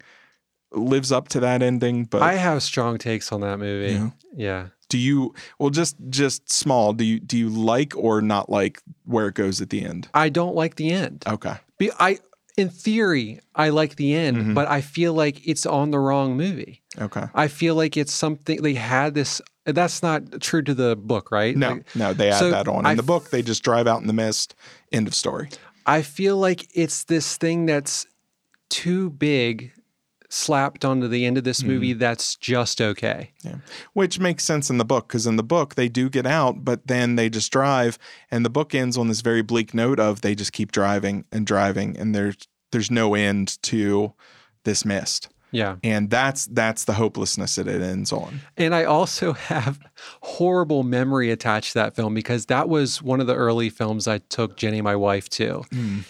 lives 0.73 1.13
up 1.13 1.29
to 1.29 1.39
that 1.39 1.61
ending, 1.63 2.03
but 2.03 2.21
I 2.21 2.33
have 2.33 2.61
strong 2.61 2.97
takes 2.97 3.31
on 3.31 3.39
that 3.41 3.57
movie. 3.57 3.93
Yeah. 3.93 4.09
Yeah. 4.35 4.67
do 4.89 4.97
you? 4.97 5.33
Well, 5.59 5.69
just 5.69 5.95
just 6.09 6.51
small. 6.51 6.91
Do 6.91 7.05
you 7.05 7.19
do 7.21 7.37
you 7.37 7.47
like 7.49 7.95
or 7.95 8.21
not 8.21 8.49
like 8.49 8.81
where 9.05 9.27
it 9.29 9.35
goes 9.35 9.61
at 9.61 9.69
the 9.69 9.85
end? 9.85 10.09
I 10.13 10.27
don't 10.27 10.55
like 10.55 10.75
the 10.75 10.89
end. 10.91 11.23
Okay. 11.25 11.55
Be, 11.77 11.89
I, 11.99 12.19
in 12.57 12.69
theory, 12.69 13.39
I 13.55 13.69
like 13.69 13.95
the 13.95 14.13
end, 14.15 14.37
Mhm. 14.37 14.53
but 14.55 14.67
I 14.67 14.81
feel 14.81 15.13
like 15.13 15.47
it's 15.47 15.65
on 15.65 15.91
the 15.91 15.99
wrong 15.99 16.35
movie. 16.35 16.81
Okay. 16.99 17.23
I 17.33 17.47
feel 17.47 17.75
like 17.75 17.95
it's 17.95 18.11
something 18.13 18.61
they 18.61 18.73
had 18.73 19.13
this. 19.13 19.41
That's 19.65 20.01
not 20.01 20.41
true 20.41 20.61
to 20.63 20.73
the 20.73 20.95
book, 20.95 21.29
right? 21.31 21.55
No, 21.55 21.69
Like, 21.71 21.95
no, 21.95 22.13
they 22.13 22.29
add 22.31 22.39
so 22.39 22.49
that 22.51 22.67
on. 22.67 22.79
In 22.79 22.85
I 22.85 22.95
the 22.95 23.03
book, 23.03 23.29
they 23.29 23.41
just 23.41 23.63
drive 23.63 23.85
out 23.85 24.01
in 24.01 24.07
the 24.07 24.13
mist. 24.13 24.55
End 24.91 25.07
of 25.07 25.13
story. 25.13 25.49
I 25.87 26.01
feel 26.01 26.37
like 26.37 26.67
it's 26.73 27.05
this 27.05 27.37
thing 27.37 27.65
that's 27.65 28.05
too 28.69 29.09
big 29.09 29.71
slapped 30.29 30.83
onto 30.83 31.07
the 31.07 31.25
end 31.25 31.37
of 31.37 31.45
this 31.45 31.63
movie 31.63 31.95
Mm. 31.95 31.99
that's 31.99 32.35
just 32.35 32.81
okay. 32.81 33.31
Yeah. 33.43 33.55
Which 33.93 34.19
makes 34.19 34.43
sense 34.43 34.69
in 34.69 34.77
the 34.77 34.83
book 34.83 35.07
because 35.07 35.25
in 35.25 35.37
the 35.37 35.43
book 35.43 35.75
they 35.75 35.87
do 35.87 36.09
get 36.09 36.25
out, 36.25 36.65
but 36.65 36.85
then 36.87 37.15
they 37.15 37.29
just 37.29 37.49
drive, 37.49 37.97
and 38.29 38.43
the 38.43 38.49
book 38.49 38.75
ends 38.75 38.97
on 38.97 39.07
this 39.07 39.21
very 39.21 39.41
bleak 39.41 39.73
note 39.73 40.01
of 40.01 40.19
they 40.19 40.35
just 40.35 40.51
keep 40.51 40.73
driving 40.73 41.23
and 41.31 41.47
driving, 41.47 41.97
and 41.97 42.13
there's 42.13 42.35
there's 42.73 42.91
no 42.91 43.15
end 43.15 43.57
to 43.63 44.13
this 44.65 44.83
mist, 44.83 45.29
Yeah. 45.51 45.77
and 45.83 46.09
that's 46.09 46.45
that's 46.47 46.83
the 46.85 46.93
hopelessness 46.93 47.55
that 47.55 47.67
it 47.67 47.81
ends 47.81 48.11
on. 48.11 48.41
And 48.57 48.75
I 48.75 48.83
also 48.83 49.33
have 49.51 49.79
horrible 50.21 50.83
memory 50.83 51.31
attached 51.31 51.73
to 51.73 51.79
that 51.79 51.95
film 51.95 52.13
because 52.13 52.47
that 52.47 52.67
was 52.69 53.01
one 53.01 53.21
of 53.21 53.27
the 53.27 53.35
early 53.35 53.69
films 53.69 54.07
I 54.07 54.17
took 54.17 54.57
Jenny, 54.57 54.81
my 54.81 54.95
wife, 54.95 55.29
to. 55.29 55.63
Mm. 55.71 56.03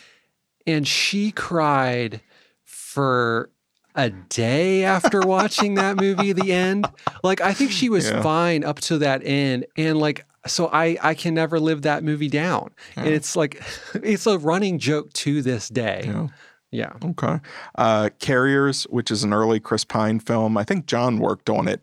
And 0.66 0.88
she 0.88 1.32
cried 1.32 2.22
for 2.66 3.50
a 3.96 4.10
day 4.10 4.84
after 4.84 5.22
watching 5.22 5.76
that 5.76 5.96
movie, 6.02 6.34
the 6.34 6.52
end. 6.54 6.86
Like, 7.24 7.42
I 7.42 7.54
think 7.54 7.72
she 7.72 7.90
was 7.90 8.10
Yeah. 8.10 8.22
fine 8.22 8.64
up 8.64 8.80
to 8.82 8.98
that 9.00 9.22
end. 9.26 9.66
And 9.76 9.98
like, 10.00 10.26
so 10.46 10.68
I, 10.72 10.98
I 11.02 11.14
can 11.14 11.34
never 11.34 11.60
live 11.60 11.82
that 11.82 12.04
movie 12.04 12.30
down. 12.30 12.72
And 12.96 13.08
it's 13.08 13.36
like, 13.36 13.62
it's 13.96 14.28
a 14.28 14.38
running 14.38 14.78
joke 14.80 15.12
to 15.14 15.42
this 15.42 15.68
day. 15.70 16.04
Yeah. 16.06 16.28
Yeah. 16.72 16.94
Okay. 17.04 17.40
Uh, 17.78 18.10
Carriers, 18.20 18.84
which 18.86 19.10
is 19.12 19.24
an 19.24 19.34
early 19.34 19.60
Chris 19.60 19.84
Pine 19.86 20.20
film. 20.20 20.58
I 20.58 20.64
think 20.64 20.86
John 20.86 21.18
worked 21.20 21.50
on 21.50 21.68
it 21.68 21.82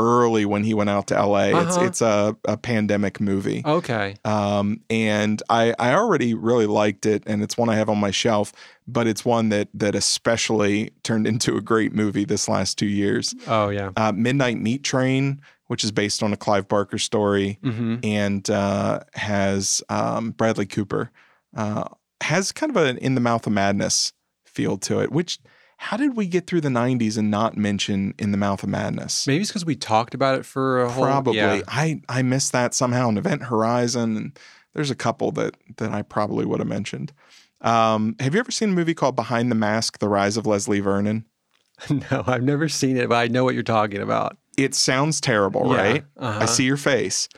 early 0.00 0.44
when 0.44 0.64
he 0.64 0.74
went 0.74 0.90
out 0.90 1.06
to 1.06 1.14
LA. 1.14 1.44
It's 1.60 1.76
Uh-huh. 1.76 1.84
it's 1.86 2.00
a, 2.02 2.36
a 2.46 2.56
pandemic 2.56 3.20
movie. 3.20 3.62
Okay. 3.64 4.16
Um, 4.24 4.80
and 4.90 5.40
I, 5.48 5.72
I 5.78 5.94
already 5.94 6.34
really 6.34 6.66
liked 6.66 7.06
it, 7.06 7.22
and 7.26 7.44
it's 7.44 7.56
one 7.56 7.68
I 7.68 7.76
have 7.76 7.88
on 7.88 7.98
my 7.98 8.10
shelf. 8.10 8.52
But 8.88 9.06
it's 9.06 9.24
one 9.24 9.50
that 9.50 9.68
that 9.74 9.94
especially 9.94 10.90
turned 11.04 11.26
into 11.32 11.56
a 11.56 11.60
great 11.60 11.92
movie 11.92 12.24
this 12.24 12.48
last 12.48 12.76
two 12.76 12.86
years. 12.86 13.34
Oh 13.46 13.68
yeah. 13.68 13.90
Uh, 13.96 14.10
Midnight 14.10 14.58
Meat 14.58 14.82
Train, 14.82 15.40
which 15.68 15.84
is 15.84 15.92
based 15.92 16.24
on 16.24 16.32
a 16.32 16.36
Clive 16.36 16.66
Barker 16.66 16.98
story, 16.98 17.58
hmm 17.62 17.96
and 18.02 18.50
uh, 18.50 18.98
has 19.14 19.80
um, 19.88 20.32
Bradley 20.32 20.66
Cooper, 20.66 21.12
uh, 21.56 21.84
has 22.20 22.50
kind 22.50 22.70
of 22.70 22.76
an 22.76 22.98
in 22.98 23.14
the 23.14 23.20
mouth 23.20 23.46
of 23.46 23.52
madness 23.52 24.12
feel 24.54 24.76
to 24.78 25.00
it. 25.00 25.10
Which 25.12 25.38
how 25.76 25.96
did 25.96 26.16
we 26.16 26.26
get 26.26 26.46
through 26.46 26.60
the 26.62 26.68
'90s 26.68 27.18
and 27.18 27.30
not 27.30 27.56
mention 27.56 28.14
in 28.18 28.30
the 28.32 28.38
mouth 28.38 28.62
of 28.62 28.68
madness? 28.68 29.26
Maybe 29.26 29.42
it's 29.42 29.50
because 29.50 29.64
we 29.66 29.76
talked 29.76 30.14
about 30.14 30.38
it 30.38 30.46
for 30.46 30.82
a 30.82 30.90
whole. 30.90 31.04
Probably. 31.04 31.36
Yeah. 31.38 31.62
I 31.68 32.00
I 32.08 32.22
missed 32.22 32.52
that 32.52 32.74
somehow 32.74 33.08
in 33.08 33.18
Event 33.18 33.42
Horizon, 33.44 34.16
and 34.16 34.38
there's 34.74 34.90
a 34.90 34.94
couple 34.94 35.32
that 35.32 35.56
that 35.76 35.90
I 35.90 36.02
probably 36.02 36.44
would 36.46 36.60
have 36.60 36.68
mentioned. 36.68 37.12
Um, 37.60 38.16
have 38.20 38.34
you 38.34 38.40
ever 38.40 38.50
seen 38.50 38.70
a 38.70 38.72
movie 38.72 38.94
called 38.94 39.16
Behind 39.16 39.50
the 39.50 39.56
Mask: 39.56 39.98
The 39.98 40.08
Rise 40.08 40.36
of 40.36 40.46
Leslie 40.46 40.80
Vernon? 40.80 41.24
no, 41.90 42.22
I've 42.26 42.42
never 42.42 42.68
seen 42.68 42.96
it, 42.96 43.08
but 43.08 43.16
I 43.16 43.26
know 43.26 43.42
what 43.44 43.54
you're 43.54 43.62
talking 43.64 44.00
about. 44.00 44.36
It 44.56 44.74
sounds 44.74 45.20
terrible, 45.20 45.72
Yeah, 45.72 45.76
right? 45.76 46.04
uh-huh. 46.16 46.40
I 46.42 46.46
see 46.46 46.64
your 46.64 46.76
face. 46.76 47.28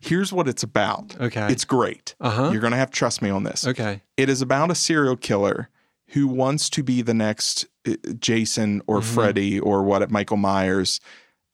Here's 0.00 0.32
what 0.32 0.48
it's 0.48 0.62
about. 0.62 1.14
Okay. 1.20 1.46
It's 1.52 1.64
great. 1.66 2.14
Uh 2.20 2.30
huh. 2.30 2.50
You're 2.50 2.60
going 2.62 2.72
to 2.72 2.78
have 2.78 2.90
to 2.90 2.96
trust 2.96 3.20
me 3.22 3.28
on 3.30 3.44
this. 3.44 3.66
Okay. 3.66 4.00
It 4.16 4.28
is 4.30 4.40
about 4.40 4.70
a 4.70 4.74
serial 4.74 5.16
killer 5.16 5.68
who 6.12 6.26
wants 6.26 6.68
to 6.70 6.82
be 6.82 7.02
the 7.02 7.14
next 7.14 7.66
uh, 7.88 7.94
Jason 8.18 8.82
or 8.86 9.00
Mhm. 9.00 9.04
Freddy 9.04 9.60
or 9.60 9.82
what 9.82 10.10
Michael 10.10 10.36
Myers. 10.36 11.00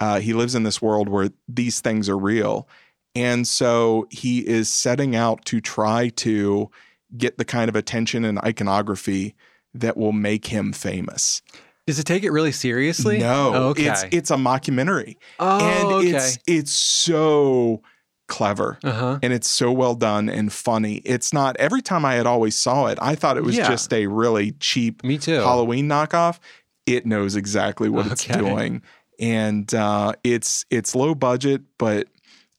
Uh, 0.01 0.21
he 0.21 0.33
lives 0.33 0.55
in 0.55 0.63
this 0.63 0.81
world 0.81 1.09
where 1.09 1.31
these 1.49 1.81
things 1.81 2.09
are 2.09 2.19
real. 2.19 2.69
And 3.15 3.49
so 3.49 4.07
he 4.11 4.47
is 4.47 4.71
setting 4.71 5.17
out 5.17 5.45
to 5.47 5.61
try 5.61 6.09
to 6.17 6.71
get 7.17 7.39
the 7.39 7.45
kind 7.45 7.69
of 7.69 7.75
attention 7.75 8.25
and 8.25 8.39
iconography 8.41 9.35
that 9.75 9.97
will 9.97 10.13
make 10.13 10.47
him 10.47 10.73
famous. 10.73 11.43
Does 11.87 11.99
it 11.99 12.05
take 12.05 12.23
it 12.23 12.31
really 12.31 12.53
seriously? 12.53 13.19
No, 13.19 13.53
Oh, 13.55 13.69
okay. 13.71 13.87
it's 13.89 14.05
it's 14.11 14.31
a 14.31 14.37
mockumentary. 14.37 15.17
oh, 15.41 15.59
and 15.67 15.93
okay. 15.95 16.11
it's 16.17 16.39
it's 16.47 16.73
so 16.73 17.83
clever 18.29 18.79
uh 18.85 18.93
huh. 18.93 19.19
and 19.23 19.33
it's 19.33 19.49
so 19.49 19.73
well 19.73 19.95
done 19.95 20.29
and 20.29 20.53
funny. 20.53 20.97
It's 21.05 21.33
not 21.33 21.57
every 21.57 21.83
time 21.83 22.05
I 22.05 22.15
had 22.15 22.27
always 22.27 22.55
saw 22.57 22.87
it, 22.87 22.99
I 23.03 23.15
thought 23.15 23.37
it 23.37 23.43
was 23.43 23.57
Yeah. 23.57 23.69
just 23.69 23.93
a 23.93 24.07
really 24.07 24.53
cheap 24.61 25.03
Me 25.03 25.19
too. 25.19 25.41
Halloween 25.41 25.89
knockoff. 25.89 26.39
It 26.87 27.05
knows 27.07 27.37
exactly 27.37 27.89
what 27.89 28.07
it's 28.07 28.25
doing. 28.25 28.83
And 29.21 29.73
uh, 29.75 30.13
it's 30.23 30.65
it's 30.71 30.95
low 30.95 31.15
budget, 31.15 31.63
but 31.79 32.07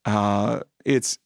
uh, 0.04 0.60
it's 0.84 1.18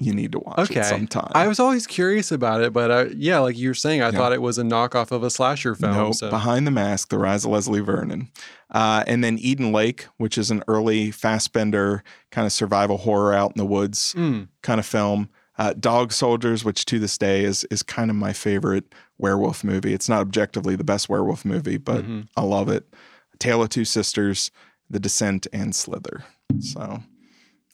you 0.00 0.12
need 0.12 0.32
to 0.32 0.40
watch 0.40 0.58
Okay. 0.70 0.80
it 0.80 0.84
sometime. 0.86 1.30
I 1.34 1.46
was 1.46 1.60
always 1.60 1.86
curious 1.86 2.32
about 2.32 2.62
it, 2.62 2.72
but 2.72 2.90
uh, 2.90 3.04
yeah, 3.16 3.38
like 3.38 3.56
you 3.56 3.68
were 3.68 3.74
saying, 3.74 4.02
I 4.02 4.06
Yeah. 4.06 4.12
thought 4.12 4.32
it 4.32 4.42
was 4.42 4.58
a 4.58 4.62
knockoff 4.62 5.12
of 5.12 5.22
a 5.22 5.30
slasher 5.30 5.74
film. 5.74 5.92
no, 5.92 6.12
so. 6.12 6.30
Behind 6.30 6.66
the 6.66 6.70
Mask, 6.72 7.08
The 7.10 7.18
Rise 7.18 7.44
of 7.44 7.52
Leslie 7.52 7.80
Vernon. 7.80 8.28
Uh, 8.70 9.04
and 9.06 9.22
then 9.22 9.38
Eden 9.38 9.72
Lake, 9.72 10.06
which 10.16 10.36
is 10.36 10.50
an 10.50 10.64
early 10.66 11.10
Fassbender 11.12 12.02
kind 12.32 12.44
of 12.46 12.52
survival 12.52 12.98
horror 12.98 13.32
out 13.34 13.52
in 13.52 13.58
the 13.58 13.64
woods 13.66 14.14
Mm. 14.16 14.48
kind 14.62 14.80
of 14.80 14.86
film. 14.86 15.28
Uh, 15.56 15.72
Dog 15.78 16.10
Soldiers, 16.12 16.64
which 16.64 16.84
to 16.86 16.98
this 16.98 17.16
day 17.16 17.44
is 17.44 17.62
is 17.70 17.84
kind 17.84 18.10
of 18.10 18.16
my 18.16 18.32
favorite 18.32 18.92
werewolf 19.18 19.62
movie. 19.62 19.94
It's 19.94 20.08
not 20.08 20.20
objectively 20.20 20.74
the 20.74 20.82
best 20.82 21.08
werewolf 21.08 21.44
movie, 21.44 21.76
but 21.76 22.04
Mhm. 22.04 22.26
I 22.36 22.42
love 22.42 22.68
it. 22.68 22.92
Tale 23.38 23.62
of 23.62 23.68
Two 23.68 23.84
Sisters, 23.84 24.50
The 24.90 24.98
Descent, 24.98 25.46
and 25.52 25.72
Slither. 25.72 26.24
So 26.58 27.04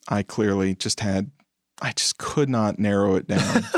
I 0.08 0.22
clearly 0.22 0.74
just 0.74 1.00
had, 1.00 1.30
I 1.80 1.92
just 1.92 2.18
could 2.18 2.48
not 2.48 2.78
narrow 2.78 3.14
it 3.16 3.26
down. 3.26 3.64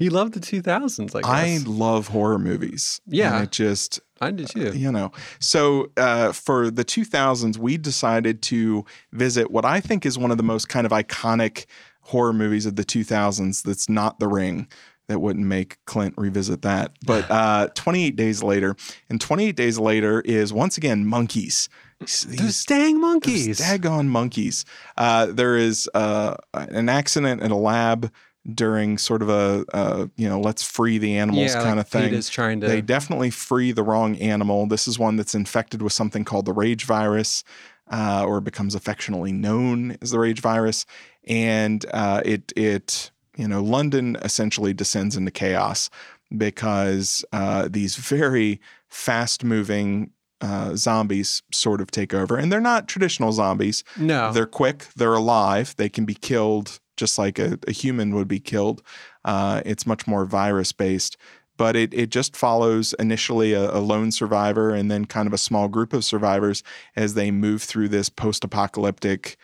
You 0.00 0.10
love 0.10 0.32
the 0.32 0.40
2000s, 0.40 1.14
I 1.24 1.44
I 1.44 1.58
love 1.66 2.08
horror 2.08 2.38
movies. 2.38 3.00
Yeah. 3.06 3.42
It 3.42 3.52
just, 3.52 4.00
I, 4.20 4.30
did 4.30 4.48
too. 4.48 4.72
you 4.76 4.90
know. 4.90 5.12
So 5.38 5.92
uh, 5.96 6.32
for 6.32 6.70
the 6.70 6.84
2000s, 6.84 7.58
we 7.58 7.76
decided 7.76 8.42
to 8.42 8.84
visit 9.12 9.50
what 9.50 9.64
I 9.64 9.80
think 9.80 10.06
is 10.06 10.18
one 10.18 10.30
of 10.30 10.36
the 10.38 10.42
most 10.42 10.68
kind 10.68 10.86
of 10.86 10.92
iconic 10.92 11.66
horror 12.00 12.32
movies 12.32 12.66
of 12.66 12.76
the 12.76 12.84
2000s 12.84 13.62
that's 13.62 13.88
not 13.88 14.18
The 14.18 14.28
Ring. 14.28 14.68
That 15.08 15.20
wouldn't 15.20 15.46
make 15.46 15.78
Clint 15.84 16.14
revisit 16.16 16.62
that. 16.62 16.92
But 17.06 17.30
uh, 17.30 17.68
28 17.74 18.16
Days 18.16 18.42
Later. 18.42 18.76
And 19.08 19.20
28 19.20 19.54
Days 19.56 19.78
Later 19.78 20.20
is 20.22 20.52
once 20.52 20.76
again 20.76 21.06
monkeys. 21.06 21.68
These- 22.00 22.24
Those 22.36 22.64
dang 22.64 22.94
those 22.94 23.00
monkeys. 23.00 23.60
daggone 23.60 24.08
monkeys. 24.08 24.64
Uh, 24.96 25.26
there 25.26 25.56
is 25.56 25.88
uh, 25.94 26.36
an 26.52 26.88
accident 26.88 27.42
in 27.42 27.50
a 27.50 27.58
lab 27.58 28.12
during 28.54 28.96
sort 28.98 29.22
of 29.22 29.28
a, 29.28 29.64
uh, 29.72 30.06
you 30.16 30.28
know, 30.28 30.38
let's 30.40 30.62
free 30.62 30.98
the 30.98 31.16
animals 31.16 31.52
yeah, 31.52 31.62
kind 31.62 31.76
like 31.76 31.86
of 31.86 31.88
thing. 31.88 32.10
Peter's 32.10 32.28
trying 32.28 32.60
to. 32.60 32.68
They 32.68 32.80
definitely 32.80 33.30
free 33.30 33.72
the 33.72 33.82
wrong 33.82 34.16
animal. 34.18 34.66
This 34.66 34.86
is 34.86 34.98
one 34.98 35.16
that's 35.16 35.34
infected 35.34 35.82
with 35.82 35.92
something 35.92 36.24
called 36.24 36.44
the 36.46 36.52
rage 36.52 36.84
virus, 36.84 37.42
uh, 37.90 38.24
or 38.26 38.40
becomes 38.40 38.74
affectionately 38.74 39.32
known 39.32 39.96
as 40.02 40.10
the 40.10 40.18
rage 40.18 40.40
virus. 40.40 40.86
And 41.26 41.84
uh, 41.92 42.22
it 42.24 42.52
it 42.54 43.10
you 43.36 43.48
know 43.48 43.62
London 43.62 44.16
essentially 44.22 44.72
descends 44.72 45.16
into 45.16 45.30
chaos 45.30 45.90
because 46.36 47.24
uh, 47.32 47.68
these 47.70 47.96
very 47.96 48.60
fast 48.88 49.44
moving 49.44 50.10
uh, 50.40 50.74
zombies 50.74 51.42
sort 51.52 51.80
of 51.80 51.90
take 51.90 52.12
over, 52.12 52.36
and 52.36 52.52
they're 52.52 52.60
not 52.60 52.88
traditional 52.88 53.32
zombies. 53.32 53.84
no. 53.96 54.32
They're 54.32 54.46
quick. 54.46 54.86
They're 54.96 55.14
alive. 55.14 55.74
They 55.76 55.88
can 55.88 56.04
be 56.04 56.14
killed 56.14 56.80
just 56.96 57.18
like 57.18 57.38
a, 57.38 57.58
a 57.66 57.72
human 57.72 58.14
would 58.14 58.28
be 58.28 58.40
killed. 58.40 58.82
Uh, 59.24 59.60
it's 59.64 59.86
much 59.86 60.06
more 60.06 60.24
virus 60.24 60.72
based, 60.72 61.16
but 61.56 61.76
it 61.76 61.92
it 61.92 62.10
just 62.10 62.36
follows 62.36 62.94
initially 62.98 63.52
a, 63.52 63.70
a 63.70 63.80
lone 63.80 64.10
survivor 64.10 64.70
and 64.70 64.90
then 64.90 65.04
kind 65.04 65.26
of 65.26 65.32
a 65.32 65.38
small 65.38 65.68
group 65.68 65.92
of 65.92 66.04
survivors 66.04 66.62
as 66.94 67.14
they 67.14 67.30
move 67.30 67.62
through 67.62 67.88
this 67.88 68.08
post 68.08 68.44
apocalyptic 68.44 69.36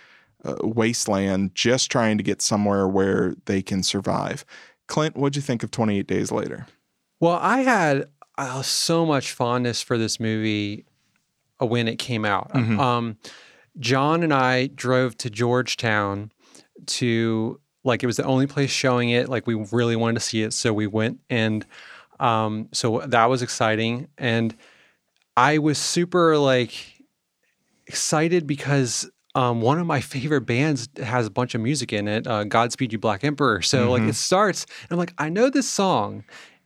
uh, 0.45 0.57
wasteland, 0.63 1.55
just 1.55 1.91
trying 1.91 2.19
to 2.19 2.25
get 2.25 2.43
somewhere 2.43 2.89
where 2.89 3.35
they 3.47 3.63
can 3.63 3.83
survive. 3.83 4.45
Clint, 4.89 5.17
what'd 5.17 5.37
you 5.37 5.43
think 5.43 5.63
of 5.63 5.71
Twenty 5.71 5.99
Eight 5.99 6.07
Days 6.07 6.33
Later? 6.33 6.67
Well, 7.21 7.39
I 7.41 7.61
had 7.61 8.09
uh, 8.37 8.63
so 8.63 9.07
much 9.07 9.33
fondness 9.33 9.81
for 9.83 9.97
this 9.97 10.19
movie 10.19 10.85
uh, 11.61 11.67
when 11.67 11.87
it 11.87 11.99
came 11.99 12.25
out. 12.25 12.53
Mhm. 12.53 12.79
Um, 12.79 13.17
John 13.79 14.23
and 14.23 14.35
I 14.35 14.67
drove 14.67 15.17
to 15.19 15.31
Georgetown 15.31 16.33
to 16.87 17.61
like 17.85 18.03
it 18.03 18.07
was 18.07 18.17
the 18.17 18.25
only 18.25 18.47
place 18.47 18.71
showing 18.71 19.11
it. 19.11 19.29
Like 19.29 19.47
we 19.47 19.55
really 19.71 19.97
wanted 19.97 20.15
to 20.15 20.21
see 20.21 20.43
it, 20.43 20.53
so 20.53 20.73
we 20.73 20.87
went, 20.87 21.21
and 21.31 21.65
um, 22.21 22.69
so 22.73 23.01
that 23.07 23.27
was 23.27 23.43
exciting. 23.43 24.09
And 24.19 24.55
I 25.37 25.59
was 25.59 25.79
super 25.79 26.37
like 26.37 26.75
excited 27.87 28.47
because 28.47 29.11
um, 29.35 29.61
one 29.63 29.79
of 29.79 29.87
my 29.87 30.01
favorite 30.01 30.43
bands 30.43 30.89
has 31.03 31.27
a 31.27 31.31
bunch 31.31 31.55
of 31.55 31.61
music 31.61 31.93
in 31.93 32.07
it, 32.09 32.27
uh, 32.27 32.45
Godspeed 32.45 32.93
You 32.93 32.99
Black 32.99 33.25
Emperor. 33.25 33.63
So 33.63 33.91
like 33.91 34.03
Mhm. 34.03 34.09
it 34.11 34.15
starts, 34.17 34.67
and 34.83 34.93
I'm 34.93 34.99
like, 34.99 35.15
I 35.19 35.29
know 35.29 35.49
this 35.51 35.69
song. 35.69 36.25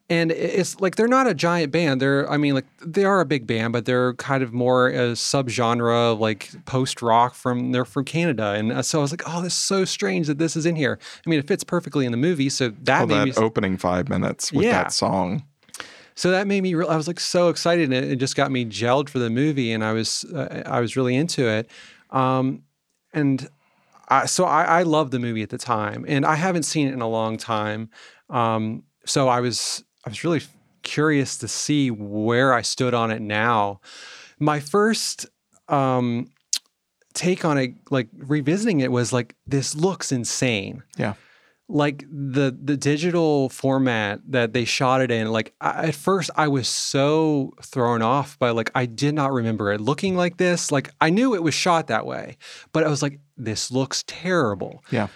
And 0.09 0.31
it's 0.31 0.81
like 0.81 0.95
they're 0.95 1.09
not 1.09 1.27
a 1.27 1.35
giant 1.35 1.73
band. 1.73 2.01
They're, 2.01 2.31
I 2.31 2.37
mean, 2.37 2.55
like 2.55 2.67
they 2.81 3.05
are 3.05 3.19
a 3.21 3.25
big 3.25 3.45
band, 3.45 3.73
but 3.73 3.87
they're 3.87 4.15
kind 4.15 4.41
of 4.45 4.53
more 4.53 4.87
a 4.89 5.17
subgenre, 5.17 6.17
like 6.17 6.49
post 6.65 7.03
rock 7.03 7.35
from 7.35 7.73
they're 7.73 7.85
from 7.85 8.05
Canada. 8.05 8.53
And 8.53 8.71
uh, 8.71 8.83
so 8.83 9.01
I 9.01 9.03
was 9.03 9.11
like, 9.11 9.23
oh, 9.27 9.43
this 9.43 9.53
is 9.55 9.59
so 9.59 9.85
strange 9.85 10.29
that 10.29 10.39
this 10.39 10.55
is 10.57 10.65
in 10.65 10.77
here. 10.77 11.01
I 11.27 11.29
mean, 11.31 11.41
it 11.41 11.49
fits 11.49 11.65
perfectly 11.65 12.07
in 12.07 12.13
the 12.13 12.19
movie, 12.19 12.49
so 12.51 12.73
that 12.85 13.03
Oh, 13.03 13.07
made 13.07 13.25
me 13.25 13.31
that 13.33 13.41
opening 13.41 13.77
five 13.77 14.09
minutes 14.09 14.53
with 14.53 14.65
Yeah. 14.67 14.85
that 14.85 14.93
song. 14.93 15.43
so 16.15 16.31
that 16.31 16.47
made 16.47 16.63
me 16.63 16.73
real 16.75 16.89
i 16.89 16.97
was 16.97 17.07
like 17.07 17.21
so 17.21 17.51
excited 17.51 17.85
and 17.85 17.93
it, 17.93 18.13
it 18.13 18.17
just 18.17 18.37
got 18.37 18.51
me 18.51 18.65
gelled 18.65 19.11
for 19.11 19.19
the 19.19 19.29
movie 19.29 19.71
and 19.71 19.85
i 19.85 19.93
was 19.93 20.25
uh, 20.35 20.63
i 20.65 20.81
was 20.81 20.97
really 20.97 21.15
into 21.15 21.47
it 21.47 21.69
um, 22.11 22.63
and 23.13 23.49
I, 24.09 24.27
so 24.27 24.45
I, 24.45 24.63
I 24.65 24.83
loved 24.83 25.13
the 25.13 25.19
movie 25.19 25.43
at 25.43 25.51
the 25.51 25.59
time 25.59 26.05
and 26.07 26.25
i 26.25 26.37
haven't 26.37 26.63
seen 26.63 26.87
it 26.89 26.93
in 26.93 27.01
a 27.01 27.09
long 27.09 27.37
time. 27.37 27.91
Um, 28.31 28.85
so 29.05 29.29
i 29.29 29.41
was 29.41 29.85
i 30.05 30.09
was 30.09 30.25
really 30.25 30.43
curious 30.83 31.37
to 31.39 31.49
see 31.49 31.91
where 31.91 32.53
i 32.53 32.63
stood 32.63 32.95
on 32.95 33.11
it 33.11 33.21
now. 33.21 33.81
My 34.39 34.61
first 34.61 35.27
um, 35.69 36.31
take 37.15 37.45
on 37.45 37.59
it 37.59 37.75
like 37.91 38.09
revisiting 38.19 38.81
it 38.81 38.93
was 38.93 39.13
like 39.13 39.35
this 39.47 39.75
looks 39.75 40.13
insane. 40.13 40.83
Yeah. 40.97 41.15
Like 41.69 42.05
the 42.09 42.57
the 42.63 42.77
digital 42.77 43.49
format 43.49 44.21
that 44.29 44.53
they 44.53 44.65
shot 44.65 45.01
it 45.01 45.11
in 45.11 45.33
like 45.33 45.53
I, 45.61 45.89
at 45.89 45.95
first 45.97 46.31
i 46.37 46.47
was 46.47 46.69
so 46.69 47.55
thrown 47.61 48.03
off 48.03 48.39
by 48.39 48.51
like 48.51 48.71
i 48.77 48.87
did 48.87 49.15
not 49.17 49.33
remember 49.33 49.73
it 49.73 49.81
looking 49.81 50.17
like 50.17 50.37
this 50.37 50.71
like 50.71 50.93
i 51.01 51.11
knew 51.11 51.35
it 51.35 51.43
was 51.43 51.55
shot 51.55 51.89
that 51.89 52.07
way 52.07 52.37
but 52.73 52.85
i 52.85 52.89
was 52.89 53.03
like 53.03 53.19
this 53.37 53.73
looks 53.73 54.05
terrible 54.07 54.85
Yeah. 54.93 55.09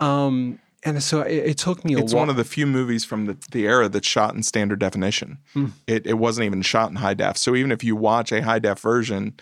um 0.00 0.58
and 0.86 1.02
so 1.02 1.22
it, 1.22 1.32
it 1.32 1.56
took 1.58 1.82
me 1.86 1.94
a 1.94 1.98
It's 2.00 2.12
while 2.12 2.24
one 2.24 2.28
of 2.28 2.36
the 2.36 2.44
few 2.44 2.66
movies 2.66 3.06
from 3.06 3.24
the, 3.24 3.38
the 3.52 3.66
era 3.66 3.88
that's 3.88 4.06
shot 4.06 4.34
in 4.34 4.42
standard 4.42 4.80
definition. 4.80 5.38
Hmm. 5.54 5.68
It, 5.86 6.06
it 6.06 6.18
wasn't 6.18 6.44
even 6.44 6.60
shot 6.60 6.90
in 6.90 6.96
high 6.96 7.14
def. 7.14 7.38
So 7.38 7.54
even 7.54 7.72
if 7.72 7.82
you 7.82 7.96
watch 7.96 8.30
a 8.32 8.42
high 8.42 8.58
def 8.58 8.80
version, 8.80 9.32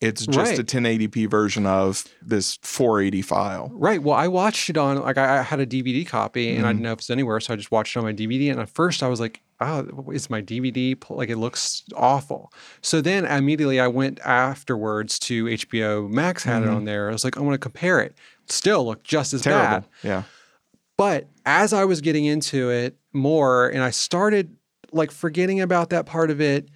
It's 0.00 0.26
just 0.26 0.58
a 0.58 0.64
1080p 0.64 1.30
version 1.30 1.64
of 1.66 2.04
this 2.20 2.58
480 2.62 3.22
file. 3.22 3.70
Right. 3.72 4.02
Well, 4.02 4.14
I 4.16 4.28
watched 4.28 4.68
it 4.68 4.76
on 4.76 5.00
like 5.00 5.16
I, 5.16 5.38
I 5.38 5.42
had 5.42 5.60
a 5.60 5.66
DVD 5.66 6.06
copy 6.06 6.54
and 6.54 6.66
I 6.66 6.70
Mhm. 6.70 6.72
didn't 6.74 6.82
know 6.82 6.92
if 6.92 6.98
it's 6.98 7.10
anywhere, 7.10 7.40
so 7.40 7.54
I 7.54 7.56
just 7.56 7.70
watched 7.70 7.96
it 7.96 8.00
on 8.00 8.04
my 8.04 8.12
DVD. 8.12 8.50
And 8.50 8.60
at 8.60 8.68
first, 8.68 9.02
I 9.02 9.08
was 9.08 9.18
like, 9.20 9.40
"Oh, 9.60 10.10
is 10.12 10.28
my 10.28 10.42
DVD 10.42 10.94
like 11.08 11.30
it 11.30 11.38
looks 11.38 11.84
awful?" 11.96 12.52
So 12.82 13.00
then 13.00 13.24
immediately 13.24 13.80
I 13.80 13.86
went 13.88 14.20
afterwards 14.20 15.18
to 15.20 15.46
HBO 15.48 16.06
Max 16.08 16.44
had 16.44 16.64
it 16.64 16.68
Mhm. 16.68 16.76
on 16.76 16.84
there. 16.84 17.08
I 17.08 17.12
was 17.12 17.24
like, 17.24 17.38
"I 17.38 17.40
want 17.40 17.54
to 17.54 17.58
compare 17.58 18.00
it." 18.00 18.14
Still 18.46 18.84
looked 18.84 19.04
just 19.04 19.32
as 19.32 19.40
Terrible. 19.42 19.64
bad. 19.64 19.84
Yeah. 20.02 20.22
But 20.98 21.28
as 21.46 21.72
I 21.72 21.84
was 21.84 22.00
getting 22.02 22.24
into 22.26 22.68
it 22.70 22.96
more 23.14 23.68
and 23.68 23.82
I 23.82 23.90
started 23.90 24.56
like 24.92 25.10
forgetting 25.10 25.60
about 25.60 25.90
that 25.90 26.04
part 26.04 26.30
of 26.30 26.40
it, 26.40 26.68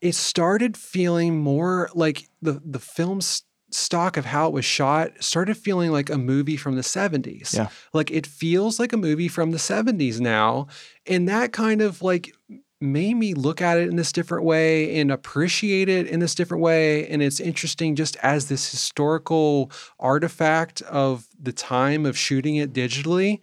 it 0.00 0.14
started 0.14 0.76
feeling 0.76 1.38
more 1.38 1.90
like 1.94 2.28
the 2.42 2.60
the 2.64 2.78
film's 2.78 3.44
stock 3.72 4.16
of 4.16 4.24
how 4.24 4.48
it 4.48 4.52
was 4.52 4.64
shot 4.64 5.12
started 5.22 5.56
feeling 5.56 5.92
like 5.92 6.10
a 6.10 6.18
movie 6.18 6.56
from 6.56 6.76
the 6.76 6.82
70s. 6.82 7.54
Yeah. 7.54 7.68
Like 7.92 8.10
it 8.10 8.26
feels 8.26 8.80
like 8.80 8.92
a 8.92 8.96
movie 8.96 9.28
from 9.28 9.52
the 9.52 9.58
70s 9.58 10.20
now. 10.20 10.66
And 11.06 11.28
that 11.28 11.52
kind 11.52 11.80
of 11.80 12.02
like 12.02 12.34
made 12.80 13.14
me 13.14 13.34
look 13.34 13.60
at 13.60 13.78
it 13.78 13.88
in 13.88 13.96
this 13.96 14.10
different 14.10 14.44
way 14.44 14.98
and 14.98 15.12
appreciate 15.12 15.88
it 15.88 16.06
in 16.06 16.20
this 16.20 16.34
different 16.34 16.62
way. 16.62 17.06
And 17.08 17.22
it's 17.22 17.38
interesting 17.38 17.94
just 17.94 18.16
as 18.22 18.48
this 18.48 18.70
historical 18.70 19.70
artifact 19.98 20.80
of 20.82 21.28
the 21.40 21.52
time 21.52 22.06
of 22.06 22.16
shooting 22.16 22.56
it 22.56 22.72
digitally. 22.72 23.40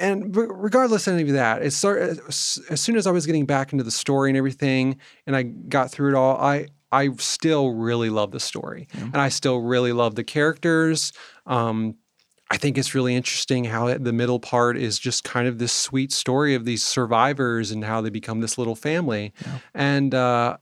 And 0.00 0.34
regardless 0.34 1.06
of 1.06 1.14
any 1.14 1.22
of 1.22 1.34
that, 1.34 1.62
it 1.62 1.72
started 1.72 2.20
as 2.28 2.58
as 2.70 2.80
soon 2.80 2.96
as 2.96 3.06
I 3.06 3.10
was 3.10 3.26
getting 3.26 3.46
back 3.46 3.72
into 3.72 3.84
the 3.84 3.90
story 3.90 4.30
and 4.30 4.36
everything, 4.36 4.96
and 5.26 5.36
I 5.36 5.42
got 5.42 5.90
through 5.90 6.10
it 6.10 6.14
all. 6.14 6.36
I 6.36 6.68
I 6.90 7.10
still 7.16 7.70
really 7.70 8.10
love 8.10 8.30
the 8.32 8.40
story, 8.40 8.88
Yeah. 8.94 9.04
and 9.04 9.16
I 9.16 9.28
still 9.28 9.58
really 9.60 9.92
love 9.92 10.14
the 10.14 10.24
characters. 10.24 11.12
Um, 11.46 11.96
I 12.50 12.58
think 12.58 12.76
it's 12.76 12.94
really 12.94 13.14
interesting 13.16 13.64
how 13.64 13.96
the 13.96 14.12
middle 14.12 14.38
part 14.38 14.76
is 14.76 14.98
just 14.98 15.24
kind 15.24 15.48
of 15.48 15.58
this 15.58 15.72
sweet 15.72 16.12
story 16.12 16.54
of 16.54 16.66
these 16.66 16.82
survivors 16.82 17.70
and 17.70 17.82
how 17.84 18.02
they 18.02 18.10
become 18.10 18.40
this 18.40 18.58
little 18.58 18.74
family. 18.76 19.32
Yeah. 19.40 19.58
And 19.74 20.14
uh, 20.14 20.58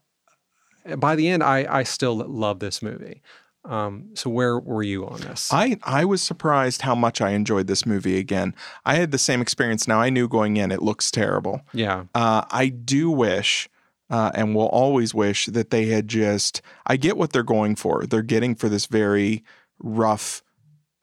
by 0.98 1.16
the 1.16 1.28
end, 1.28 1.42
I 1.42 1.66
I 1.68 1.82
still 1.82 2.14
love 2.16 2.58
this 2.60 2.80
movie. 2.82 3.22
Um, 3.64 4.10
so 4.14 4.30
where 4.30 4.58
were 4.58 4.82
you 4.82 5.06
on 5.06 5.20
this? 5.20 5.52
I, 5.52 5.78
I 5.82 6.04
was 6.04 6.22
surprised 6.22 6.82
how 6.82 6.94
much 6.94 7.20
I 7.20 7.30
enjoyed 7.30 7.66
this 7.66 7.84
movie 7.84 8.18
again. 8.18 8.54
I 8.84 8.94
had 8.94 9.10
the 9.10 9.18
same 9.18 9.40
experience. 9.40 9.86
Now, 9.86 10.00
I 10.00 10.10
knew 10.10 10.28
going 10.28 10.56
in 10.56 10.72
it 10.72 10.82
looks 10.82 11.10
terrible. 11.10 11.60
yeah. 11.72 12.04
Uh, 12.14 12.44
I 12.50 12.68
do 12.68 13.10
wish, 13.10 13.68
uh, 14.08 14.30
and 14.34 14.54
will 14.54 14.68
always 14.68 15.14
wish, 15.14 15.46
that 15.46 15.70
they 15.70 15.86
had 15.86 16.08
just. 16.08 16.62
I 16.86 16.96
get 16.96 17.16
what 17.16 17.32
they're 17.32 17.42
going 17.42 17.76
for. 17.76 18.06
They're 18.06 18.22
getting 18.22 18.54
for 18.54 18.68
this 18.68 18.86
very 18.86 19.44
rough 19.78 20.42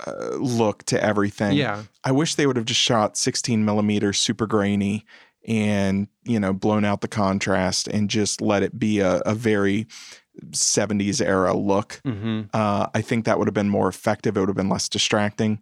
uh, 0.06 0.36
look 0.36 0.84
to 0.86 1.04
everything. 1.04 1.54
Yeah. 1.54 1.84
I 2.04 2.12
wish 2.12 2.36
they 2.36 2.48
would 2.48 2.56
have 2.56 2.66
just 2.66 2.82
shot 2.82 3.18
16 3.18 3.66
millimeter 3.66 4.14
super 4.14 4.46
grainy 4.48 5.06
and, 5.48 6.08
you 6.24 6.40
know, 6.40 6.54
blown 6.54 6.86
out 6.86 7.02
the 7.02 7.08
contrast 7.08 7.88
and 7.88 8.10
just 8.10 8.42
let 8.42 8.64
it 8.64 8.78
be 8.78 9.00
a, 9.00 9.22
a 9.26 9.34
very 9.34 9.88
70s 10.51 11.22
era 11.26 11.55
look. 11.55 11.99
hmm 12.05 12.41
Uh, 12.53 12.88
I 12.93 13.01
think 13.01 13.26
that 13.26 13.38
would 13.38 13.47
have 13.47 13.53
been 13.55 13.69
more 13.69 13.88
effective. 13.88 14.38
It 14.38 14.39
would 14.39 14.49
have 14.49 14.55
been 14.55 14.69
less 14.69 14.89
distracting. 14.89 15.61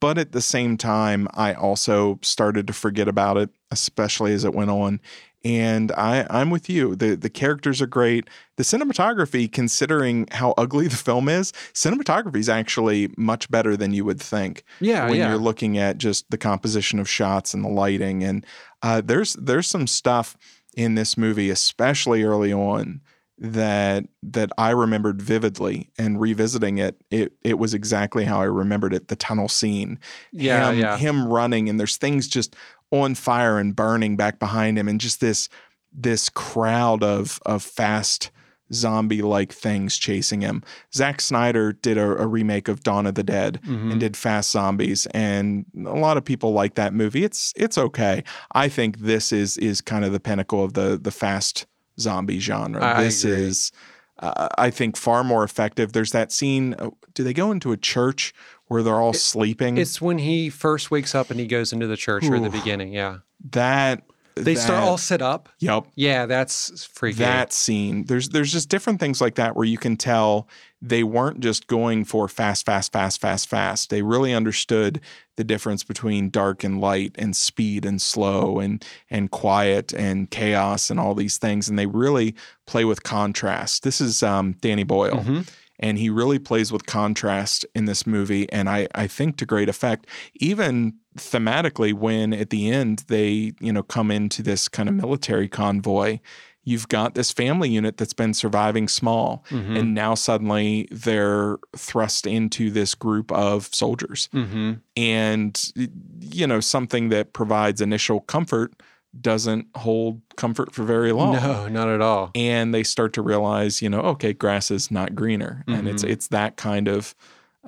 But 0.00 0.18
at 0.18 0.32
the 0.32 0.42
same 0.42 0.76
time, 0.76 1.28
I 1.34 1.54
also 1.54 2.18
started 2.22 2.66
to 2.66 2.72
forget 2.72 3.06
about 3.06 3.36
it, 3.36 3.50
especially 3.70 4.32
as 4.32 4.44
it 4.44 4.52
went 4.52 4.70
on. 4.70 5.00
And 5.44 5.92
I, 5.92 6.26
I'm 6.30 6.50
with 6.50 6.68
you. 6.68 6.96
The 6.96 7.14
the 7.14 7.30
characters 7.30 7.80
are 7.80 7.86
great. 7.86 8.28
The 8.56 8.64
cinematography, 8.64 9.50
considering 9.50 10.26
how 10.32 10.52
ugly 10.58 10.88
the 10.88 10.96
film 10.96 11.28
is, 11.28 11.52
cinematography 11.74 12.38
is 12.38 12.48
actually 12.48 13.12
much 13.16 13.48
better 13.48 13.76
than 13.76 13.92
you 13.94 14.04
would 14.04 14.20
think 14.20 14.64
Yeah. 14.80 15.06
when 15.08 15.14
yeah. 15.18 15.28
you're 15.28 15.38
looking 15.38 15.78
at 15.78 15.98
just 15.98 16.28
the 16.30 16.38
composition 16.38 16.98
of 16.98 17.08
shots 17.08 17.54
and 17.54 17.64
the 17.64 17.68
lighting. 17.68 18.24
And 18.24 18.44
uh, 18.82 19.00
there's 19.00 19.34
there's 19.34 19.68
some 19.68 19.86
stuff 19.86 20.36
in 20.76 20.96
this 20.96 21.16
movie, 21.16 21.50
especially 21.50 22.24
early 22.24 22.52
on, 22.52 23.00
that 23.38 24.04
that 24.22 24.50
I 24.58 24.70
remembered 24.70 25.22
vividly. 25.22 25.90
And 25.98 26.20
revisiting 26.20 26.78
it, 26.78 27.00
it 27.10 27.32
it 27.42 27.58
was 27.58 27.74
exactly 27.74 28.24
how 28.24 28.40
I 28.40 28.44
remembered 28.44 28.92
it. 28.94 29.08
The 29.08 29.16
tunnel 29.16 29.48
scene, 29.48 29.98
yeah. 30.32 30.70
him, 30.70 30.78
yeah. 30.78 30.96
him 30.96 31.28
running, 31.28 31.68
and 31.68 31.78
there's 31.78 31.96
things 31.96 32.28
just 32.28 32.56
on 32.90 33.14
fire 33.14 33.58
and 33.58 33.76
burning 33.76 34.16
back 34.16 34.38
behind 34.38 34.78
him, 34.78 34.88
and 34.88 35.00
just 35.00 35.20
this 35.20 35.48
this 35.92 36.28
crowd 36.28 37.02
of 37.02 37.38
of 37.46 37.62
fast 37.62 38.30
zombie 38.70 39.22
like 39.22 39.50
things 39.50 39.96
chasing 39.96 40.42
him. 40.42 40.62
Zack 40.94 41.22
Snyder 41.22 41.72
did 41.72 41.96
a, 41.96 42.22
a 42.22 42.26
remake 42.26 42.68
of 42.68 42.82
Dawn 42.82 43.06
of 43.06 43.14
the 43.14 43.22
Dead 43.22 43.60
Mhm. 43.66 43.92
and 43.92 44.00
did 44.00 44.14
Fast 44.14 44.50
Zombies, 44.50 45.06
and 45.12 45.64
a 45.86 45.94
lot 45.96 46.18
of 46.18 46.24
people 46.24 46.52
like 46.52 46.74
that 46.74 46.92
movie. 46.92 47.24
It's 47.24 47.54
it's 47.56 47.78
okay. 47.78 48.24
I 48.52 48.68
think 48.68 48.98
this 48.98 49.32
is 49.32 49.56
is 49.58 49.80
kind 49.80 50.04
of 50.04 50.12
the 50.12 50.20
pinnacle 50.20 50.62
of 50.62 50.74
the 50.74 50.98
the 51.00 51.10
fast 51.10 51.66
zombie 52.00 52.38
genre. 52.40 52.82
I 52.84 53.02
this 53.04 53.24
agree. 53.24 53.36
is, 53.44 53.72
uh, 54.18 54.48
I 54.58 54.70
think, 54.70 54.96
far 54.96 55.22
more 55.24 55.44
effective. 55.44 55.92
There's 55.92 56.12
that 56.12 56.32
scene. 56.32 56.74
uh, 56.78 56.90
Do 57.14 57.24
they 57.24 57.32
go 57.34 57.50
into 57.52 57.72
a 57.72 57.76
church 57.76 58.32
where 58.66 58.82
they're 58.82 59.00
all 59.00 59.12
sleeping? 59.12 59.78
It's 59.78 60.00
when 60.00 60.18
he 60.18 60.50
first 60.50 60.90
wakes 60.90 61.14
up 61.14 61.30
and 61.30 61.38
he 61.40 61.46
goes 61.46 61.72
into 61.72 61.86
the 61.86 61.96
church 61.96 62.24
or 62.26 62.38
the 62.40 62.50
beginning. 62.50 62.92
Yeah. 62.92 63.18
that 63.50 64.02
They 64.44 64.54
start 64.54 64.82
all 64.84 64.98
set 64.98 65.22
up. 65.22 65.48
Yep. 65.58 65.86
Yeah, 65.94 66.26
that's 66.26 66.84
freaky. 66.84 67.18
that 67.18 67.52
scene 67.52 68.04
there's 68.04 68.28
there's 68.30 68.52
just 68.52 68.68
different 68.68 69.00
things 69.00 69.20
like 69.20 69.34
that 69.36 69.56
where 69.56 69.64
you 69.66 69.78
can 69.78 69.96
tell 69.96 70.48
they 70.80 71.02
weren't 71.02 71.40
just 71.40 71.66
going 71.66 72.04
for 72.04 72.28
fast 72.28 72.64
fast 72.66 72.92
fast 72.92 73.20
fast 73.20 73.48
fast 73.48 73.90
they 73.90 74.02
really 74.02 74.32
understood 74.32 75.00
the 75.36 75.42
difference 75.44 75.82
between 75.84 76.30
dark 76.30 76.62
and 76.64 76.80
light 76.80 77.12
and 77.18 77.34
speed 77.34 77.84
and 77.84 78.00
slow 78.00 78.58
and 78.60 78.84
and 79.10 79.30
quiet 79.30 79.92
and 79.92 80.30
chaos 80.30 80.90
and 80.90 81.00
all 81.00 81.14
these 81.14 81.36
things 81.38 81.68
and 81.68 81.78
they 81.78 81.86
really 81.86 82.34
play 82.66 82.84
with 82.84 83.02
contrast 83.02 83.82
this 83.82 84.00
is 84.00 84.22
um, 84.22 84.52
danny 84.60 84.84
boyle 84.84 85.16
Mhm. 85.24 85.48
and 85.80 85.98
he 85.98 86.10
really 86.10 86.38
plays 86.38 86.70
with 86.72 86.86
contrast 86.86 87.64
in 87.74 87.84
this 87.86 88.06
movie 88.06 88.50
and 88.52 88.68
I, 88.68 88.86
I 88.94 89.06
think 89.08 89.36
to 89.38 89.46
great 89.46 89.68
effect 89.68 90.06
even 90.34 90.94
thematically 91.18 91.92
when 91.92 92.32
at 92.32 92.50
the 92.50 92.70
end 92.70 93.04
they 93.08 93.52
you 93.60 93.72
know 93.72 93.82
come 93.82 94.10
into 94.10 94.42
this 94.42 94.68
kind 94.68 94.88
of 94.88 94.94
military 94.94 95.48
convoy 95.48 96.18
you've 96.64 96.88
got 96.88 97.14
this 97.14 97.32
family 97.32 97.70
unit 97.70 97.96
that's 97.96 98.12
been 98.12 98.34
surviving 98.34 98.88
small 98.88 99.42
Mhm. 99.50 99.78
and 99.78 99.94
now 99.94 100.14
suddenly 100.14 100.86
they're 100.90 101.56
thrust 101.76 102.26
into 102.26 102.70
this 102.70 102.94
group 102.94 103.32
of 103.32 103.68
soldiers 103.72 104.28
Mhm. 104.34 104.80
and 104.96 105.72
you 106.20 106.46
know 106.46 106.60
something 106.60 107.08
that 107.10 107.32
provides 107.32 107.80
initial 107.80 108.20
comfort 108.20 108.72
doesn't 109.18 109.66
hold 109.74 110.20
comfort 110.36 110.74
for 110.74 110.84
very 110.84 111.12
long 111.12 111.32
No, 111.34 111.66
not 111.68 111.88
at 111.88 112.02
all. 112.02 112.30
and 112.34 112.74
they 112.74 112.82
start 112.82 113.14
to 113.14 113.22
realize, 113.22 113.80
you 113.80 113.88
know, 113.88 114.00
okay, 114.00 114.34
grass 114.34 114.70
is 114.70 114.90
not 114.90 115.14
greener, 115.14 115.64
and 115.66 115.88
it's 115.88 116.04
Mhm. 116.04 116.10
it's 116.10 116.28
that 116.28 116.56
kind 116.56 116.86
of, 116.88 117.14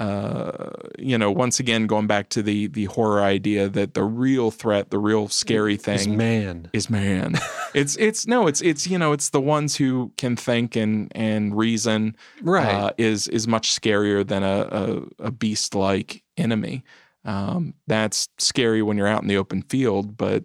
uh, 0.01 0.70
you 0.98 1.18
know, 1.18 1.31
once 1.31 1.60
again 1.60 1.86
going 1.86 2.06
back 2.06 2.31
to 2.31 2.43
the 2.43 2.68
the 2.68 2.86
horror 2.86 3.22
idea 3.22 3.68
that 3.68 3.93
the 3.93 4.02
real 4.02 4.51
threat, 4.51 4.90
the 4.90 4.98
real 4.98 5.28
scary 5.28 5.77
thing 5.77 6.16
man. 6.16 6.70
is 6.72 6.89
man. 6.89 7.35
it's 7.74 7.97
it's 7.97 8.27
no, 8.27 8.47
it's 8.47 8.62
it's 8.62 8.86
you 8.86 8.97
know, 8.98 9.12
it's 9.12 9.28
the 9.28 9.40
ones 9.43 9.77
who 9.77 10.10
can 10.16 10.36
think 10.36 10.74
and 10.74 11.12
and 11.14 11.55
reason 11.55 12.16
Right. 12.40 12.66
uh, 12.66 12.90
is 12.97 13.28
is 13.28 13.47
much 13.47 13.78
scarier 13.78 14.27
than 14.27 14.43
a 14.43 15.05
a, 15.20 15.27
a 15.27 15.31
beast 15.31 15.74
like 15.74 16.22
enemy. 16.39 16.82
Um, 17.27 17.74
that's 17.86 18.27
scary 18.39 18.81
when 18.81 18.97
you're 18.97 19.06
out 19.06 19.20
in 19.20 19.28
the 19.28 19.36
open 19.36 19.60
field, 19.60 20.16
but 20.16 20.44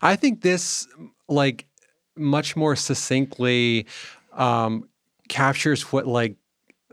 I 0.00 0.16
think 0.16 0.40
this 0.40 0.88
like 1.28 1.66
much 2.16 2.56
more 2.56 2.76
succinctly 2.76 3.86
um, 4.32 4.88
captures 5.28 5.92
what 5.92 6.06
like 6.06 6.36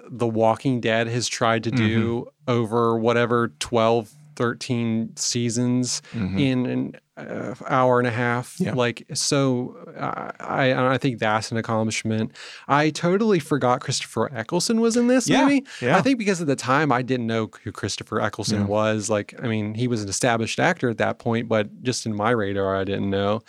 The 0.09 0.27
Walking 0.27 0.79
Dead 0.81 1.07
has 1.07 1.27
tried 1.27 1.63
to 1.65 1.71
do 1.71 2.27
Mm-hmm. 2.47 2.51
over 2.51 2.97
whatever 2.97 3.49
12, 3.59 4.11
13 4.35 5.15
seasons 5.15 6.01
mhm. 6.13 6.39
in 6.39 6.65
an 6.65 6.95
uh, 7.17 7.53
hour 7.67 7.99
and 7.99 8.07
a 8.07 8.11
half. 8.11 8.55
Yeah. 8.59 8.73
Like 8.73 9.05
so, 9.13 9.75
uh, 9.95 10.31
I 10.39 10.73
I 10.93 10.97
think 10.97 11.19
that's 11.19 11.51
an 11.51 11.57
accomplishment. 11.57 12.31
I 12.67 12.89
totally 12.89 13.39
forgot 13.39 13.81
Christopher 13.81 14.33
Eccleston 14.33 14.79
was 14.81 14.97
in 14.97 15.07
this 15.07 15.27
Yeah, 15.29 15.43
movie. 15.43 15.65
yeah. 15.81 15.97
I 15.97 16.01
think 16.01 16.17
because 16.17 16.41
at 16.41 16.47
the 16.47 16.55
time 16.55 16.91
I 16.91 17.01
didn't 17.03 17.27
know 17.27 17.49
who 17.63 17.71
Christopher 17.71 18.19
Eccleston 18.21 18.61
Yeah. 18.61 18.65
was. 18.67 19.09
Like, 19.09 19.35
I 19.43 19.47
mean, 19.47 19.75
he 19.75 19.87
was 19.87 20.01
an 20.01 20.09
established 20.09 20.59
actor 20.59 20.89
at 20.89 20.97
that 20.97 21.19
point, 21.19 21.47
but 21.47 21.83
just 21.83 22.05
in 22.05 22.15
my 22.15 22.31
radar, 22.31 22.75
I 22.75 22.83
didn't 22.85 23.09
know. 23.09 23.41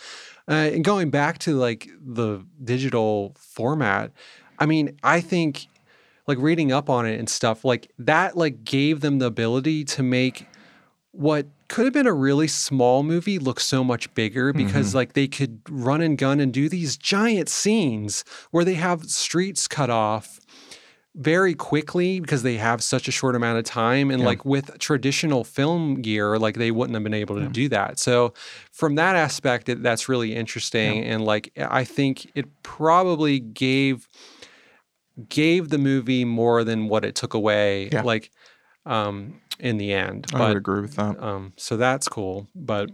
Uh, 0.47 0.69
and 0.73 0.83
going 0.83 1.09
back 1.09 1.39
to 1.39 1.55
like 1.55 1.87
the 2.05 2.45
digital 2.63 3.33
format, 3.39 4.11
I 4.59 4.65
mean, 4.67 4.97
I 5.03 5.21
think 5.21 5.67
like 6.27 6.37
reading 6.39 6.71
up 6.71 6.89
on 6.89 7.05
it 7.05 7.19
and 7.19 7.29
stuff 7.29 7.63
like 7.65 7.91
that, 7.99 8.37
like 8.37 8.63
gave 8.63 9.01
them 9.01 9.19
the 9.19 9.25
ability 9.25 9.83
to 9.85 10.03
make 10.03 10.47
what 11.11 11.45
could 11.67 11.85
have 11.85 11.93
been 11.93 12.07
a 12.07 12.13
really 12.13 12.47
small 12.47 13.03
movie 13.03 13.37
look 13.39 13.59
so 13.59 13.83
much 13.83 14.13
bigger 14.15 14.51
because 14.53 14.89
Mm-hmm. 14.89 14.97
like 14.97 15.13
they 15.13 15.27
could 15.27 15.59
run 15.69 16.01
and 16.01 16.17
gun 16.17 16.39
and 16.39 16.51
do 16.53 16.67
these 16.69 16.97
giant 16.97 17.49
scenes 17.49 18.23
where 18.51 18.63
they 18.65 18.73
have 18.75 19.03
streets 19.09 19.67
cut 19.67 19.89
off 19.89 20.39
very 21.15 21.53
quickly 21.53 22.19
because 22.19 22.41
they 22.41 22.55
have 22.57 22.81
such 22.83 23.07
a 23.07 23.11
short 23.11 23.35
amount 23.35 23.59
of 23.59 23.63
time 23.65 24.09
and 24.09 24.21
Yeah. 24.21 24.25
like 24.25 24.43
with 24.45 24.79
traditional 24.79 25.43
film 25.43 26.01
gear 26.01 26.39
like 26.39 26.55
they 26.55 26.71
wouldn't 26.71 26.95
have 26.95 27.03
been 27.03 27.13
able 27.13 27.35
to 27.35 27.47
do 27.47 27.69
that 27.69 27.99
so 27.99 28.33
from 28.71 28.95
that 28.95 29.15
aspect 29.15 29.69
it, 29.69 29.83
that's 29.83 30.09
really 30.09 30.33
interesting 30.33 31.03
and 31.03 31.23
like 31.23 31.51
i 31.69 31.83
think 31.83 32.31
it 32.33 32.47
probably 32.63 33.39
gave 33.39 34.07
gave 35.29 35.69
the 35.69 35.77
movie 35.77 36.25
more 36.25 36.63
than 36.63 36.87
what 36.87 37.05
it 37.05 37.15
took 37.15 37.33
away 37.33 37.89
Yeah. 37.91 38.01
like 38.03 38.31
um 38.85 39.39
in 39.59 39.77
the 39.77 39.93
end 39.93 40.27
I 40.33 40.47
would 40.49 40.57
agree 40.57 40.81
with 40.81 40.95
that. 40.95 41.21
um, 41.23 41.53
so 41.57 41.77
that's 41.77 42.07
cool. 42.07 42.47
But 42.55 42.89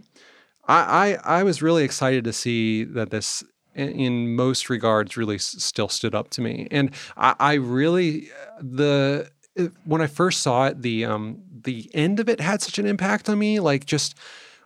I, 0.68 1.16
I 1.24 1.38
I 1.40 1.42
was 1.42 1.62
really 1.62 1.84
excited 1.84 2.24
to 2.24 2.32
see 2.32 2.84
that 2.84 3.10
this, 3.10 3.42
in, 3.74 3.88
in 3.88 4.36
most 4.36 4.68
regards, 4.70 5.16
really 5.16 5.36
s- 5.36 5.56
still 5.62 5.88
stood 5.88 6.14
up 6.14 6.30
to 6.30 6.42
me. 6.42 6.68
And 6.70 6.90
I, 7.16 7.34
I 7.40 7.52
really 7.54 8.28
the 8.60 9.30
it- 9.56 9.72
when 9.84 10.00
I 10.02 10.06
first 10.06 10.42
saw 10.42 10.66
it, 10.66 10.82
the 10.82 11.06
um 11.06 11.42
the 11.64 11.90
end 11.94 12.20
of 12.20 12.28
it 12.28 12.40
had 12.40 12.62
such 12.62 12.78
an 12.78 12.86
impact 12.86 13.28
on 13.28 13.38
me. 13.38 13.58
Like 13.58 13.84
just 13.86 14.14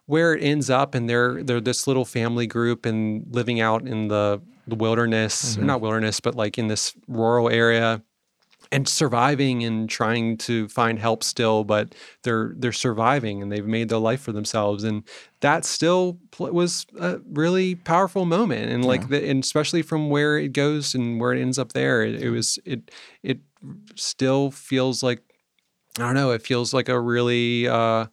where 0.06 0.35
it 0.35 0.43
ends 0.43 0.68
up, 0.68 0.94
and 0.94 1.09
they're 1.09 1.43
they're 1.44 1.60
this 1.60 1.86
little 1.86 2.05
family 2.05 2.47
group 2.47 2.85
and 2.85 3.24
living 3.31 3.60
out 3.60 3.86
in 3.86 4.09
the 4.09 4.43
the 4.66 4.74
wilderness, 4.77 5.57
or 5.59 5.65
not 5.65 5.81
wilderness, 5.81 6.20
but 6.20 6.35
like 6.35 6.59
in 6.59 6.69
this 6.69 6.95
rural 7.09 7.49
area 7.51 8.03
and 8.73 8.89
surviving 8.89 9.62
and 9.62 9.89
trying 9.91 10.36
to 10.39 10.66
find 10.69 10.99
help 10.99 11.23
still 11.23 11.65
but 11.65 11.95
they're 12.23 12.55
they're 12.57 12.73
surviving 12.73 13.43
and 13.43 13.53
they've 13.53 13.66
made 13.66 13.89
their 13.89 13.99
life 13.99 14.20
for 14.23 14.32
themselves. 14.32 14.85
And 14.85 15.05
that 15.41 15.65
still 15.65 16.19
pl- 16.31 16.51
was 16.51 16.86
a 16.99 17.19
really 17.31 17.74
powerful 17.74 18.24
moment. 18.24 18.73
And 18.73 18.85
like 18.85 19.09
the, 19.09 19.28
and 19.28 19.45
especially 19.45 19.82
from 19.82 20.09
where 20.11 20.39
it 20.39 20.53
goes 20.55 20.95
and 20.95 21.20
where 21.20 21.32
it 21.32 21.41
ends 21.41 21.59
up 21.59 21.73
there 21.73 22.03
it, 22.03 22.23
it 22.23 22.31
was 22.31 22.59
it 22.65 22.91
it 23.23 23.39
still 23.95 24.51
feels 24.51 25.03
like 25.03 25.20
i 25.99 26.03
don't 26.03 26.15
know 26.15 26.32
it 26.32 26.43
feels 26.43 26.74
like 26.74 26.89
a 26.89 26.99
really 26.99 27.69
uh 27.69 28.07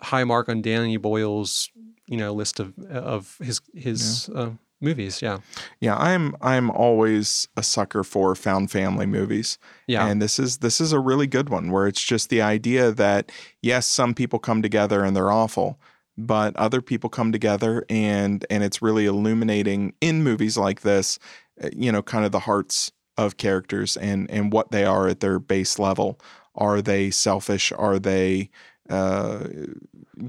high 0.00 0.24
mark 0.24 0.48
on 0.48 0.60
danny 0.62 0.96
boyle's 0.96 1.70
you 2.06 2.16
know 2.16 2.32
list 2.32 2.60
of 2.60 2.78
of 2.90 3.36
his 3.40 3.60
his 3.74 4.28
uh, 4.34 4.50
movies 4.80 5.22
yeah 5.22 5.38
Yeah, 5.80 5.96
I'm 5.96 6.34
I'm 6.40 6.70
always 6.70 7.48
a 7.56 7.62
sucker 7.62 8.04
for 8.04 8.34
found 8.34 8.70
family 8.70 9.06
movies. 9.06 9.58
yeah 9.86 10.06
And 10.06 10.20
this 10.22 10.38
is 10.38 10.58
this 10.58 10.80
is 10.80 10.92
a 10.92 11.00
really 11.00 11.26
good 11.26 11.48
one 11.48 11.70
where 11.70 11.86
it's 11.88 12.02
just 12.02 12.28
the 12.30 12.42
idea 12.42 12.92
that 12.92 13.32
yes, 13.62 13.86
some 13.86 14.14
people 14.14 14.38
come 14.38 14.62
together 14.62 15.04
and 15.04 15.16
they're 15.16 15.32
awful, 15.32 15.78
but 16.16 16.56
other 16.56 16.80
people 16.82 17.10
come 17.10 17.32
together 17.32 17.84
and 17.88 18.44
and 18.50 18.62
it's 18.64 18.82
really 18.82 19.06
illuminating 19.06 19.94
in 20.00 20.22
movies 20.22 20.56
like 20.56 20.80
this, 20.82 21.18
uh, 21.62 21.68
you 21.72 21.92
know, 21.92 22.02
kind 22.02 22.24
of 22.24 22.32
the 22.32 22.40
hearts 22.40 22.92
of 23.16 23.36
characters 23.36 23.96
and 23.96 24.30
and 24.30 24.52
what 24.52 24.70
they 24.70 24.84
are 24.84 25.08
at 25.08 25.20
their 25.20 25.38
base 25.38 25.78
level. 25.78 26.18
Are 26.54 26.82
they 26.82 27.10
selfish? 27.10 27.72
Are 27.76 27.98
they 27.98 28.50
uh, 28.90 29.44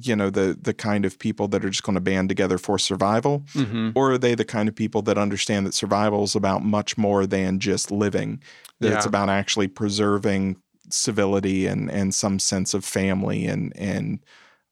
you 0.02 0.16
know 0.16 0.30
the 0.30 0.58
the 0.60 0.74
kind 0.74 1.06
of 1.06 1.18
people 1.20 1.48
that 1.50 1.64
are 1.66 1.70
just 1.70 1.84
going 1.84 1.96
to 1.96 2.02
band 2.02 2.30
together 2.30 2.58
for 2.58 2.78
survival? 2.80 3.44
Hmm 3.54 3.92
or 3.96 4.12
are 4.12 4.18
they 4.18 4.36
the 4.36 4.46
kind 4.46 4.70
of 4.70 4.76
people 4.76 5.02
that 5.04 5.18
understand 5.18 5.66
that 5.66 5.74
survival 5.74 6.24
is 6.24 6.36
about 6.36 6.64
much 6.64 6.98
more 6.98 7.26
than 7.26 7.60
just 7.60 7.92
living? 7.92 8.42
That 8.80 8.94
it's 8.94 9.06
about 9.06 9.30
actually 9.30 9.68
preserving 9.68 10.58
civility 10.90 11.68
and 11.68 11.92
and 11.92 12.14
some 12.14 12.40
sense 12.40 12.74
of 12.74 12.86
family 12.86 13.46
and 13.46 13.76
and 13.76 14.20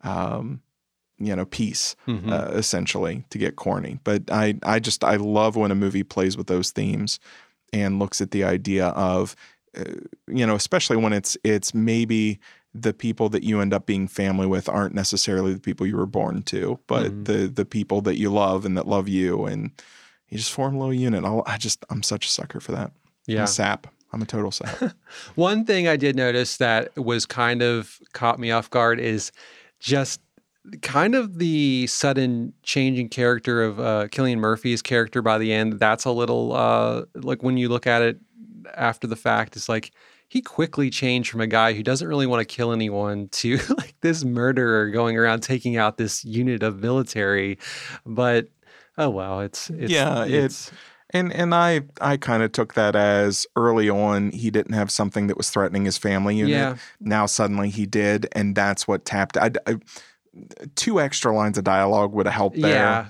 um 0.01 0.61
you 1.19 1.35
know 1.35 1.45
peace 1.45 1.95
hmm 2.05 2.29
uh, 2.31 2.49
essentially 2.51 3.23
to 3.29 3.37
get 3.37 3.55
corny. 3.55 3.99
But 4.03 4.23
i 4.31 4.55
i 4.63 4.79
just 4.79 5.03
i 5.03 5.15
love 5.15 5.55
when 5.55 5.71
a 5.71 5.75
movie 5.75 6.03
plays 6.03 6.37
with 6.37 6.47
those 6.47 6.71
themes 6.71 7.19
and 7.73 7.99
looks 7.99 8.21
at 8.21 8.31
the 8.31 8.43
idea 8.43 8.87
of 8.87 9.35
uh, 9.77 9.83
you 10.27 10.45
know 10.45 10.55
especially 10.55 10.97
when 10.97 11.13
it's 11.13 11.37
it's 11.43 11.73
maybe 11.73 12.39
the 12.81 12.93
people 12.93 13.29
that 13.29 13.43
you 13.43 13.59
end 13.61 13.73
up 13.73 13.85
being 13.85 14.07
family 14.07 14.47
with 14.47 14.67
aren't 14.69 14.93
necessarily 14.95 15.53
the 15.53 15.59
people 15.59 15.85
you 15.87 15.97
were 15.97 16.05
born 16.05 16.41
to 16.43 16.79
but 16.87 17.11
Mhm. 17.11 17.25
the 17.25 17.47
the 17.47 17.65
people 17.65 18.01
that 18.01 18.17
you 18.17 18.29
love 18.31 18.65
and 18.65 18.77
that 18.77 18.87
love 18.87 19.07
you 19.07 19.45
and 19.45 19.71
you 20.29 20.37
just 20.37 20.51
form 20.51 20.75
a 20.75 20.79
little 20.79 20.93
unit. 20.93 21.23
I'll, 21.23 21.43
i 21.45 21.57
just 21.57 21.85
i'm 21.89 22.03
such 22.03 22.25
a 22.25 22.29
sucker 22.29 22.59
for 22.59 22.73
that. 22.73 22.91
I'm 23.29 23.35
yeah. 23.35 23.43
a 23.43 23.47
sap. 23.47 23.87
I'm 24.13 24.21
a 24.21 24.25
total 24.25 24.51
sap. 24.51 24.93
One 25.35 25.65
thing 25.65 25.87
I 25.87 25.95
did 25.97 26.15
notice 26.15 26.57
that 26.57 26.95
was 26.97 27.25
kind 27.25 27.61
of 27.61 27.99
caught 28.13 28.39
me 28.39 28.51
off 28.51 28.69
guard 28.69 28.99
is 28.99 29.31
just 29.79 30.19
kind 30.81 31.15
of 31.15 31.39
the 31.39 31.87
sudden 31.87 32.51
changing 32.63 33.07
character 33.09 33.63
of 33.63 33.79
uh, 33.79 34.07
Cillian 34.09 34.37
Murphy's 34.39 34.81
character 34.81 35.21
by 35.21 35.37
the 35.37 35.53
end. 35.53 35.73
That's 35.79 36.03
a 36.05 36.11
little 36.11 36.53
uh, 36.53 37.03
like 37.15 37.41
when 37.43 37.55
you 37.57 37.69
look 37.69 37.87
at 37.87 38.01
it 38.01 38.19
after 38.75 39.07
the 39.07 39.15
fact, 39.15 39.55
it's 39.55 39.69
like 39.69 39.91
he 40.27 40.41
quickly 40.41 40.89
changed 40.89 41.29
from 41.29 41.41
a 41.41 41.47
guy 41.47 41.73
who 41.73 41.83
doesn't 41.83 42.07
really 42.07 42.27
want 42.27 42.47
to 42.47 42.55
kill 42.55 42.71
anyone 42.71 43.29
to 43.29 43.57
like 43.77 43.95
this 44.01 44.23
murderer 44.25 44.89
going 44.89 45.17
around 45.17 45.41
taking 45.41 45.77
out 45.77 45.97
this 45.97 46.23
unit 46.25 46.63
of 46.63 46.79
military. 46.81 47.57
But 48.05 48.49
oh 48.97 49.09
well, 49.09 49.39
it's, 49.41 49.69
it's 49.69 49.91
Yeah, 49.91 50.25
it- 50.25 50.33
it's 50.33 50.71
And 51.11 51.31
and 51.31 51.55
I 51.55 51.81
I 52.01 52.17
kind 52.17 52.43
of 52.43 52.51
took 52.51 52.73
that 52.73 52.95
as 52.95 53.45
early 53.55 53.89
on 53.89 54.31
he 54.31 54.51
didn't 54.51 54.73
have 54.73 54.91
something 54.91 55.27
that 55.27 55.37
was 55.37 55.49
threatening 55.49 55.85
his 55.85 55.97
family 55.97 56.35
unit. 56.35 56.51
yeah, 56.51 56.75
Now 56.99 57.25
suddenly 57.27 57.69
he 57.69 57.85
did, 57.85 58.27
and 58.33 58.53
that's 58.55 58.87
what 58.87 59.05
tapped. 59.05 59.37
I, 59.37 59.51
I- 59.65 59.79
two 60.75 60.99
extra 60.99 61.33
lines 61.35 61.57
of 61.57 61.63
dialogue 61.63 62.11
would 62.13 62.25
have 62.27 62.35
helped 62.35 62.61
there. 62.61 62.73
yeah, 62.73 63.05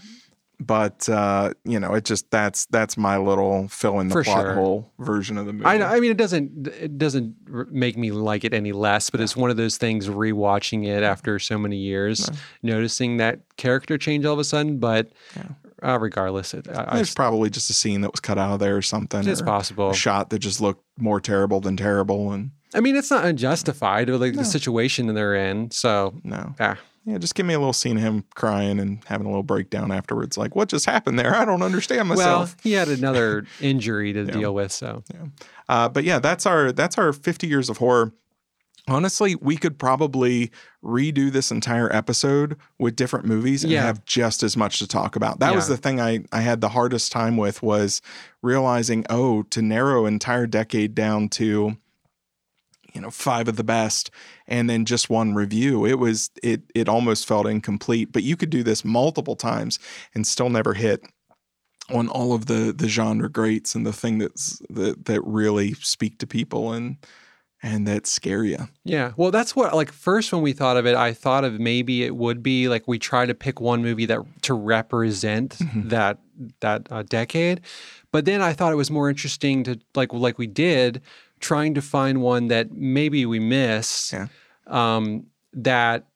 But 0.59 1.07
uh, 1.07 1.53
you 1.65 1.79
know, 1.79 1.93
it 1.93 2.03
just 2.03 2.31
that's 2.31 2.65
that's 2.67 2.97
my 2.97 3.17
little 3.17 3.67
fill 3.67 3.99
in 3.99 4.07
the 4.07 4.13
For 4.13 4.23
plot 4.23 4.41
sure. 4.41 4.53
hole 4.55 4.91
version 4.97 5.37
of 5.37 5.45
the 5.45 5.53
movie. 5.53 5.65
I, 5.65 5.95
I 5.95 5.99
mean, 5.99 6.09
it 6.09 6.17
doesn't 6.17 6.67
it 6.67 6.97
doesn't 6.97 7.35
make 7.71 7.95
me 7.95 8.11
like 8.11 8.43
it 8.43 8.53
any 8.55 8.71
less, 8.71 9.09
but 9.11 9.21
it's 9.21 9.35
one 9.37 9.51
of 9.51 9.57
those 9.57 9.77
things. 9.77 10.07
Rewatching 10.09 10.87
it 10.87 11.03
after 11.03 11.37
so 11.37 11.59
many 11.59 11.77
years, 11.77 12.29
noticing 12.63 13.17
that 13.17 13.41
character 13.57 13.97
change 13.99 14.25
all 14.25 14.33
of 14.33 14.39
a 14.39 14.43
sudden, 14.43 14.79
but 14.79 15.11
Yeah. 15.35 15.43
uh, 15.83 15.99
regardless, 15.99 16.55
it, 16.55 16.67
I, 16.69 16.85
I, 16.87 16.95
There's 16.95 17.13
probably 17.13 17.51
just 17.51 17.69
a 17.69 17.73
scene 17.73 18.01
that 18.01 18.11
was 18.11 18.19
cut 18.19 18.39
out 18.39 18.53
of 18.53 18.59
there 18.59 18.75
or 18.75 18.81
something. 18.81 19.27
it's 19.27 19.41
or 19.41 19.45
possible. 19.45 19.91
A 19.91 19.93
shot 19.95 20.31
that 20.31 20.39
just 20.39 20.59
looked 20.59 20.83
more 20.97 21.21
terrible 21.21 21.59
than 21.61 21.77
terrible, 21.77 22.31
and 22.31 22.49
I 22.73 22.79
mean, 22.79 22.95
it's 22.95 23.11
not 23.11 23.25
unjustified, 23.25 24.09
or 24.09 24.17
like 24.17 24.33
No. 24.33 24.39
the 24.39 24.45
situation 24.45 25.13
they're 25.13 25.35
in. 25.35 25.69
So, 25.69 26.15
no. 26.23 26.55
ah, 26.59 26.77
Yeah, 27.09 27.17
just 27.19 27.35
give 27.35 27.45
me 27.45 27.53
a 27.53 27.57
little 27.57 27.71
scene 27.71 27.95
of 27.95 28.03
him 28.03 28.25
crying 28.35 28.79
and 28.81 29.01
having 29.05 29.27
a 29.27 29.29
little 29.29 29.41
breakdown 29.41 29.93
afterwards. 29.93 30.37
Like, 30.37 30.57
what 30.57 30.67
just 30.67 30.85
happened 30.85 31.17
there? 31.17 31.33
I 31.33 31.45
don't 31.45 31.61
understand 31.61 32.09
myself. 32.09 32.49
well, 32.49 32.55
he 32.63 32.73
had 32.73 32.89
another 32.89 33.45
injury 33.61 34.11
to 34.11 34.25
Yeah. 34.25 34.31
deal 34.31 34.53
with. 34.53 34.73
So, 34.73 35.03
Yeah. 35.13 35.27
Uh, 35.69 35.87
but 35.87 36.03
yeah, 36.03 36.19
that's 36.19 36.45
our 36.45 36.73
that's 36.73 36.97
our 36.97 37.13
50 37.13 37.47
years 37.47 37.69
of 37.69 37.77
horror. 37.77 38.11
Honestly, 38.89 39.35
we 39.35 39.55
could 39.55 39.79
probably 39.79 40.51
redo 40.83 41.31
this 41.31 41.49
entire 41.49 41.93
episode 41.93 42.57
with 42.77 42.95
different 42.97 43.25
movies 43.25 43.63
and 43.63 43.71
Yeah. 43.71 43.83
have 43.83 44.03
just 44.03 44.43
as 44.43 44.57
much 44.57 44.79
to 44.79 44.87
talk 44.87 45.15
about. 45.15 45.39
That 45.39 45.55
was 45.55 45.67
the 45.69 45.75
thing 45.77 46.01
I, 46.01 46.25
I 46.33 46.41
had 46.41 46.59
the 46.61 46.69
hardest 46.69 47.11
time 47.13 47.35
with 47.37 47.61
was 47.63 48.01
realizing, 48.41 49.05
oh, 49.09 49.43
to 49.43 49.61
narrow 49.61 50.05
an 50.05 50.13
entire 50.15 50.45
decade 50.47 50.93
down 50.93 51.29
to 51.29 51.77
you 52.93 53.01
know 53.01 53.09
five 53.11 53.47
of 53.47 53.55
the 53.57 53.63
best 53.63 54.09
and 54.47 54.69
then 54.69 54.85
just 54.85 55.09
one 55.09 55.33
review 55.35 55.85
it 55.85 55.99
was 55.99 56.29
it 56.43 56.61
it 56.75 56.87
almost 56.89 57.27
felt 57.27 57.45
incomplete 57.47 58.11
but 58.11 58.23
you 58.23 58.35
could 58.37 58.49
do 58.49 58.63
this 58.63 58.85
multiple 58.85 59.35
times 59.35 59.79
and 60.13 60.25
still 60.25 60.49
never 60.49 60.73
hit 60.73 61.01
on 61.93 62.07
all 62.09 62.33
of 62.33 62.47
the 62.47 62.73
the 62.75 62.87
genre 62.89 63.29
greats 63.29 63.75
and 63.75 63.85
the 63.85 63.93
thing 63.93 64.17
that's 64.17 64.61
that 64.69 65.05
that 65.05 65.21
really 65.23 65.73
speak 65.75 66.17
to 66.19 66.27
people 66.27 66.73
and 66.73 66.97
and 67.63 67.87
that 67.87 68.05
scare 68.05 68.43
you 68.43 68.67
Yeah. 68.83 69.13
Well, 69.17 69.31
that's 69.31 69.55
what 69.55 69.73
like 69.73 69.91
first 69.91 70.31
when 70.31 70.43
we 70.43 70.53
thought 70.53 70.77
of 70.77 70.85
it, 70.85 70.95
I 70.95 71.11
thought 71.11 71.43
of 71.43 71.59
maybe 71.59 72.03
it 72.03 72.15
would 72.15 72.43
be 72.43 72.67
like 72.69 72.87
we 72.87 72.99
try 72.99 73.25
to 73.25 73.33
pick 73.33 73.59
one 73.59 73.81
movie 73.81 74.05
that 74.05 74.19
to 74.43 74.53
represent 74.53 75.57
Mhm. 75.57 75.89
that 75.89 76.19
that 76.59 76.85
uh, 76.91 77.01
decade. 77.01 77.61
But 78.11 78.25
then 78.25 78.43
I 78.43 78.53
thought 78.53 78.71
it 78.73 78.75
was 78.75 78.91
more 78.91 79.09
interesting 79.09 79.63
to 79.63 79.79
like 79.95 80.13
like 80.13 80.37
we 80.37 80.45
did 80.45 81.01
trying 81.39 81.73
to 81.75 81.81
find 81.81 82.21
one 82.21 82.47
that 82.47 82.71
maybe 82.71 83.25
we 83.25 83.39
miss 83.39 84.11
Yeah. 84.13 84.27
um 84.67 85.27
that 85.53 86.07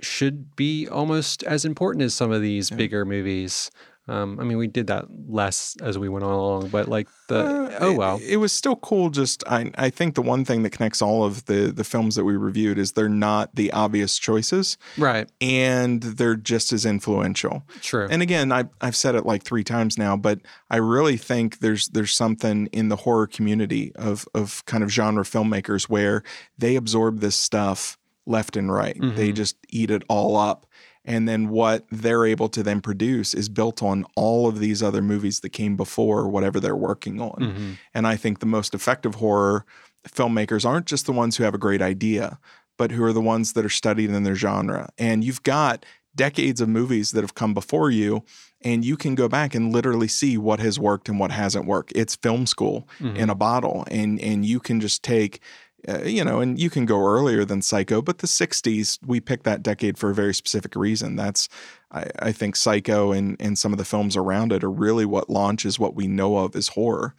should 0.00 0.54
be 0.56 0.86
almost 0.88 1.42
as 1.42 1.64
important 1.64 2.02
as 2.04 2.14
some 2.14 2.30
of 2.30 2.40
these 2.42 2.70
Yeah. 2.70 2.76
bigger 2.76 3.04
movies. 3.04 3.70
Um, 4.08 4.38
I 4.40 4.44
mean, 4.44 4.58
we 4.58 4.66
did 4.66 4.86
that 4.88 5.04
less 5.28 5.76
as 5.82 5.98
we 5.98 6.08
went 6.08 6.24
on 6.24 6.32
along, 6.32 6.68
but 6.68 6.88
like 6.88 7.08
the 7.28 7.38
Uh, 7.38 7.78
oh 7.80 7.90
it- 7.92 7.96
well, 7.96 8.20
it, 8.26 8.36
was 8.38 8.52
still 8.52 8.76
cool 8.76 9.10
just 9.10 9.44
I 9.46 9.70
I 9.76 9.90
think 9.90 10.14
the 10.14 10.22
one 10.22 10.44
thing 10.44 10.62
that 10.62 10.70
connects 10.70 11.02
all 11.02 11.24
of 11.24 11.44
the 11.46 11.72
the 11.72 11.84
films 11.84 12.14
that 12.16 12.24
we 12.24 12.36
reviewed 12.36 12.78
is 12.78 12.92
they're 12.92 13.08
not 13.08 13.54
the 13.54 13.70
obvious 13.72 14.18
choices 14.18 14.78
right, 14.96 15.28
and 15.40 16.02
they're 16.02 16.36
just 16.36 16.72
as 16.72 16.86
influential. 16.86 17.62
True, 17.80 18.08
And 18.10 18.22
again, 18.22 18.50
I, 18.52 18.64
I've 18.80 18.96
said 18.96 19.14
it 19.14 19.26
like 19.26 19.42
three 19.42 19.64
times 19.64 19.98
now, 19.98 20.16
but 20.16 20.40
I 20.70 20.76
really 20.78 21.16
think 21.16 21.58
there's 21.58 21.88
there's 21.88 22.12
something 22.12 22.68
in 22.72 22.88
the 22.88 22.96
horror 22.96 23.26
community 23.26 23.92
of 23.96 24.26
of 24.34 24.64
kind 24.66 24.82
of 24.82 24.90
genre 24.90 25.24
filmmakers 25.24 25.84
where 25.84 26.22
they 26.56 26.76
absorb 26.76 27.20
this 27.20 27.36
stuff 27.36 27.98
left 28.26 28.56
and 28.56 28.70
right. 28.70 28.96
They 29.00 29.32
just 29.32 29.56
eat 29.70 29.90
it 29.90 30.02
all 30.08 30.36
up. 30.36 30.66
And 31.08 31.26
then 31.26 31.48
what 31.48 31.86
they're 31.90 32.26
able 32.26 32.50
to 32.50 32.62
then 32.62 32.82
produce 32.82 33.32
is 33.32 33.48
built 33.48 33.82
on 33.82 34.04
all 34.14 34.46
of 34.46 34.58
these 34.60 34.82
other 34.82 35.00
movies 35.00 35.40
that 35.40 35.48
came 35.50 35.74
before 35.74 36.28
whatever 36.28 36.60
they're 36.60 36.76
working 36.76 37.18
on. 37.20 37.38
Mm-hmm. 37.40 37.72
And 37.94 38.06
I 38.06 38.16
think 38.16 38.40
the 38.40 38.46
most 38.46 38.74
effective 38.74 39.16
horror 39.16 39.64
filmmakers 40.06 40.66
aren't 40.66 40.86
just 40.86 41.06
the 41.06 41.12
ones 41.12 41.36
who 41.36 41.44
have 41.44 41.54
a 41.54 41.58
great 41.58 41.80
idea, 41.80 42.38
but 42.76 42.92
who 42.92 43.02
are 43.04 43.14
the 43.14 43.22
ones 43.22 43.54
that 43.54 43.64
are 43.64 43.70
studied 43.70 44.10
in 44.10 44.22
their 44.22 44.34
genre. 44.34 44.90
And 44.98 45.24
you've 45.24 45.42
got 45.42 45.86
decades 46.14 46.60
of 46.60 46.68
movies 46.68 47.12
that 47.12 47.22
have 47.22 47.34
come 47.34 47.54
before 47.54 47.90
you, 47.90 48.22
and 48.60 48.84
you 48.84 48.96
can 48.96 49.14
go 49.14 49.28
back 49.28 49.54
and 49.54 49.72
literally 49.72 50.08
see 50.08 50.36
what 50.36 50.60
has 50.60 50.78
worked 50.78 51.08
and 51.08 51.18
what 51.18 51.30
hasn't 51.30 51.64
worked. 51.64 51.92
It's 51.94 52.16
film 52.16 52.46
school 52.46 52.86
in 53.00 53.30
a 53.30 53.34
bottle, 53.34 53.84
and 53.90 54.20
and 54.20 54.44
you 54.44 54.60
can 54.60 54.80
just 54.80 55.02
take. 55.02 55.40
Uh, 55.86 56.02
you 56.02 56.24
know, 56.24 56.40
and 56.40 56.58
you 56.58 56.70
can 56.70 56.86
go 56.86 57.04
earlier 57.06 57.44
than 57.44 57.62
Psycho, 57.62 58.02
but 58.02 58.18
the 58.18 58.26
60s, 58.26 58.98
we 59.06 59.20
picked 59.20 59.44
that 59.44 59.62
decade 59.62 59.96
for 59.96 60.10
a 60.10 60.14
very 60.14 60.34
specific 60.34 60.74
reason. 60.74 61.14
That's, 61.14 61.48
I, 61.92 62.06
I 62.18 62.32
think, 62.32 62.56
Psycho 62.56 63.12
and, 63.12 63.36
and 63.38 63.56
some 63.56 63.72
of 63.72 63.78
the 63.78 63.84
films 63.84 64.16
around 64.16 64.52
it 64.52 64.64
are 64.64 64.70
really 64.70 65.04
what 65.04 65.30
launches 65.30 65.78
what 65.78 65.94
we 65.94 66.08
know 66.08 66.38
of 66.38 66.56
as 66.56 66.68
horror 66.68 67.14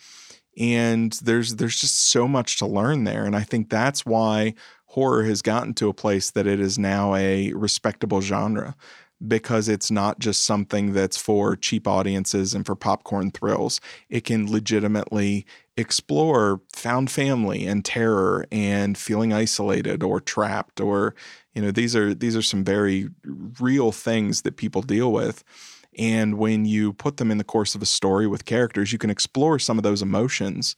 and 0.57 1.13
there's 1.23 1.55
there's 1.55 1.79
just 1.79 2.09
so 2.09 2.27
much 2.27 2.57
to 2.57 2.65
learn 2.65 3.05
there 3.05 3.23
and 3.25 3.35
i 3.35 3.43
think 3.43 3.69
that's 3.69 4.05
why 4.05 4.53
horror 4.89 5.23
has 5.23 5.41
gotten 5.41 5.73
to 5.75 5.87
a 5.87 5.93
place 5.93 6.31
that 6.31 6.47
it 6.47 6.59
is 6.59 6.79
now 6.79 7.13
a 7.13 7.53
respectable 7.53 8.21
genre 8.21 8.75
because 9.27 9.67
it's 9.67 9.91
not 9.91 10.17
just 10.17 10.43
something 10.43 10.93
that's 10.93 11.17
for 11.17 11.55
cheap 11.55 11.87
audiences 11.87 12.53
and 12.53 12.65
for 12.65 12.75
popcorn 12.75 13.29
thrills. 13.31 13.81
It 14.09 14.23
can 14.23 14.51
legitimately 14.51 15.45
explore 15.77 16.61
found 16.73 17.11
family 17.11 17.67
and 17.67 17.85
terror 17.85 18.45
and 18.51 18.97
feeling 18.97 19.31
isolated 19.31 20.01
or 20.03 20.19
trapped 20.19 20.81
or 20.81 21.15
you 21.53 21.61
know 21.61 21.71
these 21.71 21.95
are 21.95 22.13
these 22.13 22.35
are 22.35 22.41
some 22.41 22.63
very 22.63 23.09
real 23.23 23.91
things 23.91 24.41
that 24.41 24.57
people 24.57 24.81
deal 24.81 25.11
with. 25.11 25.43
And 25.97 26.37
when 26.37 26.65
you 26.65 26.93
put 26.93 27.17
them 27.17 27.29
in 27.29 27.37
the 27.37 27.43
course 27.43 27.75
of 27.75 27.81
a 27.81 27.85
story 27.85 28.25
with 28.25 28.45
characters, 28.45 28.91
you 28.91 28.97
can 28.97 29.09
explore 29.09 29.59
some 29.59 29.77
of 29.77 29.83
those 29.83 30.01
emotions 30.01 30.75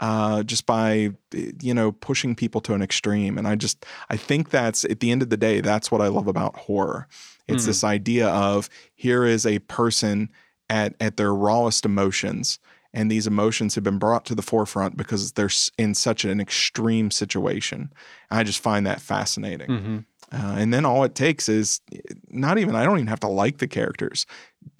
uh, 0.00 0.42
just 0.42 0.66
by, 0.66 1.10
you 1.32 1.74
know, 1.74 1.92
pushing 1.92 2.34
people 2.34 2.60
to 2.62 2.74
an 2.74 2.82
extreme. 2.82 3.38
And 3.38 3.48
I 3.48 3.56
just, 3.56 3.84
I 4.10 4.16
think 4.16 4.50
that's 4.50 4.84
at 4.84 5.00
the 5.00 5.10
end 5.10 5.22
of 5.22 5.30
the 5.30 5.36
day, 5.36 5.60
that's 5.60 5.90
what 5.90 6.00
I 6.00 6.08
love 6.08 6.28
about 6.28 6.56
horror. 6.56 7.08
It's 7.48 7.64
this 7.64 7.82
idea 7.82 8.28
of 8.28 8.68
here 8.94 9.24
is 9.24 9.46
a 9.46 9.58
person 9.60 10.30
at 10.68 10.94
at 11.00 11.16
their 11.16 11.34
rawest 11.34 11.86
emotions, 11.86 12.58
and 12.92 13.10
these 13.10 13.26
emotions 13.26 13.74
have 13.74 13.84
been 13.84 13.98
brought 13.98 14.26
to 14.26 14.34
the 14.34 14.42
forefront 14.42 14.98
because 14.98 15.32
they're 15.32 15.48
in 15.78 15.94
such 15.94 16.26
an 16.26 16.40
extreme 16.40 17.10
situation. 17.10 17.90
I 18.30 18.42
just 18.44 18.60
find 18.60 18.86
that 18.86 19.00
fascinating. 19.00 19.68
Mm-hmm. 19.68 19.98
Uh, 20.30 20.56
and 20.58 20.74
then 20.74 20.84
all 20.84 21.04
it 21.04 21.14
takes 21.14 21.48
is 21.48 21.80
not 22.28 22.58
even, 22.58 22.74
I 22.74 22.84
don't 22.84 22.98
even 22.98 23.06
have 23.06 23.20
to 23.20 23.28
like 23.28 23.58
the 23.58 23.66
characters. 23.66 24.26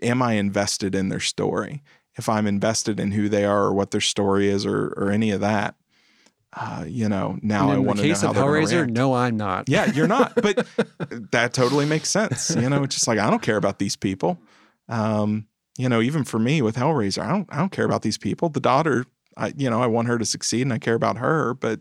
Am 0.03 0.21
I 0.21 0.35
invested 0.35 0.95
in 0.95 1.09
their 1.09 1.21
story? 1.21 1.83
If 2.19 2.29
I'm 2.29 2.47
invested 2.47 3.01
in 3.01 3.13
who 3.13 3.29
they 3.29 3.45
are 3.45 3.65
or 3.65 3.73
what 3.73 3.93
their 3.93 4.01
story 4.01 4.49
is 4.49 4.67
or, 4.67 4.89
or 4.97 5.11
any 5.11 5.31
of 5.31 5.41
that, 5.41 5.77
uh, 6.55 6.85
you 6.87 7.09
know, 7.09 7.39
now 7.43 7.71
I 7.71 7.79
want 7.79 7.99
to 7.99 8.05
know 8.05 8.09
case 8.09 8.23
how 8.23 8.31
of 8.31 8.35
they're 8.35 8.45
Hellraiser, 8.45 8.91
no, 8.91 9.15
I'm 9.15 9.37
not. 9.37 9.69
Yeah, 9.69 9.93
you're 9.93 10.09
not. 10.09 10.35
But 10.35 10.67
that 11.31 11.53
totally 11.53 11.85
makes 11.85 12.09
sense. 12.09 12.55
You 12.57 12.69
know, 12.69 12.83
it's 12.83 12.95
just 12.95 13.07
like 13.07 13.19
I 13.19 13.31
don't 13.31 13.43
care 13.43 13.57
about 13.57 13.79
these 13.79 13.97
people. 13.97 14.39
Um, 14.89 15.47
you 15.77 15.89
know, 15.89 16.01
even 16.01 16.25
for 16.25 16.39
me 16.39 16.63
with 16.63 16.77
Hellraiser, 16.77 17.23
I 17.23 17.29
don't 17.29 17.49
I 17.51 17.59
don't 17.59 17.71
care 17.71 17.85
about 17.85 18.03
these 18.03 18.19
people. 18.19 18.49
The 18.49 18.61
daughter, 18.61 19.05
I 19.37 19.53
you 19.57 19.69
know, 19.69 19.83
I 19.83 19.87
want 19.87 20.09
her 20.09 20.19
to 20.19 20.25
succeed 20.25 20.63
and 20.63 20.73
I 20.73 20.79
care 20.79 20.95
about 20.95 21.19
her, 21.19 21.55
but 21.55 21.81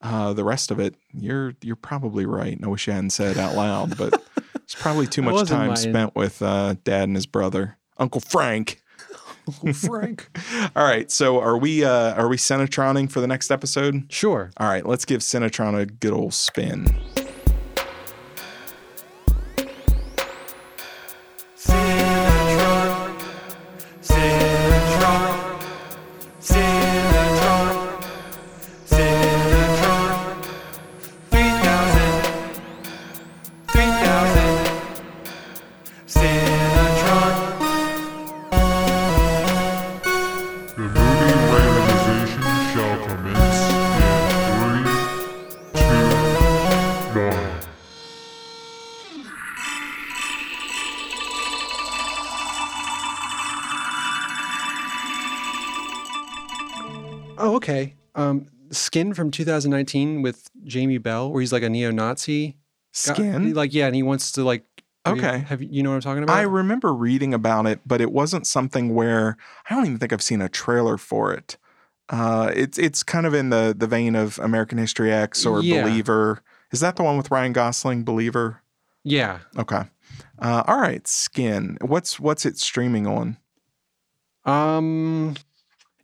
uh, 0.00 0.32
the 0.32 0.44
rest 0.44 0.70
of 0.70 0.80
it, 0.80 0.94
you're 1.12 1.54
you're 1.62 1.76
probably 1.76 2.26
right. 2.26 2.56
And 2.56 2.64
I 2.64 2.68
wish 2.68 2.86
you 2.86 2.92
hadn't 2.92 3.10
said 3.10 3.36
it 3.36 3.38
out 3.38 3.54
loud, 3.54 3.96
but 3.96 4.22
it's 4.56 4.74
probably 4.74 5.06
too 5.06 5.22
much 5.22 5.48
time 5.48 5.76
spent 5.76 6.16
with 6.16 6.42
uh, 6.42 6.74
dad 6.84 7.04
and 7.04 7.16
his 7.16 7.26
brother, 7.26 7.78
Uncle 7.98 8.20
Frank. 8.20 8.82
Frank. 9.74 10.28
All 10.76 10.84
right, 10.84 11.10
so 11.10 11.40
are 11.40 11.56
we 11.56 11.84
uh, 11.84 12.14
are 12.14 12.28
we 12.28 12.36
Cinetroning 12.36 13.10
for 13.10 13.20
the 13.20 13.26
next 13.26 13.50
episode? 13.50 14.04
Sure. 14.12 14.50
All 14.56 14.68
right, 14.68 14.86
let's 14.86 15.04
give 15.04 15.20
Cinetron 15.20 15.80
a 15.80 15.86
good 15.86 16.12
old 16.12 16.34
spin. 16.34 16.86
Skin 58.94 59.12
from 59.12 59.32
2019 59.32 60.22
with 60.22 60.48
Jamie 60.62 60.98
Bell, 60.98 61.32
where 61.32 61.40
he's 61.40 61.52
like 61.52 61.64
a 61.64 61.68
neo-Nazi. 61.68 62.46
guy- 62.50 62.54
Skin. 62.92 63.52
Like, 63.52 63.74
yeah, 63.74 63.86
and 63.86 63.96
he 63.96 64.04
wants 64.04 64.30
to 64.32 64.44
like. 64.44 64.64
have 65.04 65.16
you- 65.16 65.22
Okay. 65.24 65.38
have 65.40 65.60
you, 65.60 65.68
you 65.68 65.82
know 65.82 65.90
what 65.90 65.96
I'm 65.96 66.00
talking 66.02 66.22
about? 66.22 66.36
I 66.36 66.42
remember 66.42 66.94
reading 66.94 67.34
about 67.34 67.66
it, 67.66 67.80
but 67.84 68.00
it 68.00 68.12
wasn't 68.12 68.46
something 68.46 68.94
where 68.94 69.36
I 69.68 69.74
don't 69.74 69.84
even 69.86 69.98
think 69.98 70.12
I've 70.12 70.22
seen 70.22 70.40
a 70.40 70.48
trailer 70.48 70.96
for 70.96 71.32
it. 71.32 71.56
Uh, 72.08 72.52
it's 72.54 72.78
it's 72.78 73.02
kind 73.02 73.26
of 73.26 73.34
in 73.34 73.50
the 73.50 73.74
the 73.76 73.88
vein 73.88 74.14
of 74.14 74.38
American 74.38 74.78
History 74.78 75.12
X 75.12 75.44
or 75.44 75.60
Yeah. 75.60 75.82
Believer. 75.82 76.42
Is 76.70 76.78
that 76.78 76.94
the 76.94 77.02
one 77.02 77.16
with 77.16 77.30
Ryan 77.32 77.52
Gosling? 77.52 78.04
Believer. 78.04 78.62
yeah. 79.02 79.40
Okay. 79.58 79.82
Uh, 80.38 80.62
all 80.68 80.78
right. 80.80 81.06
Skin. 81.08 81.78
What's 81.80 82.20
what's 82.20 82.46
it 82.46 82.58
streaming 82.58 83.06
on? 83.08 83.38
Um, 84.44 85.34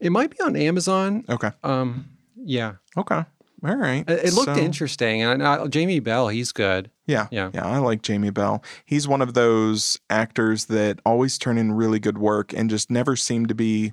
it 0.01 0.11
might 0.11 0.31
be 0.31 0.41
on 0.41 0.57
Amazon. 0.57 1.25
Okay. 1.29 1.53
Um, 1.63 2.10
yeah. 2.45 2.75
Okay. 2.97 3.25
All 3.63 3.77
right. 3.77 4.09
It, 4.09 4.27
it 4.27 4.33
looked 4.33 4.55
So- 4.57 4.63
interesting, 4.63 5.23
and 5.23 5.43
uh, 5.43 5.69
Jamie 5.69 6.01
Bell, 6.01 6.29
he's 6.29 6.51
good. 6.53 6.91
Yeah. 7.07 7.27
Yeah. 7.31 7.51
Yeah. 7.53 7.67
I 7.67 7.79
like 7.79 8.03
Jamie 8.03 8.31
Bell. 8.31 8.63
He's 8.87 9.07
one 9.09 9.21
of 9.21 9.35
those 9.35 9.99
actors 10.09 10.67
that 10.67 11.01
always 11.05 11.37
turn 11.39 11.59
in 11.59 11.73
really 11.73 11.99
good 11.99 12.17
work 12.19 12.53
and 12.55 12.71
just 12.71 12.91
never 12.91 13.17
seem 13.17 13.47
to 13.47 13.55
be, 13.55 13.93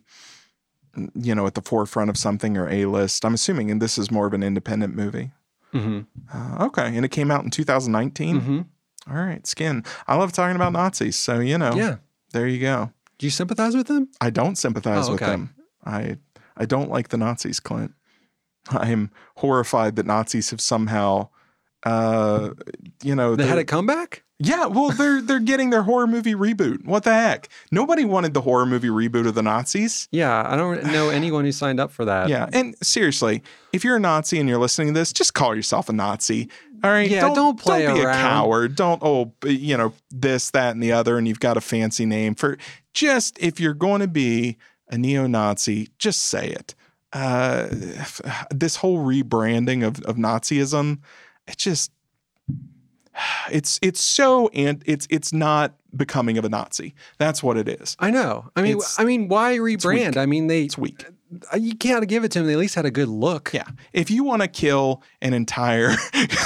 you 1.16 1.36
know, 1.36 1.46
at 1.48 1.56
the 1.56 1.62
forefront 1.62 2.10
of 2.10 2.18
something 2.18 2.56
or 2.58 2.70
A 2.70 2.86
list. 2.86 3.26
I'm 3.26 3.34
assuming, 3.34 3.70
and 3.72 3.82
this 3.82 3.98
is 3.98 4.10
more 4.12 4.26
of 4.28 4.34
an 4.34 4.44
independent 4.44 4.96
movie. 4.96 5.32
Mm-hmm. 5.74 6.02
Uh, 6.34 6.66
okay. 6.68 6.96
And 6.96 7.04
it 7.04 7.10
came 7.10 7.30
out 7.32 7.44
in 7.44 7.50
2019. 7.50 8.42
Mm-hmm. 8.42 8.62
All 9.12 9.18
right. 9.22 9.46
Skin. 9.46 9.84
I 10.08 10.16
love 10.16 10.32
talking 10.32 10.56
about 10.56 10.74
Nazis. 10.74 11.16
So, 11.18 11.40
you 11.40 11.58
know, 11.58 11.74
Yeah. 11.76 11.96
there 12.34 12.48
you 12.48 12.60
go. 12.60 12.92
Do 13.18 13.26
you 13.26 13.32
sympathize 13.32 13.76
with 13.76 13.88
them? 13.88 14.10
I 14.22 14.30
don't 14.30 14.56
sympathize 14.58 15.08
Oh, 15.10 15.12
with 15.14 15.20
them. 15.22 15.54
I 15.86 16.18
I 16.56 16.66
don't 16.66 16.90
like 16.90 17.10
the 17.10 17.18
Nazis, 17.18 17.60
Clint. 17.60 17.94
I 18.72 18.90
am 18.90 19.12
horrified 19.38 19.96
that 19.98 20.06
Nazis 20.06 20.50
have 20.52 20.62
somehow, 20.62 21.30
uh, 21.84 22.50
you 23.04 23.16
know, 23.16 23.36
They 23.36 23.46
had 23.48 23.58
a 23.58 23.64
comeback. 23.64 24.24
yeah. 24.40 24.66
Well, 24.66 24.90
they're 24.90 25.22
they're 25.22 25.40
getting 25.40 25.70
their 25.70 25.84
horror 25.84 26.08
movie 26.08 26.34
reboot. 26.36 26.86
What 26.86 27.04
the 27.04 27.14
heck? 27.14 27.50
Nobody 27.72 28.04
wanted 28.06 28.34
the 28.34 28.42
horror 28.42 28.66
movie 28.66 28.90
reboot 28.90 29.28
of 29.28 29.36
the 29.36 29.42
Nazis. 29.44 30.08
Yeah, 30.12 30.44
I 30.48 30.56
don't 30.56 30.84
know 30.92 31.10
anyone 31.10 31.46
who 31.46 31.52
signed 31.52 31.80
up 31.80 31.92
for 31.92 32.06
that. 32.06 32.30
Yeah, 32.30 32.50
and 32.54 32.76
seriously, 32.84 33.42
if 33.74 33.84
you're 33.84 33.96
a 33.98 34.00
Nazi 34.00 34.40
and 34.40 34.48
you're 34.50 34.60
listening 34.60 34.90
to 34.90 34.94
this, 35.00 35.14
just 35.14 35.34
call 35.34 35.56
yourself 35.56 35.90
a 35.90 35.94
Nazi. 35.94 36.50
All 36.84 36.92
right, 36.92 37.10
Yeah, 37.10 37.34
don't 37.34 37.60
play 37.60 37.84
Don't 37.84 37.96
be 37.96 38.04
around. 38.04 38.16
a 38.20 38.22
coward. 38.22 38.76
Don't 38.76 39.02
oh, 39.04 39.34
you 39.46 39.76
know 39.78 39.94
this, 40.12 40.52
that, 40.52 40.72
and 40.76 40.84
the 40.84 40.92
other, 40.92 41.18
and 41.18 41.28
you've 41.28 41.40
got 41.40 41.58
a 41.58 41.62
fancy 41.62 42.06
name 42.06 42.36
for. 42.36 42.58
Just 42.94 43.38
if 43.40 43.60
you're 43.60 43.74
going 43.76 44.02
to 44.02 44.08
be 44.08 44.58
a 44.90 44.98
neo-Nazi, 44.98 45.90
just 46.00 46.22
say 46.22 46.50
it. 46.50 46.74
Uh, 47.14 47.68
this 48.52 48.76
whole 48.76 49.00
rebranding 49.00 49.86
of 49.86 50.02
of 50.02 50.18
Nazism, 50.18 51.00
it 51.48 51.58
just 51.58 51.92
it's 53.52 53.80
it's 53.82 54.00
so 54.02 54.50
and 54.50 54.84
it's 54.86 55.08
it's 55.10 55.32
not 55.34 55.76
becoming 55.96 56.38
of 56.38 56.46
a 56.46 56.50
Nazi. 56.50 56.94
That's 57.18 57.42
what 57.42 57.58
it 57.58 57.68
is. 57.68 57.96
I 58.00 58.12
know. 58.12 58.50
I 58.56 58.62
mean, 58.62 58.74
It's- 58.74 59.00
I 59.00 59.04
mean, 59.04 59.30
why 59.30 59.58
rebrand? 59.58 60.18
I 60.18 60.26
mean, 60.26 60.48
they 60.48 60.64
It's 60.66 60.78
weak. 60.78 61.06
uh, 61.54 61.58
you 61.58 61.74
gotta 61.74 62.06
give 62.06 62.24
it 62.24 62.32
to 62.34 62.40
them. 62.40 62.48
They 62.48 62.54
at 62.54 62.60
least 62.60 62.76
had 62.76 62.86
a 62.86 62.92
good 62.92 63.08
look. 63.08 63.52
Yeah. 63.54 63.64
If 63.94 64.12
you 64.12 64.24
want 64.24 64.42
to 64.44 64.48
kill 64.48 65.02
an 65.22 65.34
entire 65.34 65.96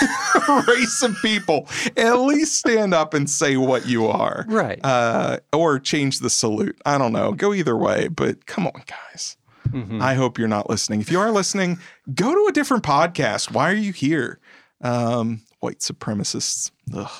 race 0.68 1.02
of 1.04 1.16
people, 1.22 1.68
at 1.98 2.14
least 2.20 2.58
stand 2.58 2.94
up 2.94 3.14
and 3.14 3.30
say 3.30 3.58
what 3.58 3.88
you 3.88 4.08
are. 4.08 4.46
Right. 4.48 4.80
Uh, 4.84 5.38
or 5.54 5.80
change 5.80 6.20
the 6.20 6.30
salute. 6.30 6.80
I 6.86 6.98
don't 6.98 7.12
know. 7.14 7.32
Go 7.34 7.54
either 7.54 7.76
way, 7.76 8.08
but 8.08 8.46
come 8.46 8.68
on, 8.68 8.84
guys. 8.88 9.38
Mhm. 9.70 10.02
I 10.02 10.16
hope 10.16 10.38
you're 10.38 10.48
not 10.48 10.70
listening. 10.70 11.02
If 11.02 11.12
you 11.12 11.20
are 11.20 11.32
listening, 11.32 11.80
go 12.14 12.34
to 12.34 12.48
a 12.50 12.52
different 12.52 12.84
podcast. 12.84 13.52
Why 13.52 13.70
are 13.72 13.76
you 13.76 13.94
here? 13.94 14.40
Um, 14.82 15.42
white 15.60 15.80
supremacists. 15.80 16.72
Ugh. 16.94 17.12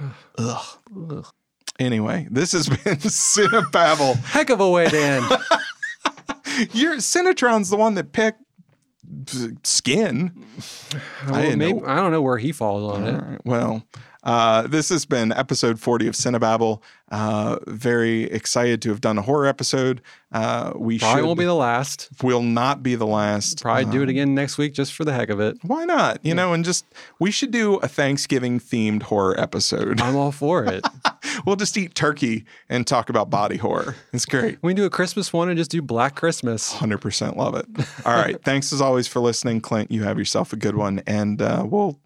Ugh. 0.38 0.66
Ugh. 1.10 1.26
Anyway, 1.78 2.26
this 2.30 2.52
has 2.52 2.68
been 2.84 2.96
Cinebabble. 2.98 4.16
Heck 4.24 4.50
of 4.50 4.60
a 4.60 4.68
way 4.68 4.88
to 4.88 4.98
end. 4.98 5.24
Your 6.72 6.96
Cinetron's 6.96 7.70
the 7.70 7.76
one 7.76 7.94
that 7.94 8.12
picked 8.12 8.42
skin. 9.64 10.44
Well, 11.28 11.40
didn't 11.42 11.58
maybe. 11.58 11.80
I 11.86 11.96
don't 11.96 12.12
know 12.12 12.22
where 12.22 12.38
he 12.38 12.52
falls 12.52 12.94
on 12.94 13.06
it. 13.06 13.14
All 13.14 13.20
right. 13.20 13.40
Well, 13.44 13.82
uh, 14.22 14.66
this 14.66 14.88
has 14.90 15.04
been 15.06 15.32
episode 15.32 15.80
40 15.80 16.08
of 16.08 16.14
Cinebabble. 16.14 16.82
Uh, 17.10 17.58
very 17.66 18.24
excited 18.24 18.80
to 18.82 18.90
have 18.90 19.00
done 19.00 19.18
a 19.18 19.22
horror 19.22 19.46
episode. 19.46 20.00
Uh, 20.30 20.72
we 20.76 20.98
Probably 20.98 21.22
should, 21.22 21.26
won't 21.26 21.38
be 21.40 21.44
the 21.44 21.54
last. 21.54 22.08
will 22.22 22.42
not 22.42 22.82
be 22.84 22.94
the 22.94 23.06
last. 23.06 23.62
Probably 23.62 23.84
do 23.86 24.02
it 24.02 24.06
Uh, 24.08 24.10
again 24.10 24.34
next 24.34 24.58
week 24.58 24.74
just 24.74 24.92
for 24.94 25.04
the 25.04 25.12
heck 25.12 25.28
of 25.28 25.40
it. 25.40 25.56
Why 25.62 25.84
not? 25.84 26.24
You 26.24 26.34
know, 26.34 26.52
and 26.52 26.64
just 26.64 26.84
we 27.18 27.30
should 27.32 27.50
do 27.50 27.76
a 27.76 27.88
Thanksgiving 27.88 28.60
themed 28.60 29.02
horror 29.04 29.38
episode. 29.40 30.00
I'm 30.00 30.14
all 30.14 30.30
for 30.30 30.64
it. 30.72 30.86
we'll 31.44 31.56
just 31.56 31.76
eat 31.76 31.96
turkey 31.96 32.44
and 32.68 32.86
talk 32.86 33.08
about 33.10 33.28
body 33.28 33.56
horror. 33.56 33.96
It's 34.12 34.24
great. 34.26 34.58
we 34.62 34.70
can 34.72 34.76
do 34.76 34.84
a 34.84 34.90
Christmas 34.90 35.32
one 35.32 35.48
and 35.48 35.58
just 35.58 35.72
do 35.72 35.82
Black 35.82 36.14
Christmas. 36.14 36.74
100% 36.74 37.34
love 37.36 37.56
it. 37.56 37.66
All 38.06 38.12
right. 38.14 38.40
Thanks 38.44 38.72
as 38.72 38.80
always 38.80 39.08
for 39.08 39.18
listening, 39.18 39.60
Clint. 39.60 39.90
You 39.90 40.04
have 40.04 40.16
yourself 40.18 40.52
a 40.52 40.56
good 40.56 40.76
one, 40.76 41.02
and 41.08 41.42
uh, 41.42 41.64
we'll 41.66 41.98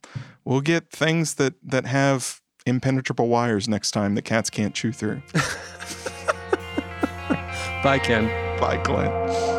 we'll 0.45 0.61
get 0.61 0.91
things 0.91 1.35
that 1.35 1.55
that 1.63 1.87
have 1.87 2.41
impenetrable 2.67 3.29
wires 3.29 3.69
next 3.69 3.91
time 3.91 4.15
that 4.15 4.23
cats 4.23 4.51
can't 4.51 4.75
chew 4.75 4.93
through. 4.93 5.23
Bye, 7.83 7.99
Ken. 7.99 8.27
Bye, 8.59 8.79
Clint. 8.79 9.54